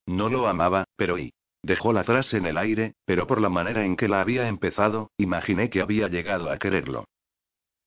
No 0.05 0.27
lo 0.27 0.49
amaba, 0.49 0.83
pero 0.97 1.17
y. 1.17 1.31
Dejó 1.63 1.93
la 1.93 2.03
frase 2.03 2.35
en 2.35 2.45
el 2.45 2.57
aire, 2.57 2.95
pero 3.05 3.25
por 3.25 3.39
la 3.39 3.47
manera 3.47 3.85
en 3.85 3.95
que 3.95 4.09
la 4.09 4.19
había 4.19 4.49
empezado, 4.49 5.11
imaginé 5.15 5.69
que 5.69 5.79
había 5.79 6.09
llegado 6.09 6.51
a 6.51 6.57
quererlo. 6.57 7.05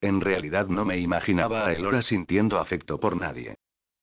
En 0.01 0.23
realidad 0.23 0.69
no 0.69 0.87
me 0.87 0.97
imaginaba 1.01 1.67
a 1.67 1.75
Elora 1.75 2.01
sintiendo 2.01 2.59
afecto 2.59 2.99
por 2.99 3.19
nadie. 3.19 3.57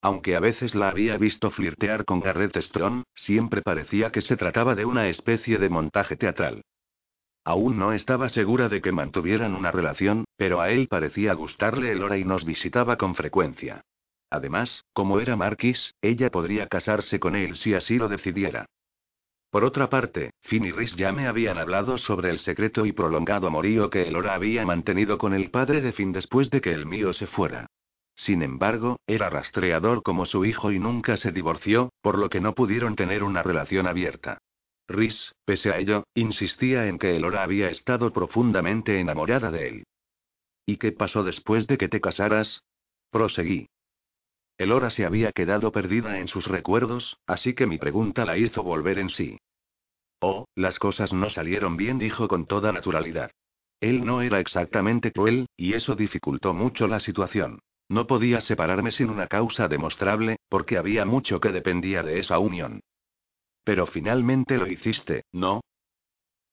Aunque 0.04 0.36
a 0.36 0.40
veces 0.40 0.76
la 0.76 0.90
había 0.90 1.18
visto 1.18 1.50
flirtear 1.50 2.06
con 2.06 2.20
Garrett 2.20 2.56
Strong, 2.56 3.02
siempre 3.16 3.64
parecía 3.64 4.12
que 4.12 4.22
se 4.22 4.38
trataba 4.38 4.76
de 4.76 4.86
una 4.86 5.08
especie 5.08 5.58
de 5.58 5.70
montaje 5.70 6.16
teatral. 6.16 6.62
Aún 7.46 7.78
no 7.78 7.94
estaba 7.94 8.28
segura 8.30 8.70
de 8.70 8.82
que 8.82 8.92
mantuvieran 8.92 9.54
una 9.56 9.72
relación, 9.72 10.26
pero 10.36 10.62
a 10.62 10.72
él 10.72 10.88
parecía 10.88 11.34
gustarle 11.34 11.92
el 11.92 12.02
hora 12.02 12.18
y 12.18 12.26
nos 12.26 12.44
visitaba 12.44 12.98
con 12.98 13.14
frecuencia. 13.14 13.82
Además, 14.32 14.84
como 14.94 15.20
era 15.20 15.36
Marquis, 15.36 15.94
ella 16.02 16.32
podría 16.32 16.68
casarse 16.68 17.20
con 17.20 17.36
él 17.36 17.56
si 17.56 17.76
así 17.76 17.98
lo 17.98 18.10
decidiera. 18.10 18.66
Por 19.52 19.64
otra 19.64 19.90
parte, 19.90 20.32
Finn 20.42 20.66
y 20.66 20.72
Rhys 20.72 20.96
ya 20.96 21.12
me 21.12 21.28
habían 21.28 21.60
hablado 21.60 22.00
sobre 22.00 22.32
el 22.32 22.40
secreto 22.40 22.86
y 22.86 22.92
prolongado 22.92 23.48
amorío 23.48 23.92
que 23.92 24.08
Elora 24.08 24.34
había 24.34 24.66
mantenido 24.66 25.20
con 25.20 25.34
el 25.34 25.52
padre 25.52 25.82
de 25.82 25.92
Finn 25.92 26.12
después 26.12 26.50
de 26.50 26.62
que 26.62 26.74
el 26.74 26.88
mío 26.88 27.14
se 27.14 27.28
fuera. 27.28 27.68
Sin 28.16 28.42
embargo, 28.42 29.00
era 29.06 29.30
rastreador 29.30 30.02
como 30.02 30.26
su 30.26 30.46
hijo 30.46 30.72
y 30.72 30.80
nunca 30.80 31.16
se 31.16 31.32
divorció, 31.32 31.92
por 32.02 32.18
lo 32.18 32.30
que 32.30 32.42
no 32.42 32.56
pudieron 32.56 32.96
tener 32.96 33.24
una 33.24 33.44
relación 33.44 33.88
abierta. 33.88 34.40
Rhys, 34.88 35.34
pese 35.46 35.72
a 35.72 35.78
ello, 35.78 36.04
insistía 36.14 36.88
en 36.88 37.00
que 37.00 37.16
Elora 37.16 37.44
había 37.44 37.70
estado 37.70 38.14
profundamente 38.14 39.00
enamorada 39.00 39.52
de 39.52 39.68
él. 39.68 39.84
¿Y 40.66 40.78
qué 40.78 40.92
pasó 40.92 41.24
después 41.24 41.68
de 41.68 41.78
que 41.78 41.90
te 41.90 42.02
casaras? 42.02 42.64
Proseguí. 43.12 43.68
Elora 44.58 44.90
se 44.90 45.06
había 45.06 45.32
quedado 45.32 45.72
perdida 45.72 46.20
en 46.20 46.28
sus 46.28 46.48
recuerdos, 46.48 47.18
así 47.28 47.54
que 47.54 47.68
mi 47.68 47.78
pregunta 47.78 48.26
la 48.26 48.38
hizo 48.38 48.64
volver 48.64 49.00
en 49.00 49.10
sí. 49.10 49.38
Oh, 50.22 50.46
las 50.56 50.80
cosas 50.80 51.14
no 51.14 51.30
salieron 51.30 51.78
bien, 51.78 52.00
dijo 52.00 52.28
con 52.28 52.46
toda 52.46 52.72
naturalidad. 52.72 53.32
Él 53.82 54.06
no 54.06 54.22
era 54.22 54.40
exactamente 54.40 55.12
cruel, 55.12 55.48
y 55.58 55.74
eso 55.74 55.96
dificultó 55.96 56.54
mucho 56.54 56.88
la 56.88 57.00
situación. 57.00 57.60
No 57.90 58.08
podía 58.08 58.42
separarme 58.42 58.92
sin 58.92 59.10
una 59.10 59.28
causa 59.28 59.68
demostrable, 59.68 60.38
porque 60.50 60.78
había 60.78 61.06
mucho 61.06 61.40
que 61.40 61.50
dependía 61.50 62.02
de 62.02 62.20
esa 62.20 62.40
unión. 62.40 62.82
Pero 63.66 63.86
finalmente 63.86 64.58
lo 64.58 64.68
hiciste, 64.68 65.26
¿no? 65.34 65.60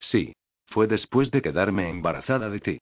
Sí. 0.01 0.35
Fue 0.67 0.89
después 0.89 1.31
de 1.31 1.43
quedarme 1.43 1.89
embarazada 1.91 2.51
de 2.51 2.59
ti. 2.59 2.79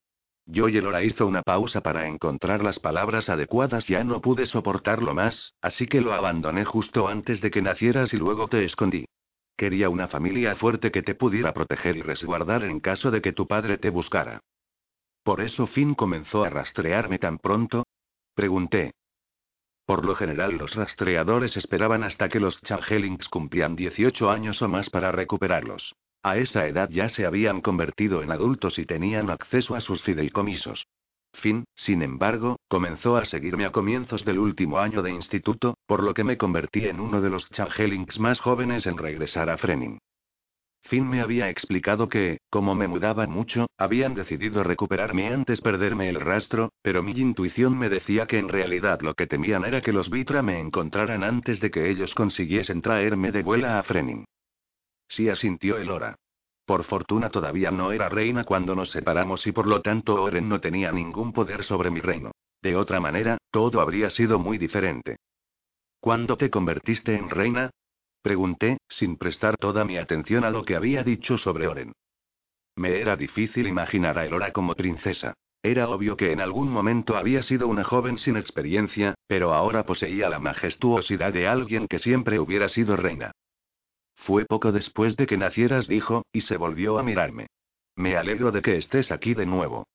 Yo 0.47 0.69
y 0.69 0.79
Elora 0.79 1.03
hizo 1.03 1.27
una 1.27 1.43
pausa 1.43 1.83
para 1.83 2.07
encontrar 2.07 2.63
las 2.63 2.79
palabras 2.79 3.29
adecuadas. 3.29 3.87
Ya 3.89 4.03
no 4.05 4.23
pude 4.23 4.47
soportarlo 4.47 5.13
más, 5.13 5.53
así 5.61 5.87
que 5.87 6.01
lo 6.01 6.15
abandoné 6.15 6.65
justo 6.65 7.09
antes 7.09 7.43
de 7.43 7.51
que 7.51 7.61
nacieras 7.61 8.15
y 8.15 8.17
luego 8.17 8.49
te 8.49 8.65
escondí. 8.65 9.05
Quería 9.57 9.91
una 9.91 10.09
familia 10.09 10.57
fuerte 10.57 10.91
que 10.91 11.03
te 11.03 11.15
pudiera 11.15 11.53
proteger 11.53 11.97
y 11.97 12.03
resguardar 12.03 12.65
en 12.65 12.81
caso 12.81 13.11
de 13.11 13.21
que 13.21 13.33
tu 13.33 13.47
padre 13.47 13.77
te 13.77 13.91
buscara. 13.91 14.41
Por 15.23 15.43
eso 15.43 15.67
Finn 15.67 15.95
comenzó 15.95 16.45
a 16.45 16.49
rastrearme 16.49 17.19
tan 17.19 17.37
pronto, 17.39 17.85
Pregunté. 18.35 18.93
Por 19.91 20.05
lo 20.05 20.15
general 20.15 20.57
los 20.57 20.77
rastreadores 20.77 21.57
esperaban 21.57 22.05
hasta 22.05 22.29
que 22.29 22.39
los 22.39 22.61
changelings 22.63 23.29
cumplían 23.29 23.75
18 23.75 24.31
años 24.31 24.63
o 24.63 24.69
más 24.69 24.89
para 24.89 25.11
recuperarlos. 25.11 25.97
A 26.23 26.37
esa 26.37 26.69
edad 26.69 26.89
ya 26.91 27.09
se 27.09 27.27
habían 27.27 27.61
convertido 27.61 28.23
en 28.23 28.31
adultos 28.31 28.79
y 28.79 28.85
tenían 28.85 29.31
acceso 29.31 29.75
a 29.75 29.81
sus 29.81 30.01
fideicomisos. 30.05 30.87
Finn, 31.33 31.65
sin 31.75 32.03
embargo, 32.03 32.61
comenzó 32.69 33.17
a 33.17 33.25
seguirme 33.25 33.65
a 33.65 33.73
comienzos 33.73 34.25
del 34.25 34.39
último 34.39 34.79
año 34.79 35.03
de 35.03 35.11
instituto, 35.11 35.75
por 35.89 36.05
lo 36.05 36.15
que 36.15 36.23
me 36.23 36.39
convertí 36.39 36.87
en 36.87 37.01
uno 37.01 37.21
de 37.21 37.31
los 37.31 37.51
changelings 37.51 38.21
más 38.21 38.39
jóvenes 38.39 38.87
en 38.87 38.97
regresar 38.97 39.51
a 39.51 39.59
Frenin. 39.59 39.99
Finn 40.91 41.09
me 41.09 41.21
había 41.21 41.49
explicado 41.49 42.09
que, 42.09 42.41
como 42.51 42.75
me 42.75 42.89
mudaba 42.89 43.25
mucho, 43.29 43.69
habían 43.79 44.13
decidido 44.13 44.65
recuperarme 44.65 45.29
antes 45.29 45.61
perderme 45.61 46.09
el 46.09 46.21
rastro, 46.21 46.73
pero 46.83 47.01
mi 47.01 47.13
intuición 47.13 47.79
me 47.79 47.89
decía 47.89 48.27
que 48.27 48.39
en 48.39 48.49
realidad 48.49 49.01
lo 49.01 49.15
que 49.15 49.29
temían 49.29 49.65
era 49.65 49.83
que 49.83 49.93
los 49.93 50.11
Vitra 50.11 50.43
me 50.43 50.59
encontraran 50.59 51.23
antes 51.23 51.61
de 51.61 51.71
que 51.71 51.89
ellos 51.89 52.13
consiguiesen 52.13 52.83
traerme 52.83 53.31
de 53.31 53.45
vuela 53.45 53.79
a 53.79 53.85
Frenin. 53.85 54.25
Sí 55.07 55.29
asintió 55.29 55.79
Elora. 55.79 56.17
Por 56.67 56.83
fortuna 56.83 57.31
todavía 57.31 57.71
no 57.71 57.93
era 57.93 58.09
reina 58.09 58.43
cuando 58.43 58.75
nos 58.75 58.91
separamos 58.91 59.47
y 59.47 59.53
por 59.53 59.69
lo 59.69 59.83
tanto 59.83 60.21
Oren 60.21 60.49
no 60.49 60.61
tenía 60.61 60.91
ningún 60.91 61.33
poder 61.33 61.63
sobre 61.63 61.93
mi 61.93 62.01
reino. 62.01 62.33
De 62.63 62.75
otra 62.75 62.99
manera, 62.99 63.39
todo 63.53 63.81
habría 63.81 64.11
sido 64.11 64.41
muy 64.41 64.59
diferente. 64.59 65.19
¿Cuándo 66.01 66.37
te 66.37 66.51
convertiste 66.51 67.15
en 67.15 67.31
reina? 67.31 67.71
Pregunté, 68.23 68.79
sin 68.89 69.17
prestar 69.17 69.57
toda 69.57 69.85
mi 69.85 69.97
atención 69.97 70.45
a 70.45 70.51
lo 70.51 70.65
que 70.65 70.77
había 70.77 71.03
dicho 71.03 71.39
sobre 71.39 71.67
Oren. 71.67 71.93
Me 72.77 73.01
era 73.01 73.17
difícil 73.17 73.67
imaginar 73.67 74.19
a 74.19 74.27
Elora 74.27 74.53
como 74.53 74.75
princesa. 74.75 75.35
Era 75.63 75.89
obvio 75.89 76.17
que 76.17 76.33
en 76.33 76.41
algún 76.41 76.71
momento 76.71 77.17
había 77.17 77.43
sido 77.43 77.69
una 77.69 77.85
joven 77.85 78.17
sin 78.19 78.37
experiencia, 78.37 79.15
pero 79.27 79.53
ahora 79.53 79.85
poseía 79.85 80.29
la 80.29 80.39
majestuosidad 80.39 81.33
de 81.33 81.47
alguien 81.47 81.87
que 81.87 81.99
siempre 81.99 82.39
hubiera 82.39 82.69
sido 82.69 82.97
reina. 82.97 83.33
Fue 84.17 84.45
poco 84.45 84.73
después 84.73 85.17
de 85.17 85.27
que 85.27 85.37
nacieras, 85.37 85.87
dijo, 85.87 86.25
y 86.33 86.43
se 86.43 86.57
volvió 86.57 86.99
a 86.99 87.03
mirarme. 87.03 87.49
Me 87.97 88.17
alegro 88.17 88.53
de 88.53 88.63
que 88.63 88.77
estés 88.77 89.11
aquí 89.13 89.35
de 89.35 89.47
nuevo. 89.47 89.87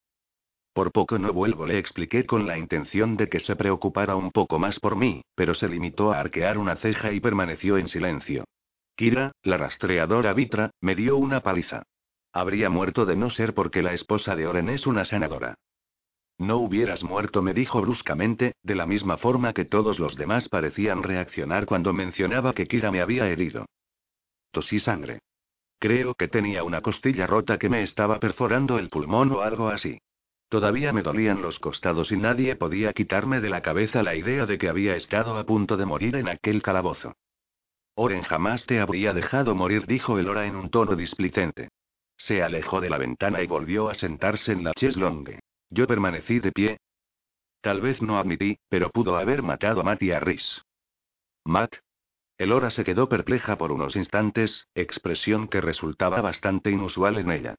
Por 0.76 0.92
poco 0.92 1.18
no 1.18 1.32
vuelvo, 1.32 1.66
le 1.66 1.78
expliqué 1.78 2.26
con 2.26 2.46
la 2.46 2.58
intención 2.58 3.16
de 3.16 3.30
que 3.30 3.40
se 3.40 3.56
preocupara 3.56 4.18
un 4.18 4.30
poco 4.30 4.60
más 4.60 4.78
por 4.78 4.98
mí, 4.98 5.22
pero 5.34 5.54
se 5.56 5.70
limitó 5.70 6.12
a 6.12 6.20
arquear 6.20 6.58
una 6.58 6.76
ceja 6.76 7.14
y 7.14 7.22
permaneció 7.22 7.78
en 7.78 7.88
silencio. 7.88 8.44
Kira, 8.98 9.32
la 9.44 9.56
rastreadora 9.56 10.34
Vitra, 10.34 10.72
me 10.82 10.94
dio 10.94 11.16
una 11.16 11.40
paliza. 11.40 11.84
Habría 12.34 12.70
muerto 12.70 13.06
de 13.06 13.16
no 13.16 13.30
ser 13.30 13.54
porque 13.54 13.82
la 13.82 13.94
esposa 13.94 14.36
de 14.36 14.48
Oren 14.48 14.68
es 14.68 14.86
una 14.86 15.06
sanadora. 15.06 15.56
No 16.38 16.58
hubieras 16.58 17.06
muerto, 17.06 17.42
me 17.42 17.54
dijo 17.54 17.80
bruscamente, 17.80 18.56
de 18.62 18.76
la 18.76 18.86
misma 18.86 19.16
forma 19.16 19.54
que 19.54 19.64
todos 19.64 19.98
los 19.98 20.18
demás 20.18 20.50
parecían 20.50 21.04
reaccionar 21.04 21.66
cuando 21.66 21.94
mencionaba 21.94 22.52
que 22.52 22.68
Kira 22.68 22.92
me 22.92 23.00
había 23.00 23.30
herido. 23.30 23.66
Tosí 24.52 24.82
sangre. 24.82 25.20
Creo 25.80 26.16
que 26.16 26.28
tenía 26.28 26.66
una 26.66 26.82
costilla 26.82 27.28
rota 27.28 27.58
que 27.58 27.70
me 27.70 27.82
estaba 27.82 28.20
perforando 28.20 28.78
el 28.78 28.90
pulmón 28.90 29.32
o 29.32 29.40
algo 29.40 29.70
así. 29.70 30.00
Todavía 30.50 30.94
me 30.94 31.02
dolían 31.02 31.42
los 31.42 31.60
costados 31.60 32.12
y 32.12 32.18
nadie 32.18 32.56
podía 32.56 32.94
quitarme 32.94 33.42
de 33.42 33.50
la 33.50 33.62
cabeza 33.62 34.04
la 34.04 34.16
idea 34.16 34.46
de 34.46 34.58
que 34.58 34.70
había 34.70 34.96
estado 34.96 35.38
a 35.38 35.46
punto 35.46 35.76
de 35.76 35.86
morir 35.86 36.16
en 36.16 36.30
aquel 36.30 36.62
calabozo. 36.62 37.16
Oren 37.96 38.24
jamás 38.24 38.66
te 38.66 38.80
habría 38.80 39.14
dejado 39.14 39.56
morir, 39.56 39.86
dijo 39.88 40.20
Elora 40.20 40.46
en 40.46 40.56
un 40.56 40.70
tono 40.70 40.96
displicente. 40.96 41.70
Se 42.18 42.44
alejó 42.44 42.82
de 42.82 42.90
la 42.90 42.98
ventana 42.98 43.42
y 43.42 43.48
volvió 43.48 43.90
a 43.90 43.96
sentarse 43.96 44.52
en 44.52 44.64
la 44.64 44.74
cheslongue. 44.74 45.40
Yo 45.70 45.88
permanecí 45.88 46.40
de 46.40 46.52
pie. 46.52 46.78
Tal 47.62 47.82
vez 47.82 48.02
no 48.02 48.20
admití, 48.20 48.60
pero 48.70 48.90
pudo 48.92 49.18
haber 49.18 49.42
matado 49.42 49.82
a 49.82 49.84
Matt 49.84 50.04
y 50.04 50.12
a 50.12 50.20
Rhys. 50.20 50.62
¿Matt? 51.46 51.78
Elora 52.38 52.70
se 52.70 52.84
quedó 52.84 53.08
perpleja 53.08 53.58
por 53.58 53.72
unos 53.72 53.96
instantes, 53.96 54.68
expresión 54.76 55.48
que 55.48 55.62
resultaba 55.62 56.22
bastante 56.22 56.70
inusual 56.70 57.18
en 57.18 57.32
ella. 57.32 57.56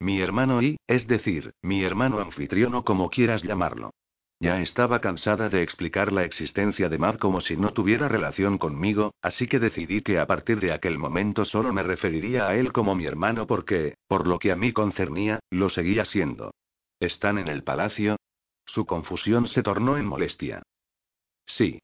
Mi 0.00 0.20
hermano 0.20 0.62
y, 0.62 0.76
es 0.86 1.06
decir, 1.06 1.52
mi 1.62 1.82
hermano 1.82 2.18
anfitrión 2.18 2.74
o 2.74 2.84
como 2.84 3.10
quieras 3.10 3.42
llamarlo. 3.42 3.92
Ya 4.38 4.60
estaba 4.60 5.00
cansada 5.00 5.48
de 5.48 5.62
explicar 5.62 6.12
la 6.12 6.24
existencia 6.24 6.90
de 6.90 6.98
Matt 6.98 7.18
como 7.18 7.40
si 7.40 7.56
no 7.56 7.72
tuviera 7.72 8.06
relación 8.06 8.58
conmigo, 8.58 9.14
así 9.22 9.46
que 9.46 9.58
decidí 9.58 10.02
que 10.02 10.18
a 10.18 10.26
partir 10.26 10.60
de 10.60 10.72
aquel 10.72 10.98
momento 10.98 11.46
solo 11.46 11.72
me 11.72 11.82
referiría 11.82 12.46
a 12.46 12.54
él 12.54 12.72
como 12.72 12.94
mi 12.94 13.06
hermano 13.06 13.46
porque, 13.46 13.94
por 14.06 14.26
lo 14.26 14.38
que 14.38 14.52
a 14.52 14.56
mí 14.56 14.72
concernía, 14.72 15.40
lo 15.50 15.70
seguía 15.70 16.04
siendo. 16.04 16.52
¿Están 17.00 17.38
en 17.38 17.48
el 17.48 17.62
palacio? 17.62 18.16
Su 18.66 18.84
confusión 18.84 19.48
se 19.48 19.62
tornó 19.62 19.96
en 19.96 20.06
molestia. 20.06 20.62
Sí. 21.46 21.78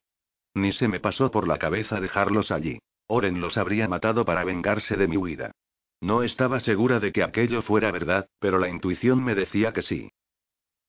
Ni 0.53 0.71
se 0.71 0.87
me 0.87 0.99
pasó 0.99 1.31
por 1.31 1.47
la 1.47 1.57
cabeza 1.57 1.99
dejarlos 1.99 2.51
allí. 2.51 2.77
Oren 3.07 3.41
los 3.41 3.57
habría 3.57 3.87
matado 3.87 4.25
para 4.25 4.43
vengarse 4.43 4.95
de 4.95 5.07
mi 5.07 5.17
huida. 5.17 5.51
No 6.03 6.21
estaba 6.21 6.59
segura 6.59 6.99
de 6.99 7.13
que 7.13 7.23
aquello 7.23 7.61
fuera 7.61 7.89
verdad, 7.89 8.27
pero 8.39 8.59
la 8.59 8.67
intuición 8.67 9.23
me 9.23 9.35
decía 9.35 9.71
que 9.71 9.81
sí. 9.81 10.11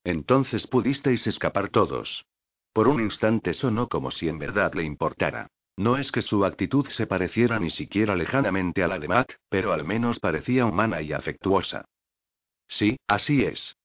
Entonces 0.03 0.67
pudisteis 0.67 1.25
escapar 1.25 1.69
todos. 1.69 2.25
Por 2.73 2.89
un 2.89 2.99
instante 2.99 3.53
sonó 3.53 3.87
como 3.87 4.11
si 4.11 4.27
en 4.27 4.39
verdad 4.39 4.73
le 4.73 4.83
importara. 4.83 5.47
No 5.77 5.95
es 5.95 6.11
que 6.11 6.21
su 6.21 6.43
actitud 6.43 6.87
se 6.89 7.07
pareciera 7.07 7.61
ni 7.61 7.69
siquiera 7.69 8.13
lejanamente 8.13 8.83
a 8.83 8.89
la 8.89 8.99
de 8.99 9.07
Matt, 9.07 9.31
pero 9.47 9.71
al 9.71 9.85
menos 9.85 10.19
parecía 10.19 10.65
humana 10.65 11.01
y 11.01 11.13
afectuosa. 11.13 11.85
Sí, 12.67 12.97
así 13.07 13.45
es. 13.45 13.77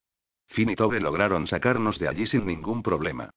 Finn 0.49 0.71
y 0.71 0.75
Tobe 0.75 0.99
lograron 0.99 1.47
sacarnos 1.47 1.97
de 1.97 2.09
allí 2.09 2.27
sin 2.27 2.45
ningún 2.45 2.83
problema. 2.83 3.29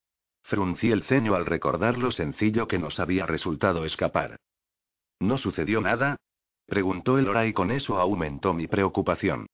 Fruncí 0.42 0.90
el 0.90 1.04
ceño 1.04 1.36
al 1.36 1.46
recordar 1.46 1.96
lo 1.98 2.10
sencillo 2.10 2.66
que 2.66 2.80
nos 2.80 2.98
había 2.98 3.24
resultado 3.24 3.84
escapar. 3.84 4.40
¿No 5.20 5.38
sucedió 5.38 5.80
nada? 5.80 6.16
Preguntó 6.66 7.18
el 7.18 7.48
y 7.48 7.52
con 7.52 7.70
eso 7.70 7.98
aumentó 7.98 8.54
mi 8.54 8.66
preocupación. 8.66 9.46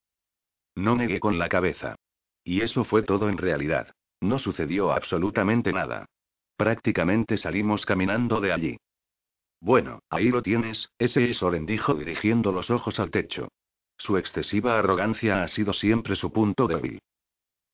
No 0.74 0.96
negué 0.96 1.20
con 1.20 1.38
la 1.38 1.48
cabeza. 1.48 1.96
Y 2.44 2.62
eso 2.62 2.84
fue 2.84 3.02
todo 3.02 3.28
en 3.28 3.38
realidad. 3.38 3.92
No 4.20 4.38
sucedió 4.38 4.92
absolutamente 4.92 5.72
nada. 5.72 6.06
Prácticamente 6.56 7.36
salimos 7.36 7.86
caminando 7.86 8.40
de 8.40 8.52
allí. 8.52 8.76
Bueno, 9.60 10.00
ahí 10.08 10.28
lo 10.28 10.42
tienes, 10.42 10.90
ese 10.98 11.28
es 11.30 11.42
Oren 11.42 11.66
dirigiendo 11.66 12.52
los 12.52 12.70
ojos 12.70 12.98
al 12.98 13.10
techo. 13.10 13.48
Su 13.98 14.16
excesiva 14.16 14.78
arrogancia 14.78 15.42
ha 15.42 15.48
sido 15.48 15.74
siempre 15.74 16.16
su 16.16 16.32
punto 16.32 16.66
débil. 16.66 17.00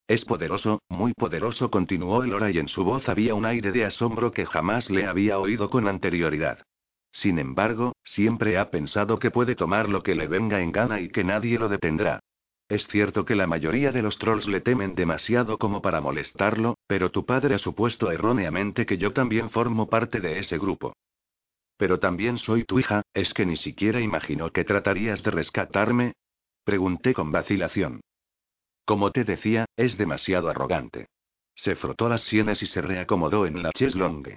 Es 0.08 0.24
poderoso, 0.24 0.82
muy 0.88 1.12
poderoso, 1.14 1.70
continuó 1.70 2.22
Elora 2.22 2.50
y 2.50 2.58
en 2.58 2.68
su 2.68 2.84
voz 2.84 3.08
había 3.08 3.34
un 3.34 3.44
aire 3.44 3.72
de 3.72 3.84
asombro 3.84 4.32
que 4.32 4.46
jamás 4.46 4.88
le 4.90 5.06
había 5.06 5.38
oído 5.38 5.68
con 5.68 5.88
anterioridad. 5.88 6.62
Sin 7.16 7.38
embargo, 7.38 7.97
siempre 8.05 8.59
ha 8.59 8.70
pensado 8.70 9.18
que 9.18 9.30
puede 9.30 9.55
tomar 9.55 9.88
lo 9.88 10.02
que 10.02 10.14
le 10.14 10.28
venga 10.28 10.60
en 10.60 10.70
gana 10.70 11.01
y 11.01 11.09
que 11.09 11.24
nadie 11.24 11.59
lo 11.59 11.70
detendrá. 11.70 12.20
Es 12.68 12.86
cierto 12.88 13.24
que 13.24 13.34
la 13.34 13.47
mayoría 13.47 13.90
de 13.90 14.02
los 14.02 14.18
trolls 14.18 14.47
le 14.47 14.60
temen 14.60 14.94
demasiado 14.94 15.56
como 15.56 15.80
para 15.80 16.02
molestarlo, 16.02 16.76
pero 16.86 17.10
tu 17.10 17.24
padre 17.24 17.55
ha 17.55 17.59
supuesto 17.59 18.12
erróneamente 18.12 18.84
que 18.84 18.98
yo 18.98 19.14
también 19.14 19.48
formo 19.48 19.88
parte 19.88 20.20
de 20.20 20.40
ese 20.40 20.59
grupo. 20.59 20.93
Pero 21.78 21.98
también 21.98 22.36
soy 22.36 22.64
tu 22.64 22.78
hija, 22.78 23.01
¿es 23.14 23.32
que 23.32 23.47
ni 23.47 23.56
siquiera 23.56 24.02
imaginó 24.02 24.51
que 24.51 24.64
tratarías 24.64 25.22
de 25.22 25.30
rescatarme? 25.30 26.12
Pregunté 26.64 27.14
con 27.14 27.32
vacilación. 27.32 28.02
Como 28.84 29.10
te 29.10 29.24
decía, 29.24 29.64
es 29.74 29.97
demasiado 29.97 30.51
arrogante. 30.51 31.06
Se 31.55 31.76
frotó 31.76 32.10
las 32.10 32.24
sienes 32.24 32.60
y 32.62 32.66
se 32.66 32.82
reacomodó 32.82 33.47
en 33.47 33.62
la 33.62 33.72
cheslongue. 33.72 34.36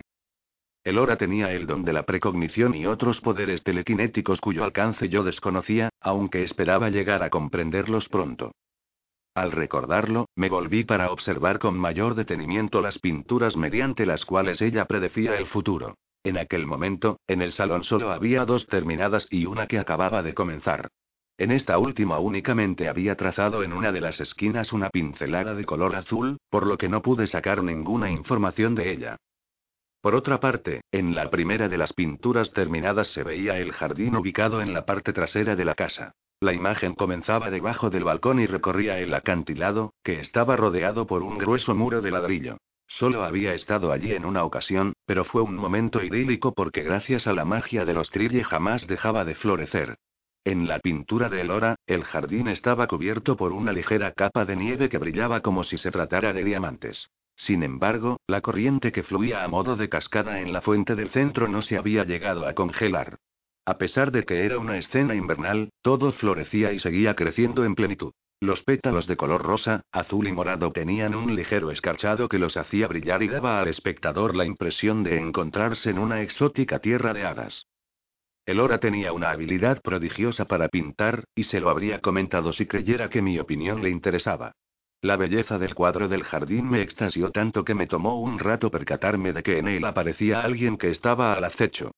Elora 0.84 1.18
tenía 1.18 1.52
el 1.52 1.68
don 1.68 1.84
de 1.84 1.94
la 1.94 2.04
precognición 2.04 2.74
y 2.74 2.86
otros 2.86 3.20
poderes 3.20 3.64
telequinéticos 3.64 4.40
cuyo 4.40 4.64
alcance 4.64 5.10
yo 5.10 5.24
desconocía, 5.24 5.90
aunque 6.00 6.44
esperaba 6.44 6.90
llegar 6.90 7.22
a 7.22 7.30
comprenderlos 7.30 8.08
pronto. 8.08 8.54
Al 9.36 9.52
recordarlo, 9.52 10.28
me 10.36 10.50
volví 10.50 10.84
para 10.84 11.12
observar 11.12 11.60
con 11.60 11.78
mayor 11.78 12.16
detenimiento 12.16 12.82
las 12.82 12.98
pinturas 13.00 13.56
mediante 13.56 14.06
las 14.06 14.26
cuales 14.26 14.62
ella 14.62 14.86
predecía 14.86 15.36
el 15.38 15.46
futuro. 15.46 15.96
En 16.24 16.38
aquel 16.38 16.66
momento, 16.66 17.20
en 17.28 17.42
el 17.42 17.54
salón 17.54 17.84
solo 17.84 18.12
había 18.12 18.46
dos 18.46 18.68
terminadas 18.68 19.28
y 19.30 19.46
una 19.46 19.68
que 19.68 19.80
acababa 19.80 20.24
de 20.24 20.34
comenzar. 20.34 20.90
En 21.38 21.52
esta 21.52 21.78
última 21.78 22.20
únicamente 22.20 22.90
había 22.90 23.16
trazado 23.16 23.64
en 23.64 23.72
una 23.72 23.94
de 23.94 24.02
las 24.02 24.20
esquinas 24.20 24.74
una 24.74 24.90
pincelada 24.90 25.56
de 25.56 25.64
color 25.64 25.96
azul, 25.96 26.38
por 26.50 26.68
lo 26.68 26.78
que 26.78 26.90
no 26.90 27.02
pude 27.02 27.28
sacar 27.28 27.64
ninguna 27.64 28.12
información 28.12 28.76
de 28.76 28.92
ella. 28.92 29.18
Por 30.02 30.16
otra 30.16 30.40
parte, 30.40 30.82
en 30.92 31.14
la 31.14 31.30
primera 31.30 31.68
de 31.68 31.78
las 31.78 31.92
pinturas 31.92 32.54
terminadas 32.54 33.10
se 33.10 33.24
veía 33.24 33.58
el 33.58 33.74
jardín 33.74 34.16
ubicado 34.16 34.62
en 34.62 34.74
la 34.74 34.86
parte 34.86 35.12
trasera 35.12 35.58
de 35.58 35.66
la 35.66 35.76
casa. 35.76 36.14
La 36.40 36.54
imagen 36.54 36.96
comenzaba 36.96 37.52
debajo 37.52 37.90
del 37.90 38.06
balcón 38.06 38.40
y 38.40 38.46
recorría 38.46 38.98
el 39.00 39.14
acantilado, 39.14 39.94
que 40.02 40.22
estaba 40.22 40.56
rodeado 40.56 41.06
por 41.06 41.22
un 41.22 41.38
grueso 41.38 41.76
muro 41.76 42.02
de 42.02 42.12
ladrillo. 42.12 42.58
Solo 42.88 43.24
había 43.26 43.54
estado 43.54 43.92
allí 43.92 44.14
en 44.14 44.24
una 44.24 44.46
ocasión, 44.46 44.94
pero 45.06 45.26
fue 45.26 45.42
un 45.42 45.56
momento 45.56 46.02
idílico 46.02 46.54
porque 46.54 46.82
gracias 46.82 47.28
a 47.28 47.34
la 47.34 47.44
magia 47.44 47.84
de 47.84 47.94
los 47.94 48.10
trille 48.10 48.46
jamás 48.46 48.88
dejaba 48.88 49.26
de 49.26 49.36
florecer. 49.36 49.98
En 50.46 50.68
la 50.70 50.80
pintura 50.80 51.28
de 51.28 51.42
Elora, 51.42 51.76
el 51.86 52.06
jardín 52.06 52.48
estaba 52.48 52.88
cubierto 52.88 53.36
por 53.36 53.52
una 53.52 53.74
ligera 53.74 54.14
capa 54.14 54.46
de 54.46 54.56
nieve 54.56 54.88
que 54.88 54.98
brillaba 54.98 55.42
como 55.42 55.66
si 55.66 55.78
se 55.78 55.92
tratara 55.92 56.32
de 56.32 56.46
diamantes. 56.46 57.10
Sin 57.40 57.64
embargo, 57.64 58.20
la 58.28 58.42
corriente 58.42 58.92
que 58.92 59.02
fluía 59.02 59.46
a 59.46 59.48
modo 59.48 59.78
de 59.78 59.88
cascada 59.88 60.42
en 60.42 60.52
la 60.52 60.62
fuente 60.62 60.96
del 60.96 61.10
centro 61.10 61.48
no 61.48 61.62
se 61.62 61.78
había 61.78 62.04
llegado 62.04 62.46
a 62.46 62.54
congelar. 62.54 63.18
A 63.66 63.78
pesar 63.78 64.12
de 64.12 64.24
que 64.24 64.44
era 64.44 64.60
una 64.60 64.78
escena 64.78 65.16
invernal, 65.16 65.70
todo 65.82 66.12
florecía 66.12 66.74
y 66.74 66.80
seguía 66.80 67.16
creciendo 67.16 67.64
en 67.64 67.76
plenitud. 67.76 68.12
Los 68.42 68.64
pétalos 68.64 69.08
de 69.08 69.16
color 69.16 69.42
rosa, 69.42 69.84
azul 69.94 70.28
y 70.28 70.34
morado 70.34 70.74
tenían 70.74 71.16
un 71.16 71.34
ligero 71.34 71.72
escarchado 71.72 72.28
que 72.28 72.40
los 72.40 72.58
hacía 72.58 72.88
brillar 72.88 73.24
y 73.24 73.30
daba 73.30 73.62
al 73.62 73.70
espectador 73.70 74.36
la 74.36 74.44
impresión 74.44 75.04
de 75.04 75.18
encontrarse 75.18 75.92
en 75.92 76.00
una 76.00 76.22
exótica 76.22 76.80
tierra 76.80 77.14
de 77.14 77.24
hadas. 77.24 77.68
Elora 78.46 78.82
tenía 78.82 79.14
una 79.14 79.30
habilidad 79.30 79.82
prodigiosa 79.82 80.44
para 80.44 80.68
pintar, 80.68 81.24
y 81.36 81.46
se 81.46 81.62
lo 81.62 81.70
habría 81.70 82.02
comentado 82.02 82.52
si 82.52 82.66
creyera 82.66 83.10
que 83.10 83.22
mi 83.22 83.40
opinión 83.40 83.82
le 83.82 83.92
interesaba. 83.92 84.52
La 85.02 85.16
belleza 85.16 85.58
del 85.58 85.76
cuadro 85.76 86.10
del 86.10 86.24
jardín 86.24 86.70
me 86.70 86.82
extasió 86.82 87.32
tanto 87.32 87.64
que 87.64 87.74
me 87.74 87.88
tomó 87.88 88.20
un 88.20 88.38
rato 88.38 88.70
percatarme 88.70 89.32
de 89.32 89.44
que 89.44 89.58
en 89.58 89.70
él 89.70 89.86
aparecía 89.86 90.42
alguien 90.42 90.78
que 90.78 90.90
estaba 90.90 91.34
al 91.34 91.46
acecho. 91.46 91.92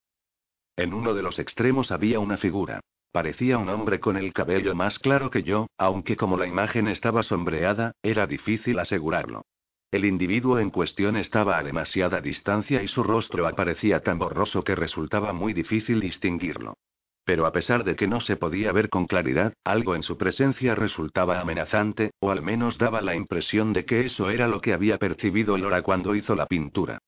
En 0.78 0.94
uno 0.94 1.15
de 1.15 1.23
los 1.23 1.40
extremos 1.40 1.91
había 1.91 2.19
una 2.19 2.38
figura. 2.38 2.80
Parecía 3.11 3.57
un 3.57 3.69
hombre 3.69 3.99
con 3.99 4.18
el 4.18 4.32
cabello 4.34 4.76
más 4.76 4.99
claro 4.99 5.32
que 5.32 5.41
yo, 5.41 5.68
aunque 5.78 6.15
como 6.15 6.38
la 6.38 6.45
imagen 6.45 6.88
estaba 6.88 7.23
sombreada, 7.23 7.94
era 8.03 8.28
difícil 8.28 8.78
asegurarlo. 8.78 9.41
El 9.90 10.06
individuo 10.06 10.60
en 10.60 10.69
cuestión 10.69 11.18
estaba 11.18 11.57
a 11.57 11.64
demasiada 11.64 12.22
distancia 12.22 12.84
y 12.84 12.88
su 12.88 13.03
rostro 13.03 13.48
aparecía 13.48 14.02
tan 14.02 14.19
borroso 14.19 14.64
que 14.64 14.76
resultaba 14.76 15.34
muy 15.34 15.53
difícil 15.53 15.99
distinguirlo. 15.99 16.76
Pero 17.23 17.45
a 17.45 17.52
pesar 17.52 17.84
de 17.84 17.95
que 17.95 18.07
no 18.07 18.19
se 18.19 18.35
podía 18.35 18.72
ver 18.72 18.89
con 18.89 19.06
claridad, 19.06 19.53
algo 19.64 19.95
en 19.95 20.03
su 20.03 20.18
presencia 20.18 20.76
resultaba 20.76 21.39
amenazante, 21.39 22.11
o 22.19 22.31
al 22.31 22.41
menos 22.41 22.77
daba 22.77 23.02
la 23.02 23.15
impresión 23.15 23.73
de 23.73 23.85
que 23.85 24.06
eso 24.06 24.30
era 24.30 24.48
lo 24.48 24.60
que 24.60 24.73
había 24.73 24.98
percibido 24.98 25.57
Lora 25.57 25.81
cuando 25.81 26.15
hizo 26.15 26.35
la 26.35 26.48
pintura. 26.48 26.99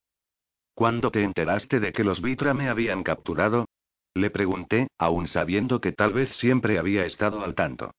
¿Cuándo 0.76 1.12
te 1.12 1.24
enteraste 1.24 1.80
de 1.80 1.92
que 1.92 2.04
los 2.04 2.22
Vitra 2.22 2.54
me 2.54 2.70
habían 2.70 3.04
capturado? 3.04 3.66
Le 4.16 4.30
pregunté, 4.30 4.88
aún 4.98 5.28
sabiendo 5.28 5.82
que 5.82 5.92
tal 5.92 6.14
vez 6.14 6.30
siempre 6.36 6.78
había 6.78 7.06
estado 7.06 7.44
al 7.44 7.56
tanto. 7.56 7.92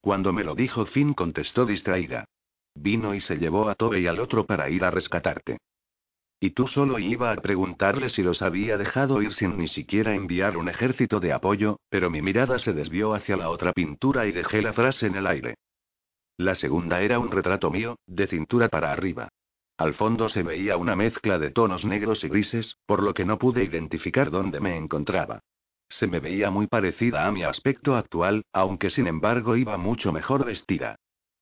Cuando 0.00 0.32
me 0.32 0.44
lo 0.44 0.54
dijo 0.54 0.86
Finn 0.86 1.14
contestó 1.14 1.66
distraída. 1.66 2.24
Vino 2.74 3.14
y 3.14 3.20
se 3.20 3.36
llevó 3.36 3.68
a 3.68 3.74
Tobe 3.74 4.00
y 4.00 4.06
al 4.06 4.20
otro 4.20 4.46
para 4.46 4.70
ir 4.70 4.84
a 4.84 4.90
rescatarte. 4.90 5.58
Y 6.40 6.50
tú 6.50 6.68
solo 6.68 7.00
iba 7.00 7.32
a 7.32 7.36
preguntarle 7.36 8.10
si 8.10 8.22
los 8.22 8.42
había 8.42 8.76
dejado 8.76 9.22
ir 9.22 9.34
sin 9.34 9.56
ni 9.56 9.66
siquiera 9.66 10.14
enviar 10.14 10.56
un 10.56 10.68
ejército 10.68 11.18
de 11.18 11.32
apoyo, 11.32 11.80
pero 11.88 12.10
mi 12.10 12.22
mirada 12.22 12.60
se 12.60 12.72
desvió 12.72 13.12
hacia 13.12 13.36
la 13.36 13.50
otra 13.50 13.72
pintura 13.72 14.26
y 14.26 14.32
dejé 14.32 14.62
la 14.62 14.72
frase 14.72 15.06
en 15.06 15.16
el 15.16 15.26
aire. 15.26 15.56
La 16.36 16.54
segunda 16.54 17.00
era 17.02 17.18
un 17.18 17.32
retrato 17.32 17.70
mío, 17.72 17.96
de 18.06 18.28
cintura 18.28 18.68
para 18.68 18.92
arriba. 18.92 19.28
Al 19.76 19.94
fondo 19.94 20.28
se 20.28 20.44
veía 20.44 20.76
una 20.76 20.94
mezcla 20.94 21.38
de 21.40 21.50
tonos 21.50 21.84
negros 21.84 22.22
y 22.22 22.28
grises, 22.28 22.78
por 22.86 23.02
lo 23.02 23.14
que 23.14 23.24
no 23.24 23.38
pude 23.38 23.64
identificar 23.64 24.30
dónde 24.30 24.60
me 24.60 24.76
encontraba. 24.76 25.40
Se 25.88 26.06
me 26.06 26.20
veía 26.20 26.50
muy 26.50 26.68
parecida 26.68 27.26
a 27.26 27.32
mi 27.32 27.42
aspecto 27.42 27.96
actual, 27.96 28.44
aunque 28.52 28.90
sin 28.90 29.08
embargo 29.08 29.56
iba 29.56 29.76
mucho 29.76 30.12
mejor 30.12 30.44
vestida. 30.44 30.96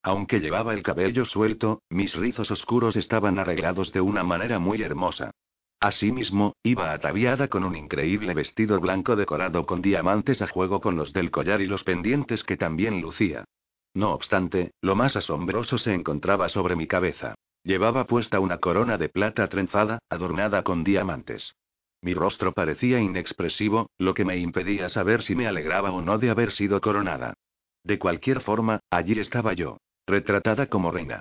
Aunque 0.07 0.39
llevaba 0.39 0.73
el 0.73 0.85
cabello 0.85 1.25
suelto, 1.25 1.83
mis 1.91 2.15
rizos 2.15 2.53
oscuros 2.53 2.95
estaban 2.95 3.41
arreglados 3.41 3.91
de 3.91 4.01
una 4.01 4.23
manera 4.23 4.61
muy 4.61 4.81
hermosa. 4.81 5.33
Asimismo, 5.81 6.55
iba 6.63 6.93
ataviada 6.93 7.49
con 7.49 7.65
un 7.65 7.75
increíble 7.75 8.33
vestido 8.33 8.79
blanco 8.79 9.17
decorado 9.17 9.67
con 9.67 9.83
diamantes 9.83 10.43
a 10.43 10.47
juego 10.47 10.81
con 10.81 10.95
los 10.95 11.13
del 11.13 11.33
collar 11.33 11.61
y 11.61 11.67
los 11.67 11.83
pendientes 11.83 12.45
que 12.45 12.57
también 12.57 13.01
lucía. 13.01 13.47
No 13.95 14.13
obstante, 14.13 14.71
lo 14.81 14.95
más 14.95 15.17
asombroso 15.17 15.77
se 15.77 15.93
encontraba 15.93 16.49
sobre 16.49 16.77
mi 16.77 16.87
cabeza. 16.87 17.35
Llevaba 17.65 18.07
puesta 18.07 18.39
una 18.39 18.59
corona 18.59 18.99
de 18.99 19.09
plata 19.09 19.49
trenzada, 19.49 19.99
adornada 20.09 20.63
con 20.63 20.85
diamantes. 20.85 21.57
Mi 22.01 22.15
rostro 22.15 22.53
parecía 22.53 23.01
inexpresivo, 23.01 23.91
lo 23.99 24.15
que 24.15 24.25
me 24.25 24.39
impedía 24.39 24.89
saber 24.89 25.25
si 25.25 25.35
me 25.35 25.49
alegraba 25.49 25.91
o 25.91 26.01
no 26.01 26.17
de 26.19 26.31
haber 26.31 26.53
sido 26.53 26.81
coronada. 26.81 27.35
De 27.83 27.99
cualquier 27.99 28.41
forma, 28.41 28.79
allí 28.89 29.19
estaba 29.19 29.53
yo. 29.53 29.79
Retratada 30.07 30.67
como 30.67 30.93
reina. 30.93 31.21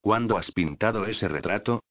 ¿Cuándo 0.00 0.36
has 0.36 0.50
pintado 0.50 1.06
ese 1.06 1.28
retrato? 1.28 1.82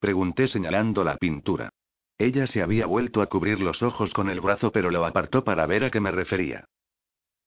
Pregunté 0.00 0.48
señalando 0.48 1.04
la 1.04 1.16
pintura. 1.16 1.70
Ella 2.18 2.46
se 2.46 2.62
había 2.62 2.86
vuelto 2.86 3.22
a 3.22 3.26
cubrir 3.26 3.60
los 3.60 3.82
ojos 3.82 4.12
con 4.12 4.28
el 4.28 4.40
brazo 4.40 4.72
pero 4.72 4.90
lo 4.90 5.04
apartó 5.04 5.44
para 5.44 5.66
ver 5.66 5.84
a 5.84 5.90
qué 5.90 6.00
me 6.00 6.10
refería. 6.10 6.64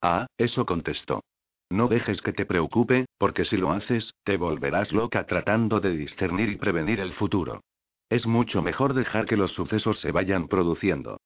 Ah, 0.01 0.27
eso 0.37 0.65
contestó. 0.65 1.23
No 1.69 1.87
dejes 1.87 2.21
que 2.21 2.33
te 2.33 2.45
preocupe, 2.45 3.05
porque 3.17 3.45
si 3.45 3.57
lo 3.57 3.71
haces, 3.71 4.13
te 4.23 4.37
volverás 4.37 4.93
loca 4.93 5.25
tratando 5.25 5.79
de 5.79 5.97
discernir 5.97 6.49
y 6.49 6.57
prevenir 6.57 6.99
el 6.99 7.13
futuro. 7.13 7.61
Es 8.09 8.27
mucho 8.27 8.61
mejor 8.61 8.93
dejar 8.93 9.25
que 9.25 9.37
los 9.37 9.53
sucesos 9.53 9.99
se 9.99 10.11
vayan 10.11 10.47
produciendo. 10.47 11.19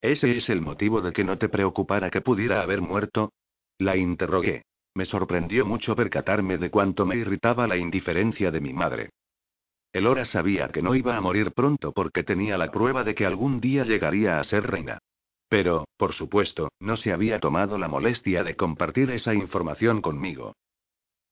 ¿Ese 0.00 0.36
es 0.36 0.48
el 0.48 0.60
motivo 0.60 1.00
de 1.00 1.12
que 1.12 1.24
no 1.24 1.38
te 1.38 1.48
preocupara 1.48 2.10
que 2.10 2.20
pudiera 2.20 2.62
haber 2.62 2.80
muerto? 2.80 3.32
La 3.78 3.96
interrogué. 3.96 4.62
Me 4.94 5.04
sorprendió 5.04 5.66
mucho 5.66 5.96
percatarme 5.96 6.56
de 6.56 6.70
cuánto 6.70 7.04
me 7.04 7.16
irritaba 7.16 7.66
la 7.66 7.76
indiferencia 7.76 8.50
de 8.50 8.60
mi 8.60 8.72
madre. 8.72 9.10
Elora 9.92 10.24
sabía 10.24 10.68
que 10.68 10.82
no 10.82 10.94
iba 10.94 11.16
a 11.16 11.20
morir 11.20 11.52
pronto 11.52 11.92
porque 11.92 12.24
tenía 12.24 12.58
la 12.58 12.70
prueba 12.70 13.04
de 13.04 13.14
que 13.14 13.26
algún 13.26 13.60
día 13.60 13.84
llegaría 13.84 14.40
a 14.40 14.44
ser 14.44 14.68
reina. 14.68 14.98
Pero, 15.48 15.86
por 15.96 16.12
supuesto, 16.14 16.68
no 16.80 16.96
se 16.96 17.12
había 17.12 17.38
tomado 17.38 17.78
la 17.78 17.88
molestia 17.88 18.42
de 18.42 18.56
compartir 18.56 19.10
esa 19.10 19.34
información 19.34 20.00
conmigo. 20.00 20.54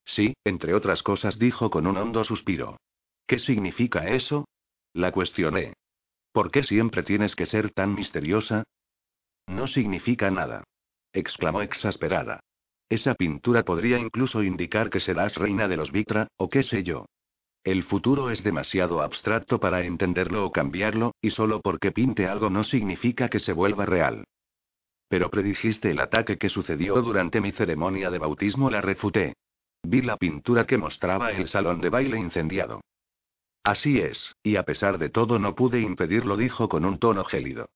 Sí, 0.05 0.33
entre 0.43 0.73
otras 0.73 1.03
cosas 1.03 1.39
dijo 1.39 1.69
con 1.69 1.87
un 1.87 1.97
hondo 1.97 2.23
suspiro. 2.23 2.77
¿Qué 3.27 3.39
significa 3.39 4.07
eso? 4.07 4.45
La 4.93 5.11
cuestioné. 5.11 5.73
¿Por 6.31 6.51
qué 6.51 6.63
siempre 6.63 7.03
tienes 7.03 7.35
que 7.35 7.45
ser 7.45 7.71
tan 7.71 7.95
misteriosa? 7.95 8.63
No 9.47 9.67
significa 9.67 10.31
nada. 10.31 10.63
exclamó 11.13 11.61
exasperada. 11.61 12.39
Esa 12.93 13.15
pintura 13.15 13.63
podría 13.63 13.97
incluso 13.97 14.43
indicar 14.43 14.91
que 14.91 14.99
serás 14.99 15.35
reina 15.35 15.67
de 15.67 15.77
los 15.77 15.91
Vitra, 15.91 16.27
o 16.37 16.47
qué 16.47 16.61
sé 16.61 16.83
yo. 16.83 17.07
El 17.63 17.81
futuro 17.81 18.29
es 18.29 18.43
demasiado 18.43 19.01
abstracto 19.01 19.59
para 19.59 19.83
entenderlo 19.83 20.45
o 20.45 20.51
cambiarlo, 20.51 21.15
y 21.19 21.31
solo 21.31 21.59
porque 21.59 21.91
pinte 21.91 22.27
algo 22.27 22.51
no 22.51 22.63
significa 22.63 23.29
que 23.29 23.39
se 23.39 23.51
vuelva 23.51 23.87
real. 23.87 24.25
Pero 25.07 25.31
predijiste 25.31 25.89
el 25.89 26.01
ataque 26.01 26.37
que 26.37 26.49
sucedió 26.49 27.01
durante 27.01 27.41
mi 27.41 27.51
ceremonia 27.51 28.11
de 28.11 28.19
bautismo, 28.19 28.69
la 28.69 28.81
refuté. 28.81 29.33
Vi 29.81 30.03
la 30.03 30.17
pintura 30.17 30.67
que 30.67 30.77
mostraba 30.77 31.31
el 31.31 31.47
salón 31.47 31.81
de 31.81 31.89
baile 31.89 32.19
incendiado. 32.19 32.81
Así 33.63 34.01
es, 34.01 34.35
y 34.43 34.55
a 34.57 34.61
pesar 34.61 34.99
de 34.99 35.09
todo 35.09 35.39
no 35.39 35.55
pude 35.55 35.81
impedirlo, 35.81 36.37
dijo 36.37 36.69
con 36.69 36.85
un 36.85 36.99
tono 36.99 37.23
gélido. 37.23 37.69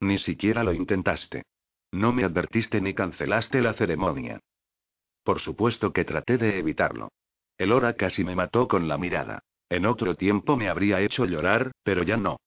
Ni 0.00 0.18
siquiera 0.18 0.62
lo 0.64 0.74
intentaste. 0.74 1.44
No 1.94 2.12
me 2.12 2.24
advertiste 2.24 2.80
ni 2.80 2.92
cancelaste 2.92 3.60
la 3.60 3.72
ceremonia. 3.72 4.40
Por 5.22 5.38
supuesto 5.38 5.92
que 5.92 6.04
traté 6.04 6.38
de 6.38 6.58
evitarlo. 6.58 7.12
El 7.56 7.70
hora 7.70 7.94
casi 7.94 8.24
me 8.24 8.34
mató 8.34 8.66
con 8.66 8.88
la 8.88 8.98
mirada. 8.98 9.44
En 9.70 9.86
otro 9.86 10.16
tiempo 10.16 10.56
me 10.56 10.68
habría 10.68 11.00
hecho 11.00 11.24
llorar, 11.24 11.70
pero 11.84 12.02
ya 12.02 12.16
no. 12.16 12.38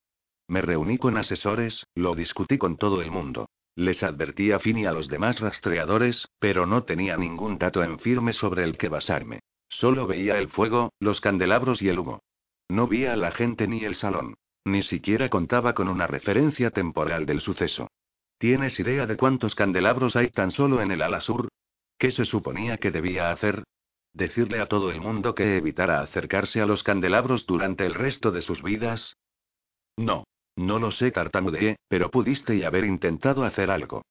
Me 0.49 0.61
reuní 0.61 0.97
con 0.97 1.15
asesores, 1.15 1.85
lo 1.95 2.13
discutí 2.13 2.57
con 2.57 2.75
todo 2.75 3.01
el 3.01 3.09
mundo. 3.09 3.47
Les 3.73 4.03
advertí 4.03 4.51
a 4.51 4.59
Finn 4.59 4.79
y 4.79 4.85
a 4.85 4.91
los 4.91 5.07
demás 5.07 5.39
rastreadores, 5.39 6.27
pero 6.39 6.65
no 6.65 6.83
tenía 6.83 7.15
ningún 7.15 7.57
dato 7.57 7.81
en 7.83 7.99
firme 7.99 8.33
sobre 8.33 8.65
el 8.65 8.77
que 8.77 8.89
basarme. 8.89 9.39
Solo 9.69 10.07
veía 10.07 10.37
el 10.39 10.49
fuego, 10.49 10.91
los 10.99 11.21
candelabros 11.21 11.81
y 11.81 11.87
el 11.87 11.99
humo. 11.99 12.19
No 12.67 12.85
vi 12.85 13.05
a 13.05 13.15
la 13.15 13.31
gente 13.31 13.65
ni 13.65 13.85
el 13.85 13.95
salón. 13.95 14.35
Ni 14.65 14.83
siquiera 14.83 15.29
contaba 15.29 15.73
con 15.73 15.87
una 15.87 16.05
referencia 16.05 16.69
temporal 16.71 17.25
del 17.25 17.39
suceso. 17.39 17.87
¿Tienes 18.37 18.79
idea 18.79 19.07
de 19.07 19.17
cuántos 19.17 19.55
candelabros 19.55 20.15
hay 20.15 20.29
tan 20.29 20.51
solo 20.51 20.81
en 20.81 20.91
el 20.91 21.01
ala 21.01 21.21
sur? 21.21 21.49
¿Qué 21.97 22.11
se 22.11 22.25
suponía 22.25 22.77
que 22.77 22.91
debía 22.91 23.31
hacer? 23.31 23.63
¿Decirle 24.13 24.59
a 24.59 24.67
todo 24.67 24.91
el 24.91 25.01
mundo 25.01 25.33
que 25.33 25.57
evitara 25.57 26.01
acercarse 26.01 26.61
a 26.61 26.67
los 26.67 26.83
candelabros 26.83 27.47
durante 27.47 27.85
el 27.85 27.95
resto 27.95 28.31
de 28.31 28.41
sus 28.41 28.61
vidas? 28.61 29.17
No. 29.95 30.23
No 30.55 30.79
lo 30.79 30.89
sé, 30.89 31.11
tartamudeé, 31.11 31.77
pero 31.87 32.09
pudiste 32.09 32.65
haber 32.65 32.83
intentado 32.83 33.43
hacer 33.43 33.69
algo. 33.69 34.01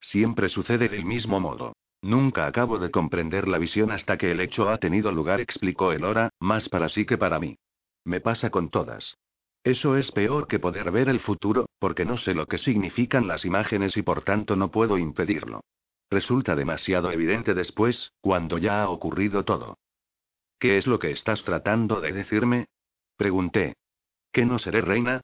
Siempre 0.00 0.50
sucede 0.50 0.88
del 0.88 1.06
mismo 1.06 1.40
modo. 1.40 1.74
Nunca 2.02 2.46
acabo 2.46 2.78
de 2.78 2.90
comprender 2.90 3.48
la 3.48 3.58
visión 3.58 3.90
hasta 3.90 4.18
que 4.18 4.32
el 4.32 4.40
hecho 4.40 4.68
ha 4.68 4.78
tenido 4.78 5.12
lugar, 5.12 5.40
explicó 5.40 5.92
Elora, 5.92 6.30
más 6.40 6.68
para 6.68 6.90
sí 6.90 7.06
que 7.06 7.16
para 7.16 7.38
mí. 7.38 7.56
Me 8.04 8.20
pasa 8.20 8.50
con 8.50 8.68
todas. 8.68 9.16
Eso 9.64 9.96
es 9.96 10.10
peor 10.10 10.48
que 10.48 10.58
poder 10.58 10.90
ver 10.90 11.08
el 11.08 11.20
futuro, 11.20 11.66
porque 11.78 12.04
no 12.04 12.16
sé 12.16 12.34
lo 12.34 12.46
que 12.46 12.58
significan 12.58 13.28
las 13.28 13.44
imágenes 13.44 13.96
y 13.96 14.02
por 14.02 14.22
tanto 14.22 14.56
no 14.56 14.70
puedo 14.70 14.98
impedirlo. 14.98 15.60
Resulta 16.10 16.56
demasiado 16.56 17.10
evidente 17.10 17.54
después, 17.54 18.12
cuando 18.20 18.58
ya 18.58 18.82
ha 18.82 18.88
ocurrido 18.90 19.44
todo. 19.44 19.78
¿Qué 20.58 20.76
es 20.76 20.86
lo 20.86 20.98
que 20.98 21.10
estás 21.10 21.44
tratando 21.44 22.00
de 22.00 22.12
decirme? 22.12 22.66
Pregunté. 23.16 23.74
¿Que 24.32 24.44
no 24.44 24.58
seré 24.58 24.80
reina? 24.80 25.20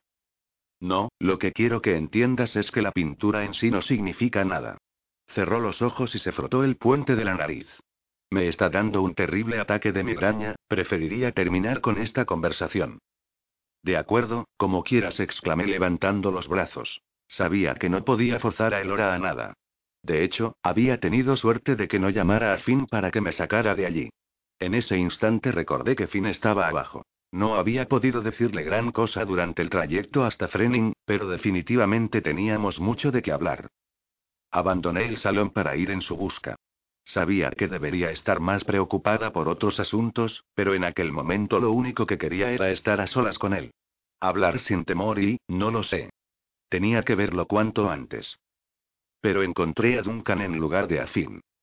No, 0.80 1.08
lo 1.18 1.38
que 1.38 1.52
quiero 1.52 1.82
que 1.82 1.96
entiendas 1.96 2.54
es 2.54 2.70
que 2.70 2.82
la 2.82 2.92
pintura 2.92 3.44
en 3.44 3.54
sí 3.54 3.70
no 3.70 3.82
significa 3.82 4.44
nada. 4.44 4.78
Cerró 5.26 5.60
los 5.60 5.82
ojos 5.82 6.14
y 6.14 6.18
se 6.18 6.32
frotó 6.32 6.62
el 6.62 6.76
puente 6.76 7.16
de 7.16 7.24
la 7.24 7.34
nariz. 7.34 7.66
Me 8.30 8.46
está 8.46 8.68
dando 8.68 9.02
un 9.02 9.14
terrible 9.14 9.58
ataque 9.58 9.92
de 9.92 10.04
migraña, 10.04 10.54
preferiría 10.68 11.32
terminar 11.32 11.80
con 11.80 11.98
esta 11.98 12.24
conversación. 12.24 12.98
De 13.82 13.96
acuerdo, 13.96 14.46
como 14.56 14.82
quieras, 14.82 15.20
exclamé 15.20 15.66
levantando 15.66 16.30
los 16.30 16.48
brazos. 16.48 17.00
Sabía 17.26 17.74
que 17.74 17.88
no 17.88 18.04
podía 18.04 18.40
forzar 18.40 18.74
a 18.74 18.80
Elora 18.80 19.14
a 19.14 19.18
nada. 19.18 19.54
De 20.02 20.24
hecho, 20.24 20.56
había 20.62 21.00
tenido 21.00 21.36
suerte 21.36 21.76
de 21.76 21.88
que 21.88 21.98
no 21.98 22.10
llamara 22.10 22.54
a 22.54 22.58
Finn 22.58 22.86
para 22.86 23.10
que 23.10 23.20
me 23.20 23.32
sacara 23.32 23.74
de 23.74 23.86
allí. 23.86 24.10
En 24.58 24.74
ese 24.74 24.96
instante 24.96 25.52
recordé 25.52 25.94
que 25.94 26.06
Finn 26.06 26.26
estaba 26.26 26.68
abajo. 26.68 27.04
No 27.30 27.56
había 27.56 27.86
podido 27.86 28.22
decirle 28.22 28.62
gran 28.62 28.90
cosa 28.90 29.24
durante 29.24 29.60
el 29.60 29.70
trayecto 29.70 30.24
hasta 30.24 30.48
Frening, 30.48 30.94
pero 31.04 31.28
definitivamente 31.28 32.22
teníamos 32.22 32.80
mucho 32.80 33.12
de 33.12 33.22
qué 33.22 33.32
hablar. 33.32 33.68
Abandoné 34.50 35.04
el 35.06 35.18
salón 35.18 35.50
para 35.50 35.76
ir 35.76 35.90
en 35.90 36.00
su 36.00 36.16
busca. 36.16 36.56
Sabía 37.08 37.52
que 37.52 37.68
debería 37.68 38.10
estar 38.10 38.38
más 38.38 38.64
preocupada 38.64 39.32
por 39.32 39.48
otros 39.48 39.80
asuntos, 39.80 40.44
pero 40.54 40.74
en 40.74 40.84
aquel 40.84 41.10
momento 41.10 41.58
lo 41.58 41.72
único 41.72 42.04
que 42.04 42.18
quería 42.18 42.52
era 42.52 42.68
estar 42.70 43.00
a 43.00 43.06
solas 43.06 43.38
con 43.38 43.54
él. 43.54 43.70
Hablar 44.20 44.58
sin 44.58 44.84
temor 44.84 45.18
y, 45.18 45.40
no 45.48 45.70
lo 45.70 45.82
sé. 45.84 46.10
Tenía 46.68 47.02
que 47.04 47.14
verlo 47.14 47.46
cuanto 47.46 47.88
antes. 47.88 48.38
Pero 49.22 49.42
encontré 49.42 49.98
a 49.98 50.02
Duncan 50.02 50.42
en 50.42 50.58
lugar 50.58 50.86
de 50.86 51.00
a. 51.00 51.06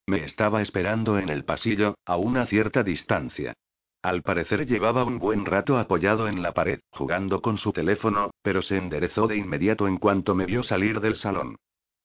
Me 0.07 0.23
estaba 0.23 0.63
esperando 0.63 1.19
en 1.19 1.30
el 1.30 1.45
pasillo, 1.45 1.93
a 2.07 2.17
una 2.17 2.47
cierta 2.47 2.81
distancia. 2.81 3.53
Al 4.01 4.23
parecer 4.23 4.65
llevaba 4.65 5.03
un 5.03 5.19
buen 5.19 5.45
rato 5.45 5.77
apoyado 5.77 6.27
en 6.27 6.41
la 6.41 6.55
pared, 6.55 6.80
jugando 6.89 7.43
con 7.43 7.59
su 7.59 7.72
teléfono, 7.72 8.31
pero 8.41 8.63
se 8.63 8.77
enderezó 8.77 9.27
de 9.27 9.38
inmediato 9.38 9.88
en 9.88 9.99
cuanto 9.99 10.34
me 10.34 10.47
vio 10.47 10.63
salir 10.63 11.01
del 11.01 11.15
salón. 11.15 11.55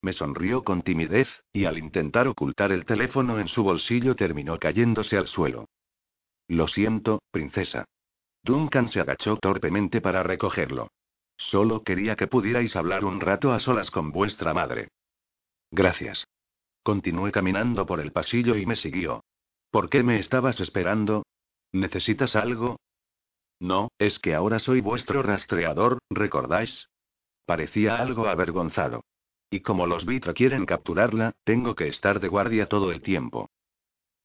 Me 0.01 0.13
sonrió 0.13 0.63
con 0.63 0.81
timidez, 0.81 1.43
y 1.53 1.65
al 1.65 1.77
intentar 1.77 2.27
ocultar 2.27 2.71
el 2.71 2.85
teléfono 2.85 3.39
en 3.39 3.47
su 3.47 3.63
bolsillo 3.63 4.15
terminó 4.15 4.57
cayéndose 4.57 5.17
al 5.17 5.27
suelo. 5.27 5.65
Lo 6.47 6.67
siento, 6.67 7.21
princesa. 7.31 7.85
Duncan 8.43 8.87
se 8.87 8.99
agachó 8.99 9.37
torpemente 9.37 10.01
para 10.01 10.23
recogerlo. 10.23 10.89
Solo 11.37 11.83
quería 11.83 12.15
que 12.15 12.27
pudierais 12.27 12.75
hablar 12.75 13.05
un 13.05 13.19
rato 13.19 13.51
a 13.53 13.59
solas 13.59 13.91
con 13.91 14.11
vuestra 14.11 14.53
madre. 14.53 14.89
Gracias. 15.69 16.27
Continué 16.83 17.31
caminando 17.31 17.85
por 17.85 17.99
el 17.99 18.11
pasillo 18.11 18.55
y 18.55 18.65
me 18.65 18.75
siguió. 18.75 19.23
¿Por 19.69 19.89
qué 19.89 20.03
me 20.03 20.19
estabas 20.19 20.59
esperando? 20.59 21.23
¿Necesitas 21.71 22.35
algo? 22.35 22.77
No, 23.59 23.89
es 23.99 24.17
que 24.17 24.33
ahora 24.33 24.59
soy 24.59 24.81
vuestro 24.81 25.21
rastreador, 25.21 25.99
¿recordáis? 26.09 26.89
Parecía 27.45 27.97
algo 27.97 28.27
avergonzado. 28.27 29.03
Y 29.53 29.59
como 29.59 29.85
los 29.85 30.05
Vitra 30.05 30.33
quieren 30.33 30.65
capturarla, 30.65 31.33
tengo 31.43 31.75
que 31.75 31.89
estar 31.89 32.21
de 32.21 32.29
guardia 32.29 32.67
todo 32.67 32.91
el 32.91 33.03
tiempo. 33.03 33.49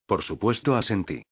Por 0.05 0.23
supuesto, 0.23 0.77
asentí. 0.77 1.23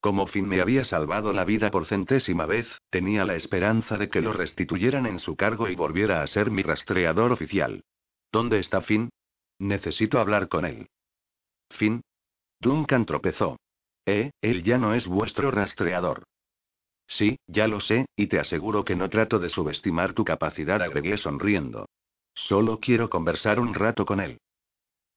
Como 0.00 0.26
Finn 0.26 0.48
me 0.48 0.60
había 0.60 0.84
salvado 0.84 1.32
la 1.32 1.44
vida 1.44 1.70
por 1.70 1.86
centésima 1.86 2.46
vez, 2.46 2.66
tenía 2.90 3.24
la 3.24 3.36
esperanza 3.36 3.96
de 3.96 4.10
que 4.10 4.20
lo 4.20 4.32
restituyeran 4.32 5.06
en 5.06 5.20
su 5.20 5.36
cargo 5.36 5.68
y 5.68 5.76
volviera 5.76 6.20
a 6.20 6.26
ser 6.26 6.50
mi 6.50 6.62
rastreador 6.62 7.32
oficial. 7.32 7.84
¿Dónde 8.32 8.58
está 8.58 8.82
Finn? 8.82 9.10
Necesito 9.60 10.18
hablar 10.18 10.48
con 10.48 10.66
él. 10.66 10.88
Finn. 11.70 12.02
Duncan 12.60 13.06
tropezó. 13.06 13.56
Eh, 14.04 14.32
él 14.42 14.64
ya 14.64 14.78
no 14.78 14.94
es 14.94 15.06
vuestro 15.06 15.52
rastreador. 15.52 16.24
Sí, 17.06 17.38
ya 17.46 17.68
lo 17.68 17.80
sé, 17.80 18.06
y 18.16 18.26
te 18.26 18.40
aseguro 18.40 18.84
que 18.84 18.96
no 18.96 19.08
trato 19.08 19.38
de 19.38 19.48
subestimar 19.48 20.12
tu 20.12 20.24
capacidad, 20.24 20.82
agregué 20.82 21.16
sonriendo. 21.16 21.86
Solo 22.34 22.80
quiero 22.80 23.08
conversar 23.08 23.60
un 23.60 23.74
rato 23.74 24.04
con 24.04 24.20
él. 24.20 24.38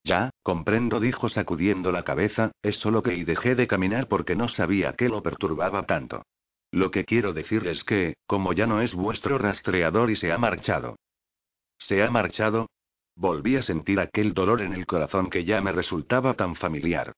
Ya, 0.04 0.30
comprendo, 0.44 1.00
dijo 1.00 1.28
sacudiendo 1.28 1.92
la 1.92 2.04
cabeza, 2.04 2.52
es 2.62 2.78
solo 2.78 3.04
que 3.04 3.16
y 3.16 3.24
dejé 3.24 3.56
de 3.56 3.68
caminar 3.68 4.08
porque 4.08 4.36
no 4.36 4.48
sabía 4.48 4.94
qué 4.94 5.10
lo 5.10 5.22
perturbaba 5.22 5.86
tanto. 5.86 6.24
Lo 6.72 6.92
que 6.92 7.06
quiero 7.06 7.34
decir 7.34 7.68
es 7.68 7.84
que, 7.84 8.16
como 8.26 8.54
ya 8.54 8.68
no 8.68 8.82
es 8.82 8.94
vuestro 8.94 9.38
rastreador 9.38 10.12
y 10.12 10.16
se 10.16 10.32
ha 10.32 10.38
marchado. 10.38 10.96
¿Se 11.78 12.04
ha 12.04 12.10
marchado? 12.10 12.68
Volví 13.16 13.56
a 13.56 13.64
sentir 13.64 14.00
aquel 14.00 14.34
dolor 14.34 14.62
en 14.62 14.74
el 14.74 14.86
corazón 14.86 15.30
que 15.30 15.44
ya 15.44 15.60
me 15.62 15.72
resultaba 15.72 16.36
tan 16.36 16.56
familiar. 16.56 17.14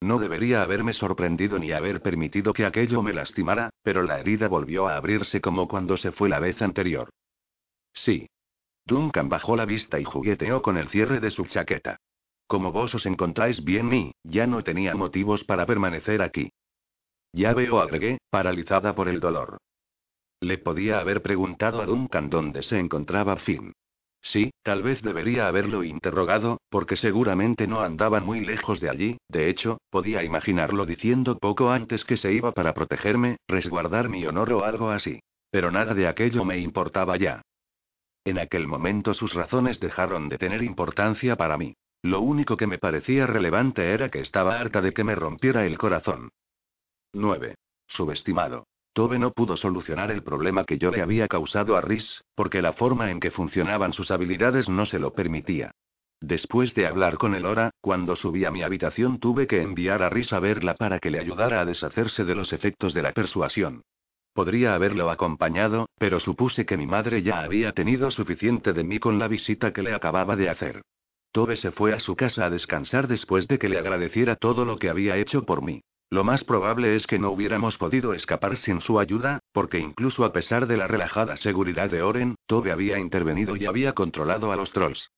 No 0.00 0.18
debería 0.18 0.62
haberme 0.62 0.94
sorprendido 0.94 1.60
ni 1.60 1.70
haber 1.70 2.02
permitido 2.02 2.52
que 2.52 2.66
aquello 2.66 3.02
me 3.02 3.12
lastimara, 3.12 3.70
pero 3.82 4.02
la 4.02 4.18
herida 4.18 4.48
volvió 4.48 4.88
a 4.88 4.96
abrirse 4.96 5.40
como 5.40 5.68
cuando 5.68 5.96
se 5.96 6.10
fue 6.10 6.28
la 6.28 6.40
vez 6.40 6.60
anterior. 6.60 7.08
Sí. 7.92 8.28
Duncan 8.84 9.28
bajó 9.28 9.56
la 9.56 9.64
vista 9.64 10.00
y 10.00 10.04
jugueteó 10.04 10.62
con 10.62 10.76
el 10.76 10.88
cierre 10.88 11.20
de 11.20 11.30
su 11.30 11.46
chaqueta. 11.46 11.98
Como 12.46 12.72
vos 12.72 12.94
os 12.94 13.06
encontráis 13.06 13.64
bien 13.64 13.92
y, 13.92 14.12
ya 14.22 14.46
no 14.46 14.62
tenía 14.62 14.94
motivos 14.94 15.44
para 15.44 15.66
permanecer 15.66 16.22
aquí. 16.22 16.50
Ya 17.32 17.54
veo, 17.54 17.80
agregué, 17.80 18.18
paralizada 18.30 18.94
por 18.94 19.08
el 19.08 19.20
dolor. 19.20 19.58
Le 20.40 20.58
podía 20.58 20.98
haber 20.98 21.22
preguntado 21.22 21.80
a 21.80 21.86
Duncan 21.86 22.28
dónde 22.28 22.62
se 22.62 22.78
encontraba 22.78 23.36
Finn. 23.36 23.72
Sí, 24.20 24.52
tal 24.62 24.82
vez 24.82 25.02
debería 25.02 25.48
haberlo 25.48 25.82
interrogado, 25.82 26.60
porque 26.68 26.96
seguramente 26.96 27.66
no 27.66 27.80
andaba 27.80 28.20
muy 28.20 28.40
lejos 28.40 28.80
de 28.80 28.90
allí, 28.90 29.18
de 29.28 29.48
hecho, 29.48 29.78
podía 29.90 30.22
imaginarlo 30.22 30.86
diciendo 30.86 31.38
poco 31.38 31.70
antes 31.70 32.04
que 32.04 32.16
se 32.16 32.32
iba 32.32 32.52
para 32.52 32.74
protegerme, 32.74 33.38
resguardar 33.48 34.08
mi 34.08 34.24
honor 34.26 34.52
o 34.52 34.64
algo 34.64 34.90
así. 34.90 35.20
Pero 35.50 35.70
nada 35.70 35.94
de 35.94 36.06
aquello 36.06 36.44
me 36.44 36.58
importaba 36.58 37.16
ya. 37.16 37.42
En 38.24 38.38
aquel 38.38 38.68
momento 38.68 39.14
sus 39.14 39.34
razones 39.34 39.80
dejaron 39.80 40.28
de 40.28 40.38
tener 40.38 40.62
importancia 40.62 41.36
para 41.36 41.56
mí. 41.56 41.74
Lo 42.02 42.20
único 42.20 42.56
que 42.56 42.66
me 42.66 42.78
parecía 42.78 43.26
relevante 43.26 43.92
era 43.92 44.08
que 44.08 44.20
estaba 44.20 44.58
harta 44.58 44.80
de 44.80 44.92
que 44.92 45.04
me 45.04 45.14
rompiera 45.14 45.66
el 45.66 45.78
corazón. 45.78 46.30
9. 47.12 47.56
Subestimado. 47.86 48.66
Tobe 48.92 49.18
no 49.18 49.32
pudo 49.32 49.56
solucionar 49.56 50.10
el 50.10 50.22
problema 50.22 50.64
que 50.64 50.78
yo 50.78 50.90
le 50.90 51.00
había 51.00 51.26
causado 51.26 51.76
a 51.76 51.80
Rhys, 51.80 52.22
porque 52.34 52.60
la 52.60 52.74
forma 52.74 53.10
en 53.10 53.20
que 53.20 53.30
funcionaban 53.30 53.92
sus 53.92 54.10
habilidades 54.10 54.68
no 54.68 54.84
se 54.84 54.98
lo 54.98 55.14
permitía. 55.14 55.72
Después 56.20 56.74
de 56.74 56.86
hablar 56.86 57.16
con 57.16 57.34
Elora, 57.34 57.70
cuando 57.80 58.14
subí 58.14 58.44
a 58.44 58.50
mi 58.50 58.62
habitación 58.62 59.18
tuve 59.18 59.46
que 59.46 59.62
enviar 59.62 60.02
a 60.02 60.10
Rhys 60.10 60.32
a 60.32 60.40
verla 60.40 60.74
para 60.74 60.98
que 60.98 61.10
le 61.10 61.18
ayudara 61.18 61.60
a 61.60 61.64
deshacerse 61.64 62.24
de 62.24 62.34
los 62.34 62.52
efectos 62.52 62.94
de 62.94 63.02
la 63.02 63.12
persuasión. 63.12 63.82
Podría 64.34 64.74
haberlo 64.74 65.10
acompañado, 65.10 65.88
pero 65.98 66.18
supuse 66.18 66.64
que 66.64 66.76
mi 66.76 66.86
madre 66.86 67.22
ya 67.22 67.40
había 67.40 67.72
tenido 67.72 68.10
suficiente 68.10 68.72
de 68.72 68.82
mí 68.82 68.98
con 68.98 69.18
la 69.18 69.28
visita 69.28 69.72
que 69.72 69.82
le 69.82 69.92
acababa 69.92 70.36
de 70.36 70.48
hacer. 70.48 70.82
Tobe 71.32 71.56
se 71.56 71.70
fue 71.70 71.92
a 71.92 72.00
su 72.00 72.16
casa 72.16 72.46
a 72.46 72.50
descansar 72.50 73.08
después 73.08 73.48
de 73.48 73.58
que 73.58 73.68
le 73.68 73.78
agradeciera 73.78 74.36
todo 74.36 74.64
lo 74.64 74.76
que 74.76 74.88
había 74.88 75.16
hecho 75.16 75.44
por 75.44 75.62
mí. 75.62 75.82
Lo 76.10 76.24
más 76.24 76.44
probable 76.44 76.94
es 76.94 77.06
que 77.06 77.18
no 77.18 77.30
hubiéramos 77.30 77.78
podido 77.78 78.12
escapar 78.12 78.56
sin 78.56 78.80
su 78.80 79.00
ayuda, 79.00 79.38
porque 79.52 79.78
incluso 79.78 80.26
a 80.26 80.32
pesar 80.32 80.66
de 80.66 80.76
la 80.76 80.86
relajada 80.86 81.36
seguridad 81.36 81.90
de 81.90 82.02
Oren, 82.02 82.34
Tobe 82.46 82.70
había 82.70 82.98
intervenido 82.98 83.56
y 83.56 83.64
había 83.64 83.94
controlado 83.94 84.52
a 84.52 84.56
los 84.56 84.72
trolls. 84.72 85.10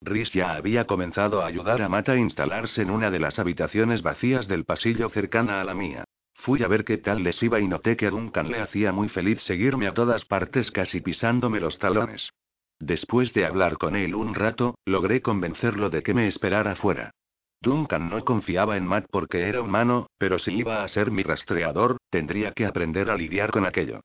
Rhys 0.00 0.32
ya 0.32 0.54
había 0.54 0.86
comenzado 0.86 1.42
a 1.42 1.46
ayudar 1.46 1.82
a 1.82 1.88
Mata 1.88 2.12
a 2.12 2.16
instalarse 2.16 2.82
en 2.82 2.90
una 2.90 3.10
de 3.10 3.20
las 3.20 3.38
habitaciones 3.38 4.02
vacías 4.02 4.46
del 4.46 4.64
pasillo 4.64 5.08
cercana 5.08 5.60
a 5.60 5.64
la 5.64 5.74
mía. 5.74 6.04
Fui 6.42 6.60
a 6.64 6.66
ver 6.66 6.84
qué 6.84 6.98
tal 6.98 7.22
les 7.22 7.40
iba 7.40 7.60
y 7.60 7.68
noté 7.68 7.96
que 7.96 8.08
a 8.08 8.10
Duncan 8.10 8.50
le 8.50 8.58
hacía 8.58 8.90
muy 8.90 9.08
feliz 9.08 9.40
seguirme 9.42 9.86
a 9.86 9.94
todas 9.94 10.24
partes 10.24 10.72
casi 10.72 11.00
pisándome 11.00 11.60
los 11.60 11.78
talones. 11.78 12.32
Después 12.80 13.32
de 13.32 13.46
hablar 13.46 13.78
con 13.78 13.94
él 13.94 14.16
un 14.16 14.34
rato, 14.34 14.74
logré 14.84 15.22
convencerlo 15.22 15.88
de 15.88 16.02
que 16.02 16.14
me 16.14 16.26
esperara 16.26 16.74
fuera. 16.74 17.12
Duncan 17.60 18.10
no 18.10 18.24
confiaba 18.24 18.76
en 18.76 18.88
Matt 18.88 19.06
porque 19.08 19.48
era 19.48 19.62
humano, 19.62 20.08
pero 20.18 20.40
si 20.40 20.52
iba 20.52 20.82
a 20.82 20.88
ser 20.88 21.12
mi 21.12 21.22
rastreador, 21.22 21.98
tendría 22.10 22.50
que 22.50 22.66
aprender 22.66 23.08
a 23.08 23.16
lidiar 23.16 23.52
con 23.52 23.64
aquello. 23.64 24.00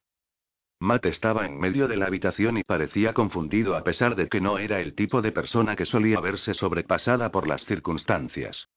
Matt 0.78 1.06
estaba 1.06 1.44
en 1.44 1.58
medio 1.58 1.88
de 1.88 1.96
la 1.96 2.06
habitación 2.06 2.56
y 2.56 2.62
parecía 2.62 3.14
confundido 3.14 3.76
a 3.76 3.82
pesar 3.82 4.14
de 4.14 4.28
que 4.28 4.40
no 4.40 4.60
era 4.60 4.80
el 4.80 4.94
tipo 4.94 5.22
de 5.22 5.32
persona 5.32 5.74
que 5.74 5.86
solía 5.86 6.20
verse 6.20 6.54
sobrepasada 6.54 7.32
por 7.32 7.48
las 7.48 7.64
circunstancias. 7.64 8.68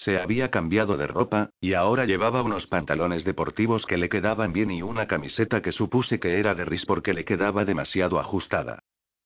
Se 0.00 0.18
había 0.18 0.50
cambiado 0.50 0.96
de 0.96 1.06
ropa, 1.06 1.50
y 1.60 1.74
ahora 1.74 2.06
llevaba 2.06 2.40
unos 2.40 2.66
pantalones 2.66 3.22
deportivos 3.22 3.84
que 3.84 3.98
le 3.98 4.08
quedaban 4.08 4.50
bien 4.50 4.70
y 4.70 4.80
una 4.80 5.06
camiseta 5.06 5.60
que 5.60 5.72
supuse 5.72 6.18
que 6.18 6.38
era 6.38 6.54
de 6.54 6.64
Riz 6.64 6.86
porque 6.86 7.12
le 7.12 7.26
quedaba 7.26 7.66
demasiado 7.66 8.18
ajustada. 8.18 8.78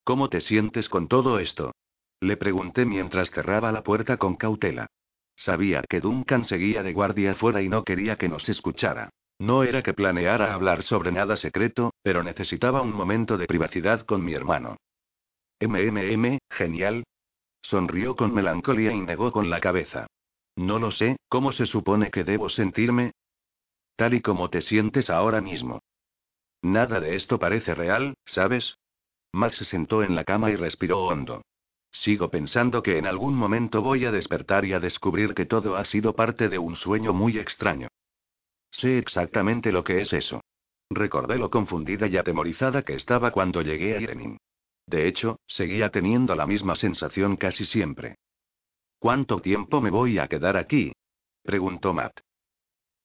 ¿Cómo 0.02 0.28
te 0.28 0.40
sientes 0.40 0.88
con 0.88 1.06
todo 1.06 1.38
esto? 1.38 1.76
Le 2.18 2.36
pregunté 2.36 2.86
mientras 2.86 3.30
cerraba 3.30 3.70
la 3.70 3.84
puerta 3.84 4.16
con 4.16 4.34
cautela. 4.34 4.88
Sabía 5.36 5.84
que 5.88 6.00
Duncan 6.00 6.42
seguía 6.42 6.82
de 6.82 6.92
guardia 6.92 7.30
afuera 7.30 7.62
y 7.62 7.68
no 7.68 7.84
quería 7.84 8.16
que 8.16 8.28
nos 8.28 8.48
escuchara. 8.48 9.10
No 9.38 9.62
era 9.62 9.80
que 9.80 9.94
planeara 9.94 10.54
hablar 10.54 10.82
sobre 10.82 11.12
nada 11.12 11.36
secreto, 11.36 11.92
pero 12.02 12.24
necesitaba 12.24 12.82
un 12.82 12.92
momento 12.92 13.38
de 13.38 13.46
privacidad 13.46 14.00
con 14.00 14.24
mi 14.24 14.34
hermano. 14.34 14.76
MMM, 15.60 16.38
genial. 16.50 17.04
Sonrió 17.62 18.16
con 18.16 18.34
melancolía 18.34 18.90
y 18.90 19.00
negó 19.00 19.30
con 19.30 19.48
la 19.50 19.60
cabeza. 19.60 20.08
No 20.56 20.78
lo 20.78 20.90
sé, 20.90 21.16
¿cómo 21.28 21.52
se 21.52 21.66
supone 21.66 22.10
que 22.10 22.24
debo 22.24 22.48
sentirme? 22.48 23.12
Tal 23.96 24.14
y 24.14 24.20
como 24.20 24.50
te 24.50 24.60
sientes 24.60 25.10
ahora 25.10 25.40
mismo. 25.40 25.80
Nada 26.62 27.00
de 27.00 27.16
esto 27.16 27.38
parece 27.38 27.74
real, 27.74 28.14
¿sabes? 28.24 28.76
Max 29.32 29.58
se 29.58 29.64
sentó 29.64 30.02
en 30.02 30.14
la 30.14 30.24
cama 30.24 30.50
y 30.50 30.56
respiró 30.56 31.04
hondo. 31.04 31.42
Sigo 31.90 32.28
pensando 32.30 32.82
que 32.82 32.98
en 32.98 33.06
algún 33.06 33.34
momento 33.34 33.82
voy 33.82 34.04
a 34.04 34.12
despertar 34.12 34.64
y 34.64 34.72
a 34.72 34.80
descubrir 34.80 35.34
que 35.34 35.46
todo 35.46 35.76
ha 35.76 35.84
sido 35.84 36.14
parte 36.14 36.48
de 36.48 36.58
un 36.58 36.74
sueño 36.74 37.12
muy 37.12 37.38
extraño. 37.38 37.88
Sé 38.70 38.98
exactamente 38.98 39.70
lo 39.70 39.84
que 39.84 40.00
es 40.00 40.12
eso. 40.12 40.40
Recordé 40.90 41.38
lo 41.38 41.50
confundida 41.50 42.06
y 42.06 42.16
atemorizada 42.16 42.82
que 42.82 42.94
estaba 42.94 43.30
cuando 43.30 43.62
llegué 43.62 43.96
a 43.96 44.00
Irenin. 44.00 44.38
De 44.86 45.06
hecho, 45.08 45.38
seguía 45.46 45.90
teniendo 45.90 46.34
la 46.34 46.46
misma 46.46 46.74
sensación 46.74 47.36
casi 47.36 47.64
siempre. 47.64 48.16
¿Cuánto 49.04 49.40
tiempo 49.40 49.82
me 49.82 49.90
voy 49.90 50.18
a 50.18 50.28
quedar 50.28 50.56
aquí? 50.56 50.90
preguntó 51.42 51.92
Matt. 51.92 52.20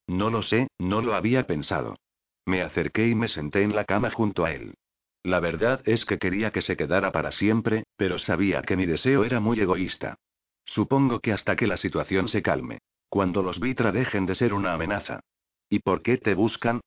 No 0.07 0.29
lo 0.29 0.41
sé, 0.43 0.69
no 0.79 1.01
lo 1.01 1.13
había 1.13 1.45
pensado. 1.45 1.97
Me 2.45 2.61
acerqué 2.61 3.09
y 3.09 3.15
me 3.15 3.27
senté 3.27 3.63
en 3.63 3.75
la 3.75 3.83
cama 3.83 4.09
junto 4.09 4.45
a 4.45 4.53
él. 4.53 4.75
La 5.23 5.41
verdad 5.41 5.81
es 5.83 6.05
que 6.05 6.17
quería 6.17 6.51
que 6.51 6.61
se 6.61 6.77
quedara 6.77 7.11
para 7.11 7.33
siempre, 7.33 7.83
pero 7.97 8.17
sabía 8.17 8.61
que 8.61 8.77
mi 8.77 8.85
deseo 8.85 9.25
era 9.25 9.41
muy 9.41 9.59
egoísta. 9.59 10.15
Supongo 10.63 11.19
que 11.19 11.33
hasta 11.33 11.57
que 11.57 11.67
la 11.67 11.75
situación 11.75 12.29
se 12.29 12.41
calme. 12.41 12.79
Cuando 13.09 13.43
los 13.43 13.59
Vitra 13.59 13.91
dejen 13.91 14.25
de 14.25 14.35
ser 14.35 14.53
una 14.53 14.71
amenaza. 14.71 15.19
¿Y 15.67 15.79
por 15.79 16.01
qué 16.01 16.17
te 16.17 16.33
buscan? 16.33 16.79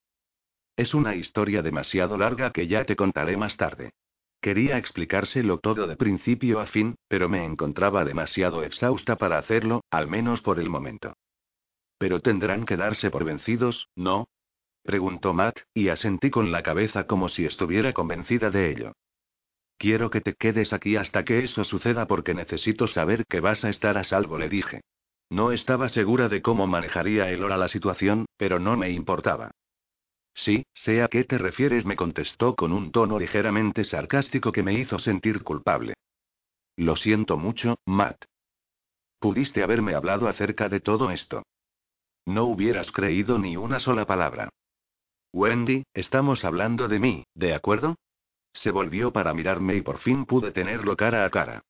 Es 0.75 0.95
una 0.95 1.15
historia 1.15 1.61
demasiado 1.61 2.17
larga 2.17 2.51
que 2.51 2.67
ya 2.67 2.87
te 2.87 2.97
contaré 2.97 3.37
más 3.37 3.59
tarde. 3.59 3.91
Quería 4.43 4.77
explicárselo 4.77 5.59
todo 5.59 5.87
de 5.87 5.97
principio 5.97 6.59
a 6.59 6.67
fin, 6.67 6.97
pero 7.07 7.29
me 7.29 7.45
encontraba 7.45 8.05
demasiado 8.05 8.65
exhausta 8.65 9.15
para 9.17 9.39
hacerlo, 9.39 9.85
al 9.89 10.09
menos 10.09 10.41
por 10.43 10.59
el 10.59 10.69
momento. 10.69 11.15
Pero 11.97 12.19
tendrán 12.19 12.65
que 12.65 12.77
darse 12.77 13.09
por 13.13 13.23
vencidos, 13.23 13.89
¿no? 13.95 14.27
Preguntó 14.83 15.33
Matt, 15.33 15.61
y 15.73 15.91
asentí 15.91 16.31
con 16.31 16.51
la 16.51 16.65
cabeza 16.65 17.07
como 17.07 17.29
si 17.29 17.45
estuviera 17.45 17.93
convencida 17.93 18.51
de 18.51 18.73
ello. 18.73 18.93
Quiero 19.79 20.11
que 20.11 20.21
te 20.21 20.35
quedes 20.35 20.73
aquí 20.73 20.97
hasta 20.97 21.25
que 21.25 21.45
eso 21.45 21.63
suceda 21.63 22.09
porque 22.09 22.35
necesito 22.35 22.89
saber 22.89 23.25
que 23.27 23.39
vas 23.39 23.65
a 23.65 23.69
estar 23.69 23.97
a 23.97 24.03
salvo, 24.03 24.39
le 24.39 24.49
dije. 24.49 24.81
No 25.31 25.53
estaba 25.53 25.89
segura 25.89 26.29
de 26.29 26.43
cómo 26.43 26.67
manejaría 26.67 27.31
Elora 27.31 27.57
la 27.57 27.69
situación, 27.69 28.27
pero 28.37 28.59
no 28.59 28.77
me 28.77 28.91
importaba. 28.91 29.53
Sí, 30.35 30.65
sé 30.75 31.03
a 31.03 31.09
qué 31.09 31.25
te 31.25 31.39
refieres, 31.39 31.85
me 31.85 31.97
contestó 31.97 32.55
con 32.55 32.73
un 32.73 32.91
tono 32.91 33.19
ligeramente 33.19 33.85
sarcástico 33.85 34.53
que 34.53 34.63
me 34.63 34.75
hizo 34.75 34.99
sentir 34.99 35.43
culpable. 35.43 35.95
Lo 36.77 36.97
siento 36.97 37.37
mucho, 37.37 37.77
Matt. 37.87 38.25
Pudiste 39.19 39.63
haberme 39.63 39.95
hablado 39.95 40.29
acerca 40.29 40.69
de 40.69 40.81
todo 40.81 41.11
esto. 41.11 41.43
No 42.27 42.45
hubieras 42.45 42.93
creído 42.93 43.39
ni 43.39 43.57
una 43.57 43.79
sola 43.79 44.07
palabra. 44.07 44.49
Wendy, 45.33 45.85
estamos 45.95 46.45
hablando 46.45 46.89
de 46.89 46.99
mí, 46.99 47.25
¿de 47.35 47.55
acuerdo? 47.55 47.97
Se 48.53 48.71
volvió 48.71 49.13
para 49.13 49.35
mirarme 49.35 49.77
y 49.77 49.83
por 49.83 49.99
fin 49.99 50.27
pude 50.27 50.51
tenerlo 50.51 50.97
cara 50.97 51.25
a 51.25 51.31
cara. 51.31 51.63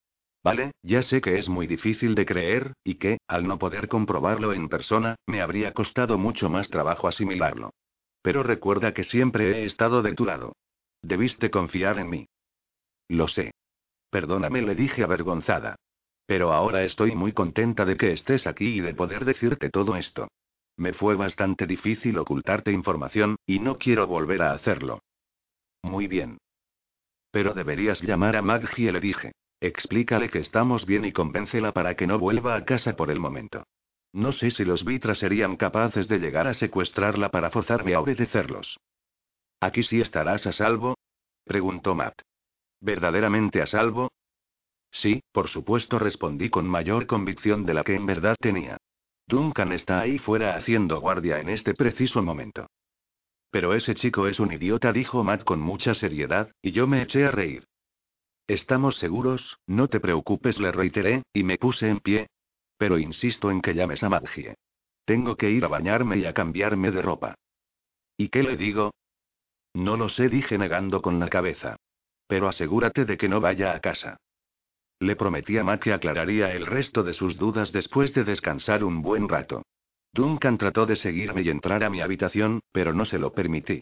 Vale, 0.43 0.73
ya 0.83 1.03
sé 1.03 1.21
que 1.21 1.39
es 1.39 1.49
muy 1.49 1.67
difícil 1.67 2.15
de 2.15 2.27
creer, 2.27 2.73
y 2.83 2.97
que, 2.97 3.19
al 3.29 3.47
no 3.47 3.59
poder 3.59 3.89
comprobarlo 3.89 4.53
en 4.53 4.69
persona, 4.69 5.17
me 5.27 5.41
habría 5.41 5.73
costado 5.73 6.19
mucho 6.19 6.51
más 6.51 6.69
trabajo 6.69 7.07
asimilarlo. 7.07 7.71
Pero 8.23 8.43
recuerda 8.43 8.95
que 8.95 9.05
siempre 9.05 9.51
he 9.51 9.65
estado 9.65 10.03
de 10.03 10.15
tu 10.15 10.25
lado. 10.25 10.55
Debiste 11.03 11.51
confiar 11.51 11.99
en 11.99 12.09
mí. 12.09 12.27
Lo 13.09 13.29
sé. 13.29 13.53
Perdóname, 14.11 14.63
le 14.63 14.75
dije 14.75 15.03
avergonzada. 15.03 15.77
Pero 16.27 16.53
ahora 16.53 16.85
estoy 16.85 17.15
muy 17.15 17.33
contenta 17.33 17.85
de 17.85 17.97
que 17.97 18.13
estés 18.13 18.47
aquí 18.47 18.79
y 18.79 18.81
de 18.81 18.95
poder 18.95 19.25
decirte 19.25 19.71
todo 19.71 19.97
esto. 19.97 20.29
Me 20.77 20.93
fue 20.93 21.17
bastante 21.17 21.67
difícil 21.67 22.17
ocultarte 22.19 22.73
información, 22.73 23.37
y 23.45 23.59
no 23.59 23.79
quiero 23.79 24.07
volver 24.07 24.43
a 24.43 24.53
hacerlo. 24.53 25.01
Muy 25.83 26.07
bien. 26.07 26.39
Pero 27.31 27.55
deberías 27.55 28.01
llamar 28.03 28.37
a 28.37 28.43
Maggie, 28.43 28.93
le 28.93 29.01
dije. 29.01 29.33
Explícale 29.61 30.29
que 30.29 30.39
estamos 30.39 30.87
bien 30.87 31.05
y 31.05 31.13
convéncela 31.13 31.73
para 31.73 31.95
que 31.95 32.07
no 32.07 32.19
vuelva 32.19 32.57
a 32.57 32.65
casa 32.65 32.97
por 32.97 33.11
el 33.11 33.21
momento. 33.21 33.65
No 34.13 34.33
sé 34.33 34.51
si 34.51 34.65
los 34.65 34.85
Vitra 34.85 35.15
serían 35.15 35.57
capaces 35.57 36.07
de 36.09 36.19
llegar 36.19 36.47
a 36.47 36.55
secuestrarla 36.55 37.31
para 37.31 37.51
forzarme 37.51 37.95
a 37.95 38.01
obedecerlos. 38.01 38.79
¿Aquí 39.61 39.83
sí 39.83 40.01
estarás 40.01 40.47
a 40.47 40.53
salvo? 40.53 40.97
preguntó 41.45 41.95
Matt. 41.95 42.21
¿Verdaderamente 42.81 43.63
a 43.63 43.67
salvo? 43.67 44.11
Sí, 44.91 45.23
por 45.33 45.49
supuesto, 45.49 45.99
respondí 45.99 46.51
con 46.51 46.67
mayor 46.67 47.07
convicción 47.07 47.65
de 47.65 47.75
la 47.75 47.83
que 47.83 47.95
en 47.95 48.05
verdad 48.05 48.37
tenía. 48.39 48.77
Duncan 49.27 49.73
está 49.73 50.01
ahí 50.01 50.19
fuera 50.19 50.57
haciendo 50.57 51.01
guardia 51.01 51.41
en 51.41 51.49
este 51.49 51.73
preciso 51.73 52.23
momento. 52.23 52.67
Pero 53.51 53.75
ese 53.75 53.95
chico 53.95 54.27
es 54.27 54.41
un 54.41 54.53
idiota, 54.53 54.93
dijo 54.93 55.25
Matt 55.25 55.45
con 55.45 55.61
mucha 55.61 55.95
seriedad, 55.95 56.51
y 56.61 56.73
yo 56.73 56.87
me 56.87 57.03
eché 57.03 57.25
a 57.25 57.31
reír. 57.31 57.65
¿Estamos 58.47 58.97
seguros? 58.97 59.59
No 59.67 59.89
te 59.89 60.01
preocupes, 60.01 60.59
le 60.59 60.73
reiteré, 60.73 61.23
y 61.33 61.45
me 61.45 61.57
puse 61.57 61.89
en 61.89 62.01
pie. 62.01 62.27
Pero 62.83 62.99
insisto 62.99 63.53
en 63.53 63.63
que 63.63 63.75
llames 63.75 64.03
a 64.03 64.09
Maggie. 64.09 64.57
Tengo 65.05 65.37
que 65.37 65.49
ir 65.49 65.65
a 65.65 65.69
bañarme 65.69 66.17
y 66.17 66.25
a 66.25 66.35
cambiarme 66.35 66.91
de 66.91 67.01
ropa. 67.01 67.37
¿Y 68.17 68.27
qué 68.27 68.43
le 68.43 68.57
digo? 68.57 68.91
No 69.73 69.97
lo 69.97 70.09
sé, 70.09 70.29
dije 70.29 70.59
negando 70.59 71.01
con 71.01 71.21
la 71.21 71.29
cabeza. 71.29 71.77
Pero 72.27 72.49
asegúrate 72.49 73.05
de 73.05 73.17
que 73.17 73.29
no 73.29 73.41
vaya 73.41 73.73
a 73.73 73.79
casa. 73.79 74.17
Le 74.99 75.15
prometí 75.15 75.59
a 75.59 75.63
Matt 75.63 75.81
que 75.85 75.93
aclararía 75.93 76.51
el 76.57 76.67
resto 76.67 77.05
de 77.05 77.15
sus 77.15 77.39
dudas 77.39 77.71
después 77.71 78.15
de 78.15 78.25
descansar 78.25 78.83
un 78.83 79.01
buen 79.01 79.29
rato. 79.29 79.63
Duncan 80.13 80.59
trató 80.59 80.85
de 80.85 80.97
seguirme 80.97 81.43
y 81.43 81.51
entrar 81.51 81.85
a 81.85 81.91
mi 81.91 82.01
habitación, 82.01 82.63
pero 82.73 82.93
no 82.93 83.05
se 83.05 83.21
lo 83.21 83.33
permití. 83.33 83.81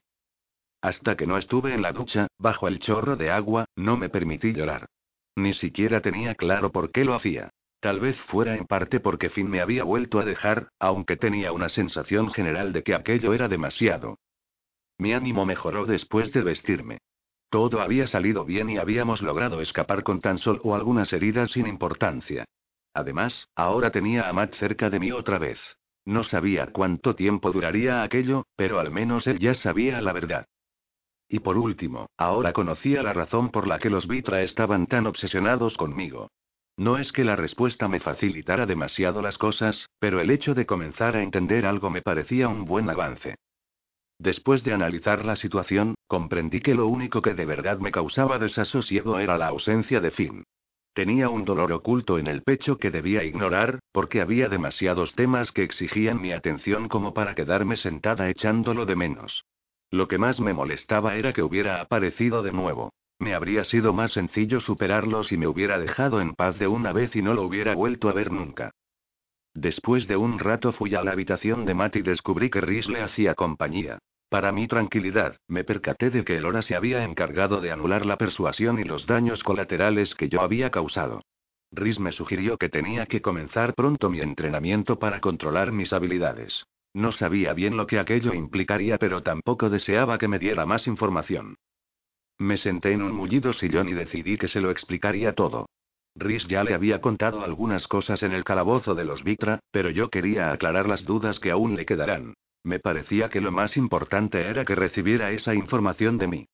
Hasta 0.82 1.16
que 1.16 1.26
no 1.26 1.38
estuve 1.38 1.72
en 1.72 1.80
la 1.80 1.94
ducha, 1.94 2.26
bajo 2.36 2.68
el 2.68 2.80
chorro 2.80 3.16
de 3.16 3.30
agua, 3.30 3.64
no 3.76 3.96
me 3.96 4.10
permití 4.10 4.52
llorar. 4.52 4.90
Ni 5.36 5.54
siquiera 5.54 6.02
tenía 6.02 6.34
claro 6.34 6.70
por 6.70 6.92
qué 6.92 7.06
lo 7.06 7.14
hacía. 7.14 7.50
Tal 7.80 7.98
vez 7.98 8.20
fuera 8.20 8.56
en 8.56 8.66
parte 8.66 9.00
porque 9.00 9.30
Finn 9.30 9.48
me 9.48 9.62
había 9.62 9.84
vuelto 9.84 10.20
a 10.20 10.24
dejar, 10.26 10.68
aunque 10.78 11.16
tenía 11.16 11.52
una 11.52 11.70
sensación 11.70 12.30
general 12.30 12.74
de 12.74 12.82
que 12.82 12.94
aquello 12.94 13.32
era 13.32 13.48
demasiado. 13.48 14.18
Mi 14.98 15.14
ánimo 15.14 15.46
mejoró 15.46 15.86
después 15.86 16.30
de 16.32 16.42
vestirme. 16.42 16.98
Todo 17.48 17.80
había 17.80 18.06
salido 18.06 18.44
bien 18.44 18.68
y 18.68 18.76
habíamos 18.76 19.22
logrado 19.22 19.62
escapar 19.62 20.02
con 20.02 20.20
tan 20.20 20.36
solo 20.36 20.74
algunas 20.74 21.12
heridas 21.14 21.52
sin 21.52 21.66
importancia. 21.66 22.44
Además, 22.92 23.48
ahora 23.54 23.90
tenía 23.90 24.28
a 24.28 24.32
Matt 24.34 24.54
cerca 24.54 24.90
de 24.90 25.00
mí 25.00 25.10
otra 25.10 25.38
vez. 25.38 25.58
No 26.04 26.22
sabía 26.22 26.66
cuánto 26.66 27.14
tiempo 27.14 27.50
duraría 27.50 28.02
aquello, 28.02 28.44
pero 28.56 28.78
al 28.78 28.90
menos 28.90 29.26
él 29.26 29.38
ya 29.38 29.54
sabía 29.54 30.02
la 30.02 30.12
verdad. 30.12 30.44
Y 31.28 31.38
por 31.38 31.56
último, 31.56 32.10
ahora 32.18 32.52
conocía 32.52 33.02
la 33.02 33.14
razón 33.14 33.50
por 33.50 33.66
la 33.66 33.78
que 33.78 33.88
los 33.88 34.06
Vitra 34.06 34.42
estaban 34.42 34.86
tan 34.86 35.06
obsesionados 35.06 35.76
conmigo. 35.76 36.28
No 36.80 36.96
es 36.96 37.12
que 37.12 37.24
la 37.24 37.36
respuesta 37.36 37.88
me 37.88 38.00
facilitara 38.00 38.64
demasiado 38.64 39.20
las 39.20 39.36
cosas, 39.36 39.90
pero 39.98 40.18
el 40.18 40.30
hecho 40.30 40.54
de 40.54 40.64
comenzar 40.64 41.14
a 41.14 41.22
entender 41.22 41.66
algo 41.66 41.90
me 41.90 42.00
parecía 42.00 42.48
un 42.48 42.64
buen 42.64 42.88
avance. 42.88 43.34
Después 44.18 44.64
de 44.64 44.72
analizar 44.72 45.22
la 45.26 45.36
situación, 45.36 45.94
comprendí 46.06 46.62
que 46.62 46.74
lo 46.74 46.86
único 46.86 47.20
que 47.20 47.34
de 47.34 47.44
verdad 47.44 47.80
me 47.80 47.92
causaba 47.92 48.38
desasosiego 48.38 49.18
era 49.18 49.36
la 49.36 49.48
ausencia 49.48 50.00
de 50.00 50.10
Finn. 50.10 50.44
Tenía 50.94 51.28
un 51.28 51.44
dolor 51.44 51.70
oculto 51.70 52.18
en 52.18 52.28
el 52.28 52.40
pecho 52.40 52.78
que 52.78 52.90
debía 52.90 53.24
ignorar, 53.24 53.80
porque 53.92 54.22
había 54.22 54.48
demasiados 54.48 55.14
temas 55.14 55.52
que 55.52 55.64
exigían 55.64 56.18
mi 56.18 56.32
atención 56.32 56.88
como 56.88 57.12
para 57.12 57.34
quedarme 57.34 57.76
sentada 57.76 58.30
echándolo 58.30 58.86
de 58.86 58.96
menos. 58.96 59.44
Lo 59.90 60.08
que 60.08 60.16
más 60.16 60.40
me 60.40 60.54
molestaba 60.54 61.16
era 61.16 61.34
que 61.34 61.42
hubiera 61.42 61.82
aparecido 61.82 62.42
de 62.42 62.52
nuevo. 62.52 62.90
Me 63.20 63.34
habría 63.34 63.64
sido 63.64 63.92
más 63.92 64.12
sencillo 64.12 64.60
superarlo 64.60 65.22
si 65.22 65.36
me 65.36 65.46
hubiera 65.46 65.78
dejado 65.78 66.22
en 66.22 66.34
paz 66.34 66.58
de 66.58 66.66
una 66.66 66.94
vez 66.94 67.14
y 67.14 67.20
no 67.20 67.34
lo 67.34 67.42
hubiera 67.42 67.74
vuelto 67.74 68.08
a 68.08 68.14
ver 68.14 68.32
nunca. 68.32 68.72
Después 69.52 70.08
de 70.08 70.16
un 70.16 70.38
rato 70.38 70.72
fui 70.72 70.94
a 70.94 71.04
la 71.04 71.12
habitación 71.12 71.66
de 71.66 71.74
Matt 71.74 71.96
y 71.96 72.02
descubrí 72.02 72.48
que 72.48 72.62
Rhys 72.62 72.88
le 72.88 73.02
hacía 73.02 73.34
compañía. 73.34 73.98
Para 74.30 74.52
mi 74.52 74.66
tranquilidad, 74.66 75.36
me 75.48 75.64
percaté 75.64 76.08
de 76.08 76.24
que 76.24 76.38
Elora 76.38 76.62
se 76.62 76.74
había 76.74 77.04
encargado 77.04 77.60
de 77.60 77.70
anular 77.70 78.06
la 78.06 78.16
persuasión 78.16 78.78
y 78.78 78.84
los 78.84 79.06
daños 79.06 79.44
colaterales 79.44 80.14
que 80.14 80.30
yo 80.30 80.40
había 80.40 80.70
causado. 80.70 81.20
Rhys 81.72 82.00
me 82.00 82.12
sugirió 82.12 82.56
que 82.56 82.70
tenía 82.70 83.04
que 83.04 83.20
comenzar 83.20 83.74
pronto 83.74 84.08
mi 84.08 84.20
entrenamiento 84.20 84.98
para 84.98 85.20
controlar 85.20 85.72
mis 85.72 85.92
habilidades. 85.92 86.64
No 86.94 87.12
sabía 87.12 87.52
bien 87.52 87.76
lo 87.76 87.86
que 87.86 87.98
aquello 87.98 88.32
implicaría, 88.32 88.96
pero 88.96 89.22
tampoco 89.22 89.68
deseaba 89.68 90.16
que 90.16 90.26
me 90.26 90.38
diera 90.38 90.64
más 90.64 90.86
información. 90.86 91.56
Me 92.40 92.56
senté 92.56 92.92
en 92.92 93.02
un 93.02 93.12
mullido 93.12 93.52
sillón 93.52 93.90
y 93.90 93.92
decidí 93.92 94.38
que 94.38 94.48
se 94.48 94.62
lo 94.62 94.70
explicaría 94.70 95.34
todo. 95.34 95.68
Rhys 96.14 96.48
ya 96.48 96.64
le 96.64 96.72
había 96.72 97.02
contado 97.02 97.44
algunas 97.44 97.86
cosas 97.86 98.22
en 98.22 98.32
el 98.32 98.44
calabozo 98.44 98.94
de 98.94 99.04
los 99.04 99.22
Vitra, 99.22 99.60
pero 99.70 99.90
yo 99.90 100.08
quería 100.08 100.50
aclarar 100.50 100.88
las 100.88 101.04
dudas 101.04 101.38
que 101.38 101.50
aún 101.50 101.76
le 101.76 101.84
quedarán. 101.84 102.32
Me 102.64 102.78
parecía 102.78 103.28
que 103.28 103.42
lo 103.42 103.52
más 103.52 103.76
importante 103.76 104.40
era 104.40 104.64
que 104.64 104.74
recibiera 104.74 105.32
esa 105.32 105.54
información 105.54 106.16
de 106.16 106.28
mí. 106.28 106.46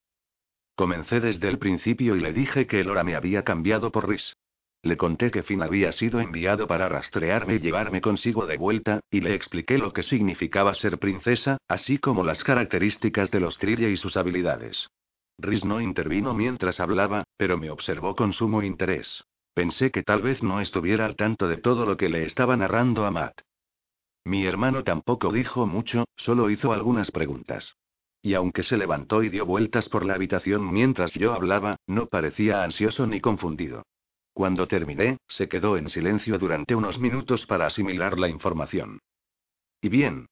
Comencé 0.74 1.20
desde 1.20 1.48
el 1.48 1.58
principio 1.58 2.16
y 2.16 2.20
le 2.20 2.32
dije 2.32 2.66
que 2.66 2.80
Elora 2.80 3.04
me 3.04 3.14
había 3.14 3.44
cambiado 3.44 3.92
por 3.92 4.08
Rhys. 4.08 4.34
Le 4.82 4.96
conté 4.96 5.30
que 5.30 5.44
Finn 5.44 5.62
había 5.62 5.92
sido 5.92 6.18
enviado 6.18 6.66
para 6.66 6.88
rastrearme 6.88 7.54
y 7.54 7.58
llevarme 7.60 8.00
consigo 8.00 8.44
de 8.46 8.56
vuelta, 8.56 8.98
y 9.08 9.20
le 9.20 9.34
expliqué 9.34 9.78
lo 9.78 9.92
que 9.92 10.02
significaba 10.02 10.74
ser 10.74 10.98
princesa, 10.98 11.58
así 11.68 11.98
como 11.98 12.24
las 12.24 12.42
características 12.42 13.30
de 13.30 13.38
los 13.38 13.56
Trille 13.56 13.88
y 13.88 13.96
sus 13.96 14.16
habilidades. 14.16 14.88
Rhys 15.38 15.64
no 15.64 15.80
intervino 15.80 16.34
mientras 16.34 16.80
hablaba, 16.80 17.24
pero 17.36 17.58
me 17.58 17.70
observó 17.70 18.16
con 18.16 18.32
sumo 18.32 18.62
interés. 18.62 19.24
Pensé 19.54 19.90
que 19.90 20.02
tal 20.02 20.22
vez 20.22 20.42
no 20.42 20.60
estuviera 20.60 21.06
al 21.06 21.16
tanto 21.16 21.48
de 21.48 21.56
todo 21.56 21.86
lo 21.86 21.96
que 21.96 22.08
le 22.08 22.24
estaba 22.24 22.56
narrando 22.56 23.06
a 23.06 23.10
Matt. 23.10 23.40
Mi 24.24 24.44
hermano 24.44 24.82
tampoco 24.82 25.32
dijo 25.32 25.66
mucho, 25.66 26.04
solo 26.16 26.50
hizo 26.50 26.72
algunas 26.72 27.10
preguntas. 27.10 27.76
Y 28.22 28.34
aunque 28.34 28.62
se 28.62 28.76
levantó 28.76 29.22
y 29.22 29.28
dio 29.28 29.46
vueltas 29.46 29.88
por 29.88 30.04
la 30.04 30.14
habitación 30.14 30.72
mientras 30.72 31.14
yo 31.14 31.32
hablaba, 31.32 31.76
no 31.86 32.06
parecía 32.06 32.64
ansioso 32.64 33.06
ni 33.06 33.20
confundido. 33.20 33.84
Cuando 34.32 34.66
terminé, 34.66 35.18
se 35.28 35.48
quedó 35.48 35.76
en 35.76 35.88
silencio 35.88 36.38
durante 36.38 36.74
unos 36.74 36.98
minutos 36.98 37.46
para 37.46 37.66
asimilar 37.66 38.18
la 38.18 38.28
información. 38.28 38.98
¿Y 39.80 39.88
bien? 39.88 40.26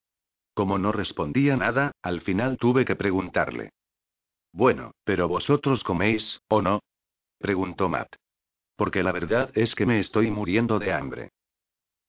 Como 0.55 0.79
no 0.79 0.93
respondía 0.93 1.57
nada, 1.57 1.93
al 2.03 2.21
final 2.21 2.59
tuve 2.59 2.85
que 2.85 2.97
preguntarle. 2.97 3.71
Bueno, 4.55 4.93
pero 5.03 5.27
vosotros 5.27 5.83
coméis, 5.83 6.41
¿o 6.49 6.63
no? 6.63 6.81
preguntó 7.39 7.89
Matt. 7.89 8.15
Porque 8.77 9.03
la 9.03 9.11
verdad 9.11 9.51
es 9.55 9.75
que 9.75 9.85
me 9.85 9.99
estoy 9.99 10.31
muriendo 10.31 10.79
de 10.79 10.93
hambre. 10.93 11.31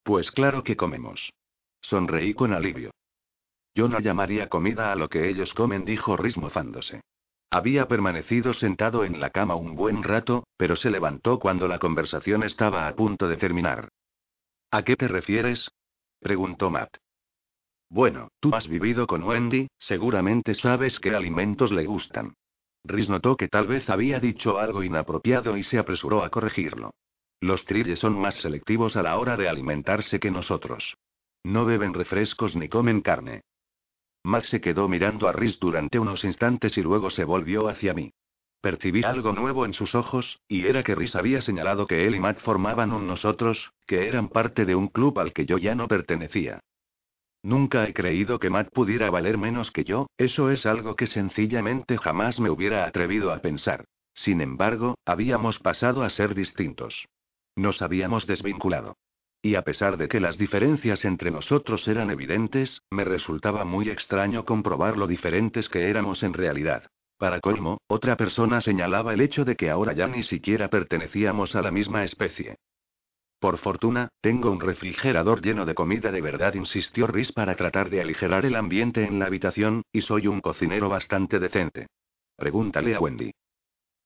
Pues 0.03 0.29
claro 0.29 0.63
que 0.63 0.77
comemos. 0.77 1.33
Sonreí 1.81 2.35
con 2.35 2.53
alivio. 2.53 2.91
Yo 3.73 3.87
no 3.87 3.99
llamaría 3.99 4.47
comida 4.47 4.91
a 4.91 4.95
lo 4.95 5.09
que 5.09 5.27
ellos 5.27 5.55
comen, 5.55 5.85
dijo 5.85 6.17
Rhys 6.17 6.37
mofándose. 6.37 7.01
Había 7.49 7.87
permanecido 7.87 8.53
sentado 8.53 9.05
en 9.05 9.19
la 9.19 9.31
cama 9.31 9.55
un 9.55 9.75
buen 9.75 10.03
rato, 10.03 10.43
pero 10.55 10.75
se 10.75 10.91
levantó 10.91 11.39
cuando 11.39 11.67
la 11.67 11.79
conversación 11.79 12.43
estaba 12.43 12.87
a 12.87 12.95
punto 12.95 13.27
de 13.27 13.37
terminar. 13.37 13.89
¿A 14.69 14.83
qué 14.83 14.95
te 14.95 15.07
refieres? 15.07 15.71
preguntó 16.19 16.69
Matt. 16.69 16.95
Bueno, 17.95 18.27
tú 18.41 18.53
has 18.53 18.67
vivido 18.67 19.07
con 19.07 19.23
Wendy, 19.23 19.69
seguramente 19.79 20.53
sabes 20.53 20.99
qué 20.99 21.15
alimentos 21.15 21.71
le 21.71 21.85
gustan. 21.85 22.33
Rhys 22.83 23.07
notó 23.07 23.37
que 23.37 23.47
tal 23.47 23.67
vez 23.67 23.89
había 23.89 24.19
dicho 24.19 24.59
algo 24.59 24.83
inapropiado 24.83 25.55
y 25.55 25.63
se 25.63 25.79
apresuró 25.79 26.21
a 26.21 26.29
corregirlo. 26.29 26.91
Los 27.39 27.63
trilles 27.63 27.99
son 27.99 28.19
más 28.19 28.35
selectivos 28.35 28.97
a 28.97 29.01
la 29.01 29.17
hora 29.17 29.37
de 29.37 29.47
alimentarse 29.47 30.19
que 30.19 30.29
nosotros. 30.29 30.97
No 31.45 31.63
beben 31.63 31.93
refrescos 31.93 32.57
ni 32.57 32.67
comen 32.67 32.99
carne. 32.99 33.43
Matt 34.25 34.43
se 34.43 34.59
quedó 34.59 34.89
mirando 34.89 35.29
a 35.29 35.31
Rhys 35.31 35.57
durante 35.57 35.97
unos 35.97 36.25
instantes 36.25 36.77
y 36.77 36.81
luego 36.81 37.09
se 37.11 37.23
volvió 37.23 37.69
hacia 37.69 37.93
mí. 37.93 38.11
Percibí 38.59 39.05
algo 39.05 39.31
nuevo 39.31 39.63
en 39.63 39.71
sus 39.71 39.95
ojos, 39.95 40.41
y 40.49 40.67
era 40.67 40.83
que 40.83 40.95
Rhys 40.95 41.15
había 41.15 41.39
señalado 41.39 41.87
que 41.87 42.05
él 42.05 42.15
y 42.15 42.19
Matt 42.19 42.41
formaban 42.41 42.91
un 42.91 43.07
nosotros, 43.07 43.71
que 43.87 44.09
eran 44.09 44.27
parte 44.27 44.65
de 44.65 44.75
un 44.75 44.89
club 44.89 45.17
al 45.17 45.31
que 45.31 45.45
yo 45.45 45.57
ya 45.57 45.75
no 45.75 45.87
pertenecía. 45.87 46.59
Nunca 47.45 47.87
he 47.87 47.93
creído 47.93 48.39
que 48.39 48.49
Matt 48.49 48.71
pudiera 48.73 49.11
valer 49.11 49.37
menos 49.37 49.69
que 49.69 49.83
yo, 49.83 50.07
eso 50.17 50.49
es 50.49 50.65
algo 50.65 50.95
que 50.95 51.05
sencillamente 51.05 51.95
jamás 51.95 52.39
me 52.39 52.49
hubiera 52.49 52.85
atrevido 52.85 53.31
a 53.31 53.37
pensar. 53.37 53.85
Sin 54.15 54.41
embargo, 54.41 54.97
habíamos 55.05 55.59
pasado 55.59 56.01
a 56.01 56.09
ser 56.09 56.33
distintos. 56.33 57.07
Nos 57.55 57.83
habíamos 57.83 58.25
desvinculado. 58.25 58.97
Y 59.43 59.53
a 59.53 59.61
pesar 59.61 59.97
de 59.97 60.07
que 60.07 60.19
las 60.19 60.39
diferencias 60.39 61.05
entre 61.05 61.29
nosotros 61.29 61.87
eran 61.87 62.09
evidentes, 62.09 62.81
me 62.89 63.03
resultaba 63.03 63.63
muy 63.63 63.91
extraño 63.91 64.43
comprobar 64.43 64.97
lo 64.97 65.05
diferentes 65.05 65.69
que 65.69 65.87
éramos 65.87 66.23
en 66.23 66.33
realidad. 66.33 66.89
Para 67.19 67.41
colmo, 67.41 67.77
otra 67.85 68.17
persona 68.17 68.59
señalaba 68.59 69.13
el 69.13 69.21
hecho 69.21 69.45
de 69.45 69.55
que 69.55 69.69
ahora 69.69 69.93
ya 69.93 70.07
ni 70.07 70.23
siquiera 70.23 70.69
pertenecíamos 70.71 71.55
a 71.55 71.61
la 71.61 71.69
misma 71.69 72.05
especie. 72.05 72.57
Por 73.39 73.57
fortuna, 73.57 74.09
tengo 74.21 74.49
un 74.49 74.59
refrigerador 74.59 75.41
lleno 75.41 75.65
de 75.65 75.75
comida 75.75 76.11
de 76.11 76.21
verdad, 76.21 76.53
insistió 76.55 77.07
Rhys 77.07 77.31
para 77.31 77.55
tratar 77.55 77.89
de 77.89 78.01
aligerar 78.01 78.45
el 78.45 78.55
ambiente 78.55 79.05
en 79.05 79.19
la 79.19 79.25
habitación, 79.25 79.83
y 79.91 80.01
soy 80.01 80.27
un 80.27 80.41
cocinero 80.41 80.89
bastante 80.89 81.39
decente. 81.39 81.87
Pregúntale 82.35 82.95
a 82.95 82.99
Wendy. 82.99 83.31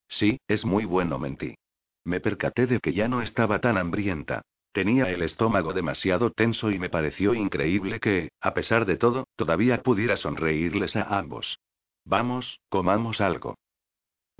Sí, 0.07 0.39
es 0.47 0.65
muy 0.65 0.85
bueno, 0.85 1.19
mentí. 1.19 1.56
Me 2.03 2.19
percaté 2.19 2.65
de 2.65 2.80
que 2.80 2.93
ya 2.93 3.07
no 3.07 3.22
estaba 3.22 3.60
tan 3.60 3.77
hambrienta. 3.77 4.41
Tenía 4.72 5.10
el 5.10 5.22
estómago 5.23 5.73
demasiado 5.73 6.31
tenso 6.31 6.72
y 6.72 6.80
me 6.80 6.89
pareció 6.89 7.34
increíble 7.34 7.99
que, 7.99 8.30
a 8.39 8.53
pesar 8.53 8.85
de 8.85 8.97
todo, 8.97 9.26
todavía 9.35 9.81
pudiera 9.81 10.15
sonreírles 10.15 10.95
a 10.95 11.18
ambos. 11.18 11.60
Vamos, 12.06 12.60
comamos 12.69 13.22
algo. 13.22 13.56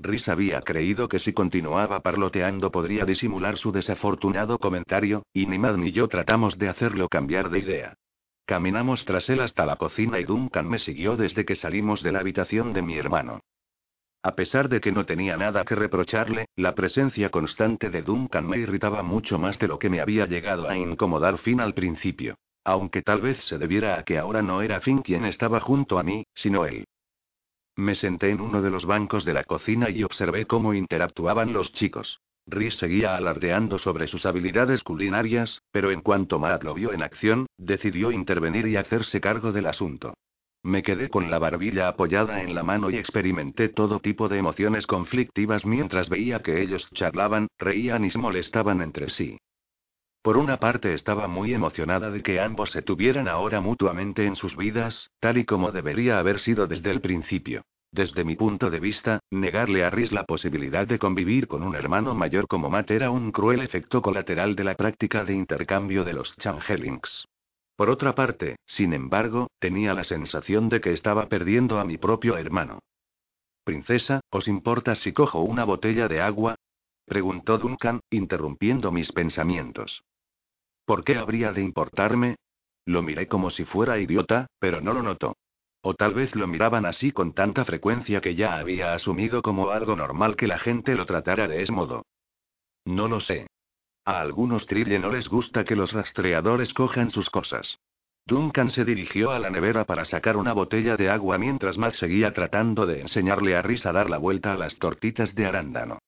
Rhys 0.02 0.28
había 0.28 0.60
creído 0.62 1.08
que 1.08 1.18
si 1.18 1.32
continuaba 1.32 2.00
parloteando 2.00 2.70
podría 2.70 3.04
disimular 3.04 3.58
su 3.58 3.70
desafortunado 3.70 4.58
comentario, 4.58 5.24
y 5.32 5.46
ni 5.46 5.58
Mad 5.58 5.76
ni 5.76 5.92
yo 5.92 6.08
tratamos 6.08 6.58
de 6.58 6.68
hacerlo 6.68 7.08
cambiar 7.08 7.50
de 7.50 7.58
idea. 7.58 7.94
Caminamos 8.46 9.04
tras 9.04 9.28
él 9.28 9.40
hasta 9.40 9.66
la 9.66 9.76
cocina 9.76 10.18
y 10.18 10.24
Duncan 10.24 10.68
me 10.68 10.78
siguió 10.78 11.16
desde 11.16 11.44
que 11.44 11.54
salimos 11.54 12.02
de 12.02 12.12
la 12.12 12.20
habitación 12.20 12.72
de 12.72 12.82
mi 12.82 12.96
hermano. 12.96 13.40
A 14.22 14.34
pesar 14.34 14.68
de 14.68 14.80
que 14.80 14.92
no 14.92 15.06
tenía 15.06 15.36
nada 15.36 15.64
que 15.64 15.74
reprocharle, 15.74 16.46
la 16.56 16.74
presencia 16.74 17.30
constante 17.30 17.90
de 17.90 18.02
Duncan 18.02 18.46
me 18.46 18.58
irritaba 18.58 19.02
mucho 19.02 19.38
más 19.38 19.58
de 19.58 19.68
lo 19.68 19.78
que 19.78 19.88
me 19.88 20.00
había 20.00 20.26
llegado 20.26 20.68
a 20.68 20.76
incomodar 20.76 21.38
Finn 21.38 21.60
al 21.60 21.74
principio. 21.74 22.36
Aunque 22.64 23.02
tal 23.02 23.20
vez 23.22 23.38
se 23.44 23.56
debiera 23.56 23.98
a 23.98 24.04
que 24.04 24.18
ahora 24.18 24.42
no 24.42 24.60
era 24.62 24.80
Finn 24.80 24.98
quien 24.98 25.24
estaba 25.24 25.60
junto 25.60 25.98
a 25.98 26.02
mí, 26.02 26.24
sino 26.34 26.66
él. 26.66 26.84
Me 27.80 27.94
senté 27.94 28.28
en 28.28 28.42
uno 28.42 28.60
de 28.60 28.68
los 28.68 28.84
bancos 28.84 29.24
de 29.24 29.32
la 29.32 29.42
cocina 29.42 29.88
y 29.88 30.04
observé 30.04 30.44
cómo 30.44 30.74
interactuaban 30.74 31.54
los 31.54 31.72
chicos. 31.72 32.20
Rhys 32.46 32.74
seguía 32.74 33.16
alardeando 33.16 33.78
sobre 33.78 34.06
sus 34.06 34.26
habilidades 34.26 34.84
culinarias, 34.84 35.62
pero 35.72 35.90
en 35.90 36.02
cuanto 36.02 36.38
Matt 36.38 36.62
lo 36.62 36.74
vio 36.74 36.92
en 36.92 37.02
acción, 37.02 37.46
decidió 37.56 38.12
intervenir 38.12 38.66
y 38.66 38.76
hacerse 38.76 39.18
cargo 39.22 39.50
del 39.52 39.64
asunto. 39.64 40.12
Me 40.62 40.82
quedé 40.82 41.08
con 41.08 41.30
la 41.30 41.38
barbilla 41.38 41.88
apoyada 41.88 42.42
en 42.42 42.54
la 42.54 42.62
mano 42.62 42.90
y 42.90 42.96
experimenté 42.96 43.70
todo 43.70 43.98
tipo 43.98 44.28
de 44.28 44.36
emociones 44.36 44.86
conflictivas 44.86 45.64
mientras 45.64 46.10
veía 46.10 46.40
que 46.40 46.60
ellos 46.60 46.86
charlaban, 46.92 47.48
reían 47.56 48.04
y 48.04 48.10
se 48.10 48.18
molestaban 48.18 48.82
entre 48.82 49.08
sí. 49.08 49.38
Por 50.22 50.36
una 50.36 50.58
parte 50.58 50.92
estaba 50.92 51.28
muy 51.28 51.54
emocionada 51.54 52.10
de 52.10 52.22
que 52.22 52.40
ambos 52.40 52.70
se 52.72 52.82
tuvieran 52.82 53.26
ahora 53.26 53.62
mutuamente 53.62 54.26
en 54.26 54.36
sus 54.36 54.54
vidas, 54.54 55.10
tal 55.18 55.38
y 55.38 55.46
como 55.46 55.72
debería 55.72 56.18
haber 56.18 56.40
sido 56.40 56.66
desde 56.66 56.90
el 56.90 57.00
principio. 57.00 57.62
Desde 57.90 58.22
mi 58.22 58.36
punto 58.36 58.70
de 58.70 58.80
vista, 58.80 59.20
negarle 59.30 59.82
a 59.82 59.90
Rhys 59.90 60.12
la 60.12 60.24
posibilidad 60.24 60.86
de 60.86 60.98
convivir 60.98 61.48
con 61.48 61.62
un 61.62 61.74
hermano 61.74 62.14
mayor 62.14 62.46
como 62.46 62.68
Matt 62.68 62.90
era 62.90 63.10
un 63.10 63.32
cruel 63.32 63.62
efecto 63.62 64.02
colateral 64.02 64.54
de 64.54 64.64
la 64.64 64.74
práctica 64.74 65.24
de 65.24 65.34
intercambio 65.34 66.04
de 66.04 66.12
los 66.12 66.36
changelings. 66.36 67.26
Por 67.74 67.88
otra 67.88 68.14
parte, 68.14 68.56
sin 68.66 68.92
embargo, 68.92 69.48
tenía 69.58 69.94
la 69.94 70.04
sensación 70.04 70.68
de 70.68 70.82
que 70.82 70.92
estaba 70.92 71.28
perdiendo 71.28 71.80
a 71.80 71.84
mi 71.84 71.96
propio 71.96 72.36
hermano. 72.36 72.80
Princesa, 73.64 74.20
¿os 74.30 74.48
importa 74.48 74.94
si 74.94 75.12
cojo 75.12 75.40
una 75.40 75.64
botella 75.64 76.06
de 76.06 76.20
agua? 76.20 76.56
Preguntó 77.04 77.58
Duncan, 77.58 78.00
interrumpiendo 78.10 78.92
mis 78.92 79.12
pensamientos. 79.12 80.02
¿Por 80.84 81.04
qué 81.04 81.16
habría 81.16 81.52
de 81.52 81.62
importarme? 81.62 82.36
Lo 82.84 83.02
miré 83.02 83.28
como 83.28 83.50
si 83.50 83.64
fuera 83.64 83.98
idiota, 83.98 84.46
pero 84.58 84.80
no 84.80 84.92
lo 84.92 85.02
notó. 85.02 85.36
O 85.82 85.94
tal 85.94 86.14
vez 86.14 86.34
lo 86.34 86.46
miraban 86.46 86.84
así 86.84 87.12
con 87.12 87.32
tanta 87.32 87.64
frecuencia 87.64 88.20
que 88.20 88.34
ya 88.34 88.58
había 88.58 88.92
asumido 88.92 89.40
como 89.42 89.70
algo 89.70 89.96
normal 89.96 90.36
que 90.36 90.46
la 90.46 90.58
gente 90.58 90.94
lo 90.94 91.06
tratara 91.06 91.48
de 91.48 91.62
ese 91.62 91.72
modo. 91.72 92.04
No 92.84 93.08
lo 93.08 93.20
sé. 93.20 93.46
A 94.04 94.20
algunos 94.20 94.66
Trille 94.66 94.98
no 94.98 95.10
les 95.10 95.28
gusta 95.28 95.64
que 95.64 95.76
los 95.76 95.92
rastreadores 95.92 96.74
cojan 96.74 97.10
sus 97.10 97.30
cosas. 97.30 97.78
Duncan 98.26 98.70
se 98.70 98.84
dirigió 98.84 99.30
a 99.30 99.38
la 99.38 99.50
nevera 99.50 99.84
para 99.84 100.04
sacar 100.04 100.36
una 100.36 100.52
botella 100.52 100.96
de 100.96 101.10
agua 101.10 101.38
mientras 101.38 101.78
Matt 101.78 101.94
seguía 101.94 102.32
tratando 102.32 102.86
de 102.86 103.00
enseñarle 103.00 103.56
a 103.56 103.62
Rhys 103.62 103.86
a 103.86 103.92
dar 103.92 104.10
la 104.10 104.18
vuelta 104.18 104.52
a 104.52 104.56
las 104.56 104.78
tortitas 104.78 105.34
de 105.34 105.46
arándano. 105.46 105.98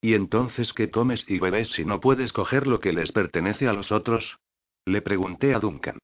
¿Y 0.00 0.14
entonces 0.14 0.72
qué 0.72 0.90
comes 0.90 1.28
y 1.28 1.38
bebes 1.38 1.68
si 1.70 1.84
no 1.84 2.00
puedes 2.00 2.32
coger 2.32 2.66
lo 2.66 2.80
que 2.80 2.92
les 2.92 3.12
pertenece 3.12 3.68
a 3.68 3.72
los 3.72 3.92
otros? 3.92 4.38
Le 4.86 5.02
pregunté 5.02 5.54
a 5.54 5.58
Duncan. 5.58 5.98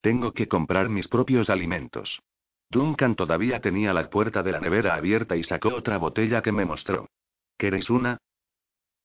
Tengo 0.00 0.32
que 0.32 0.46
comprar 0.46 0.88
mis 0.88 1.08
propios 1.08 1.50
alimentos. 1.50 2.20
Duncan 2.70 3.16
todavía 3.16 3.60
tenía 3.60 3.92
la 3.92 4.08
puerta 4.08 4.42
de 4.42 4.52
la 4.52 4.60
nevera 4.60 4.94
abierta 4.94 5.36
y 5.36 5.42
sacó 5.42 5.70
otra 5.70 5.98
botella 5.98 6.42
que 6.42 6.52
me 6.52 6.64
mostró. 6.64 7.08
¿Queréis 7.56 7.90
una? 7.90 8.18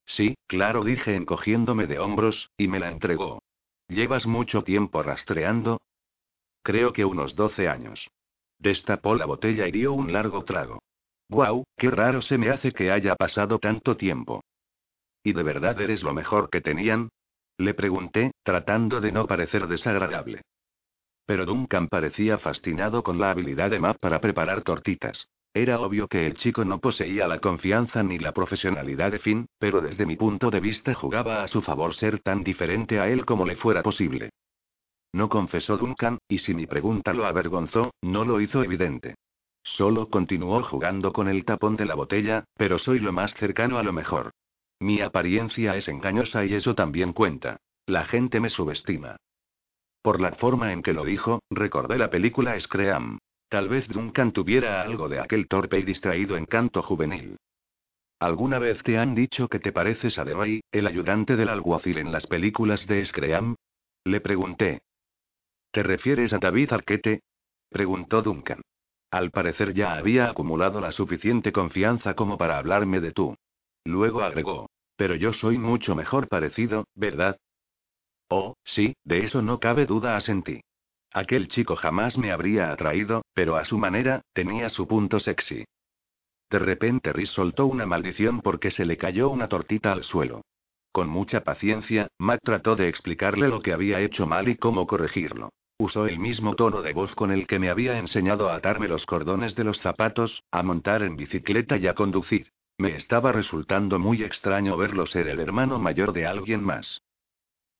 Sí, 0.06 0.36
claro, 0.46 0.84
dije 0.84 1.16
encogiéndome 1.16 1.86
de 1.86 1.98
hombros, 1.98 2.50
y 2.56 2.68
me 2.68 2.78
la 2.78 2.90
entregó. 2.90 3.42
¿Llevas 3.88 4.26
mucho 4.26 4.62
tiempo 4.62 5.02
rastreando? 5.02 5.80
Creo 6.62 6.92
que 6.92 7.04
unos 7.04 7.34
doce 7.34 7.68
años. 7.68 8.10
Destapó 8.58 9.14
la 9.14 9.26
botella 9.26 9.66
y 9.66 9.72
dio 9.72 9.92
un 9.92 10.12
largo 10.12 10.44
trago. 10.44 10.80
¡Guau! 11.28 11.64
¡Qué 11.76 11.90
raro 11.90 12.22
se 12.22 12.38
me 12.38 12.50
hace 12.50 12.72
que 12.72 12.90
haya 12.90 13.16
pasado 13.16 13.58
tanto 13.58 13.96
tiempo! 13.96 14.42
¿Y 15.22 15.32
de 15.32 15.42
verdad 15.42 15.80
eres 15.80 16.02
lo 16.02 16.12
mejor 16.12 16.50
que 16.50 16.60
tenían? 16.60 17.08
Le 17.56 17.72
pregunté, 17.72 18.32
tratando 18.42 19.00
de 19.00 19.12
no 19.12 19.26
parecer 19.26 19.66
desagradable. 19.68 20.42
Pero 21.26 21.46
Duncan 21.46 21.88
parecía 21.88 22.36
fascinado 22.36 23.02
con 23.02 23.18
la 23.18 23.30
habilidad 23.30 23.70
de 23.70 23.78
Matt 23.78 23.98
para 23.98 24.20
preparar 24.20 24.62
tortitas. 24.62 25.28
Era 25.54 25.80
obvio 25.80 26.08
que 26.08 26.26
el 26.26 26.34
chico 26.34 26.64
no 26.64 26.80
poseía 26.80 27.28
la 27.28 27.38
confianza 27.38 28.02
ni 28.02 28.18
la 28.18 28.32
profesionalidad 28.32 29.12
de 29.12 29.20
Finn, 29.20 29.46
pero 29.58 29.80
desde 29.80 30.04
mi 30.04 30.16
punto 30.16 30.50
de 30.50 30.60
vista 30.60 30.94
jugaba 30.94 31.42
a 31.42 31.48
su 31.48 31.62
favor 31.62 31.94
ser 31.94 32.18
tan 32.18 32.42
diferente 32.42 32.98
a 32.98 33.08
él 33.08 33.24
como 33.24 33.46
le 33.46 33.54
fuera 33.54 33.82
posible. 33.82 34.30
No 35.12 35.28
confesó 35.28 35.78
Duncan, 35.78 36.18
y 36.28 36.38
si 36.38 36.54
mi 36.54 36.66
pregunta 36.66 37.12
lo 37.12 37.24
avergonzó, 37.24 37.92
no 38.02 38.24
lo 38.24 38.40
hizo 38.40 38.64
evidente. 38.64 39.14
Solo 39.64 40.10
continuó 40.10 40.62
jugando 40.62 41.12
con 41.12 41.26
el 41.26 41.44
tapón 41.44 41.76
de 41.76 41.86
la 41.86 41.94
botella, 41.94 42.44
pero 42.54 42.78
soy 42.78 43.00
lo 43.00 43.12
más 43.12 43.34
cercano 43.34 43.78
a 43.78 43.82
lo 43.82 43.92
mejor. 43.92 44.30
Mi 44.78 45.00
apariencia 45.00 45.76
es 45.76 45.88
engañosa 45.88 46.44
y 46.44 46.54
eso 46.54 46.74
también 46.74 47.14
cuenta. 47.14 47.56
La 47.86 48.04
gente 48.04 48.40
me 48.40 48.50
subestima. 48.50 49.16
Por 50.02 50.20
la 50.20 50.32
forma 50.32 50.72
en 50.72 50.82
que 50.82 50.92
lo 50.92 51.04
dijo, 51.04 51.40
recordé 51.50 51.96
la 51.96 52.10
película 52.10 52.58
Scream. 52.60 53.18
Tal 53.48 53.68
vez 53.68 53.88
Duncan 53.88 54.32
tuviera 54.32 54.82
algo 54.82 55.08
de 55.08 55.18
aquel 55.18 55.48
torpe 55.48 55.78
y 55.78 55.82
distraído 55.82 56.36
encanto 56.36 56.82
juvenil. 56.82 57.36
¿Alguna 58.20 58.58
vez 58.58 58.82
te 58.82 58.98
han 58.98 59.14
dicho 59.14 59.48
que 59.48 59.60
te 59.60 59.72
pareces 59.72 60.18
a 60.18 60.24
Dewey, 60.24 60.60
el 60.72 60.86
ayudante 60.86 61.36
del 61.36 61.48
alguacil 61.48 61.98
en 61.98 62.12
las 62.12 62.26
películas 62.26 62.86
de 62.86 63.04
Scream? 63.04 63.54
Le 64.04 64.20
pregunté. 64.20 64.82
¿Te 65.72 65.82
refieres 65.82 66.32
a 66.32 66.38
David 66.38 66.72
Arquette? 66.72 67.20
preguntó 67.70 68.22
Duncan. 68.22 68.60
Al 69.14 69.30
parecer 69.30 69.74
ya 69.74 69.94
había 69.94 70.28
acumulado 70.28 70.80
la 70.80 70.90
suficiente 70.90 71.52
confianza 71.52 72.14
como 72.14 72.36
para 72.36 72.58
hablarme 72.58 72.98
de 72.98 73.12
tú. 73.12 73.36
Luego 73.84 74.22
agregó. 74.22 74.68
Pero 74.96 75.14
yo 75.14 75.32
soy 75.32 75.56
mucho 75.56 75.94
mejor 75.94 76.26
parecido, 76.26 76.88
¿verdad? 76.96 77.36
Oh, 78.28 78.54
sí, 78.64 78.96
de 79.04 79.18
eso 79.18 79.40
no 79.40 79.60
cabe 79.60 79.86
duda, 79.86 80.16
asentí. 80.16 80.62
Aquel 81.12 81.46
chico 81.46 81.76
jamás 81.76 82.18
me 82.18 82.32
habría 82.32 82.72
atraído, 82.72 83.22
pero 83.34 83.54
a 83.54 83.64
su 83.64 83.78
manera, 83.78 84.22
tenía 84.32 84.68
su 84.68 84.88
punto 84.88 85.20
sexy. 85.20 85.64
De 86.50 86.58
repente 86.58 87.12
Rhys 87.12 87.30
soltó 87.30 87.66
una 87.66 87.86
maldición 87.86 88.40
porque 88.40 88.72
se 88.72 88.84
le 88.84 88.96
cayó 88.96 89.28
una 89.28 89.48
tortita 89.48 89.92
al 89.92 90.02
suelo. 90.02 90.42
Con 90.90 91.08
mucha 91.08 91.44
paciencia, 91.44 92.08
Matt 92.18 92.40
trató 92.42 92.74
de 92.74 92.88
explicarle 92.88 93.46
lo 93.46 93.62
que 93.62 93.72
había 93.72 94.00
hecho 94.00 94.26
mal 94.26 94.48
y 94.48 94.56
cómo 94.56 94.88
corregirlo. 94.88 95.50
Usó 95.78 96.06
el 96.06 96.18
mismo 96.18 96.54
tono 96.54 96.82
de 96.82 96.92
voz 96.92 97.14
con 97.14 97.32
el 97.32 97.46
que 97.46 97.58
me 97.58 97.68
había 97.68 97.98
enseñado 97.98 98.48
a 98.48 98.56
atarme 98.56 98.86
los 98.86 99.06
cordones 99.06 99.56
de 99.56 99.64
los 99.64 99.80
zapatos, 99.80 100.44
a 100.52 100.62
montar 100.62 101.02
en 101.02 101.16
bicicleta 101.16 101.76
y 101.76 101.88
a 101.88 101.94
conducir. 101.94 102.52
Me 102.78 102.96
estaba 102.96 103.32
resultando 103.32 103.98
muy 103.98 104.22
extraño 104.22 104.76
verlo 104.76 105.06
ser 105.06 105.28
el 105.28 105.40
hermano 105.40 105.78
mayor 105.78 106.12
de 106.12 106.26
alguien 106.26 106.62
más. 106.62 107.02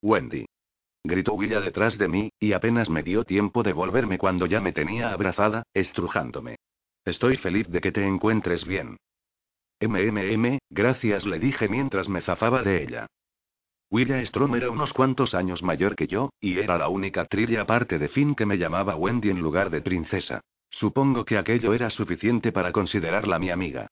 Wendy 0.02 0.46
gritó 1.04 1.34
Willa 1.34 1.60
detrás 1.60 1.98
de 1.98 2.08
mí, 2.08 2.30
y 2.40 2.52
apenas 2.52 2.88
me 2.88 3.02
dio 3.02 3.24
tiempo 3.24 3.62
de 3.62 3.72
volverme 3.72 4.18
cuando 4.18 4.46
ya 4.46 4.60
me 4.60 4.72
tenía 4.72 5.12
abrazada, 5.12 5.64
estrujándome. 5.74 6.56
Estoy 7.04 7.36
feliz 7.36 7.68
de 7.68 7.80
que 7.80 7.92
te 7.92 8.06
encuentres 8.06 8.66
bien. 8.66 8.96
MMM, 9.80 10.58
gracias 10.70 11.26
le 11.26 11.38
dije 11.38 11.68
mientras 11.68 12.08
me 12.08 12.22
zafaba 12.22 12.62
de 12.62 12.82
ella. 12.82 13.06
Willa 13.90 14.24
Strom 14.24 14.54
era 14.54 14.70
unos 14.70 14.92
cuantos 14.92 15.34
años 15.34 15.62
mayor 15.62 15.94
que 15.94 16.06
yo, 16.06 16.30
y 16.40 16.58
era 16.58 16.78
la 16.78 16.88
única 16.88 17.26
trilla 17.26 17.62
aparte 17.62 17.98
de 17.98 18.08
Finn 18.08 18.34
que 18.34 18.46
me 18.46 18.58
llamaba 18.58 18.96
Wendy 18.96 19.30
en 19.30 19.40
lugar 19.40 19.70
de 19.70 19.82
princesa. 19.82 20.40
Supongo 20.70 21.24
que 21.24 21.38
aquello 21.38 21.72
era 21.72 21.90
suficiente 21.90 22.50
para 22.50 22.72
considerarla 22.72 23.38
mi 23.38 23.50
amiga. 23.50 23.86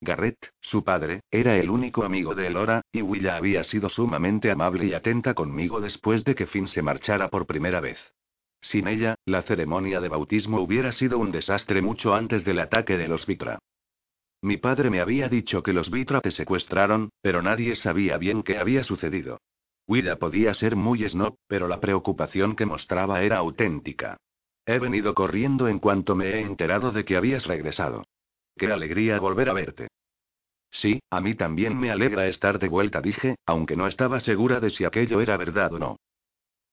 Garrett, 0.00 0.52
su 0.60 0.84
padre, 0.84 1.22
era 1.30 1.56
el 1.56 1.70
único 1.70 2.04
amigo 2.04 2.34
de 2.36 2.46
Elora, 2.46 2.82
y 2.92 3.02
Willa 3.02 3.36
había 3.36 3.64
sido 3.64 3.88
sumamente 3.88 4.50
amable 4.50 4.84
y 4.86 4.94
atenta 4.94 5.34
conmigo 5.34 5.80
después 5.80 6.22
de 6.24 6.36
que 6.36 6.46
Finn 6.46 6.68
se 6.68 6.82
marchara 6.82 7.28
por 7.28 7.46
primera 7.46 7.80
vez. 7.80 7.98
Sin 8.60 8.86
ella, 8.86 9.16
la 9.24 9.42
ceremonia 9.42 10.00
de 10.00 10.08
bautismo 10.08 10.60
hubiera 10.60 10.92
sido 10.92 11.18
un 11.18 11.32
desastre 11.32 11.82
mucho 11.82 12.14
antes 12.14 12.44
del 12.44 12.60
ataque 12.60 12.96
de 12.96 13.08
los 13.08 13.26
Vitra. 13.26 13.58
Mi 14.40 14.56
padre 14.56 14.88
me 14.90 15.00
había 15.00 15.28
dicho 15.28 15.62
que 15.62 15.72
los 15.72 15.90
Vitra 15.90 16.20
te 16.20 16.30
secuestraron, 16.30 17.10
pero 17.20 17.42
nadie 17.42 17.74
sabía 17.74 18.18
bien 18.18 18.42
qué 18.42 18.58
había 18.58 18.84
sucedido. 18.84 19.40
Willa 19.88 20.16
podía 20.16 20.54
ser 20.54 20.76
muy 20.76 21.08
snob, 21.08 21.36
pero 21.46 21.66
la 21.66 21.80
preocupación 21.80 22.54
que 22.54 22.66
mostraba 22.66 23.22
era 23.22 23.38
auténtica. 23.38 24.16
He 24.64 24.78
venido 24.78 25.14
corriendo 25.14 25.66
en 25.66 25.78
cuanto 25.78 26.14
me 26.14 26.28
he 26.28 26.40
enterado 26.40 26.92
de 26.92 27.04
que 27.04 27.16
habías 27.16 27.46
regresado. 27.46 28.04
Qué 28.56 28.70
alegría 28.70 29.18
volver 29.18 29.48
a 29.48 29.54
verte. 29.54 29.88
Sí, 30.70 31.00
a 31.10 31.20
mí 31.20 31.34
también 31.34 31.78
me 31.78 31.90
alegra 31.90 32.26
estar 32.26 32.58
de 32.58 32.68
vuelta, 32.68 33.00
dije, 33.00 33.36
aunque 33.46 33.76
no 33.76 33.86
estaba 33.86 34.20
segura 34.20 34.60
de 34.60 34.70
si 34.70 34.84
aquello 34.84 35.20
era 35.20 35.36
verdad 35.36 35.72
o 35.72 35.78
no. 35.78 35.96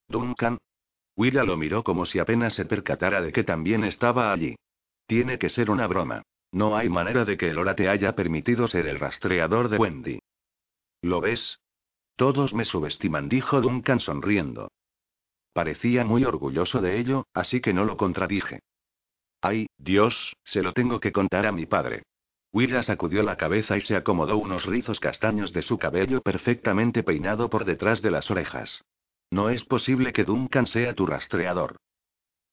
Duncan. 0.08 0.58
Willa 1.16 1.42
lo 1.44 1.56
miró 1.56 1.82
como 1.82 2.04
si 2.04 2.18
apenas 2.18 2.54
se 2.54 2.66
percatara 2.66 3.22
de 3.22 3.32
que 3.32 3.42
también 3.42 3.82
estaba 3.84 4.32
allí. 4.32 4.56
Tiene 5.06 5.38
que 5.38 5.48
ser 5.48 5.70
una 5.70 5.86
broma. 5.86 6.22
No 6.52 6.76
hay 6.76 6.88
manera 6.88 7.24
de 7.24 7.36
que 7.36 7.50
el 7.50 7.58
Hora 7.58 7.74
te 7.74 7.88
haya 7.88 8.14
permitido 8.14 8.68
ser 8.68 8.86
el 8.86 8.98
rastreador 8.98 9.68
de 9.68 9.78
Wendy. 9.78 10.18
¿Lo 11.02 11.20
ves? 11.20 11.60
Todos 12.16 12.54
me 12.54 12.64
subestiman, 12.64 13.28
dijo 13.28 13.60
Duncan 13.60 14.00
sonriendo. 14.00 14.70
Parecía 15.52 16.04
muy 16.04 16.24
orgulloso 16.24 16.80
de 16.80 16.98
ello, 16.98 17.26
así 17.34 17.60
que 17.60 17.72
no 17.72 17.84
lo 17.84 17.96
contradije. 17.96 18.60
Ay, 19.40 19.66
Dios, 19.78 20.34
se 20.44 20.62
lo 20.62 20.72
tengo 20.72 21.00
que 21.00 21.12
contar 21.12 21.46
a 21.46 21.52
mi 21.52 21.66
padre. 21.66 22.02
Willa 22.52 22.82
sacudió 22.82 23.22
la 23.22 23.36
cabeza 23.36 23.76
y 23.76 23.82
se 23.82 23.96
acomodó 23.96 24.38
unos 24.38 24.64
rizos 24.64 24.98
castaños 24.98 25.52
de 25.52 25.62
su 25.62 25.78
cabello 25.78 26.22
perfectamente 26.22 27.02
peinado 27.02 27.50
por 27.50 27.64
detrás 27.64 28.00
de 28.00 28.10
las 28.10 28.30
orejas. 28.30 28.82
No 29.30 29.50
es 29.50 29.64
posible 29.64 30.12
que 30.12 30.24
Duncan 30.24 30.66
sea 30.66 30.94
tu 30.94 31.04
rastreador. 31.04 31.76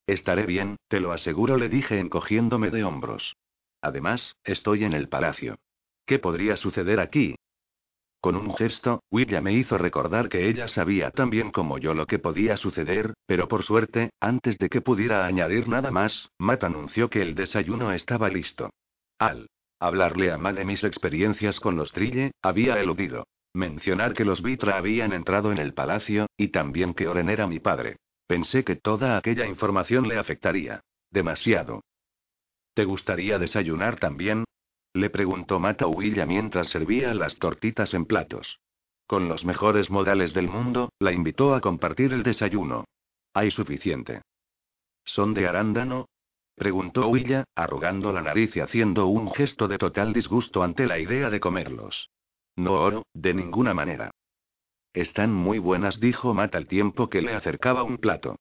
Estaré 0.05 0.45
bien, 0.45 0.75
te 0.89 0.99
lo 0.99 1.13
aseguro, 1.13 1.57
le 1.57 1.69
dije 1.69 1.99
encogiéndome 1.99 2.69
de 2.69 2.83
hombros. 2.83 3.35
Además, 3.83 4.37
estoy 4.45 4.85
en 4.85 4.93
el 4.93 5.09
palacio. 5.09 5.59
¿Qué 6.05 6.17
podría 6.17 6.55
suceder 6.55 7.01
aquí? 7.01 7.35
Con 8.21 8.37
un 8.37 8.55
gesto, 8.55 9.03
Willa 9.11 9.41
me 9.41 9.51
hizo 9.51 9.77
recordar 9.77 10.29
que 10.29 10.47
ella 10.47 10.69
sabía 10.69 11.11
tan 11.11 11.29
bien 11.29 11.51
como 11.51 11.77
yo 11.77 11.93
lo 11.93 12.05
que 12.05 12.17
podía 12.17 12.55
suceder, 12.55 13.13
pero 13.25 13.49
por 13.49 13.63
suerte, 13.63 14.11
antes 14.21 14.57
de 14.57 14.69
que 14.69 14.79
pudiera 14.79 15.25
añadir 15.25 15.67
nada 15.67 15.91
más, 15.91 16.29
Matt 16.39 16.63
anunció 16.63 17.09
que 17.09 17.21
el 17.21 17.35
desayuno 17.35 17.91
estaba 17.91 18.29
listo. 18.29 18.69
Al 19.19 19.47
hablarle 19.81 20.31
a 20.31 20.37
Matt 20.37 20.55
de 20.55 20.63
mis 20.63 20.85
experiencias 20.85 21.59
con 21.59 21.75
los 21.75 21.91
Trille, 21.91 22.31
había 22.41 22.79
eludido 22.79 23.27
mencionar 23.53 24.13
que 24.13 24.23
los 24.23 24.41
Vitra 24.41 24.77
habían 24.77 25.11
entrado 25.11 25.51
en 25.51 25.57
el 25.57 25.73
palacio, 25.73 26.27
y 26.37 26.47
también 26.47 26.93
que 26.93 27.09
Oren 27.09 27.29
era 27.29 27.47
mi 27.47 27.59
padre. 27.59 27.97
Pensé 28.27 28.63
que 28.63 28.77
toda 28.77 29.17
aquella 29.17 29.45
información 29.45 30.07
le 30.07 30.17
afectaría. 30.17 30.79
Demasiado. 31.11 31.81
¿Te 32.73 32.85
gustaría 32.85 33.37
desayunar 33.37 33.99
también? 33.99 34.45
Le 34.93 35.09
preguntó 35.09 35.59
Mata 35.59 35.87
Huilla 35.87 36.25
mientras 36.25 36.69
servía 36.69 37.13
las 37.13 37.37
tortitas 37.37 37.93
en 37.93 38.05
platos. 38.05 38.59
Con 39.07 39.27
los 39.27 39.45
mejores 39.45 39.89
modales 39.89 40.33
del 40.33 40.47
mundo, 40.47 40.89
la 40.99 41.11
invitó 41.11 41.55
a 41.55 41.61
compartir 41.61 42.13
el 42.13 42.23
desayuno. 42.23 42.85
Hay 43.33 43.51
suficiente. 43.51 44.21
¿Son 45.03 45.33
de 45.33 45.47
arándano? 45.47 46.07
Preguntó 46.55 47.07
Huilla, 47.07 47.45
arrugando 47.55 48.13
la 48.13 48.21
nariz 48.21 48.55
y 48.55 48.59
haciendo 48.59 49.07
un 49.07 49.31
gesto 49.31 49.67
de 49.67 49.77
total 49.77 50.13
disgusto 50.13 50.63
ante 50.63 50.85
la 50.85 50.99
idea 50.99 51.29
de 51.29 51.39
comerlos. 51.39 52.09
No 52.55 52.73
oro, 52.73 53.05
de 53.13 53.33
ninguna 53.33 53.73
manera. 53.73 54.11
Están 54.93 55.33
muy 55.33 55.57
buenas, 55.57 55.99
dijo 55.99 56.33
Mata 56.35 56.59
al 56.59 56.67
tiempo 56.67 57.09
que 57.09 57.23
le 57.23 57.33
acercaba 57.33 57.83
un 57.83 57.97
plato. 57.97 58.37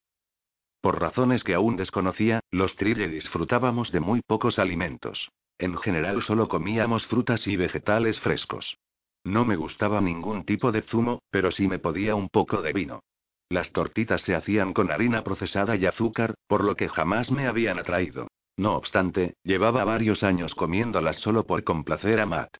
Por 0.82 1.00
razones 1.00 1.44
que 1.44 1.54
aún 1.54 1.76
desconocía, 1.76 2.40
los 2.50 2.74
Trille 2.74 3.06
disfrutábamos 3.06 3.92
de 3.92 4.00
muy 4.00 4.20
pocos 4.20 4.58
alimentos. 4.58 5.30
En 5.56 5.76
general 5.76 6.22
solo 6.22 6.48
comíamos 6.48 7.06
frutas 7.06 7.46
y 7.46 7.56
vegetales 7.56 8.18
frescos. 8.18 8.76
No 9.22 9.44
me 9.44 9.54
gustaba 9.54 10.00
ningún 10.00 10.44
tipo 10.44 10.72
de 10.72 10.82
zumo, 10.82 11.22
pero 11.30 11.52
sí 11.52 11.68
me 11.68 11.78
podía 11.78 12.16
un 12.16 12.28
poco 12.28 12.62
de 12.62 12.72
vino. 12.72 13.04
Las 13.48 13.70
tortitas 13.70 14.22
se 14.22 14.34
hacían 14.34 14.72
con 14.72 14.90
harina 14.90 15.22
procesada 15.22 15.76
y 15.76 15.86
azúcar, 15.86 16.34
por 16.48 16.64
lo 16.64 16.74
que 16.74 16.88
jamás 16.88 17.30
me 17.30 17.46
habían 17.46 17.78
atraído. 17.78 18.26
No 18.56 18.74
obstante, 18.74 19.34
llevaba 19.44 19.84
varios 19.84 20.24
años 20.24 20.56
comiéndolas 20.56 21.18
solo 21.18 21.46
por 21.46 21.62
complacer 21.62 22.18
a 22.18 22.26
Matt. 22.26 22.56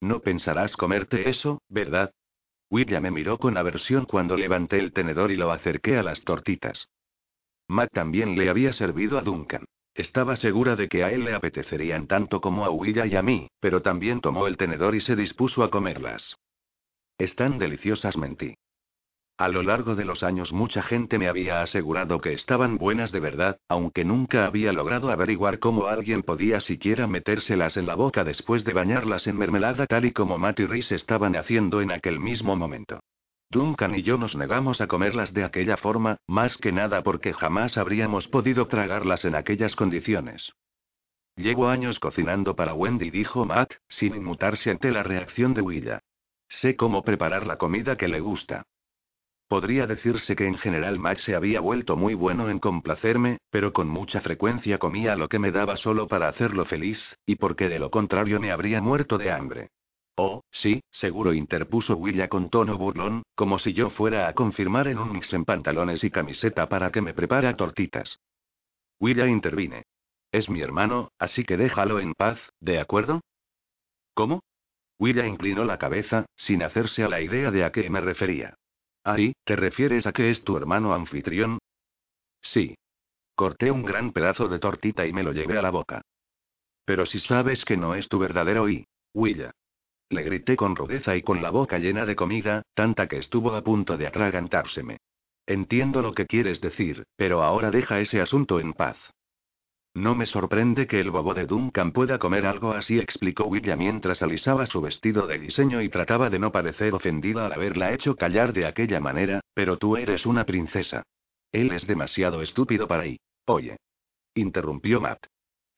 No 0.00 0.20
pensarás 0.20 0.76
comerte 0.76 1.28
eso, 1.28 1.60
¿verdad? 1.68 2.12
William 2.70 3.02
me 3.02 3.10
miró 3.10 3.38
con 3.38 3.56
aversión 3.56 4.04
cuando 4.04 4.36
levanté 4.36 4.78
el 4.78 4.92
tenedor 4.92 5.32
y 5.32 5.36
lo 5.36 5.50
acerqué 5.50 5.98
a 5.98 6.04
las 6.04 6.22
tortitas. 6.22 6.88
Matt 7.72 7.90
también 7.92 8.36
le 8.36 8.48
había 8.50 8.72
servido 8.72 9.18
a 9.18 9.22
Duncan. 9.22 9.64
Estaba 9.94 10.36
segura 10.36 10.76
de 10.76 10.88
que 10.88 11.04
a 11.04 11.10
él 11.10 11.24
le 11.24 11.34
apetecerían 11.34 12.06
tanto 12.06 12.40
como 12.40 12.64
a 12.64 12.70
Willa 12.70 13.06
y 13.06 13.16
a 13.16 13.22
mí, 13.22 13.48
pero 13.60 13.82
también 13.82 14.20
tomó 14.20 14.46
el 14.46 14.56
tenedor 14.56 14.94
y 14.94 15.00
se 15.00 15.16
dispuso 15.16 15.64
a 15.64 15.70
comerlas. 15.70 16.36
Están 17.18 17.58
deliciosas, 17.58 18.16
mentí. 18.16 18.54
A 19.38 19.48
lo 19.48 19.62
largo 19.62 19.96
de 19.96 20.04
los 20.04 20.22
años 20.22 20.52
mucha 20.52 20.82
gente 20.82 21.18
me 21.18 21.28
había 21.28 21.62
asegurado 21.62 22.20
que 22.20 22.32
estaban 22.32 22.76
buenas 22.78 23.10
de 23.10 23.20
verdad, 23.20 23.58
aunque 23.68 24.04
nunca 24.04 24.46
había 24.46 24.72
logrado 24.72 25.10
averiguar 25.10 25.58
cómo 25.58 25.86
alguien 25.86 26.22
podía 26.22 26.60
siquiera 26.60 27.06
metérselas 27.06 27.76
en 27.76 27.86
la 27.86 27.94
boca 27.94 28.22
después 28.22 28.64
de 28.64 28.72
bañarlas 28.72 29.26
en 29.26 29.38
mermelada 29.38 29.86
tal 29.86 30.04
y 30.04 30.12
como 30.12 30.38
Matt 30.38 30.60
y 30.60 30.66
Rhys 30.66 30.92
estaban 30.92 31.36
haciendo 31.36 31.80
en 31.80 31.90
aquel 31.90 32.20
mismo 32.20 32.54
momento. 32.54 33.00
Duncan 33.52 33.94
y 33.94 34.02
yo 34.02 34.16
nos 34.16 34.34
negamos 34.34 34.80
a 34.80 34.86
comerlas 34.86 35.34
de 35.34 35.44
aquella 35.44 35.76
forma, 35.76 36.16
más 36.26 36.56
que 36.56 36.72
nada 36.72 37.02
porque 37.02 37.34
jamás 37.34 37.76
habríamos 37.76 38.26
podido 38.26 38.66
tragarlas 38.66 39.26
en 39.26 39.34
aquellas 39.34 39.76
condiciones. 39.76 40.54
Llevo 41.36 41.68
años 41.68 42.00
cocinando 42.00 42.56
para 42.56 42.72
Wendy, 42.72 43.10
dijo 43.10 43.44
Matt, 43.44 43.74
sin 43.90 44.14
inmutarse 44.14 44.70
ante 44.70 44.90
la 44.90 45.02
reacción 45.02 45.52
de 45.52 45.60
Willa. 45.60 46.00
Sé 46.48 46.76
cómo 46.76 47.02
preparar 47.02 47.46
la 47.46 47.58
comida 47.58 47.96
que 47.98 48.08
le 48.08 48.20
gusta. 48.20 48.62
Podría 49.48 49.86
decirse 49.86 50.34
que 50.34 50.46
en 50.46 50.56
general 50.56 50.98
Matt 50.98 51.18
se 51.18 51.34
había 51.34 51.60
vuelto 51.60 51.94
muy 51.94 52.14
bueno 52.14 52.48
en 52.48 52.58
complacerme, 52.58 53.36
pero 53.50 53.74
con 53.74 53.86
mucha 53.86 54.22
frecuencia 54.22 54.78
comía 54.78 55.14
lo 55.14 55.28
que 55.28 55.38
me 55.38 55.52
daba 55.52 55.76
solo 55.76 56.08
para 56.08 56.28
hacerlo 56.28 56.64
feliz, 56.64 57.18
y 57.26 57.36
porque 57.36 57.68
de 57.68 57.78
lo 57.78 57.90
contrario 57.90 58.40
me 58.40 58.50
habría 58.50 58.80
muerto 58.80 59.18
de 59.18 59.30
hambre. 59.30 59.68
Oh, 60.16 60.42
sí, 60.50 60.82
seguro 60.90 61.32
interpuso 61.32 61.96
Willa 61.96 62.28
con 62.28 62.50
tono 62.50 62.76
burlón, 62.76 63.22
como 63.34 63.58
si 63.58 63.72
yo 63.72 63.88
fuera 63.88 64.28
a 64.28 64.34
confirmar 64.34 64.88
en 64.88 64.98
un 64.98 65.12
mix 65.12 65.32
en 65.32 65.44
pantalones 65.44 66.04
y 66.04 66.10
camiseta 66.10 66.68
para 66.68 66.90
que 66.90 67.00
me 67.00 67.14
prepara 67.14 67.56
tortitas. 67.56 68.18
Willa 69.00 69.26
intervine. 69.26 69.84
Es 70.30 70.50
mi 70.50 70.60
hermano, 70.60 71.12
así 71.18 71.44
que 71.44 71.56
déjalo 71.56 71.98
en 71.98 72.14
paz, 72.14 72.38
¿de 72.60 72.78
acuerdo? 72.78 73.20
¿Cómo? 74.14 74.42
Willa 74.98 75.26
inclinó 75.26 75.64
la 75.64 75.78
cabeza, 75.78 76.26
sin 76.36 76.62
hacerse 76.62 77.02
a 77.02 77.08
la 77.08 77.20
idea 77.20 77.50
de 77.50 77.64
a 77.64 77.72
qué 77.72 77.88
me 77.90 78.00
refería. 78.00 78.54
Ahí, 79.04 79.34
¿te 79.44 79.56
refieres 79.56 80.06
a 80.06 80.12
que 80.12 80.30
es 80.30 80.44
tu 80.44 80.56
hermano 80.56 80.94
anfitrión? 80.94 81.58
Sí. 82.40 82.76
Corté 83.34 83.70
un 83.70 83.82
gran 83.82 84.12
pedazo 84.12 84.46
de 84.46 84.58
tortita 84.58 85.06
y 85.06 85.12
me 85.12 85.22
lo 85.22 85.32
llevé 85.32 85.58
a 85.58 85.62
la 85.62 85.70
boca. 85.70 86.02
Pero 86.84 87.06
si 87.06 87.18
sabes 87.18 87.64
que 87.64 87.76
no 87.76 87.94
es 87.94 88.08
tu 88.08 88.18
verdadero 88.18 88.68
y, 88.68 88.86
Willa. 89.14 89.52
Le 90.12 90.22
grité 90.22 90.56
con 90.56 90.76
rudeza 90.76 91.16
y 91.16 91.22
con 91.22 91.40
la 91.40 91.48
boca 91.48 91.78
llena 91.78 92.04
de 92.04 92.14
comida, 92.14 92.60
tanta 92.74 93.08
que 93.08 93.16
estuvo 93.16 93.54
a 93.54 93.62
punto 93.62 93.96
de 93.96 94.06
atragantárseme. 94.06 94.98
Entiendo 95.46 96.02
lo 96.02 96.12
que 96.12 96.26
quieres 96.26 96.60
decir, 96.60 97.04
pero 97.16 97.42
ahora 97.42 97.70
deja 97.70 97.98
ese 97.98 98.20
asunto 98.20 98.60
en 98.60 98.74
paz. 98.74 98.98
No 99.94 100.14
me 100.14 100.26
sorprende 100.26 100.86
que 100.86 101.00
el 101.00 101.10
bobo 101.10 101.32
de 101.32 101.46
Duncan 101.46 101.92
pueda 101.92 102.18
comer 102.18 102.44
algo 102.44 102.72
así, 102.72 102.98
explicó 102.98 103.46
William 103.46 103.78
mientras 103.78 104.22
alisaba 104.22 104.66
su 104.66 104.82
vestido 104.82 105.26
de 105.26 105.38
diseño 105.38 105.80
y 105.80 105.88
trataba 105.88 106.28
de 106.28 106.38
no 106.38 106.52
parecer 106.52 106.92
ofendida 106.92 107.46
al 107.46 107.54
haberla 107.54 107.94
hecho 107.94 108.14
callar 108.14 108.52
de 108.52 108.66
aquella 108.66 109.00
manera, 109.00 109.40
pero 109.54 109.78
tú 109.78 109.96
eres 109.96 110.26
una 110.26 110.44
princesa. 110.44 111.04
Él 111.52 111.72
es 111.72 111.86
demasiado 111.86 112.42
estúpido 112.42 112.86
para 112.86 113.04
ahí. 113.04 113.18
Oye. 113.46 113.78
Interrumpió 114.34 115.00
Matt. 115.00 115.31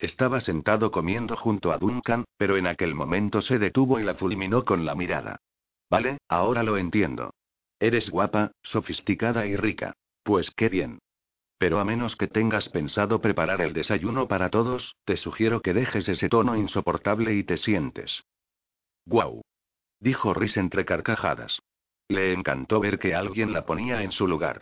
Estaba 0.05 0.39
sentado 0.39 0.91
comiendo 0.91 1.35
junto 1.35 1.71
a 1.71 1.79
Duncan, 1.79 2.25
pero 2.37 2.57
en 2.57 2.67
aquel 2.67 2.93
momento 2.93 3.41
se 3.41 3.57
detuvo 3.57 3.99
y 3.99 4.03
la 4.03 4.13
fulminó 4.13 4.63
con 4.63 4.85
la 4.85 4.93
mirada. 4.93 5.39
Vale, 5.89 6.19
ahora 6.27 6.61
lo 6.61 6.77
entiendo. 6.77 7.33
Eres 7.79 8.11
guapa, 8.11 8.51
sofisticada 8.61 9.47
y 9.47 9.55
rica. 9.55 9.93
Pues 10.21 10.51
qué 10.51 10.69
bien. 10.69 10.99
Pero 11.57 11.79
a 11.79 11.85
menos 11.85 12.15
que 12.17 12.27
tengas 12.27 12.69
pensado 12.69 13.19
preparar 13.19 13.61
el 13.61 13.73
desayuno 13.73 14.27
para 14.27 14.51
todos, 14.51 14.95
te 15.05 15.17
sugiero 15.17 15.63
que 15.63 15.73
dejes 15.73 16.07
ese 16.07 16.29
tono 16.29 16.55
insoportable 16.55 17.33
y 17.33 17.43
te 17.43 17.57
sientes. 17.57 18.25
Guau. 19.07 19.41
Dijo 19.99 20.35
Rhys 20.35 20.57
entre 20.57 20.85
carcajadas. 20.85 21.63
Le 22.09 22.31
encantó 22.31 22.79
ver 22.79 22.99
que 22.99 23.15
alguien 23.15 23.53
la 23.53 23.65
ponía 23.65 24.03
en 24.03 24.11
su 24.11 24.27
lugar. 24.27 24.61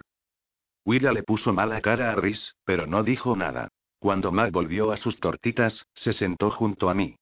Willa 0.86 1.12
le 1.12 1.24
puso 1.24 1.52
mala 1.52 1.82
cara 1.82 2.14
a 2.14 2.16
Rhys, 2.16 2.56
pero 2.64 2.88
no 2.88 3.04
dijo 3.04 3.36
nada. 3.36 3.68
Cuando 4.04 4.34
Mac 4.34 4.52
volvió 4.52 4.92
a 4.92 4.98
sus 4.98 5.22
tortitas, 5.22 5.88
se 5.94 6.12
sentó 6.12 6.50
junto 6.50 6.90
a 6.90 6.94
mí. 6.94 7.16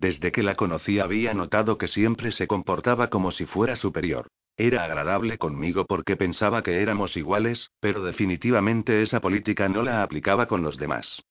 Desde 0.00 0.32
que 0.32 0.42
la 0.42 0.56
conocí 0.56 0.98
había 0.98 1.32
notado 1.32 1.78
que 1.78 1.86
siempre 1.86 2.32
se 2.32 2.48
comportaba 2.48 3.06
como 3.06 3.30
si 3.30 3.46
fuera 3.46 3.76
superior. 3.76 4.26
Era 4.56 4.82
agradable 4.82 5.38
conmigo 5.38 5.84
porque 5.86 6.16
pensaba 6.16 6.64
que 6.64 6.82
éramos 6.82 7.16
iguales, 7.16 7.70
pero 7.78 8.02
definitivamente 8.02 9.00
esa 9.02 9.20
política 9.20 9.68
no 9.68 9.84
la 9.84 10.02
aplicaba 10.02 10.46
con 10.46 10.64
los 10.64 10.76
demás. 10.76 11.22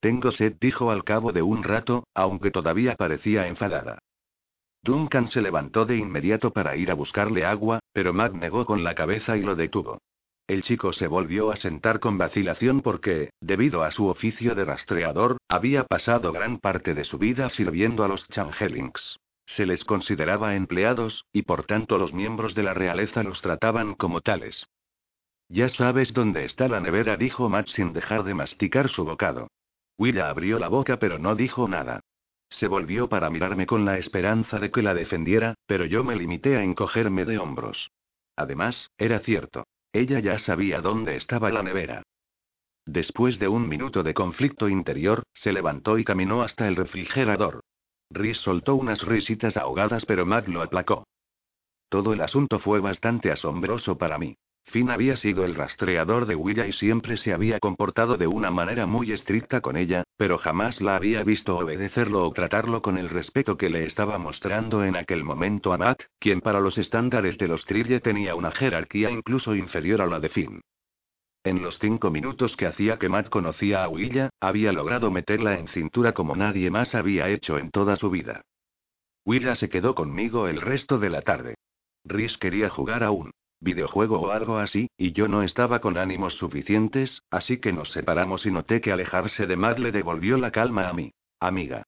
Tengo 0.00 0.30
sed, 0.30 0.56
dijo 0.60 0.90
al 0.90 1.02
cabo 1.02 1.32
de 1.32 1.40
un 1.40 1.62
rato, 1.62 2.06
aunque 2.12 2.50
todavía 2.50 2.96
parecía 2.96 3.46
enfadada. 3.46 4.00
Duncan 4.82 5.26
se 5.26 5.40
levantó 5.40 5.86
de 5.86 5.96
inmediato 5.96 6.52
para 6.52 6.76
ir 6.76 6.90
a 6.90 6.94
buscarle 6.94 7.46
agua, 7.46 7.80
pero 7.94 8.12
Matt 8.12 8.34
negó 8.34 8.66
con 8.66 8.84
la 8.84 8.94
cabeza 8.94 9.38
y 9.38 9.40
lo 9.40 9.56
detuvo. 9.56 10.02
El 10.46 10.62
chico 10.62 10.92
se 10.92 11.08
volvió 11.08 11.50
a 11.50 11.56
sentar 11.56 11.98
con 11.98 12.18
vacilación 12.18 12.80
porque, 12.80 13.30
debido 13.40 13.82
a 13.82 13.90
su 13.90 14.06
oficio 14.06 14.54
de 14.54 14.64
rastreador, 14.64 15.38
había 15.48 15.84
pasado 15.84 16.30
gran 16.30 16.58
parte 16.58 16.94
de 16.94 17.04
su 17.04 17.18
vida 17.18 17.48
sirviendo 17.50 18.04
a 18.04 18.08
los 18.08 18.28
Changelings. 18.28 19.18
Se 19.46 19.66
les 19.66 19.84
consideraba 19.84 20.54
empleados, 20.54 21.24
y 21.32 21.42
por 21.42 21.64
tanto 21.64 21.98
los 21.98 22.14
miembros 22.14 22.54
de 22.54 22.62
la 22.62 22.74
realeza 22.74 23.24
los 23.24 23.42
trataban 23.42 23.94
como 23.94 24.20
tales. 24.20 24.66
Ya 25.48 25.68
sabes 25.68 26.12
dónde 26.12 26.44
está 26.44 26.68
la 26.68 26.80
nevera, 26.80 27.16
dijo 27.16 27.48
Matt 27.48 27.68
sin 27.68 27.92
dejar 27.92 28.22
de 28.22 28.34
masticar 28.34 28.88
su 28.88 29.04
bocado. 29.04 29.48
Willa 29.98 30.28
abrió 30.28 30.58
la 30.58 30.68
boca 30.68 30.98
pero 30.98 31.18
no 31.18 31.34
dijo 31.34 31.66
nada. 31.68 32.00
Se 32.50 32.68
volvió 32.68 33.08
para 33.08 33.30
mirarme 33.30 33.66
con 33.66 33.84
la 33.84 33.98
esperanza 33.98 34.60
de 34.60 34.70
que 34.70 34.82
la 34.82 34.94
defendiera, 34.94 35.54
pero 35.66 35.84
yo 35.86 36.04
me 36.04 36.14
limité 36.14 36.56
a 36.56 36.62
encogerme 36.62 37.24
de 37.24 37.38
hombros. 37.38 37.90
Además, 38.36 38.90
era 38.98 39.18
cierto. 39.20 39.64
Ella 39.96 40.20
ya 40.20 40.38
sabía 40.38 40.82
dónde 40.82 41.16
estaba 41.16 41.48
la 41.50 41.62
nevera. 41.62 42.02
Después 42.84 43.38
de 43.38 43.48
un 43.48 43.66
minuto 43.66 44.02
de 44.02 44.12
conflicto 44.12 44.68
interior, 44.68 45.22
se 45.32 45.54
levantó 45.54 45.96
y 45.98 46.04
caminó 46.04 46.42
hasta 46.42 46.68
el 46.68 46.76
refrigerador. 46.76 47.60
Rhys 48.10 48.36
soltó 48.36 48.74
unas 48.74 49.00
risitas 49.06 49.56
ahogadas 49.56 50.04
pero 50.04 50.26
Matt 50.26 50.48
lo 50.48 50.60
aplacó. 50.60 51.06
Todo 51.88 52.12
el 52.12 52.20
asunto 52.20 52.58
fue 52.58 52.80
bastante 52.80 53.32
asombroso 53.32 53.96
para 53.96 54.18
mí. 54.18 54.36
Finn 54.68 54.90
había 54.90 55.16
sido 55.16 55.44
el 55.44 55.54
rastreador 55.54 56.26
de 56.26 56.34
Willa 56.34 56.66
y 56.66 56.72
siempre 56.72 57.16
se 57.16 57.32
había 57.32 57.60
comportado 57.60 58.16
de 58.16 58.26
una 58.26 58.50
manera 58.50 58.84
muy 58.84 59.12
estricta 59.12 59.60
con 59.60 59.76
ella, 59.76 60.02
pero 60.16 60.38
jamás 60.38 60.80
la 60.80 60.96
había 60.96 61.22
visto 61.22 61.56
obedecerlo 61.56 62.26
o 62.26 62.32
tratarlo 62.32 62.82
con 62.82 62.98
el 62.98 63.08
respeto 63.08 63.56
que 63.56 63.70
le 63.70 63.84
estaba 63.84 64.18
mostrando 64.18 64.84
en 64.84 64.96
aquel 64.96 65.22
momento 65.22 65.72
a 65.72 65.78
Matt, 65.78 66.02
quien 66.18 66.40
para 66.40 66.58
los 66.58 66.78
estándares 66.78 67.38
de 67.38 67.46
los 67.46 67.64
Trille 67.64 68.00
tenía 68.00 68.34
una 68.34 68.50
jerarquía 68.50 69.08
incluso 69.08 69.54
inferior 69.54 70.02
a 70.02 70.06
la 70.06 70.18
de 70.18 70.30
Finn. 70.30 70.60
En 71.44 71.62
los 71.62 71.78
cinco 71.78 72.10
minutos 72.10 72.56
que 72.56 72.66
hacía 72.66 72.98
que 72.98 73.08
Matt 73.08 73.28
conocía 73.28 73.84
a 73.84 73.88
Willa, 73.88 74.30
había 74.40 74.72
logrado 74.72 75.12
meterla 75.12 75.60
en 75.60 75.68
cintura 75.68 76.12
como 76.12 76.34
nadie 76.34 76.72
más 76.72 76.96
había 76.96 77.28
hecho 77.28 77.56
en 77.56 77.70
toda 77.70 77.94
su 77.94 78.10
vida. 78.10 78.42
Willa 79.24 79.54
se 79.54 79.68
quedó 79.68 79.94
conmigo 79.94 80.48
el 80.48 80.60
resto 80.60 80.98
de 80.98 81.10
la 81.10 81.22
tarde. 81.22 81.54
Rhys 82.04 82.36
quería 82.36 82.68
jugar 82.68 83.04
aún 83.04 83.30
videojuego 83.60 84.20
o 84.20 84.30
algo 84.30 84.58
así, 84.58 84.88
y 84.96 85.12
yo 85.12 85.28
no 85.28 85.42
estaba 85.42 85.80
con 85.80 85.98
ánimos 85.98 86.34
suficientes, 86.34 87.22
así 87.30 87.58
que 87.58 87.72
nos 87.72 87.90
separamos 87.90 88.46
y 88.46 88.50
noté 88.50 88.80
que 88.80 88.92
alejarse 88.92 89.46
de 89.46 89.56
Matt 89.56 89.78
le 89.78 89.92
devolvió 89.92 90.36
la 90.38 90.50
calma 90.50 90.88
a 90.88 90.92
mí. 90.92 91.12
Amiga. 91.40 91.84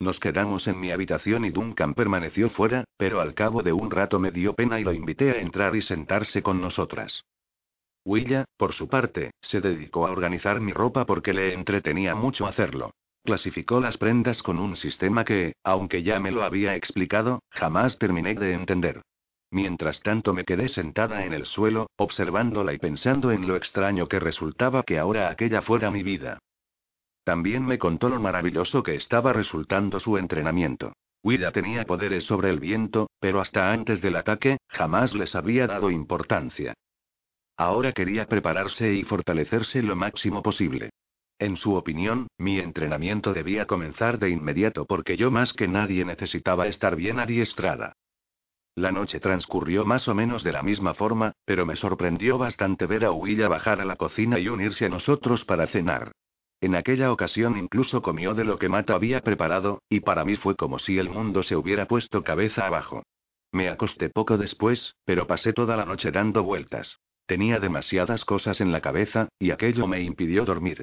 Nos 0.00 0.18
quedamos 0.20 0.66
en 0.66 0.80
mi 0.80 0.90
habitación 0.90 1.44
y 1.44 1.50
Duncan 1.50 1.94
permaneció 1.94 2.50
fuera, 2.50 2.84
pero 2.96 3.20
al 3.20 3.34
cabo 3.34 3.62
de 3.62 3.72
un 3.72 3.90
rato 3.90 4.18
me 4.18 4.30
dio 4.30 4.54
pena 4.54 4.80
y 4.80 4.84
lo 4.84 4.92
invité 4.92 5.30
a 5.30 5.40
entrar 5.40 5.76
y 5.76 5.82
sentarse 5.82 6.42
con 6.42 6.60
nosotras. 6.60 7.24
Willa, 8.04 8.44
por 8.58 8.74
su 8.74 8.88
parte, 8.88 9.30
se 9.40 9.60
dedicó 9.60 10.06
a 10.06 10.10
organizar 10.10 10.60
mi 10.60 10.72
ropa 10.72 11.06
porque 11.06 11.32
le 11.32 11.54
entretenía 11.54 12.14
mucho 12.14 12.46
hacerlo. 12.46 12.92
Clasificó 13.24 13.80
las 13.80 13.96
prendas 13.96 14.42
con 14.42 14.58
un 14.58 14.76
sistema 14.76 15.24
que, 15.24 15.54
aunque 15.64 16.02
ya 16.02 16.20
me 16.20 16.30
lo 16.30 16.42
había 16.42 16.76
explicado, 16.76 17.42
jamás 17.48 17.98
terminé 17.98 18.34
de 18.34 18.52
entender. 18.52 19.00
Mientras 19.54 20.00
tanto 20.00 20.34
me 20.34 20.42
quedé 20.42 20.66
sentada 20.66 21.24
en 21.24 21.32
el 21.32 21.46
suelo, 21.46 21.88
observándola 21.96 22.72
y 22.72 22.78
pensando 22.78 23.30
en 23.30 23.46
lo 23.46 23.54
extraño 23.54 24.08
que 24.08 24.18
resultaba 24.18 24.82
que 24.82 24.98
ahora 24.98 25.30
aquella 25.30 25.62
fuera 25.62 25.92
mi 25.92 26.02
vida. 26.02 26.40
También 27.22 27.64
me 27.64 27.78
contó 27.78 28.08
lo 28.08 28.18
maravilloso 28.18 28.82
que 28.82 28.96
estaba 28.96 29.32
resultando 29.32 30.00
su 30.00 30.18
entrenamiento. 30.18 30.92
Willa 31.22 31.52
tenía 31.52 31.84
poderes 31.84 32.24
sobre 32.24 32.50
el 32.50 32.58
viento, 32.58 33.08
pero 33.20 33.40
hasta 33.40 33.70
antes 33.70 34.02
del 34.02 34.16
ataque, 34.16 34.58
jamás 34.66 35.14
les 35.14 35.36
había 35.36 35.68
dado 35.68 35.88
importancia. 35.88 36.74
Ahora 37.56 37.92
quería 37.92 38.26
prepararse 38.26 38.92
y 38.92 39.04
fortalecerse 39.04 39.84
lo 39.84 39.94
máximo 39.94 40.42
posible. 40.42 40.90
En 41.38 41.56
su 41.56 41.76
opinión, 41.76 42.26
mi 42.38 42.58
entrenamiento 42.58 43.32
debía 43.32 43.66
comenzar 43.66 44.18
de 44.18 44.30
inmediato 44.30 44.84
porque 44.84 45.16
yo 45.16 45.30
más 45.30 45.52
que 45.52 45.68
nadie 45.68 46.04
necesitaba 46.04 46.66
estar 46.66 46.96
bien 46.96 47.20
adiestrada. 47.20 47.92
La 48.76 48.90
noche 48.90 49.20
transcurrió 49.20 49.84
más 49.84 50.08
o 50.08 50.14
menos 50.14 50.42
de 50.42 50.50
la 50.50 50.62
misma 50.62 50.94
forma, 50.94 51.32
pero 51.44 51.64
me 51.64 51.76
sorprendió 51.76 52.38
bastante 52.38 52.86
ver 52.86 53.04
a 53.04 53.12
Willa 53.12 53.48
bajar 53.48 53.80
a 53.80 53.84
la 53.84 53.94
cocina 53.96 54.38
y 54.40 54.48
unirse 54.48 54.86
a 54.86 54.88
nosotros 54.88 55.44
para 55.44 55.68
cenar. 55.68 56.12
En 56.60 56.74
aquella 56.74 57.12
ocasión 57.12 57.56
incluso 57.56 58.02
comió 58.02 58.34
de 58.34 58.44
lo 58.44 58.58
que 58.58 58.68
Mata 58.68 58.94
había 58.94 59.20
preparado, 59.20 59.82
y 59.88 60.00
para 60.00 60.24
mí 60.24 60.34
fue 60.34 60.56
como 60.56 60.78
si 60.78 60.98
el 60.98 61.08
mundo 61.08 61.42
se 61.42 61.56
hubiera 61.56 61.86
puesto 61.86 62.24
cabeza 62.24 62.66
abajo. 62.66 63.04
Me 63.52 63.68
acosté 63.68 64.08
poco 64.08 64.38
después, 64.38 64.96
pero 65.04 65.28
pasé 65.28 65.52
toda 65.52 65.76
la 65.76 65.84
noche 65.84 66.10
dando 66.10 66.42
vueltas. 66.42 66.98
Tenía 67.26 67.60
demasiadas 67.60 68.24
cosas 68.24 68.60
en 68.60 68.72
la 68.72 68.80
cabeza, 68.80 69.28
y 69.38 69.52
aquello 69.52 69.86
me 69.86 70.02
impidió 70.02 70.44
dormir. 70.44 70.82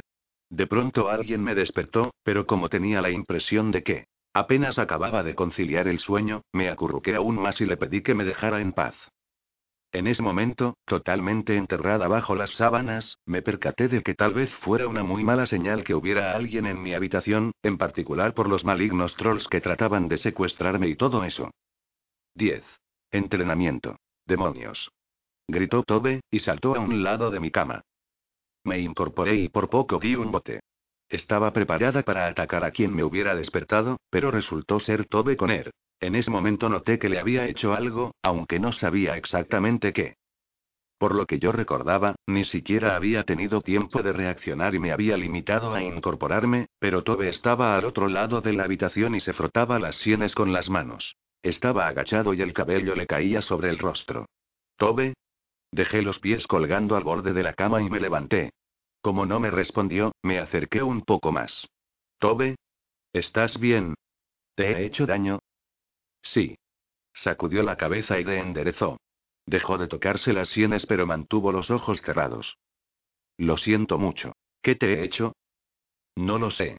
De 0.49 0.67
pronto 0.67 1.09
alguien 1.09 1.43
me 1.43 1.55
despertó, 1.55 2.13
pero 2.23 2.45
como 2.45 2.69
tenía 2.69 3.01
la 3.01 3.09
impresión 3.09 3.71
de 3.71 3.83
que 3.83 4.05
Apenas 4.33 4.79
acababa 4.79 5.23
de 5.23 5.35
conciliar 5.35 5.87
el 5.87 5.99
sueño, 5.99 6.43
me 6.53 6.69
acurruqué 6.69 7.15
aún 7.15 7.35
más 7.35 7.59
y 7.59 7.65
le 7.65 7.77
pedí 7.77 8.01
que 8.01 8.15
me 8.15 8.23
dejara 8.23 8.61
en 8.61 8.71
paz. 8.71 8.95
En 9.93 10.07
ese 10.07 10.23
momento, 10.23 10.77
totalmente 10.85 11.57
enterrada 11.57 12.07
bajo 12.07 12.33
las 12.33 12.51
sábanas, 12.51 13.19
me 13.25 13.41
percaté 13.41 13.89
de 13.89 14.03
que 14.03 14.13
tal 14.13 14.33
vez 14.33 14.49
fuera 14.55 14.87
una 14.87 15.03
muy 15.03 15.21
mala 15.25 15.45
señal 15.45 15.83
que 15.83 15.95
hubiera 15.95 16.33
alguien 16.33 16.65
en 16.65 16.81
mi 16.81 16.93
habitación, 16.93 17.51
en 17.61 17.77
particular 17.77 18.33
por 18.33 18.47
los 18.47 18.63
malignos 18.63 19.17
trolls 19.17 19.49
que 19.49 19.59
trataban 19.59 20.07
de 20.07 20.17
secuestrarme 20.17 20.87
y 20.87 20.95
todo 20.95 21.25
eso. 21.25 21.51
10. 22.35 22.63
Entrenamiento. 23.11 23.97
Demonios. 24.25 24.91
Gritó 25.45 25.83
Tobe, 25.83 26.21
y 26.31 26.39
saltó 26.39 26.75
a 26.75 26.79
un 26.79 27.03
lado 27.03 27.29
de 27.29 27.41
mi 27.41 27.51
cama. 27.51 27.81
Me 28.63 28.79
incorporé 28.79 29.35
y 29.35 29.49
por 29.49 29.69
poco 29.69 29.99
di 29.99 30.15
un 30.15 30.31
bote. 30.31 30.61
Estaba 31.11 31.51
preparada 31.51 32.03
para 32.03 32.27
atacar 32.27 32.63
a 32.63 32.71
quien 32.71 32.95
me 32.95 33.03
hubiera 33.03 33.35
despertado, 33.35 33.99
pero 34.09 34.31
resultó 34.31 34.79
ser 34.79 35.03
Tobe 35.05 35.35
Conner. 35.35 35.69
En 35.99 36.15
ese 36.15 36.31
momento 36.31 36.69
noté 36.69 36.97
que 36.99 37.09
le 37.09 37.19
había 37.19 37.47
hecho 37.47 37.73
algo, 37.73 38.15
aunque 38.23 38.61
no 38.61 38.71
sabía 38.71 39.17
exactamente 39.17 39.91
qué. 39.91 40.15
Por 40.97 41.13
lo 41.13 41.25
que 41.25 41.37
yo 41.37 41.51
recordaba, 41.51 42.15
ni 42.27 42.45
siquiera 42.45 42.95
había 42.95 43.23
tenido 43.23 43.59
tiempo 43.59 44.01
de 44.01 44.13
reaccionar 44.13 44.73
y 44.73 44.79
me 44.79 44.93
había 44.93 45.17
limitado 45.17 45.73
a 45.73 45.83
incorporarme, 45.83 46.67
pero 46.79 47.03
Tobe 47.03 47.27
estaba 47.27 47.75
al 47.75 47.83
otro 47.83 48.07
lado 48.07 48.39
de 48.39 48.53
la 48.53 48.63
habitación 48.63 49.13
y 49.13 49.19
se 49.19 49.33
frotaba 49.33 49.79
las 49.79 49.95
sienes 49.95 50.33
con 50.33 50.53
las 50.53 50.69
manos. 50.69 51.17
Estaba 51.43 51.87
agachado 51.87 52.33
y 52.33 52.41
el 52.41 52.53
cabello 52.53 52.95
le 52.95 53.05
caía 53.05 53.41
sobre 53.41 53.69
el 53.69 53.79
rostro. 53.79 54.27
Tobe. 54.77 55.13
Dejé 55.73 56.03
los 56.03 56.19
pies 56.19 56.47
colgando 56.47 56.95
al 56.95 57.03
borde 57.03 57.33
de 57.33 57.43
la 57.43 57.53
cama 57.53 57.81
y 57.81 57.89
me 57.89 57.99
levanté. 57.99 58.51
Como 59.01 59.25
no 59.25 59.39
me 59.39 59.49
respondió, 59.49 60.13
me 60.21 60.39
acerqué 60.39 60.83
un 60.83 61.01
poco 61.01 61.31
más. 61.31 61.67
Tobe. 62.19 62.55
¿Estás 63.13 63.59
bien? 63.59 63.95
¿Te 64.55 64.71
he 64.71 64.85
hecho 64.85 65.05
daño? 65.05 65.39
Sí. 66.21 66.57
Sacudió 67.13 67.63
la 67.63 67.77
cabeza 67.77 68.19
y 68.19 68.23
le 68.23 68.39
enderezó. 68.39 68.97
Dejó 69.45 69.77
de 69.77 69.87
tocarse 69.87 70.33
las 70.33 70.49
sienes 70.49 70.85
pero 70.85 71.07
mantuvo 71.07 71.51
los 71.51 71.71
ojos 71.71 72.01
cerrados. 72.01 72.57
Lo 73.37 73.57
siento 73.57 73.97
mucho. 73.97 74.33
¿Qué 74.61 74.75
te 74.75 74.93
he 74.93 75.03
hecho? 75.03 75.33
No 76.15 76.37
lo 76.37 76.51
sé. 76.51 76.77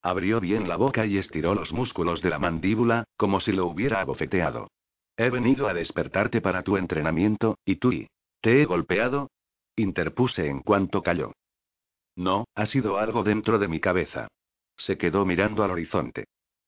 Abrió 0.00 0.40
bien 0.40 0.68
la 0.68 0.76
boca 0.76 1.04
y 1.04 1.18
estiró 1.18 1.54
los 1.54 1.72
músculos 1.72 2.22
de 2.22 2.30
la 2.30 2.38
mandíbula, 2.38 3.04
como 3.16 3.40
si 3.40 3.52
lo 3.52 3.66
hubiera 3.66 4.00
abofeteado. 4.00 4.68
He 5.16 5.30
venido 5.30 5.68
a 5.68 5.74
despertarte 5.74 6.40
para 6.40 6.62
tu 6.62 6.76
entrenamiento, 6.76 7.58
y 7.64 7.76
tú 7.76 7.92
y. 7.92 8.08
¿Te 8.40 8.62
he 8.62 8.64
golpeado? 8.64 9.30
Interpuse 9.76 10.46
en 10.46 10.60
cuanto 10.60 11.02
cayó. 11.02 11.32
No, 12.18 12.48
ha 12.56 12.66
sido 12.66 12.98
algo 12.98 13.22
dentro 13.22 13.60
de 13.60 13.68
mi 13.68 13.78
cabeza. 13.78 14.26
Se 14.76 14.98
quedó 14.98 15.24
mirando 15.24 15.62
al 15.62 15.70
horizonte. 15.70 16.24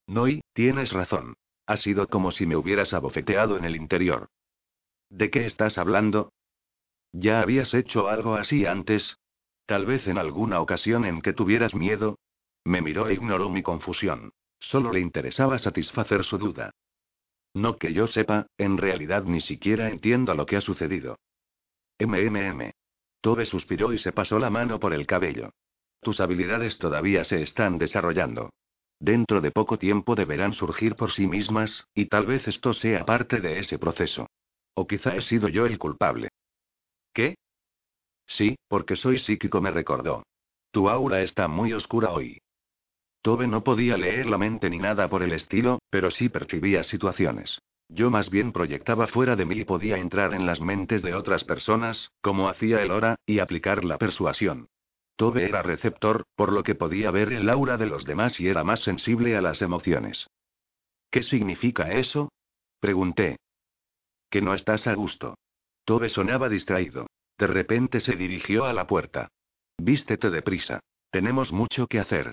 No 0.07 0.29
y, 0.29 0.41
tienes 0.53 0.93
razón. 0.93 1.33
Ha 1.65 1.75
sido 1.75 2.07
como 2.07 2.31
si 2.31 2.45
me 2.45 2.55
hubieras 2.55 2.93
abofeteado 2.93 3.57
en 3.57 3.65
el 3.65 3.75
interior. 3.75 4.29
¿De 5.09 5.29
qué 5.29 5.45
estás 5.45 5.77
hablando? 5.77 6.31
¿Ya 7.11 7.41
habías 7.41 7.73
hecho 7.73 8.07
algo 8.07 8.35
así 8.35 8.65
antes? 8.65 9.17
Tal 9.65 9.85
vez 9.85 10.07
en 10.07 10.17
alguna 10.17 10.61
ocasión 10.61 11.03
en 11.03 11.21
que 11.21 11.33
tuvieras 11.33 11.75
miedo. 11.75 12.17
Me 12.63 12.81
miró 12.81 13.09
e 13.09 13.13
ignoró 13.13 13.49
mi 13.49 13.61
confusión. 13.61 14.31
Solo 14.57 14.93
le 14.93 15.01
interesaba 15.01 15.57
satisfacer 15.57 16.23
su 16.23 16.37
duda. 16.37 16.71
No 17.53 17.75
que 17.75 17.91
yo 17.91 18.07
sepa, 18.07 18.47
en 18.57 18.77
realidad 18.77 19.25
ni 19.25 19.41
siquiera 19.41 19.89
entiendo 19.89 20.33
lo 20.33 20.45
que 20.45 20.55
ha 20.55 20.61
sucedido. 20.61 21.17
MMM. 21.99 22.71
Tobe 23.21 23.45
suspiró 23.45 23.93
y 23.93 23.99
se 23.99 24.11
pasó 24.11 24.39
la 24.39 24.49
mano 24.49 24.79
por 24.79 24.93
el 24.93 25.05
cabello. 25.05 25.51
Tus 26.01 26.19
habilidades 26.19 26.77
todavía 26.79 27.23
se 27.23 27.41
están 27.41 27.77
desarrollando. 27.77 28.49
Dentro 28.99 29.41
de 29.41 29.51
poco 29.51 29.77
tiempo 29.77 30.15
deberán 30.15 30.53
surgir 30.53 30.95
por 30.95 31.11
sí 31.11 31.27
mismas, 31.27 31.87
y 31.93 32.05
tal 32.05 32.25
vez 32.25 32.47
esto 32.47 32.73
sea 32.73 33.05
parte 33.05 33.39
de 33.39 33.59
ese 33.59 33.79
proceso. 33.79 34.27
O 34.73 34.87
quizá 34.87 35.15
he 35.15 35.21
sido 35.21 35.47
yo 35.47 35.65
el 35.65 35.77
culpable. 35.77 36.29
¿Qué? 37.13 37.35
Sí, 38.25 38.55
porque 38.67 38.95
soy 38.95 39.19
psíquico, 39.19 39.61
me 39.61 39.71
recordó. 39.71 40.23
Tu 40.71 40.89
aura 40.89 41.21
está 41.21 41.47
muy 41.47 41.73
oscura 41.73 42.11
hoy. 42.11 42.41
Tobe 43.21 43.47
no 43.47 43.63
podía 43.63 43.97
leer 43.97 44.25
la 44.25 44.37
mente 44.37 44.69
ni 44.69 44.79
nada 44.79 45.09
por 45.09 45.21
el 45.21 45.33
estilo, 45.33 45.79
pero 45.89 46.09
sí 46.09 46.29
percibía 46.29 46.83
situaciones. 46.83 47.59
Yo 47.93 48.09
más 48.09 48.29
bien 48.29 48.53
proyectaba 48.53 49.07
fuera 49.07 49.35
de 49.35 49.45
mí 49.45 49.55
y 49.59 49.65
podía 49.65 49.97
entrar 49.97 50.33
en 50.33 50.45
las 50.45 50.61
mentes 50.61 51.01
de 51.01 51.13
otras 51.13 51.43
personas, 51.43 52.13
como 52.21 52.47
hacía 52.47 52.81
el 52.81 52.89
Hora, 52.89 53.17
y 53.25 53.39
aplicar 53.39 53.83
la 53.83 53.97
persuasión. 53.97 54.69
Tobe 55.17 55.43
era 55.43 55.61
receptor, 55.61 56.23
por 56.35 56.53
lo 56.53 56.63
que 56.63 56.73
podía 56.73 57.11
ver 57.11 57.33
el 57.33 57.49
aura 57.49 57.75
de 57.75 57.87
los 57.87 58.05
demás 58.05 58.39
y 58.39 58.47
era 58.47 58.63
más 58.63 58.79
sensible 58.79 59.35
a 59.35 59.41
las 59.41 59.61
emociones. 59.61 60.27
¿Qué 61.11 61.21
significa 61.21 61.91
eso? 61.91 62.31
Pregunté. 62.79 63.37
Que 64.29 64.41
no 64.41 64.53
estás 64.53 64.87
a 64.87 64.93
gusto. 64.93 65.35
Tobe 65.83 66.09
sonaba 66.09 66.47
distraído. 66.47 67.07
De 67.37 67.47
repente 67.47 67.99
se 67.99 68.15
dirigió 68.15 68.63
a 68.63 68.73
la 68.73 68.87
puerta. 68.87 69.27
Vístete 69.77 70.29
deprisa. 70.29 70.79
Tenemos 71.09 71.51
mucho 71.51 71.87
que 71.87 71.99
hacer. 71.99 72.31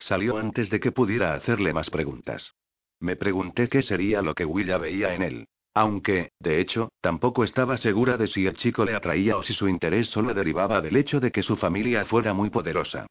Salió 0.00 0.36
antes 0.36 0.68
de 0.68 0.80
que 0.80 0.90
pudiera 0.90 1.34
hacerle 1.34 1.72
más 1.72 1.90
preguntas. 1.90 2.54
Me 3.00 3.16
pregunté 3.16 3.68
qué 3.68 3.82
sería 3.82 4.22
lo 4.22 4.34
que 4.34 4.44
Willa 4.44 4.78
veía 4.78 5.14
en 5.14 5.22
él. 5.22 5.48
Aunque, 5.74 6.30
de 6.38 6.60
hecho, 6.60 6.90
tampoco 7.00 7.42
estaba 7.42 7.76
segura 7.76 8.16
de 8.16 8.28
si 8.28 8.46
el 8.46 8.56
chico 8.56 8.84
le 8.84 8.94
atraía 8.94 9.36
o 9.36 9.42
si 9.42 9.52
su 9.52 9.68
interés 9.68 10.08
solo 10.08 10.32
derivaba 10.32 10.80
del 10.80 10.96
hecho 10.96 11.18
de 11.18 11.32
que 11.32 11.42
su 11.42 11.56
familia 11.56 12.04
fuera 12.04 12.32
muy 12.32 12.50
poderosa. 12.50 13.06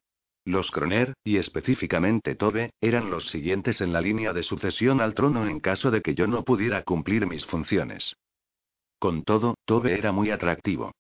Los 0.46 0.72
Croner, 0.72 1.14
y 1.24 1.38
específicamente 1.38 2.36
Tobe, 2.36 2.72
eran 2.82 3.10
los 3.10 3.30
siguientes 3.30 3.82
en 3.82 3.94
la 3.94 4.02
línea 4.02 4.34
de 4.34 4.44
sucesión 4.44 5.02
al 5.02 5.14
trono 5.14 5.48
en 5.48 5.60
caso 5.60 5.92
de 5.92 6.02
que 6.02 6.16
yo 6.16 6.28
no 6.28 6.44
pudiera 6.44 6.84
cumplir 6.84 7.28
mis 7.28 7.46
funciones. 7.46 8.16
Con 9.00 9.24
todo, 9.24 9.56
Tobe 9.66 9.98
era 9.98 10.12
muy 10.12 10.32
atractivo. 10.32 10.92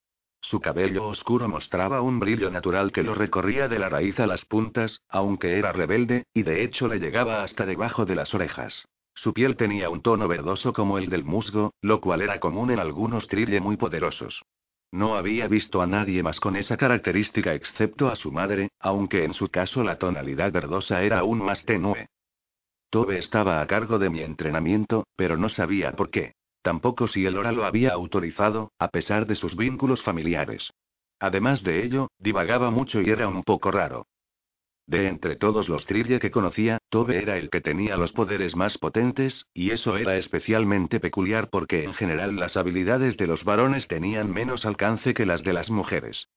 Su 0.43 0.59
cabello 0.59 1.07
oscuro 1.07 1.47
mostraba 1.47 2.01
un 2.01 2.19
brillo 2.19 2.51
natural 2.51 2.91
que 2.91 3.01
lo 3.01 3.15
recorría 3.15 3.69
de 3.69 3.79
la 3.79 3.87
raíz 3.87 4.19
a 4.19 4.27
las 4.27 4.43
puntas, 4.43 4.99
aunque 5.07 5.57
era 5.57 5.71
rebelde, 5.71 6.25
y 6.33 6.43
de 6.43 6.63
hecho 6.63 6.89
le 6.89 6.99
llegaba 6.99 7.43
hasta 7.43 7.65
debajo 7.65 8.03
de 8.05 8.15
las 8.15 8.33
orejas. 8.33 8.85
Su 9.15 9.33
piel 9.33 9.55
tenía 9.55 9.89
un 9.89 10.01
tono 10.01 10.27
verdoso 10.27 10.73
como 10.73 10.97
el 10.97 11.07
del 11.07 11.23
musgo, 11.23 11.73
lo 11.81 12.01
cual 12.01 12.21
era 12.21 12.41
común 12.41 12.71
en 12.71 12.79
algunos 12.79 13.27
trille 13.29 13.61
muy 13.61 13.77
poderosos. 13.77 14.43
No 14.91 15.15
había 15.15 15.47
visto 15.47 15.81
a 15.81 15.87
nadie 15.87 16.21
más 16.23 16.41
con 16.41 16.57
esa 16.57 16.75
característica 16.75 17.53
excepto 17.53 18.09
a 18.09 18.17
su 18.17 18.33
madre, 18.33 18.69
aunque 18.79 19.23
en 19.23 19.33
su 19.33 19.47
caso 19.47 19.81
la 19.81 19.97
tonalidad 19.97 20.51
verdosa 20.51 21.03
era 21.03 21.19
aún 21.19 21.39
más 21.39 21.63
tenue. 21.63 22.07
Tobe 22.89 23.17
estaba 23.17 23.61
a 23.61 23.65
cargo 23.65 23.97
de 23.97 24.09
mi 24.09 24.21
entrenamiento, 24.21 25.05
pero 25.15 25.37
no 25.37 25.47
sabía 25.47 25.93
por 25.93 26.11
qué. 26.11 26.33
Tampoco 26.63 27.07
si 27.07 27.25
el 27.25 27.37
Hora 27.37 27.51
lo 27.51 27.65
había 27.65 27.91
autorizado, 27.91 28.71
a 28.79 28.87
pesar 28.87 29.27
de 29.27 29.35
sus 29.35 29.57
vínculos 29.57 30.01
familiares. 30.01 30.71
Además 31.19 31.61
de 31.61 31.83
ello, 31.83 32.07
divagaba 32.17 32.71
mucho 32.71 33.01
y 33.01 33.09
era 33.09 33.27
un 33.27 33.43
poco 33.43 33.69
raro. 33.69 34.07
De 34.87 35.07
entre 35.07 35.35
todos 35.35 35.67
los 35.67 35.85
Trille 35.85 36.19
que 36.19 36.31
conocía, 36.31 36.77
Tobe 36.89 37.21
era 37.21 37.37
el 37.37 37.49
que 37.49 37.59
tenía 37.59 37.97
los 37.97 38.13
poderes 38.13 38.55
más 38.55 38.77
potentes, 38.77 39.45
y 39.53 39.71
eso 39.71 39.97
era 39.97 40.15
especialmente 40.15 41.01
peculiar 41.01 41.49
porque 41.49 41.83
en 41.83 41.93
general 41.93 42.37
las 42.37 42.55
habilidades 42.55 43.17
de 43.17 43.27
los 43.27 43.43
varones 43.43 43.89
tenían 43.89 44.31
menos 44.31 44.65
alcance 44.65 45.13
que 45.13 45.25
las 45.25 45.43
de 45.43 45.53
las 45.53 45.69
mujeres. 45.69 46.29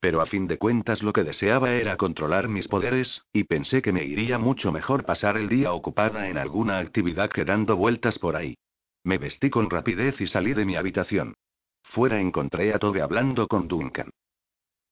Pero 0.00 0.20
a 0.20 0.26
fin 0.26 0.48
de 0.48 0.58
cuentas 0.58 1.02
lo 1.04 1.12
que 1.12 1.22
deseaba 1.22 1.74
era 1.74 1.96
controlar 1.96 2.48
mis 2.48 2.66
poderes, 2.66 3.22
y 3.32 3.44
pensé 3.44 3.82
que 3.82 3.92
me 3.92 4.04
iría 4.04 4.38
mucho 4.38 4.72
mejor 4.72 5.04
pasar 5.04 5.36
el 5.36 5.48
día 5.48 5.72
ocupada 5.72 6.28
en 6.28 6.38
alguna 6.38 6.78
actividad 6.78 7.30
que 7.30 7.44
dando 7.44 7.76
vueltas 7.76 8.18
por 8.18 8.34
ahí. 8.34 8.56
Me 9.04 9.18
vestí 9.18 9.50
con 9.50 9.70
rapidez 9.70 10.20
y 10.20 10.26
salí 10.26 10.54
de 10.54 10.64
mi 10.64 10.76
habitación. 10.76 11.34
Fuera 11.82 12.18
encontré 12.18 12.74
a 12.74 12.78
Tobe 12.78 13.02
hablando 13.02 13.46
con 13.46 13.68
Duncan. 13.68 14.10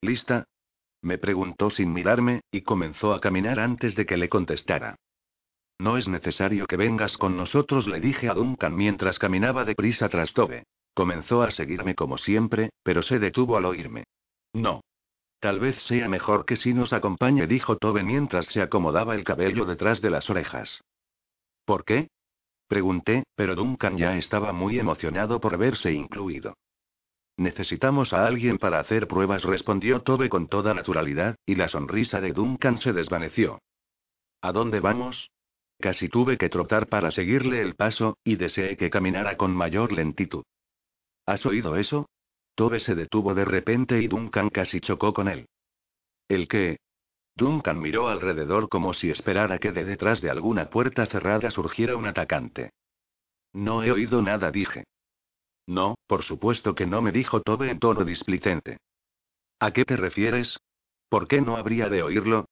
¿Lista? 0.02 0.44
Me 1.00 1.18
preguntó 1.18 1.70
sin 1.70 1.92
mirarme, 1.92 2.42
y 2.52 2.60
comenzó 2.60 3.12
a 3.14 3.20
caminar 3.20 3.58
antes 3.58 3.96
de 3.96 4.06
que 4.06 4.16
le 4.16 4.28
contestara. 4.28 4.96
No 5.78 5.96
es 5.96 6.06
necesario 6.06 6.66
que 6.66 6.76
vengas 6.76 7.16
con 7.16 7.36
nosotros, 7.36 7.88
le 7.88 8.00
dije 8.00 8.28
a 8.28 8.34
Duncan 8.34 8.76
mientras 8.76 9.18
caminaba 9.18 9.64
deprisa 9.64 10.08
tras 10.08 10.32
Tobe. 10.32 10.64
Comenzó 10.94 11.42
a 11.42 11.50
seguirme 11.50 11.94
como 11.94 12.18
siempre, 12.18 12.70
pero 12.84 13.02
se 13.02 13.18
detuvo 13.18 13.56
al 13.56 13.64
oírme. 13.64 14.04
No. 14.52 14.82
Tal 15.40 15.58
vez 15.58 15.82
sea 15.82 16.08
mejor 16.08 16.44
que 16.44 16.54
si 16.56 16.72
nos 16.72 16.92
acompañe, 16.92 17.48
dijo 17.48 17.78
Tobe 17.78 18.04
mientras 18.04 18.46
se 18.46 18.62
acomodaba 18.62 19.16
el 19.16 19.24
cabello 19.24 19.64
detrás 19.64 20.00
de 20.00 20.10
las 20.10 20.30
orejas. 20.30 20.82
¿Por 21.64 21.84
qué? 21.84 22.08
Pregunté, 22.72 23.24
pero 23.36 23.54
Duncan 23.54 23.98
ya 23.98 24.16
estaba 24.16 24.54
muy 24.54 24.78
emocionado 24.78 25.38
por 25.42 25.58
verse 25.58 25.92
incluido. 25.92 26.56
Necesitamos 27.36 28.14
a 28.14 28.26
alguien 28.26 28.56
para 28.56 28.80
hacer 28.80 29.06
pruebas, 29.06 29.44
respondió 29.44 30.00
Tobe 30.00 30.30
con 30.30 30.48
toda 30.48 30.72
naturalidad, 30.72 31.36
y 31.44 31.56
la 31.56 31.68
sonrisa 31.68 32.22
de 32.22 32.32
Duncan 32.32 32.78
se 32.78 32.94
desvaneció. 32.94 33.58
¿A 34.40 34.52
dónde 34.52 34.80
vamos? 34.80 35.30
Casi 35.80 36.08
tuve 36.08 36.38
que 36.38 36.48
trotar 36.48 36.86
para 36.86 37.10
seguirle 37.10 37.60
el 37.60 37.74
paso, 37.74 38.16
y 38.24 38.36
deseé 38.36 38.78
que 38.78 38.88
caminara 38.88 39.36
con 39.36 39.54
mayor 39.54 39.92
lentitud. 39.92 40.44
¿Has 41.26 41.44
oído 41.44 41.76
eso? 41.76 42.08
Tobe 42.54 42.80
se 42.80 42.94
detuvo 42.94 43.34
de 43.34 43.44
repente 43.44 44.00
y 44.00 44.08
Duncan 44.08 44.48
casi 44.48 44.80
chocó 44.80 45.12
con 45.12 45.28
él. 45.28 45.44
¿El 46.26 46.48
qué? 46.48 46.78
Duncan 47.34 47.80
miró 47.80 48.08
alrededor 48.08 48.68
como 48.68 48.94
si 48.94 49.10
esperara 49.10 49.58
que 49.58 49.72
de 49.72 49.84
detrás 49.84 50.20
de 50.20 50.30
alguna 50.30 50.70
puerta 50.70 51.06
cerrada 51.06 51.50
surgiera 51.50 51.96
un 51.96 52.06
atacante. 52.06 52.70
No 53.52 53.82
he 53.82 53.90
oído 53.90 54.22
nada, 54.22 54.50
dije. 54.50 54.84
No, 55.66 55.96
por 56.06 56.22
supuesto 56.22 56.74
que 56.74 56.86
no 56.86 57.02
me 57.02 57.12
dijo 57.12 57.40
Tobe 57.40 57.70
en 57.70 57.78
tono 57.78 58.04
displicente. 58.04 58.78
¿A 59.58 59.72
qué 59.72 59.84
te 59.84 59.96
refieres? 59.96 60.58
¿Por 61.08 61.28
qué 61.28 61.40
no 61.40 61.56
habría 61.56 61.88
de 61.88 62.02
oírlo? 62.02 62.46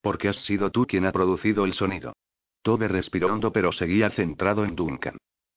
Porque 0.00 0.28
has 0.28 0.44
sido 0.44 0.70
tú 0.70 0.86
quien 0.86 1.06
ha 1.06 1.12
producido 1.12 1.64
el 1.64 1.74
sonido. 1.74 2.14
Tobe 2.62 2.88
respiró 2.88 3.32
hondo 3.32 3.52
pero 3.52 3.72
seguía 3.72 4.10
centrado 4.10 4.64
en 4.64 4.74
Duncan. 4.74 5.16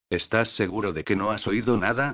¿Estás 0.09 0.49
seguro 0.55 0.93
de 0.93 1.03
que 1.03 1.15
no 1.15 1.31
has 1.31 1.47
oído 1.47 1.77
nada? 1.77 2.13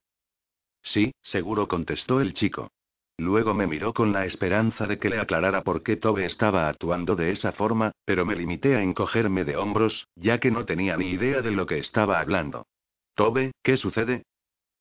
Sí, 0.82 1.14
seguro 1.22 1.68
contestó 1.68 2.22
el 2.22 2.34
chico. 2.34 2.70
Luego 3.18 3.54
me 3.54 3.68
miró 3.68 3.94
con 3.94 4.12
la 4.12 4.26
esperanza 4.26 4.88
de 4.88 4.98
que 4.98 5.10
le 5.10 5.20
aclarara 5.20 5.62
por 5.62 5.84
qué 5.84 5.98
Tobe 5.98 6.26
estaba 6.26 6.68
actuando 6.68 7.16
de 7.16 7.32
esa 7.32 7.52
forma, 7.52 7.92
pero 8.06 8.26
me 8.26 8.36
limité 8.36 8.76
a 8.76 8.82
encogerme 8.82 9.46
de 9.46 9.56
hombros, 9.56 10.08
ya 10.16 10.40
que 10.40 10.50
no 10.50 10.66
tenía 10.66 10.98
ni 10.98 11.12
idea 11.12 11.42
de 11.42 11.52
lo 11.52 11.66
que 11.66 11.78
estaba 11.78 12.20
hablando. 12.20 12.66
Tobe, 13.14 13.52
¿qué 13.62 13.78
sucede? 13.78 14.24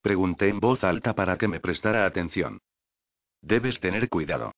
Pregunté 0.01 0.49
en 0.49 0.61
voz 0.61 0.83
alta 0.83 1.15
para 1.15 1.37
que 1.37 1.47
me 1.47 1.61
prestara 1.61 2.07
atención. 2.07 2.59
Debes 3.43 3.81
tener 3.81 4.09
cuidado. 4.09 4.53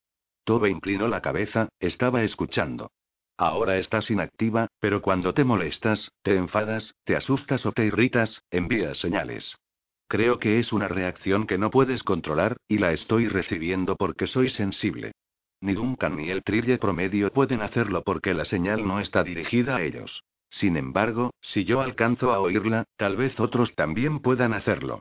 Tobe 0.45 0.69
inclinó 0.69 1.07
la 1.07 1.21
cabeza, 1.21 1.69
estaba 1.79 2.23
escuchando. 2.23 2.91
Ahora 3.37 3.77
estás 3.77 4.09
inactiva, 4.09 4.67
pero 4.79 5.01
cuando 5.01 5.33
te 5.33 5.43
molestas, 5.43 6.11
te 6.21 6.35
enfadas, 6.35 6.95
te 7.03 7.17
asustas 7.17 7.65
o 7.65 7.73
te 7.73 7.85
irritas, 7.85 8.41
envías 8.49 8.97
señales. 8.99 9.57
Creo 10.07 10.39
que 10.39 10.59
es 10.59 10.71
una 10.71 10.87
reacción 10.87 11.47
que 11.47 11.57
no 11.57 11.69
puedes 11.69 12.03
controlar, 12.03 12.57
y 12.67 12.77
la 12.77 12.91
estoy 12.91 13.27
recibiendo 13.27 13.95
porque 13.95 14.27
soy 14.27 14.49
sensible. 14.49 15.13
Ni 15.61 15.73
Duncan 15.73 16.17
ni 16.17 16.29
el 16.29 16.43
trille 16.43 16.77
promedio 16.77 17.31
pueden 17.31 17.61
hacerlo 17.61 18.03
porque 18.03 18.33
la 18.33 18.45
señal 18.45 18.87
no 18.87 18.99
está 18.99 19.23
dirigida 19.23 19.77
a 19.77 19.81
ellos. 19.81 20.23
Sin 20.49 20.77
embargo, 20.77 21.33
si 21.41 21.65
yo 21.65 21.81
alcanzo 21.81 22.31
a 22.31 22.39
oírla, 22.39 22.85
tal 22.97 23.17
vez 23.17 23.39
otros 23.39 23.73
también 23.75 24.19
puedan 24.19 24.53
hacerlo. 24.53 24.99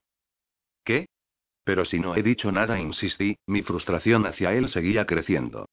¿Qué? 0.84 1.06
Pero 1.64 1.84
si 1.84 1.98
no 1.98 2.16
he 2.16 2.22
dicho 2.22 2.50
nada, 2.50 2.80
insistí, 2.80 3.36
mi 3.46 3.62
frustración 3.62 4.26
hacia 4.26 4.52
él 4.54 4.68
seguía 4.68 5.06
creciendo. 5.06 5.68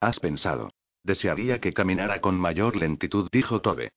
Has 0.00 0.18
pensado. 0.18 0.70
Desearía 1.02 1.60
que 1.60 1.72
caminara 1.72 2.20
con 2.20 2.38
mayor 2.38 2.76
lentitud, 2.76 3.28
dijo 3.30 3.60
Tobe. 3.60 3.92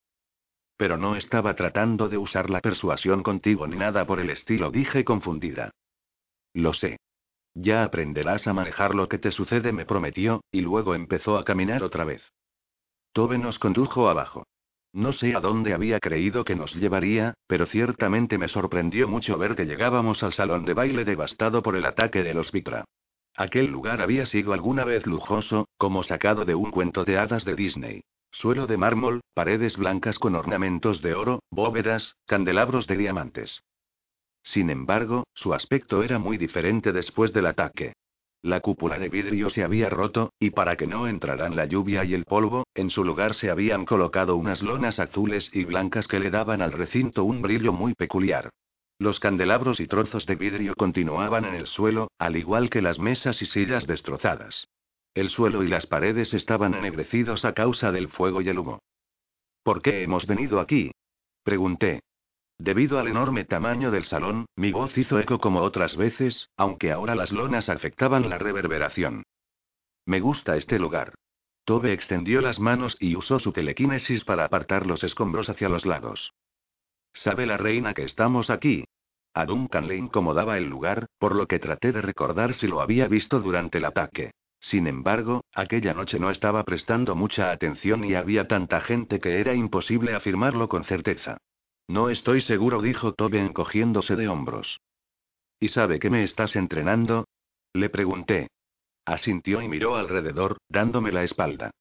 Pero 0.79 0.95
no 0.95 1.17
estaba 1.17 1.57
tratando 1.57 2.07
de 2.07 2.17
usar 2.17 2.49
la 2.49 2.61
persuasión 2.61 3.21
contigo 3.21 3.67
ni 3.67 3.75
nada 3.75 4.07
por 4.07 4.21
el 4.21 4.29
estilo, 4.29 4.71
dije 4.71 5.03
confundida. 5.03 5.71
Lo 6.53 6.71
sé. 6.71 7.01
Ya 7.53 7.83
aprenderás 7.83 8.47
a 8.47 8.53
manejar 8.53 8.95
lo 8.95 9.09
que 9.09 9.17
te 9.17 9.31
sucede, 9.31 9.73
me 9.73 9.85
prometió, 9.85 10.41
y 10.53 10.61
luego 10.61 10.95
empezó 10.95 11.37
a 11.37 11.43
caminar 11.43 11.83
otra 11.83 12.05
vez. 12.05 12.23
Tobe 13.11 13.37
nos 13.37 13.59
condujo 13.59 14.07
abajo. 14.07 14.45
No 14.93 15.11
sé 15.11 15.35
a 15.35 15.41
dónde 15.41 15.73
había 15.73 15.99
creído 15.99 16.45
que 16.45 16.55
nos 16.55 16.73
llevaría, 16.73 17.33
pero 17.45 17.65
ciertamente 17.65 18.37
me 18.37 18.47
sorprendió 18.47 19.09
mucho 19.09 19.37
ver 19.37 19.57
que 19.57 19.65
llegábamos 19.65 20.23
al 20.23 20.31
salón 20.31 20.63
de 20.63 20.75
baile 20.75 21.03
devastado 21.03 21.61
por 21.61 21.75
el 21.75 21.85
ataque 21.85 22.23
de 22.23 22.33
los. 22.33 22.53
Aquel 23.35 23.65
lugar 23.65 23.99
había 23.99 24.25
sido 24.25 24.53
alguna 24.53 24.85
vez 24.85 25.05
lujoso, 25.05 25.67
como 25.77 26.03
sacado 26.03 26.45
de 26.45 26.55
un 26.55 26.71
cuento 26.71 27.03
de 27.03 27.17
hadas 27.17 27.43
de 27.43 27.55
Disney. 27.55 28.01
Suelo 28.31 28.67
de 28.67 28.77
mármol, 28.77 29.21
paredes 29.33 29.77
blancas 29.77 30.19
con 30.19 30.35
ornamentos 30.35 31.01
de 31.01 31.13
oro, 31.13 31.41
bóvedas, 31.49 32.15
candelabros 32.25 32.87
de 32.87 32.97
diamantes. 32.97 33.63
Sin 34.43 34.69
embargo, 34.69 35.25
su 35.33 35.53
aspecto 35.53 36.03
era 36.03 36.19
muy 36.19 36.37
diferente 36.37 36.91
después 36.91 37.33
del 37.33 37.47
ataque. 37.47 37.93
La 38.41 38.61
cúpula 38.61 38.97
de 38.97 39.09
vidrio 39.09 39.49
se 39.49 39.63
había 39.63 39.89
roto, 39.89 40.31
y 40.39 40.51
para 40.51 40.77
que 40.77 40.87
no 40.87 41.07
entraran 41.07 41.57
la 41.57 41.65
lluvia 41.65 42.05
y 42.05 42.13
el 42.13 42.23
polvo, 42.23 42.65
en 42.73 42.89
su 42.89 43.03
lugar 43.03 43.33
se 43.33 43.49
habían 43.49 43.83
colocado 43.83 44.37
unas 44.37 44.61
lonas 44.61 44.99
azules 44.99 45.49
y 45.53 45.65
blancas 45.65 46.07
que 46.07 46.19
le 46.19 46.29
daban 46.29 46.61
al 46.61 46.71
recinto 46.71 47.25
un 47.25 47.41
brillo 47.41 47.73
muy 47.73 47.95
peculiar. 47.95 48.49
Los 48.97 49.19
candelabros 49.19 49.81
y 49.81 49.87
trozos 49.87 50.25
de 50.25 50.35
vidrio 50.35 50.73
continuaban 50.75 51.45
en 51.45 51.55
el 51.55 51.67
suelo, 51.67 52.11
al 52.17 52.37
igual 52.37 52.69
que 52.69 52.81
las 52.81 52.99
mesas 52.99 53.41
y 53.41 53.45
sillas 53.45 53.87
destrozadas. 53.87 54.67
El 55.13 55.29
suelo 55.29 55.63
y 55.63 55.67
las 55.67 55.87
paredes 55.87 56.33
estaban 56.33 56.73
ennegrecidos 56.73 57.45
a 57.45 57.53
causa 57.53 57.91
del 57.91 58.09
fuego 58.09 58.41
y 58.41 58.49
el 58.49 58.59
humo. 58.59 58.79
¿Por 59.63 59.81
qué 59.81 60.03
hemos 60.03 60.27
venido 60.27 60.59
aquí? 60.59 60.91
Pregunté. 61.43 62.01
Debido 62.57 62.99
al 62.99 63.07
enorme 63.07 63.45
tamaño 63.45 63.89
del 63.89 64.03
salón, 64.03 64.45
mi 64.55 64.71
voz 64.71 64.97
hizo 64.97 65.19
eco 65.19 65.39
como 65.39 65.61
otras 65.61 65.95
veces, 65.95 66.49
aunque 66.57 66.91
ahora 66.91 67.15
las 67.15 67.31
lonas 67.31 67.69
afectaban 67.69 68.29
la 68.29 68.37
reverberación. 68.37 69.23
Me 70.05 70.19
gusta 70.19 70.57
este 70.57 70.79
lugar. 70.79 71.13
Tobe 71.63 71.93
extendió 71.93 72.41
las 72.41 72.59
manos 72.59 72.97
y 72.99 73.15
usó 73.15 73.39
su 73.39 73.51
telequinesis 73.51 74.23
para 74.25 74.45
apartar 74.45 74.85
los 74.85 75.03
escombros 75.03 75.49
hacia 75.49 75.69
los 75.69 75.85
lados. 75.85 76.33
¿Sabe 77.13 77.45
la 77.45 77.57
reina 77.57 77.93
que 77.93 78.03
estamos 78.03 78.49
aquí? 78.49 78.85
A 79.33 79.45
Duncan 79.45 79.87
le 79.87 79.95
incomodaba 79.95 80.57
el 80.57 80.65
lugar, 80.65 81.05
por 81.17 81.35
lo 81.35 81.47
que 81.47 81.59
traté 81.59 81.91
de 81.91 82.01
recordar 82.01 82.53
si 82.53 82.67
lo 82.67 82.81
había 82.81 83.07
visto 83.07 83.39
durante 83.39 83.77
el 83.77 83.85
ataque. 83.85 84.31
Sin 84.59 84.87
embargo, 84.87 85.45
aquella 85.53 85.93
noche 85.93 86.19
no 86.19 86.29
estaba 86.29 86.63
prestando 86.63 87.15
mucha 87.15 87.51
atención 87.51 88.03
y 88.03 88.15
había 88.15 88.47
tanta 88.47 88.81
gente 88.81 89.19
que 89.19 89.39
era 89.39 89.53
imposible 89.53 90.13
afirmarlo 90.13 90.67
con 90.67 90.83
certeza. 90.83 91.37
No 91.87 92.09
estoy 92.09 92.41
seguro, 92.41 92.81
dijo 92.81 93.13
Tobe 93.13 93.39
encogiéndose 93.39 94.15
de 94.15 94.27
hombros. 94.27 94.79
¿Y 95.59 95.69
sabe 95.69 95.99
que 95.99 96.09
me 96.09 96.23
estás 96.23 96.55
entrenando? 96.55 97.25
Le 97.73 97.89
pregunté. 97.89 98.49
Asintió 99.05 99.61
y 99.61 99.67
miró 99.67 99.95
alrededor, 99.95 100.57
dándome 100.69 101.11
la 101.11 101.23
espalda. 101.23 101.71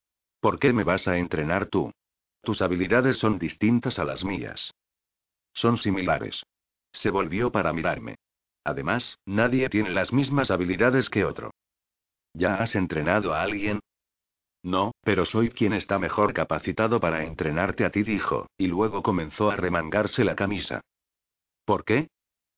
¿Por 0.40 0.58
qué 0.58 0.72
me 0.72 0.84
vas 0.84 1.08
a 1.08 1.18
entrenar 1.18 1.66
tú? 1.66 1.92
Tus 2.42 2.62
habilidades 2.62 3.18
son 3.18 3.38
distintas 3.38 3.98
a 3.98 4.04
las 4.04 4.24
mías. 4.24 4.72
Son 5.52 5.76
similares. 5.76 6.44
Se 6.92 7.10
volvió 7.10 7.50
para 7.52 7.72
mirarme. 7.72 8.16
Además, 8.64 9.18
nadie 9.26 9.68
tiene 9.68 9.90
las 9.90 10.12
mismas 10.12 10.50
habilidades 10.50 11.10
que 11.10 11.24
otro. 11.24 11.50
¿Ya 12.34 12.56
has 12.56 12.74
entrenado 12.76 13.34
a 13.34 13.42
alguien? 13.42 13.80
No, 14.62 14.92
pero 15.02 15.24
soy 15.24 15.50
quien 15.50 15.72
está 15.72 15.98
mejor 15.98 16.32
capacitado 16.34 17.00
para 17.00 17.24
entrenarte 17.24 17.84
a 17.84 17.90
ti, 17.90 18.02
dijo, 18.02 18.48
y 18.58 18.66
luego 18.66 19.02
comenzó 19.02 19.50
a 19.50 19.56
remangarse 19.56 20.24
la 20.24 20.34
camisa. 20.34 20.80
¿Por 21.64 21.84
qué? 21.84 22.08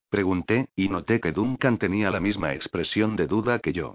Pregunté, 0.08 0.68
y 0.74 0.88
noté 0.88 1.20
que 1.20 1.32
Duncan 1.32 1.78
tenía 1.78 2.10
la 2.10 2.20
misma 2.20 2.54
expresión 2.54 3.16
de 3.16 3.26
duda 3.26 3.58
que 3.60 3.72
yo. 3.72 3.94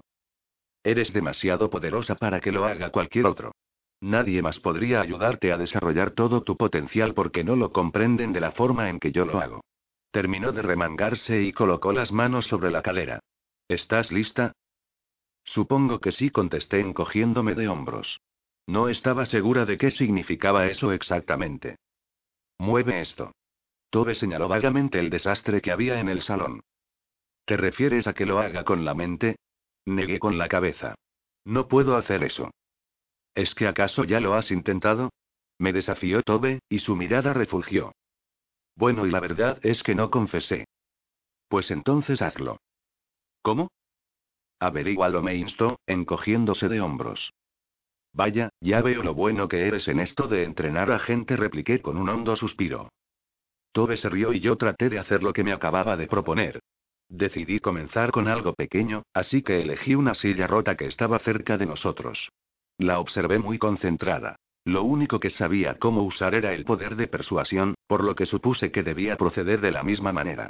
Eres 0.82 1.12
demasiado 1.12 1.68
poderosa 1.68 2.14
para 2.14 2.40
que 2.40 2.52
lo 2.52 2.64
haga 2.64 2.90
cualquier 2.90 3.26
otro. 3.26 3.52
Nadie 4.00 4.40
más 4.40 4.60
podría 4.60 5.00
ayudarte 5.00 5.52
a 5.52 5.58
desarrollar 5.58 6.12
todo 6.12 6.42
tu 6.42 6.56
potencial 6.56 7.12
porque 7.12 7.44
no 7.44 7.56
lo 7.56 7.72
comprenden 7.72 8.32
de 8.32 8.40
la 8.40 8.52
forma 8.52 8.88
en 8.88 9.00
que 9.00 9.10
yo 9.10 9.24
lo 9.24 9.40
hago. 9.40 9.64
Terminó 10.10 10.52
de 10.52 10.62
remangarse 10.62 11.42
y 11.42 11.52
colocó 11.52 11.92
las 11.92 12.12
manos 12.12 12.46
sobre 12.46 12.70
la 12.70 12.82
calera. 12.82 13.20
¿Estás 13.68 14.12
lista? 14.12 14.52
Supongo 15.46 16.00
que 16.00 16.12
sí, 16.12 16.30
contesté 16.30 16.80
encogiéndome 16.80 17.54
de 17.54 17.68
hombros. 17.68 18.20
No 18.66 18.88
estaba 18.88 19.24
segura 19.26 19.64
de 19.64 19.78
qué 19.78 19.90
significaba 19.90 20.66
eso 20.66 20.92
exactamente. 20.92 21.76
Mueve 22.58 23.00
esto. 23.00 23.32
Tobe 23.90 24.14
señaló 24.14 24.48
vagamente 24.48 24.98
el 24.98 25.08
desastre 25.08 25.62
que 25.62 25.70
había 25.70 26.00
en 26.00 26.08
el 26.08 26.22
salón. 26.22 26.62
¿Te 27.44 27.56
refieres 27.56 28.08
a 28.08 28.12
que 28.12 28.26
lo 28.26 28.40
haga 28.40 28.64
con 28.64 28.84
la 28.84 28.94
mente? 28.94 29.36
Negué 29.86 30.18
con 30.18 30.36
la 30.36 30.48
cabeza. 30.48 30.96
No 31.44 31.68
puedo 31.68 31.96
hacer 31.96 32.24
eso. 32.24 32.50
¿Es 33.34 33.54
que 33.54 33.68
acaso 33.68 34.02
ya 34.02 34.18
lo 34.18 34.34
has 34.34 34.50
intentado? 34.50 35.10
Me 35.58 35.72
desafió 35.72 36.22
Tobe, 36.22 36.58
y 36.68 36.80
su 36.80 36.96
mirada 36.96 37.32
refugió. 37.32 37.92
Bueno, 38.74 39.06
y 39.06 39.10
la 39.10 39.20
verdad 39.20 39.58
es 39.62 39.82
que 39.84 39.94
no 39.94 40.10
confesé. 40.10 40.66
Pues 41.48 41.70
entonces 41.70 42.20
hazlo. 42.20 42.58
¿Cómo? 43.42 43.70
Averígualo, 44.58 45.22
me 45.22 45.34
instó, 45.34 45.80
encogiéndose 45.86 46.68
de 46.68 46.80
hombros. 46.80 47.32
Vaya, 48.12 48.48
ya 48.60 48.80
veo 48.80 49.02
lo 49.02 49.14
bueno 49.14 49.48
que 49.48 49.66
eres 49.66 49.88
en 49.88 50.00
esto 50.00 50.26
de 50.26 50.44
entrenar 50.44 50.90
a 50.90 50.98
gente, 50.98 51.36
repliqué 51.36 51.82
con 51.82 51.98
un 51.98 52.08
hondo 52.08 52.34
suspiro. 52.34 52.88
Tobe 53.72 53.98
se 53.98 54.08
rió 54.08 54.32
y 54.32 54.40
yo 54.40 54.56
traté 54.56 54.88
de 54.88 54.98
hacer 54.98 55.22
lo 55.22 55.34
que 55.34 55.44
me 55.44 55.52
acababa 55.52 55.98
de 55.98 56.06
proponer. 56.06 56.60
Decidí 57.08 57.60
comenzar 57.60 58.10
con 58.10 58.26
algo 58.26 58.54
pequeño, 58.54 59.02
así 59.12 59.42
que 59.42 59.60
elegí 59.60 59.94
una 59.94 60.14
silla 60.14 60.46
rota 60.46 60.76
que 60.76 60.86
estaba 60.86 61.18
cerca 61.18 61.58
de 61.58 61.66
nosotros. 61.66 62.30
La 62.78 62.98
observé 62.98 63.38
muy 63.38 63.58
concentrada. 63.58 64.36
Lo 64.64 64.82
único 64.82 65.20
que 65.20 65.30
sabía 65.30 65.74
cómo 65.74 66.02
usar 66.02 66.34
era 66.34 66.54
el 66.54 66.64
poder 66.64 66.96
de 66.96 67.06
persuasión, 67.06 67.74
por 67.86 68.02
lo 68.02 68.16
que 68.16 68.26
supuse 68.26 68.72
que 68.72 68.82
debía 68.82 69.16
proceder 69.16 69.60
de 69.60 69.70
la 69.70 69.84
misma 69.84 70.12
manera. 70.12 70.48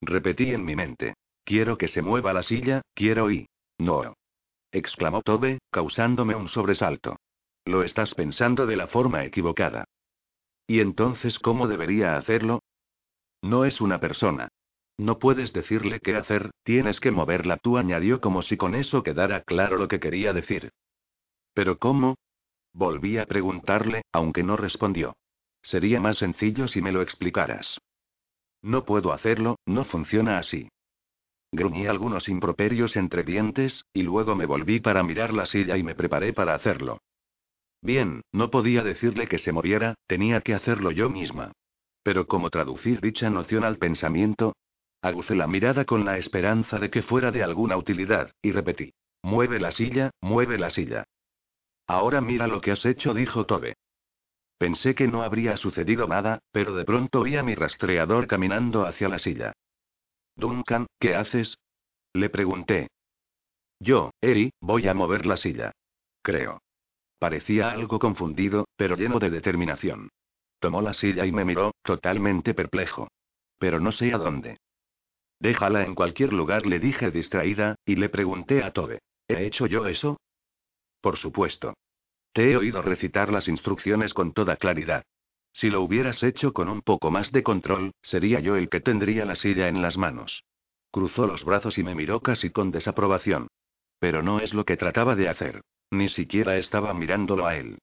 Repetí 0.00 0.54
en 0.54 0.64
mi 0.64 0.76
mente. 0.76 1.14
Quiero 1.48 1.78
que 1.78 1.88
se 1.88 2.02
mueva 2.02 2.34
la 2.34 2.42
silla, 2.42 2.82
quiero 2.92 3.30
y... 3.30 3.48
No. 3.78 4.12
exclamó 4.70 5.22
Tobe, 5.22 5.60
causándome 5.70 6.34
un 6.34 6.46
sobresalto. 6.46 7.16
Lo 7.64 7.82
estás 7.82 8.14
pensando 8.14 8.66
de 8.66 8.76
la 8.76 8.86
forma 8.86 9.24
equivocada. 9.24 9.84
¿Y 10.66 10.80
entonces 10.80 11.38
cómo 11.38 11.66
debería 11.66 12.18
hacerlo? 12.18 12.60
No 13.40 13.64
es 13.64 13.80
una 13.80 13.98
persona. 13.98 14.48
No 14.98 15.18
puedes 15.18 15.54
decirle 15.54 16.00
qué 16.00 16.16
hacer, 16.16 16.50
tienes 16.64 17.00
que 17.00 17.12
moverla 17.12 17.56
tú, 17.56 17.78
añadió 17.78 18.20
como 18.20 18.42
si 18.42 18.58
con 18.58 18.74
eso 18.74 19.02
quedara 19.02 19.40
claro 19.40 19.78
lo 19.78 19.88
que 19.88 20.00
quería 20.00 20.34
decir. 20.34 20.70
¿Pero 21.54 21.78
cómo? 21.78 22.16
Volví 22.74 23.16
a 23.16 23.24
preguntarle, 23.24 24.02
aunque 24.12 24.42
no 24.42 24.58
respondió. 24.58 25.16
Sería 25.62 25.98
más 25.98 26.18
sencillo 26.18 26.68
si 26.68 26.82
me 26.82 26.92
lo 26.92 27.00
explicaras. 27.00 27.80
No 28.60 28.84
puedo 28.84 29.14
hacerlo, 29.14 29.56
no 29.64 29.86
funciona 29.86 30.36
así. 30.36 30.68
Gruñí 31.50 31.86
algunos 31.86 32.28
improperios 32.28 32.96
entre 32.96 33.22
dientes, 33.22 33.86
y 33.92 34.02
luego 34.02 34.34
me 34.34 34.46
volví 34.46 34.80
para 34.80 35.02
mirar 35.02 35.32
la 35.32 35.46
silla 35.46 35.76
y 35.76 35.82
me 35.82 35.94
preparé 35.94 36.32
para 36.32 36.54
hacerlo. 36.54 37.00
Bien, 37.80 38.22
no 38.32 38.50
podía 38.50 38.82
decirle 38.82 39.28
que 39.28 39.38
se 39.38 39.52
moviera, 39.52 39.94
tenía 40.06 40.40
que 40.40 40.54
hacerlo 40.54 40.90
yo 40.90 41.08
misma. 41.08 41.52
Pero 42.02 42.26
¿cómo 42.26 42.50
traducir 42.50 43.00
dicha 43.00 43.30
noción 43.30 43.64
al 43.64 43.78
pensamiento? 43.78 44.54
Agucé 45.00 45.36
la 45.36 45.46
mirada 45.46 45.84
con 45.84 46.04
la 46.04 46.18
esperanza 46.18 46.78
de 46.78 46.90
que 46.90 47.02
fuera 47.02 47.30
de 47.30 47.42
alguna 47.42 47.76
utilidad, 47.76 48.32
y 48.42 48.52
repetí. 48.52 48.92
Mueve 49.22 49.60
la 49.60 49.70
silla, 49.70 50.10
mueve 50.20 50.58
la 50.58 50.70
silla. 50.70 51.04
Ahora 51.86 52.20
mira 52.20 52.46
lo 52.46 52.60
que 52.60 52.72
has 52.72 52.84
hecho, 52.84 53.14
dijo 53.14 53.46
Tobe. 53.46 53.76
Pensé 54.58 54.94
que 54.94 55.06
no 55.06 55.22
habría 55.22 55.56
sucedido 55.56 56.06
nada, 56.08 56.40
pero 56.52 56.74
de 56.74 56.84
pronto 56.84 57.22
vi 57.22 57.36
a 57.36 57.42
mi 57.42 57.54
rastreador 57.54 58.26
caminando 58.26 58.86
hacia 58.86 59.08
la 59.08 59.18
silla. 59.18 59.52
Duncan, 60.38 60.86
¿qué 61.00 61.16
haces? 61.16 61.58
Le 62.14 62.30
pregunté. 62.30 62.86
Yo, 63.80 64.12
Eri, 64.20 64.50
voy 64.60 64.86
a 64.86 64.94
mover 64.94 65.26
la 65.26 65.36
silla. 65.36 65.72
Creo. 66.22 66.62
Parecía 67.18 67.72
algo 67.72 67.98
confundido, 67.98 68.68
pero 68.76 68.96
lleno 68.96 69.18
de 69.18 69.30
determinación. 69.30 70.10
Tomó 70.60 70.80
la 70.80 70.92
silla 70.92 71.26
y 71.26 71.32
me 71.32 71.44
miró, 71.44 71.72
totalmente 71.82 72.54
perplejo. 72.54 73.08
Pero 73.58 73.80
no 73.80 73.90
sé 73.90 74.14
a 74.14 74.18
dónde. 74.18 74.58
Déjala 75.40 75.82
en 75.84 75.96
cualquier 75.96 76.32
lugar, 76.32 76.66
le 76.66 76.78
dije 76.78 77.10
distraída, 77.10 77.74
y 77.84 77.96
le 77.96 78.08
pregunté 78.08 78.62
a 78.62 78.70
Tobe. 78.70 79.00
¿He 79.26 79.44
hecho 79.44 79.66
yo 79.66 79.86
eso? 79.86 80.18
Por 81.00 81.16
supuesto. 81.16 81.74
Te 82.32 82.52
he 82.52 82.56
oído 82.56 82.80
recitar 82.82 83.32
las 83.32 83.48
instrucciones 83.48 84.14
con 84.14 84.32
toda 84.32 84.56
claridad. 84.56 85.02
Si 85.58 85.70
lo 85.70 85.82
hubieras 85.82 86.22
hecho 86.22 86.52
con 86.52 86.68
un 86.68 86.82
poco 86.82 87.10
más 87.10 87.32
de 87.32 87.42
control, 87.42 87.90
sería 88.00 88.38
yo 88.38 88.54
el 88.54 88.68
que 88.68 88.78
tendría 88.78 89.24
la 89.24 89.34
silla 89.34 89.66
en 89.66 89.82
las 89.82 89.98
manos. 89.98 90.44
Cruzó 90.92 91.26
los 91.26 91.44
brazos 91.44 91.78
y 91.78 91.82
me 91.82 91.96
miró 91.96 92.20
casi 92.20 92.50
con 92.50 92.70
desaprobación. 92.70 93.48
Pero 93.98 94.22
no 94.22 94.38
es 94.38 94.54
lo 94.54 94.64
que 94.64 94.76
trataba 94.76 95.16
de 95.16 95.28
hacer. 95.28 95.62
Ni 95.90 96.08
siquiera 96.10 96.56
estaba 96.58 96.94
mirándolo 96.94 97.44
a 97.44 97.56
él. 97.56 97.78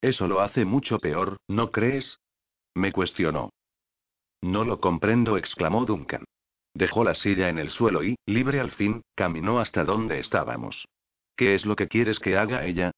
Eso 0.00 0.26
lo 0.26 0.40
hace 0.40 0.64
mucho 0.64 0.98
peor, 0.98 1.36
¿no 1.46 1.70
crees? 1.70 2.18
Me 2.74 2.90
cuestionó. 2.90 3.50
No 4.42 4.64
lo 4.64 4.80
comprendo, 4.80 5.36
exclamó 5.36 5.84
Duncan. 5.84 6.24
Dejó 6.74 7.04
la 7.04 7.14
silla 7.14 7.48
en 7.48 7.60
el 7.60 7.70
suelo 7.70 8.02
y, 8.02 8.16
libre 8.26 8.58
al 8.58 8.72
fin, 8.72 9.02
caminó 9.14 9.60
hasta 9.60 9.84
donde 9.84 10.18
estábamos. 10.18 10.88
¿Qué 11.36 11.54
es 11.54 11.64
lo 11.64 11.76
que 11.76 11.86
quieres 11.86 12.18
que 12.18 12.36
haga 12.36 12.66
ella? 12.66 12.90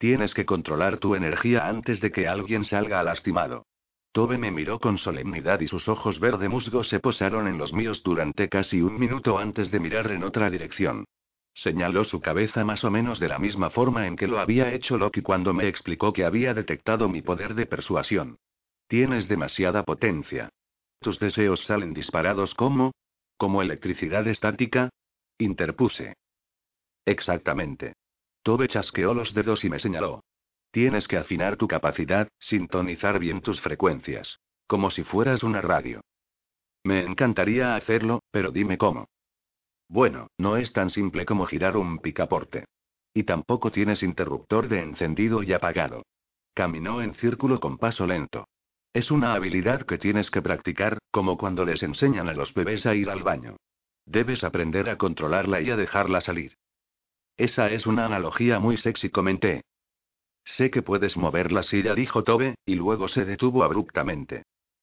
Tienes 0.00 0.32
que 0.32 0.46
controlar 0.46 0.96
tu 0.96 1.14
energía 1.14 1.68
antes 1.68 2.00
de 2.00 2.10
que 2.10 2.26
alguien 2.26 2.64
salga 2.64 3.02
lastimado. 3.02 3.66
Tobe 4.12 4.38
me 4.38 4.50
miró 4.50 4.78
con 4.78 4.96
solemnidad 4.96 5.60
y 5.60 5.68
sus 5.68 5.88
ojos 5.88 6.18
verde 6.18 6.48
musgo 6.48 6.84
se 6.84 7.00
posaron 7.00 7.46
en 7.46 7.58
los 7.58 7.74
míos 7.74 8.02
durante 8.02 8.48
casi 8.48 8.80
un 8.80 8.98
minuto 8.98 9.38
antes 9.38 9.70
de 9.70 9.78
mirar 9.78 10.10
en 10.10 10.24
otra 10.24 10.48
dirección. 10.48 11.04
Señaló 11.52 12.04
su 12.04 12.18
cabeza 12.18 12.64
más 12.64 12.82
o 12.82 12.90
menos 12.90 13.20
de 13.20 13.28
la 13.28 13.38
misma 13.38 13.68
forma 13.68 14.06
en 14.06 14.16
que 14.16 14.26
lo 14.26 14.38
había 14.40 14.72
hecho 14.72 14.96
Loki 14.96 15.20
cuando 15.20 15.52
me 15.52 15.68
explicó 15.68 16.14
que 16.14 16.24
había 16.24 16.54
detectado 16.54 17.10
mi 17.10 17.20
poder 17.20 17.54
de 17.54 17.66
persuasión. 17.66 18.38
Tienes 18.88 19.28
demasiada 19.28 19.82
potencia. 19.84 20.48
Tus 21.00 21.18
deseos 21.18 21.66
salen 21.66 21.92
disparados 21.92 22.54
como... 22.54 22.92
como 23.36 23.60
electricidad 23.60 24.26
estática. 24.26 24.88
Interpuse. 25.36 26.14
Exactamente. 27.04 27.92
Tobe 28.42 28.68
chasqueó 28.68 29.14
los 29.14 29.34
dedos 29.34 29.64
y 29.64 29.70
me 29.70 29.78
señaló. 29.78 30.22
Tienes 30.70 31.08
que 31.08 31.16
afinar 31.16 31.56
tu 31.56 31.68
capacidad, 31.68 32.28
sintonizar 32.38 33.18
bien 33.18 33.40
tus 33.40 33.60
frecuencias. 33.60 34.40
Como 34.66 34.90
si 34.90 35.02
fueras 35.02 35.42
una 35.42 35.60
radio. 35.60 36.00
Me 36.84 37.00
encantaría 37.00 37.74
hacerlo, 37.74 38.22
pero 38.30 38.52
dime 38.52 38.78
cómo. 38.78 39.08
Bueno, 39.88 40.28
no 40.38 40.56
es 40.56 40.72
tan 40.72 40.88
simple 40.88 41.26
como 41.26 41.46
girar 41.46 41.76
un 41.76 41.98
picaporte. 41.98 42.64
Y 43.12 43.24
tampoco 43.24 43.72
tienes 43.72 44.02
interruptor 44.02 44.68
de 44.68 44.80
encendido 44.80 45.42
y 45.42 45.52
apagado. 45.52 46.04
Caminó 46.54 47.02
en 47.02 47.14
círculo 47.14 47.58
con 47.58 47.76
paso 47.76 48.06
lento. 48.06 48.46
Es 48.92 49.10
una 49.10 49.34
habilidad 49.34 49.82
que 49.82 49.98
tienes 49.98 50.30
que 50.30 50.42
practicar, 50.42 50.98
como 51.10 51.36
cuando 51.36 51.64
les 51.64 51.82
enseñan 51.82 52.28
a 52.28 52.32
los 52.32 52.54
bebés 52.54 52.86
a 52.86 52.94
ir 52.94 53.10
al 53.10 53.22
baño. 53.22 53.56
Debes 54.06 54.44
aprender 54.44 54.88
a 54.88 54.96
controlarla 54.96 55.60
y 55.60 55.70
a 55.70 55.76
dejarla 55.76 56.20
salir. 56.20 56.56
Esa 57.40 57.70
es 57.70 57.86
una 57.86 58.04
analogía 58.04 58.60
muy 58.60 58.76
sexy, 58.76 59.08
comenté. 59.08 59.62
Sé 60.44 60.70
que 60.70 60.82
puedes 60.82 61.16
mover 61.16 61.52
la 61.52 61.62
silla, 61.62 61.94
dijo 61.94 62.22
Tobe, 62.22 62.56
y 62.66 62.74
luego 62.74 63.08
se 63.08 63.24
detuvo 63.24 63.64
abruptamente. 63.64 64.42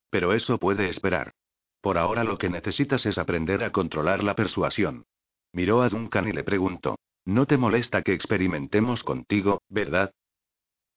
Pero 0.09 0.33
eso 0.33 0.57
puede 0.57 0.89
esperar. 0.89 1.35
Por 1.81 1.99
ahora 1.99 2.23
lo 2.23 2.39
que 2.39 2.49
necesitas 2.49 3.05
es 3.05 3.19
aprender 3.19 3.63
a 3.63 3.71
controlar 3.71 4.23
la 4.23 4.35
persuasión. 4.35 5.05
Miró 5.53 5.83
a 5.83 5.89
Duncan 5.89 6.29
y 6.29 6.31
le 6.31 6.43
preguntó. 6.43 6.95
No 7.25 7.45
te 7.45 7.57
molesta 7.57 8.01
que 8.01 8.13
experimentemos 8.13 9.03
contigo, 9.03 9.61
¿verdad? 9.69 10.11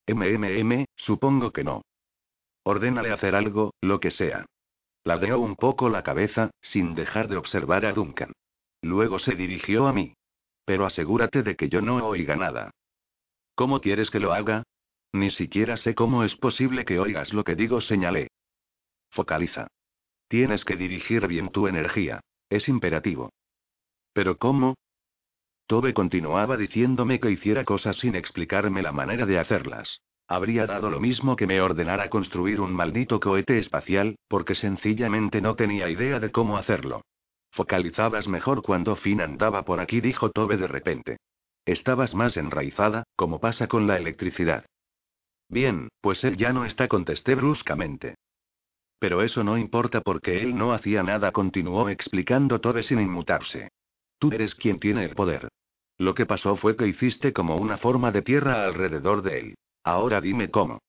MMM, 0.08 0.86
supongo 0.96 1.50
que 1.50 1.62
no. 1.62 1.82
Ordénale 2.64 3.12
hacer 3.12 3.34
algo, 3.34 3.74
lo 3.82 4.00
que 4.00 4.10
sea. 4.10 4.46
Ladeó 5.04 5.38
un 5.38 5.56
poco 5.56 5.90
la 5.90 6.02
cabeza, 6.02 6.52
sin 6.62 6.94
dejar 6.94 7.28
de 7.28 7.36
observar 7.36 7.84
a 7.84 7.92
Duncan. 7.92 8.32
Luego 8.80 9.18
se 9.18 9.34
dirigió 9.34 9.86
a 9.86 9.92
mí. 9.92 10.14
Pero 10.64 10.86
asegúrate 10.86 11.42
de 11.42 11.56
que 11.56 11.68
yo 11.68 11.80
no 11.80 11.96
oiga 12.06 12.36
nada. 12.36 12.70
¿Cómo 13.54 13.80
quieres 13.80 14.10
que 14.10 14.20
lo 14.20 14.32
haga? 14.32 14.62
Ni 15.12 15.30
siquiera 15.30 15.76
sé 15.76 15.94
cómo 15.94 16.24
es 16.24 16.36
posible 16.36 16.84
que 16.84 16.98
oigas 16.98 17.32
lo 17.32 17.44
que 17.44 17.54
digo, 17.56 17.80
señalé. 17.80 18.28
Focaliza. 19.10 19.66
Tienes 20.28 20.64
que 20.64 20.76
dirigir 20.76 21.26
bien 21.26 21.48
tu 21.50 21.66
energía. 21.66 22.20
Es 22.48 22.68
imperativo. 22.68 23.30
¿Pero 24.12 24.36
cómo? 24.38 24.76
Tobe 25.66 25.94
continuaba 25.94 26.56
diciéndome 26.56 27.20
que 27.20 27.30
hiciera 27.30 27.64
cosas 27.64 27.96
sin 27.96 28.14
explicarme 28.14 28.82
la 28.82 28.92
manera 28.92 29.26
de 29.26 29.38
hacerlas. 29.38 30.00
Habría 30.26 30.66
dado 30.66 30.90
lo 30.90 31.00
mismo 31.00 31.34
que 31.34 31.46
me 31.46 31.60
ordenara 31.60 32.08
construir 32.08 32.60
un 32.60 32.72
maldito 32.72 33.18
cohete 33.18 33.58
espacial, 33.58 34.16
porque 34.28 34.54
sencillamente 34.54 35.40
no 35.40 35.56
tenía 35.56 35.88
idea 35.88 36.20
de 36.20 36.30
cómo 36.30 36.56
hacerlo. 36.56 37.02
Focalizabas 37.50 38.28
mejor 38.28 38.62
cuando 38.62 38.96
Finn 38.96 39.20
andaba 39.20 39.64
por 39.64 39.80
aquí, 39.80 40.00
dijo 40.00 40.30
Tobe 40.30 40.56
de 40.56 40.68
repente. 40.68 41.16
Estabas 41.64 42.14
más 42.14 42.36
enraizada, 42.36 43.04
como 43.16 43.40
pasa 43.40 43.66
con 43.66 43.86
la 43.86 43.96
electricidad. 43.96 44.64
Bien, 45.48 45.88
pues 46.00 46.22
él 46.24 46.36
ya 46.36 46.52
no 46.52 46.64
está, 46.64 46.88
contesté 46.88 47.34
bruscamente. 47.34 48.14
Pero 48.98 49.22
eso 49.22 49.42
no 49.42 49.58
importa 49.58 50.00
porque 50.00 50.42
él 50.42 50.56
no 50.56 50.72
hacía 50.72 51.02
nada, 51.02 51.32
continuó 51.32 51.88
explicando 51.88 52.60
Tobe 52.60 52.82
sin 52.82 53.00
inmutarse. 53.00 53.70
Tú 54.18 54.30
eres 54.32 54.54
quien 54.54 54.78
tiene 54.78 55.04
el 55.04 55.14
poder. 55.14 55.48
Lo 55.98 56.14
que 56.14 56.26
pasó 56.26 56.56
fue 56.56 56.76
que 56.76 56.86
hiciste 56.86 57.32
como 57.32 57.56
una 57.56 57.78
forma 57.78 58.12
de 58.12 58.22
tierra 58.22 58.64
alrededor 58.64 59.22
de 59.22 59.40
él. 59.40 59.54
Ahora 59.82 60.20
dime 60.20 60.50
cómo. 60.50 60.80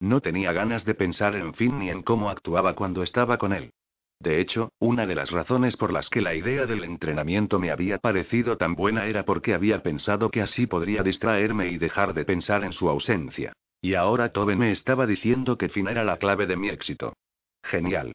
No 0.00 0.20
tenía 0.20 0.52
ganas 0.52 0.84
de 0.84 0.94
pensar 0.94 1.34
en 1.34 1.54
Finn 1.54 1.78
ni 1.78 1.90
en 1.90 2.02
cómo 2.02 2.30
actuaba 2.30 2.74
cuando 2.74 3.02
estaba 3.02 3.38
con 3.38 3.52
él. 3.52 3.72
De 4.20 4.40
hecho, 4.40 4.72
una 4.80 5.06
de 5.06 5.14
las 5.14 5.30
razones 5.30 5.76
por 5.76 5.92
las 5.92 6.10
que 6.10 6.20
la 6.20 6.34
idea 6.34 6.66
del 6.66 6.82
entrenamiento 6.82 7.60
me 7.60 7.70
había 7.70 7.98
parecido 7.98 8.56
tan 8.56 8.74
buena 8.74 9.06
era 9.06 9.24
porque 9.24 9.54
había 9.54 9.82
pensado 9.82 10.30
que 10.30 10.42
así 10.42 10.66
podría 10.66 11.04
distraerme 11.04 11.68
y 11.68 11.78
dejar 11.78 12.14
de 12.14 12.24
pensar 12.24 12.64
en 12.64 12.72
su 12.72 12.88
ausencia. 12.88 13.52
Y 13.80 13.94
ahora 13.94 14.30
Tobe 14.30 14.56
me 14.56 14.72
estaba 14.72 15.06
diciendo 15.06 15.56
que 15.56 15.68
Finn 15.68 15.86
era 15.86 16.02
la 16.02 16.16
clave 16.16 16.46
de 16.46 16.56
mi 16.56 16.68
éxito. 16.68 17.14
Genial. 17.62 18.12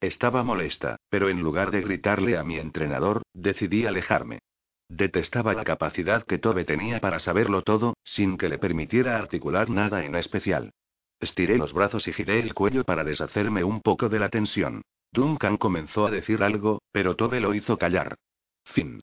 Estaba 0.00 0.42
molesta, 0.42 0.96
pero 1.08 1.28
en 1.28 1.40
lugar 1.40 1.70
de 1.70 1.82
gritarle 1.82 2.36
a 2.36 2.42
mi 2.42 2.58
entrenador, 2.58 3.22
decidí 3.32 3.86
alejarme. 3.86 4.40
Detestaba 4.88 5.54
la 5.54 5.64
capacidad 5.64 6.24
que 6.26 6.38
Tobe 6.38 6.64
tenía 6.64 7.00
para 7.00 7.20
saberlo 7.20 7.62
todo, 7.62 7.94
sin 8.02 8.36
que 8.36 8.48
le 8.48 8.58
permitiera 8.58 9.16
articular 9.16 9.70
nada 9.70 10.04
en 10.04 10.16
especial. 10.16 10.72
Estiré 11.20 11.56
los 11.56 11.72
brazos 11.72 12.08
y 12.08 12.12
giré 12.12 12.40
el 12.40 12.52
cuello 12.52 12.84
para 12.84 13.04
deshacerme 13.04 13.62
un 13.62 13.80
poco 13.80 14.08
de 14.08 14.18
la 14.18 14.28
tensión. 14.28 14.82
Duncan 15.14 15.58
comenzó 15.58 16.08
a 16.08 16.10
decir 16.10 16.42
algo, 16.42 16.82
pero 16.90 17.14
Tobe 17.14 17.38
lo 17.38 17.54
hizo 17.54 17.78
callar. 17.78 18.16
Fin. 18.64 19.00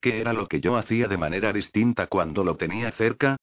¿Qué 0.00 0.20
era 0.20 0.32
lo 0.32 0.48
que 0.48 0.60
yo 0.60 0.76
hacía 0.76 1.06
de 1.06 1.16
manera 1.16 1.52
distinta 1.52 2.08
cuando 2.08 2.42
lo 2.42 2.56
tenía 2.56 2.90
cerca? 2.90 3.36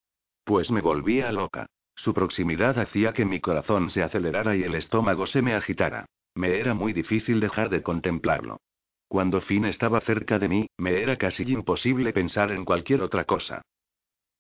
Pues 0.43 0.71
me 0.71 0.81
volvía 0.81 1.31
loca. 1.31 1.67
Su 1.95 2.13
proximidad 2.13 2.77
hacía 2.79 3.13
que 3.13 3.23
mi 3.23 3.39
corazón 3.39 3.89
se 3.89 4.03
acelerara 4.03 4.57
y 4.57 4.63
el 4.63 4.75
estómago 4.75 5.25
se 5.25 5.41
me 5.41 5.53
agitara. 5.53 6.05
Me 6.35 6.59
era 6.59 6.73
muy 6.73 6.91
difícil 6.91 7.39
dejar 7.39 7.69
de 7.69 7.81
contemplarlo. 7.81 8.59
Cuando 9.07 9.39
Finn 9.39 9.63
estaba 9.63 10.01
cerca 10.01 10.37
de 10.37 10.49
mí, 10.49 10.67
me 10.77 11.01
era 11.01 11.15
casi 11.17 11.43
imposible 11.43 12.11
pensar 12.11 12.51
en 12.51 12.65
cualquier 12.65 13.03
otra 13.03 13.23
cosa. 13.23 13.61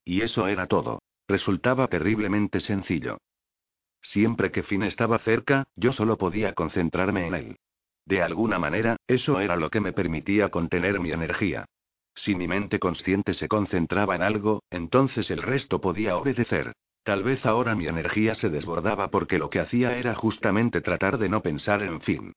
Y 0.03 0.23
eso 0.23 0.47
era 0.47 0.67
todo. 0.67 1.01
Resultaba 1.25 1.87
terriblemente 1.87 2.59
sencillo. 2.59 3.17
Siempre 4.01 4.51
que 4.51 4.63
Finn 4.63 4.83
estaba 4.83 5.19
cerca, 5.19 5.65
yo 5.75 5.91
solo 5.91 6.17
podía 6.17 6.53
concentrarme 6.53 7.27
en 7.27 7.35
él. 7.35 7.55
De 8.05 8.21
alguna 8.21 8.59
manera, 8.59 8.97
eso 9.07 9.39
era 9.39 9.55
lo 9.55 9.69
que 9.69 9.79
me 9.79 9.93
permitía 9.93 10.49
contener 10.49 10.99
mi 10.99 11.11
energía. 11.11 11.65
Si 12.13 12.35
mi 12.35 12.47
mente 12.47 12.79
consciente 12.79 13.33
se 13.33 13.47
concentraba 13.47 14.15
en 14.15 14.21
algo, 14.21 14.63
entonces 14.69 15.31
el 15.31 15.41
resto 15.41 15.79
podía 15.79 16.17
obedecer. 16.17 16.73
Tal 17.03 17.23
vez 17.23 17.45
ahora 17.45 17.75
mi 17.75 17.87
energía 17.87 18.35
se 18.35 18.49
desbordaba 18.49 19.09
porque 19.09 19.39
lo 19.39 19.49
que 19.49 19.59
hacía 19.59 19.97
era 19.97 20.13
justamente 20.13 20.81
tratar 20.81 21.17
de 21.17 21.29
no 21.29 21.41
pensar 21.41 21.81
en 21.81 22.01
Finn. 22.01 22.33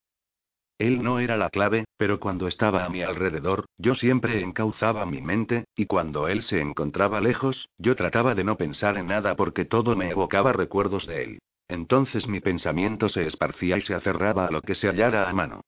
Él 0.79 1.03
no 1.03 1.19
era 1.19 1.37
la 1.37 1.51
clave, 1.51 1.85
pero 1.97 2.19
cuando 2.19 2.49
estaba 2.49 2.85
a 2.85 2.89
mi 2.89 3.03
alrededor, 3.03 3.67
yo 3.79 3.95
siempre 3.95 4.41
encauzaba 4.41 5.07
mi 5.07 5.21
mente, 5.21 5.67
y 5.77 5.87
cuando 5.87 6.29
él 6.29 6.43
se 6.43 6.61
encontraba 6.61 7.21
lejos, 7.21 7.69
yo 7.79 7.95
trataba 7.95 8.35
de 8.35 8.45
no 8.45 8.57
pensar 8.57 8.97
en 8.97 9.07
nada 9.07 9.37
porque 9.37 9.65
todo 9.65 9.95
me 9.95 10.11
evocaba 10.11 10.53
recuerdos 10.53 11.07
de 11.07 11.25
él. 11.25 11.39
Entonces 11.69 12.29
mi 12.29 12.41
pensamiento 12.41 13.09
se 13.09 13.27
esparcía 13.27 13.77
y 13.77 13.81
se 13.81 13.95
aferraba 13.95 14.47
a 14.47 14.51
lo 14.51 14.61
que 14.61 14.75
se 14.75 14.89
hallara 14.89 15.29
a 15.29 15.33
mano. 15.33 15.63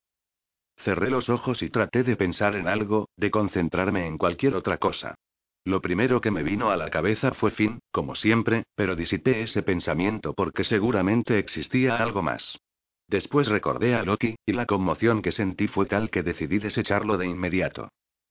Cerré 0.77 1.11
los 1.11 1.29
ojos 1.29 1.63
y 1.63 1.71
traté 1.71 2.03
de 2.03 2.17
pensar 2.17 2.55
en 2.55 2.69
algo, 2.69 3.09
de 3.17 3.31
concentrarme 3.31 4.07
en 4.07 4.19
cualquier 4.19 4.55
otra 4.55 4.77
cosa. 4.77 5.15
Lo 5.65 5.81
primero 5.81 6.21
que 6.21 6.31
me 6.31 6.43
vino 6.43 6.71
a 6.71 6.77
la 6.77 6.91
cabeza 6.91 7.33
fue 7.33 7.51
fin, 7.51 7.81
como 7.91 8.15
siempre, 8.15 8.65
pero 8.75 8.95
disipé 8.95 9.41
ese 9.41 9.63
pensamiento 9.63 10.33
porque 10.33 10.63
seguramente 10.63 11.39
existía 11.39 11.97
algo 11.97 12.23
más. 12.23 12.59
Después 13.09 13.49
recordé 13.49 13.95
a 13.95 14.03
Loki, 14.03 14.37
y 14.45 14.53
la 14.53 14.67
conmoción 14.67 15.23
que 15.23 15.33
sentí 15.33 15.67
fue 15.67 15.87
tal 15.87 16.11
que 16.11 16.23
decidí 16.23 16.59
desecharlo 16.59 17.17
de 17.17 17.27
inmediato. 17.27 17.89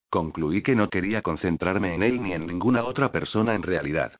Concluí 0.08 0.62
que 0.62 0.76
no 0.76 0.88
quería 0.88 1.22
concentrarme 1.22 1.94
en 1.94 2.02
él 2.02 2.22
ni 2.22 2.32
en 2.32 2.46
ninguna 2.46 2.84
otra 2.84 3.10
persona 3.10 3.54
en 3.54 3.62
realidad. 3.62 4.18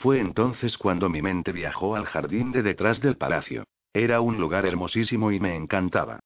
Fue 0.00 0.18
entonces 0.18 0.78
cuando 0.78 1.10
mi 1.10 1.20
mente 1.20 1.52
viajó 1.52 1.94
al 1.94 2.06
jardín 2.06 2.52
de 2.52 2.62
detrás 2.62 3.02
del 3.02 3.18
palacio. 3.18 3.64
Era 3.92 4.22
un 4.22 4.38
lugar 4.38 4.64
hermosísimo 4.64 5.30
y 5.30 5.38
me 5.40 5.54
encantaba. 5.54 6.20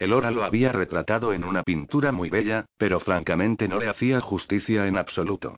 El 0.00 0.14
Ora 0.14 0.32
lo 0.32 0.42
había 0.42 0.72
retratado 0.72 1.32
en 1.32 1.44
una 1.44 1.62
pintura 1.62 2.10
muy 2.10 2.28
bella, 2.28 2.66
pero 2.76 2.98
francamente 2.98 3.68
no 3.68 3.78
le 3.78 3.88
hacía 3.88 4.20
justicia 4.20 4.88
en 4.88 4.98
absoluto. 4.98 5.54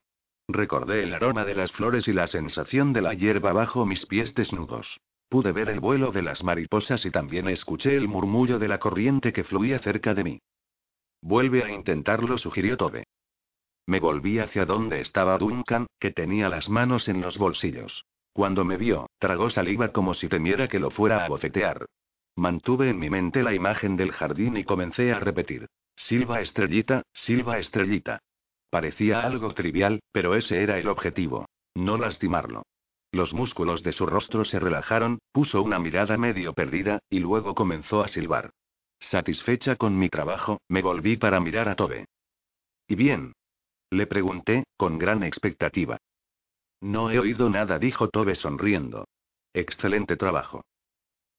Recordé 0.49 1.03
el 1.05 1.15
aroma 1.15 1.47
de 1.47 1.55
las 1.55 1.73
flores 1.73 2.07
y 2.09 2.13
la 2.13 2.27
sensación 2.27 2.93
de 2.93 3.01
la 3.01 3.15
hierba 3.15 3.55
bajo 3.55 3.87
mis 3.87 4.05
pies 4.05 4.35
desnudos. 4.35 5.01
Pude 5.31 5.53
ver 5.53 5.71
el 5.71 5.81
vuelo 5.81 6.13
de 6.13 6.21
las 6.21 6.45
mariposas 6.45 7.07
y 7.07 7.11
también 7.11 7.49
escuché 7.49 7.97
el 7.97 8.07
murmullo 8.07 8.59
de 8.59 8.69
la 8.69 8.79
corriente 8.81 9.33
que 9.33 9.45
fluía 9.45 9.79
cerca 9.79 10.13
de 10.13 10.25
mí. 10.25 10.39
Vuelve 11.23 11.65
a 11.65 11.73
intentarlo, 11.73 12.37
sugirió 12.37 12.77
Tobe. 12.77 13.05
Me 13.87 14.01
volví 14.01 14.39
hacia 14.39 14.65
donde 14.65 15.01
estaba 15.01 15.39
Duncan, 15.39 15.87
que 15.99 16.13
tenía 16.13 16.49
las 16.49 16.69
manos 16.69 17.09
en 17.09 17.21
los 17.21 17.39
bolsillos. 17.39 18.05
Cuando 18.33 18.65
me 18.65 18.77
vio, 18.77 19.11
tragó 19.19 19.51
saliva 19.51 19.89
como 19.89 20.15
si 20.15 20.29
temiera 20.29 20.69
que 20.69 20.79
lo 20.79 20.91
fuera 20.91 21.25
a 21.25 21.29
bofetear. 21.29 21.87
Mantuve 22.37 22.89
en 22.89 22.99
mi 22.99 23.11
mente 23.11 23.43
la 23.43 23.53
imagen 23.53 23.97
del 23.97 24.13
jardín 24.13 24.57
y 24.57 24.65
comencé 24.65 25.13
a 25.13 25.21
repetir. 25.21 25.67
Silva 25.97 26.41
estrellita, 26.41 27.03
silva 27.13 27.59
estrellita. 27.59 28.21
Parecía 28.71 29.21
algo 29.21 29.53
trivial, 29.53 30.01
pero 30.13 30.35
ese 30.35 30.63
era 30.63 30.79
el 30.79 30.89
objetivo. 30.89 31.47
No 31.75 31.99
lastimarlo. 31.99 32.63
Los 33.13 33.35
músculos 33.35 33.83
de 33.83 33.93
su 33.93 34.07
rostro 34.07 34.47
se 34.47 34.59
relajaron, 34.59 35.19
puso 35.33 35.63
una 35.63 35.79
mirada 35.79 36.17
medio 36.17 36.55
perdida, 36.55 37.01
y 37.11 37.21
luego 37.21 37.55
comenzó 37.55 38.03
a 38.03 38.09
silbar. 38.09 38.51
Satisfecha 38.99 39.77
con 39.77 39.99
mi 39.99 40.09
trabajo, 40.09 40.63
me 40.69 40.81
volví 40.81 41.19
para 41.19 41.39
mirar 41.41 41.69
a 41.69 41.77
Tobe. 41.77 42.07
¿Y 42.89 42.95
bien? 42.95 43.35
Le 43.93 44.07
pregunté, 44.07 44.65
con 44.79 44.97
gran 44.97 45.23
expectativa. 45.23 45.99
No 46.81 47.11
he 47.11 47.19
oído 47.19 47.51
nada, 47.51 47.79
dijo 47.79 48.09
Tobe 48.09 48.37
sonriendo. 48.37 49.07
Excelente 49.53 50.17
trabajo. 50.17 50.65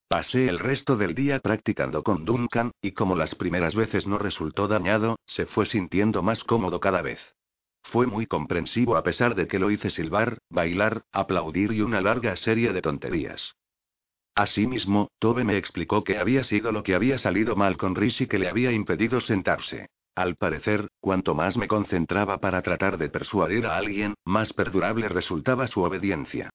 Pasé 0.06 0.48
el 0.48 0.60
resto 0.60 0.94
del 0.94 1.16
día 1.16 1.40
practicando 1.40 2.04
con 2.04 2.24
Duncan, 2.24 2.70
y 2.80 2.92
como 2.92 3.16
las 3.16 3.34
primeras 3.34 3.74
veces 3.74 4.06
no 4.06 4.18
resultó 4.18 4.68
dañado, 4.68 5.18
se 5.26 5.46
fue 5.46 5.66
sintiendo 5.66 6.22
más 6.22 6.44
cómodo 6.44 6.78
cada 6.78 7.02
vez. 7.02 7.18
Fue 7.82 8.06
muy 8.06 8.28
comprensivo 8.28 8.96
a 8.96 9.02
pesar 9.02 9.34
de 9.34 9.48
que 9.48 9.58
lo 9.58 9.72
hice 9.72 9.90
silbar, 9.90 10.38
bailar, 10.48 11.02
aplaudir 11.10 11.72
y 11.72 11.80
una 11.80 12.00
larga 12.00 12.36
serie 12.36 12.72
de 12.72 12.82
tonterías. 12.82 13.56
Asimismo, 14.36 15.10
Tobe 15.18 15.42
me 15.42 15.56
explicó 15.56 16.04
que 16.04 16.18
había 16.18 16.44
sido 16.44 16.70
lo 16.70 16.84
que 16.84 16.94
había 16.94 17.18
salido 17.18 17.56
mal 17.56 17.76
con 17.76 17.96
Rishi 17.96 18.28
que 18.28 18.38
le 18.38 18.48
había 18.48 18.70
impedido 18.70 19.20
sentarse. 19.20 19.88
Al 20.14 20.36
parecer, 20.36 20.88
cuanto 21.00 21.34
más 21.34 21.56
me 21.56 21.66
concentraba 21.66 22.38
para 22.38 22.62
tratar 22.62 22.98
de 22.98 23.08
persuadir 23.08 23.66
a 23.66 23.76
alguien, 23.76 24.14
más 24.24 24.52
perdurable 24.52 25.08
resultaba 25.08 25.66
su 25.66 25.82
obediencia. 25.82 26.50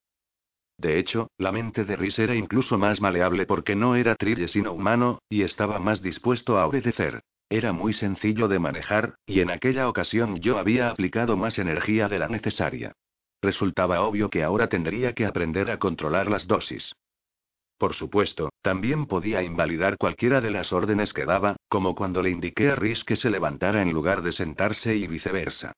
De 0.77 0.97
hecho, 0.97 1.29
la 1.37 1.51
mente 1.51 1.83
de 1.83 1.97
Rhys 1.97 2.19
era 2.19 2.35
incluso 2.35 2.77
más 2.77 3.01
maleable 3.01 3.45
porque 3.45 3.75
no 3.75 3.95
era 3.95 4.15
trille 4.15 4.47
sino 4.47 4.71
humano, 4.71 5.19
y 5.29 5.41
estaba 5.41 5.77
más 5.79 6.01
dispuesto 6.01 6.57
a 6.57 6.65
obedecer. 6.65 7.21
Era 7.49 7.73
muy 7.73 7.91
sencillo 7.91 8.47
de 8.47 8.59
manejar, 8.59 9.15
y 9.25 9.41
en 9.41 9.49
aquella 9.49 9.89
ocasión 9.89 10.39
yo 10.39 10.57
había 10.57 10.89
aplicado 10.89 11.35
más 11.35 11.59
energía 11.59 12.07
de 12.07 12.19
la 12.19 12.29
necesaria. 12.29 12.93
Resultaba 13.41 14.01
obvio 14.01 14.29
que 14.29 14.43
ahora 14.43 14.69
tendría 14.69 15.13
que 15.13 15.25
aprender 15.25 15.69
a 15.69 15.79
controlar 15.79 16.29
las 16.29 16.47
dosis. 16.47 16.93
Por 17.79 17.93
supuesto, 17.93 18.49
también 18.61 19.05
podía 19.05 19.41
invalidar 19.41 19.97
cualquiera 19.97 20.41
de 20.41 20.51
las 20.51 20.73
órdenes 20.73 21.13
que 21.13 21.23
daba, 21.23 21.55
como 21.69 21.95
cuando 21.95 22.21
le 22.21 22.29
indiqué 22.29 22.69
a 22.69 22.75
Rhys 22.75 23.05
que 23.05 23.15
se 23.15 23.29
levantara 23.29 23.81
en 23.81 23.93
lugar 23.93 24.21
de 24.21 24.33
sentarse 24.33 24.97
y 24.97 25.07
viceversa. 25.07 25.71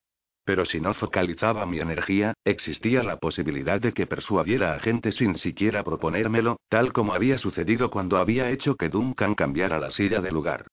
Pero 0.43 0.65
si 0.65 0.81
no 0.81 0.95
focalizaba 0.95 1.63
mi 1.67 1.79
energía, 1.79 2.33
existía 2.43 3.03
la 3.03 3.17
posibilidad 3.17 3.79
de 3.79 3.93
que 3.93 4.07
persuadiera 4.07 4.73
a 4.73 4.79
gente 4.79 5.11
sin 5.11 5.35
siquiera 5.37 5.83
proponérmelo, 5.83 6.57
tal 6.69 6.91
como 6.91 7.13
había 7.13 7.37
sucedido 7.37 7.91
cuando 7.91 8.17
había 8.17 8.49
hecho 8.49 8.75
que 8.75 8.89
Duncan 8.89 9.35
cambiara 9.35 9.79
la 9.79 9.91
silla 9.91 10.21
de 10.21 10.31
lugar. 10.31 10.65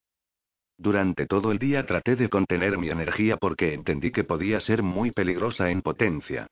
Durante 0.78 1.26
todo 1.26 1.52
el 1.52 1.58
día 1.58 1.84
traté 1.84 2.16
de 2.16 2.30
contener 2.30 2.78
mi 2.78 2.88
energía 2.88 3.36
porque 3.36 3.74
entendí 3.74 4.12
que 4.12 4.24
podía 4.24 4.60
ser 4.60 4.82
muy 4.82 5.10
peligrosa 5.10 5.68
en 5.70 5.82
potencia. 5.82 6.46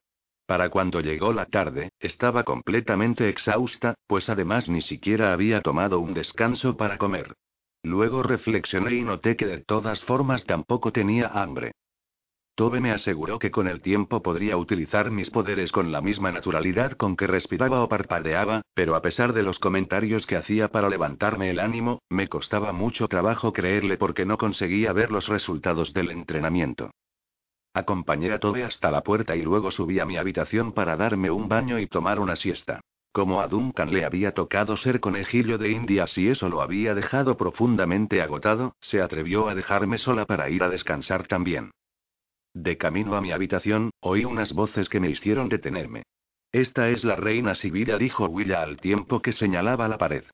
Para 0.46 0.68
cuando 0.68 1.00
llegó 1.00 1.32
la 1.32 1.46
tarde, 1.46 1.90
estaba 1.98 2.44
completamente 2.44 3.28
exhausta, 3.28 3.94
pues 4.06 4.28
además 4.28 4.68
ni 4.68 4.80
siquiera 4.80 5.32
había 5.32 5.60
tomado 5.60 5.98
un 5.98 6.14
descanso 6.14 6.76
para 6.76 6.98
comer. 6.98 7.34
Luego 7.82 8.22
reflexioné 8.22 8.94
y 8.94 9.02
noté 9.02 9.36
que 9.36 9.46
de 9.46 9.58
todas 9.58 10.00
formas 10.02 10.44
tampoco 10.44 10.92
tenía 10.92 11.28
hambre. 11.28 11.72
Tobe 12.54 12.80
me 12.80 12.90
aseguró 12.90 13.38
que 13.38 13.50
con 13.50 13.68
el 13.68 13.82
tiempo 13.82 14.22
podría 14.22 14.56
utilizar 14.56 15.10
mis 15.10 15.30
poderes 15.30 15.72
con 15.72 15.92
la 15.92 16.00
misma 16.00 16.32
naturalidad 16.32 16.92
con 16.92 17.14
que 17.14 17.26
respiraba 17.26 17.82
o 17.82 17.88
parpadeaba, 17.88 18.62
pero 18.72 18.94
a 18.94 19.02
pesar 19.02 19.34
de 19.34 19.42
los 19.42 19.58
comentarios 19.58 20.26
que 20.26 20.36
hacía 20.36 20.68
para 20.68 20.88
levantarme 20.88 21.50
el 21.50 21.60
ánimo, 21.60 22.00
me 22.08 22.28
costaba 22.28 22.72
mucho 22.72 23.08
trabajo 23.08 23.52
creerle 23.52 23.98
porque 23.98 24.24
no 24.24 24.38
conseguía 24.38 24.92
ver 24.94 25.10
los 25.10 25.28
resultados 25.28 25.92
del 25.92 26.10
entrenamiento. 26.10 26.92
Acompañé 27.76 28.32
a 28.32 28.38
Tobe 28.38 28.64
hasta 28.64 28.90
la 28.90 29.02
puerta 29.02 29.36
y 29.36 29.42
luego 29.42 29.70
subí 29.70 30.00
a 30.00 30.06
mi 30.06 30.16
habitación 30.16 30.72
para 30.72 30.96
darme 30.96 31.30
un 31.30 31.46
baño 31.46 31.78
y 31.78 31.86
tomar 31.86 32.20
una 32.20 32.34
siesta. 32.34 32.80
Como 33.12 33.42
a 33.42 33.48
Duncan 33.48 33.92
le 33.92 34.06
había 34.06 34.32
tocado 34.32 34.78
ser 34.78 34.98
conejillo 34.98 35.58
de 35.58 35.72
indias 35.72 36.16
y 36.16 36.28
eso 36.28 36.48
lo 36.48 36.62
había 36.62 36.94
dejado 36.94 37.36
profundamente 37.36 38.22
agotado, 38.22 38.74
se 38.80 39.02
atrevió 39.02 39.50
a 39.50 39.54
dejarme 39.54 39.98
sola 39.98 40.24
para 40.24 40.48
ir 40.48 40.62
a 40.62 40.70
descansar 40.70 41.26
también. 41.26 41.70
De 42.54 42.78
camino 42.78 43.14
a 43.14 43.20
mi 43.20 43.32
habitación, 43.32 43.90
oí 44.00 44.24
unas 44.24 44.54
voces 44.54 44.88
que 44.88 44.98
me 44.98 45.10
hicieron 45.10 45.50
detenerme. 45.50 46.04
Esta 46.52 46.88
es 46.88 47.04
la 47.04 47.16
reina 47.16 47.54
Sibila, 47.54 47.98
dijo 47.98 48.24
Willa 48.24 48.62
al 48.62 48.78
tiempo 48.78 49.20
que 49.20 49.34
señalaba 49.34 49.86
la 49.86 49.98
pared. 49.98 50.24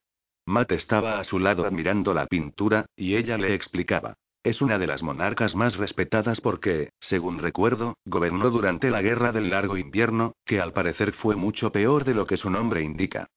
Matt 0.47 0.71
estaba 0.71 1.19
a 1.19 1.25
su 1.25 1.41
lado 1.41 1.67
admirando 1.67 2.15
la 2.15 2.27
pintura, 2.27 2.87
y 2.95 3.17
ella 3.17 3.37
le 3.37 3.53
explicaba. 3.53 4.15
Es 4.43 4.61
una 4.61 4.79
de 4.79 4.89
las 4.89 5.05
monarcas 5.05 5.55
más 5.55 5.77
respetadas 5.77 6.41
porque, 6.41 6.91
según 6.99 7.39
recuerdo, 7.39 7.97
gobernó 8.05 8.51
durante 8.51 8.91
la 8.91 9.01
Guerra 9.01 9.31
del 9.31 9.51
Largo 9.51 9.77
Invierno, 9.77 10.35
que 10.45 10.61
al 10.61 10.73
parecer 10.73 11.13
fue 11.13 11.37
mucho 11.37 11.71
peor 11.71 12.05
de 12.05 12.15
lo 12.15 12.27
que 12.27 12.37
su 12.37 12.51
nombre 12.51 12.83
indica. 12.83 13.29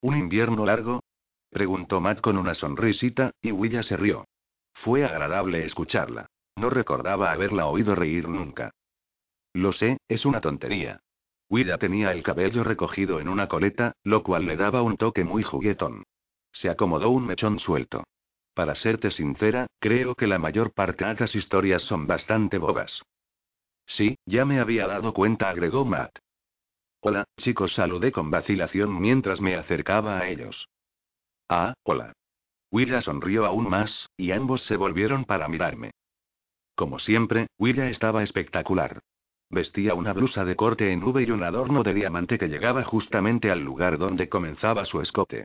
¿Un 0.00 0.16
invierno 0.16 0.66
largo? 0.66 1.04
preguntó 1.50 2.00
Matt 2.00 2.20
con 2.20 2.36
una 2.36 2.54
sonrisita, 2.54 3.30
y 3.40 3.52
Willa 3.52 3.84
se 3.84 3.96
rió. 3.96 4.24
Fue 4.72 5.04
agradable 5.04 5.64
escucharla. 5.64 6.26
No 6.56 6.68
recordaba 6.68 7.30
haberla 7.30 7.66
oído 7.66 7.94
reír 7.94 8.28
nunca. 8.28 8.72
Lo 9.52 9.70
sé, 9.70 9.98
es 10.08 10.26
una 10.26 10.40
tontería. 10.40 11.00
Willa 11.48 11.78
tenía 11.78 12.10
el 12.10 12.24
cabello 12.24 12.64
recogido 12.64 13.20
en 13.20 13.28
una 13.28 13.46
coleta, 13.46 13.92
lo 14.02 14.24
cual 14.24 14.46
le 14.46 14.56
daba 14.56 14.82
un 14.82 14.96
toque 14.96 15.22
muy 15.22 15.44
juguetón. 15.44 16.02
Se 16.52 16.70
acomodó 16.70 17.10
un 17.10 17.24
mechón 17.24 17.60
suelto. 17.60 18.02
Para 18.54 18.76
serte 18.76 19.10
sincera, 19.10 19.66
creo 19.80 20.14
que 20.14 20.28
la 20.28 20.38
mayor 20.38 20.72
parte 20.72 21.04
de 21.04 21.14
las 21.14 21.34
historias 21.34 21.82
son 21.82 22.06
bastante 22.06 22.58
bobas. 22.58 23.02
Sí, 23.84 24.16
ya 24.24 24.44
me 24.44 24.60
había 24.60 24.86
dado 24.86 25.12
cuenta, 25.12 25.50
agregó 25.50 25.84
Matt. 25.84 26.18
Hola, 27.00 27.24
chicos, 27.36 27.74
saludé 27.74 28.12
con 28.12 28.30
vacilación 28.30 29.00
mientras 29.00 29.40
me 29.40 29.56
acercaba 29.56 30.18
a 30.18 30.28
ellos. 30.28 30.68
Ah, 31.48 31.74
hola. 31.82 32.12
Willa 32.70 33.02
sonrió 33.02 33.44
aún 33.44 33.68
más, 33.68 34.08
y 34.16 34.30
ambos 34.30 34.62
se 34.62 34.76
volvieron 34.76 35.24
para 35.24 35.48
mirarme. 35.48 35.90
Como 36.74 36.98
siempre, 36.98 37.48
Willa 37.58 37.90
estaba 37.90 38.22
espectacular. 38.22 39.00
Vestía 39.50 39.94
una 39.94 40.12
blusa 40.12 40.44
de 40.44 40.56
corte 40.56 40.92
en 40.92 41.02
V 41.02 41.22
y 41.22 41.30
un 41.30 41.42
adorno 41.42 41.82
de 41.82 41.94
diamante 41.94 42.38
que 42.38 42.48
llegaba 42.48 42.82
justamente 42.84 43.50
al 43.50 43.60
lugar 43.60 43.98
donde 43.98 44.28
comenzaba 44.28 44.84
su 44.84 45.00
escote. 45.00 45.44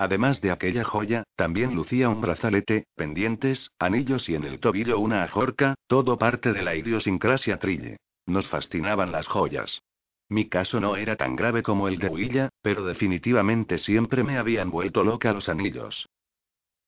Además 0.00 0.40
de 0.40 0.52
aquella 0.52 0.84
joya, 0.84 1.24
también 1.34 1.74
lucía 1.74 2.08
un 2.08 2.20
brazalete, 2.20 2.86
pendientes, 2.94 3.72
anillos 3.80 4.28
y 4.28 4.36
en 4.36 4.44
el 4.44 4.60
tobillo 4.60 5.00
una 5.00 5.24
ajorca, 5.24 5.74
todo 5.88 6.16
parte 6.16 6.52
de 6.52 6.62
la 6.62 6.76
idiosincrasia 6.76 7.58
trille. 7.58 7.96
Nos 8.24 8.46
fascinaban 8.48 9.10
las 9.10 9.26
joyas. 9.26 9.82
Mi 10.28 10.48
caso 10.48 10.78
no 10.78 10.94
era 10.94 11.16
tan 11.16 11.34
grave 11.34 11.64
como 11.64 11.88
el 11.88 11.98
de 11.98 12.06
Willa, 12.08 12.48
pero 12.62 12.84
definitivamente 12.84 13.78
siempre 13.78 14.22
me 14.22 14.38
habían 14.38 14.70
vuelto 14.70 15.02
loca 15.02 15.32
los 15.32 15.48
anillos. 15.48 16.06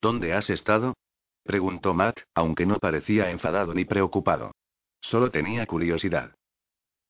¿Dónde 0.00 0.32
has 0.32 0.48
estado? 0.48 0.94
Preguntó 1.42 1.94
Matt, 1.94 2.20
aunque 2.34 2.64
no 2.64 2.76
parecía 2.76 3.30
enfadado 3.30 3.74
ni 3.74 3.84
preocupado. 3.84 4.52
Solo 5.00 5.32
tenía 5.32 5.66
curiosidad. 5.66 6.36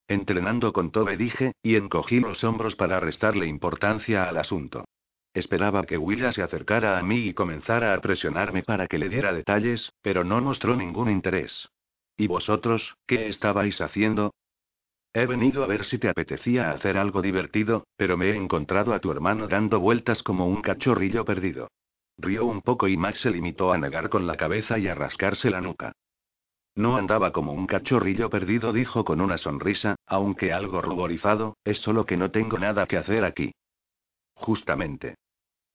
Entrenando 0.09 0.72
con 0.72 0.93
Tobe 0.93 1.18
dije, 1.18 1.52
y 1.62 1.77
encogí 1.77 2.20
los 2.20 2.43
hombros 2.43 2.74
para 2.74 3.01
restarle 3.01 3.47
importancia 3.47 4.27
al 4.27 4.39
asunto. 4.39 4.86
Esperaba 5.32 5.85
que 5.85 5.97
Willa 5.97 6.32
se 6.32 6.43
acercara 6.43 6.98
a 6.98 7.02
mí 7.02 7.28
y 7.28 7.35
comenzara 7.35 7.94
a 7.94 8.01
presionarme 8.01 8.62
para 8.65 8.89
que 8.89 8.98
le 8.98 9.09
diera 9.09 9.32
detalles, 9.32 9.93
pero 10.02 10.24
no 10.24 10.40
mostró 10.40 10.74
ningún 10.74 11.09
interés. 11.09 11.69
¿Y 12.16 12.27
vosotros, 12.27 12.97
qué 13.07 13.28
estabais 13.28 13.81
haciendo? 13.81 14.35
He 15.12 15.27
venido 15.27 15.62
a 15.65 15.66
ver 15.66 15.85
si 15.85 15.98
te 15.98 16.09
apetecía 16.09 16.70
hacer 16.70 16.97
algo 16.97 17.23
divertido, 17.23 17.85
pero 17.97 18.16
me 18.16 18.31
he 18.31 18.36
encontrado 18.36 18.93
a 18.93 19.01
tu 19.01 19.11
hermano 19.11 19.48
dando 19.48 19.81
vueltas 19.81 20.23
como 20.23 20.47
un 20.47 20.62
cachorrillo 20.62 21.24
perdido. 21.24 21.69
Rió 22.19 22.44
un 22.44 22.61
poco 22.61 22.89
y 22.89 22.97
Max 22.97 23.20
se 23.20 23.31
limitó 23.31 23.73
a 23.73 23.78
negar 23.78 24.09
con 24.09 24.27
la 24.27 24.36
cabeza 24.36 24.78
y 24.78 24.89
a 24.89 24.94
rascarse 24.94 25.51
la 25.51 25.61
nuca. 25.61 25.93
No 26.74 26.97
andaba 26.97 27.32
como 27.32 27.52
un 27.52 27.66
cachorrillo 27.66 28.31
perdido, 28.31 28.73
dijo 28.73 29.05
con 29.05 29.20
una 29.20 29.39
sonrisa, 29.39 29.97
aunque 30.07 30.52
algo 30.52 30.82
ruborizado, 30.82 31.57
es 31.65 31.78
solo 31.78 32.07
que 32.07 32.16
no 32.16 32.31
tengo 32.31 32.59
nada 32.59 32.86
que 32.86 32.97
hacer 32.97 33.24
aquí. 33.24 33.52
Justamente. 34.35 35.16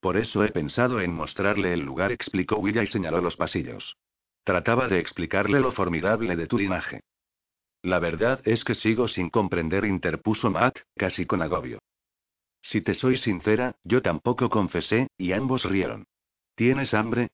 Por 0.06 0.18
eso 0.18 0.44
he 0.44 0.52
pensado 0.52 1.00
en 1.00 1.12
mostrarle 1.12 1.72
el 1.72 1.80
lugar, 1.80 2.12
explicó 2.12 2.58
Willa 2.58 2.80
y 2.80 2.86
señaló 2.86 3.20
los 3.20 3.34
pasillos. 3.34 3.96
Trataba 4.44 4.86
de 4.86 5.00
explicarle 5.00 5.58
lo 5.58 5.72
formidable 5.72 6.36
de 6.36 6.46
tu 6.46 6.58
linaje. 6.58 7.00
La 7.82 7.98
verdad 7.98 8.40
es 8.44 8.62
que 8.62 8.76
sigo 8.76 9.08
sin 9.08 9.30
comprender, 9.30 9.84
interpuso 9.84 10.48
Matt, 10.48 10.78
casi 10.96 11.26
con 11.26 11.42
agobio. 11.42 11.80
Si 12.62 12.82
te 12.82 12.94
soy 12.94 13.16
sincera, 13.16 13.74
yo 13.82 14.00
tampoco 14.00 14.48
confesé, 14.48 15.08
y 15.18 15.32
ambos 15.32 15.64
rieron. 15.64 16.06
¿Tienes 16.54 16.94
hambre? 16.94 17.30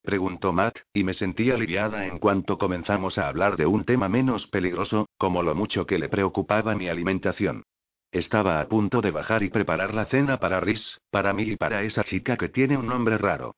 preguntó 0.00 0.52
Matt, 0.52 0.78
y 0.92 1.02
me 1.02 1.14
sentí 1.14 1.50
aliviada 1.50 2.06
en 2.06 2.20
cuanto 2.20 2.56
comenzamos 2.56 3.18
a 3.18 3.26
hablar 3.26 3.56
de 3.56 3.66
un 3.66 3.84
tema 3.84 4.08
menos 4.08 4.46
peligroso, 4.46 5.08
como 5.18 5.42
lo 5.42 5.56
mucho 5.56 5.86
que 5.86 5.98
le 5.98 6.08
preocupaba 6.08 6.76
mi 6.76 6.86
alimentación. 6.86 7.64
Estaba 8.12 8.60
a 8.60 8.68
punto 8.68 9.00
de 9.00 9.10
bajar 9.10 9.42
y 9.42 9.48
preparar 9.48 9.94
la 9.94 10.04
cena 10.04 10.38
para 10.38 10.60
Rhys, 10.60 11.00
para 11.10 11.32
mí 11.32 11.44
y 11.44 11.56
para 11.56 11.82
esa 11.82 12.04
chica 12.04 12.36
que 12.36 12.50
tiene 12.50 12.76
un 12.76 12.86
nombre 12.86 13.16
raro. 13.16 13.56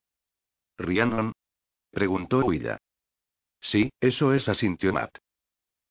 ¿Rhiannon? 0.79 1.33
preguntó 1.91 2.39
Willa. 2.39 2.79
Sí, 3.61 3.91
eso 4.01 4.33
es, 4.33 4.49
asintió 4.49 4.93
Matt. 4.93 5.19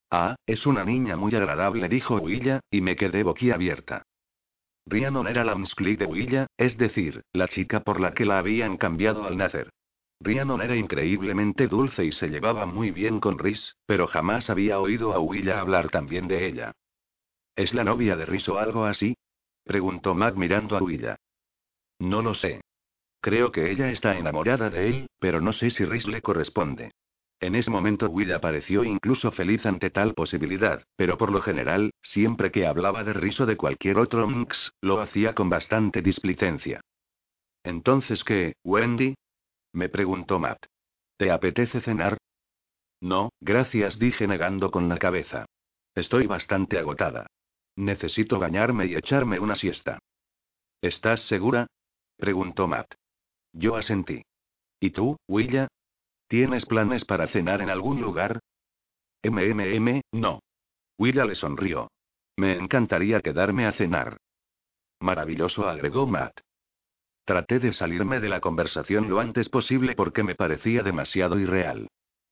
Ah, 0.09 0.37
es 0.45 0.65
una 0.65 0.85
niña 0.85 1.17
muy 1.17 1.35
agradable, 1.35 1.89
dijo 1.89 2.15
Willa, 2.15 2.61
y 2.71 2.79
me 2.79 2.95
quedé 2.95 3.23
boquiabierta. 3.23 4.03
Rhiannon 4.85 5.27
era 5.27 5.43
la 5.43 5.55
Mskli 5.55 5.97
de 5.97 6.05
Willa, 6.05 6.47
es 6.55 6.77
decir, 6.77 7.21
la 7.33 7.49
chica 7.49 7.81
por 7.81 7.99
la 7.99 8.13
que 8.13 8.23
la 8.25 8.37
habían 8.37 8.77
cambiado 8.77 9.25
al 9.25 9.35
nacer. 9.35 9.71
Rhiannon 10.21 10.61
era 10.61 10.77
increíblemente 10.77 11.67
dulce 11.67 12.05
y 12.05 12.13
se 12.13 12.29
llevaba 12.29 12.65
muy 12.65 12.91
bien 12.91 13.19
con 13.19 13.37
Rhys, 13.39 13.75
pero 13.85 14.07
jamás 14.07 14.49
había 14.49 14.79
oído 14.79 15.13
a 15.13 15.19
Willa 15.19 15.59
hablar 15.59 15.89
tan 15.89 16.05
bien 16.05 16.29
de 16.29 16.47
ella. 16.47 16.71
¿Es 17.55 17.73
la 17.73 17.83
novia 17.83 18.15
de 18.15 18.25
Rhys 18.25 18.49
o 18.49 18.57
algo 18.57 18.85
así? 18.85 19.15
preguntó 19.63 20.15
Matt 20.15 20.35
mirando 20.35 20.75
a 20.75 20.81
Willa. 20.81 21.15
No 21.99 22.21
lo 22.21 22.33
sé. 22.33 22.61
Creo 23.21 23.51
que 23.51 23.71
ella 23.71 23.89
está 23.89 24.17
enamorada 24.17 24.69
de 24.69 24.87
él, 24.87 25.07
pero 25.19 25.39
no 25.39 25.53
sé 25.53 25.69
si 25.69 25.85
Rhys 25.85 26.07
le 26.07 26.21
corresponde. 26.21 26.91
En 27.39 27.55
ese 27.55 27.71
momento 27.71 28.09
Will 28.09 28.33
pareció 28.41 28.83
incluso 28.83 29.31
feliz 29.31 29.65
ante 29.65 29.89
tal 29.89 30.13
posibilidad, 30.13 30.83
pero 30.95 31.17
por 31.17 31.31
lo 31.31 31.41
general, 31.41 31.91
siempre 32.01 32.51
que 32.51 32.65
hablaba 32.65 33.03
de 33.03 33.13
riso 33.13 33.45
de 33.45 33.57
cualquier 33.57 33.97
otro 33.97 34.27
Mx, 34.27 34.71
lo 34.81 35.01
hacía 35.01 35.35
con 35.35 35.49
bastante 35.49 36.01
displicencia. 36.01 36.81
¿Entonces 37.63 38.23
qué, 38.23 38.53
Wendy? 38.63 39.15
me 39.73 39.89
preguntó 39.89 40.39
Matt. 40.39 40.65
¿Te 41.17 41.31
apetece 41.31 41.81
cenar? 41.81 42.17
No, 43.01 43.29
gracias, 43.41 43.99
dije 43.99 44.27
negando 44.27 44.71
con 44.71 44.87
la 44.87 44.97
cabeza. 44.97 45.45
Estoy 45.95 46.27
bastante 46.27 46.79
agotada. 46.79 47.27
Necesito 47.75 48.39
bañarme 48.39 48.85
y 48.85 48.95
echarme 48.95 49.39
una 49.39 49.55
siesta. 49.55 49.99
¿Estás 50.81 51.21
segura? 51.27 51.67
preguntó 52.17 52.67
Matt. 52.67 52.93
Yo 53.53 53.75
asentí. 53.75 54.23
¿Y 54.79 54.91
tú, 54.91 55.17
Willa? 55.27 55.67
¿Tienes 56.27 56.65
planes 56.65 57.05
para 57.05 57.27
cenar 57.27 57.61
en 57.61 57.69
algún 57.69 58.01
lugar? 58.01 58.39
MMM, 59.23 60.01
no. 60.11 60.39
Willa 60.97 61.25
le 61.25 61.35
sonrió. 61.35 61.89
Me 62.35 62.53
encantaría 62.53 63.21
quedarme 63.21 63.65
a 63.65 63.73
cenar. 63.73 64.17
Maravilloso, 64.99 65.67
agregó 65.67 66.07
Matt. 66.07 66.39
Traté 67.25 67.59
de 67.59 67.71
salirme 67.71 68.19
de 68.19 68.29
la 68.29 68.41
conversación 68.41 69.09
lo 69.09 69.19
antes 69.19 69.47
posible 69.49 69.95
porque 69.95 70.23
me 70.23 70.35
parecía 70.35 70.83
demasiado 70.83 71.39
irreal. 71.39 71.87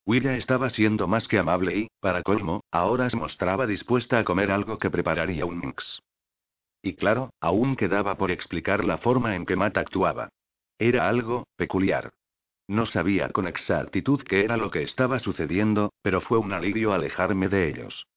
Willa 0.05 0.35
estaba 0.35 0.69
siendo 0.69 1.07
más 1.07 1.27
que 1.27 1.37
amable 1.37 1.77
y, 1.77 1.87
para 1.99 2.23
colmo, 2.23 2.61
ahora 2.71 3.09
se 3.09 3.17
mostraba 3.17 3.67
dispuesta 3.67 4.17
a 4.19 4.23
comer 4.23 4.51
algo 4.51 4.77
que 4.77 4.89
prepararía 4.89 5.45
un 5.45 5.59
mix. 5.59 6.01
Y 6.81 6.95
claro, 6.95 7.29
aún 7.39 7.75
quedaba 7.75 8.15
por 8.17 8.31
explicar 8.31 8.83
la 8.83 8.97
forma 8.97 9.35
en 9.35 9.45
que 9.45 9.55
Matt 9.55 9.77
actuaba. 9.77 10.29
Era 10.79 11.07
algo 11.07 11.45
peculiar. 11.55 12.09
No 12.67 12.85
sabía 12.85 13.29
con 13.29 13.47
exactitud 13.47 14.23
qué 14.23 14.43
era 14.43 14.57
lo 14.57 14.71
que 14.71 14.81
estaba 14.81 15.19
sucediendo, 15.19 15.91
pero 16.01 16.21
fue 16.21 16.39
un 16.39 16.53
alivio 16.53 16.93
alejarme 16.93 17.49
de 17.49 17.69
ellos. 17.69 18.07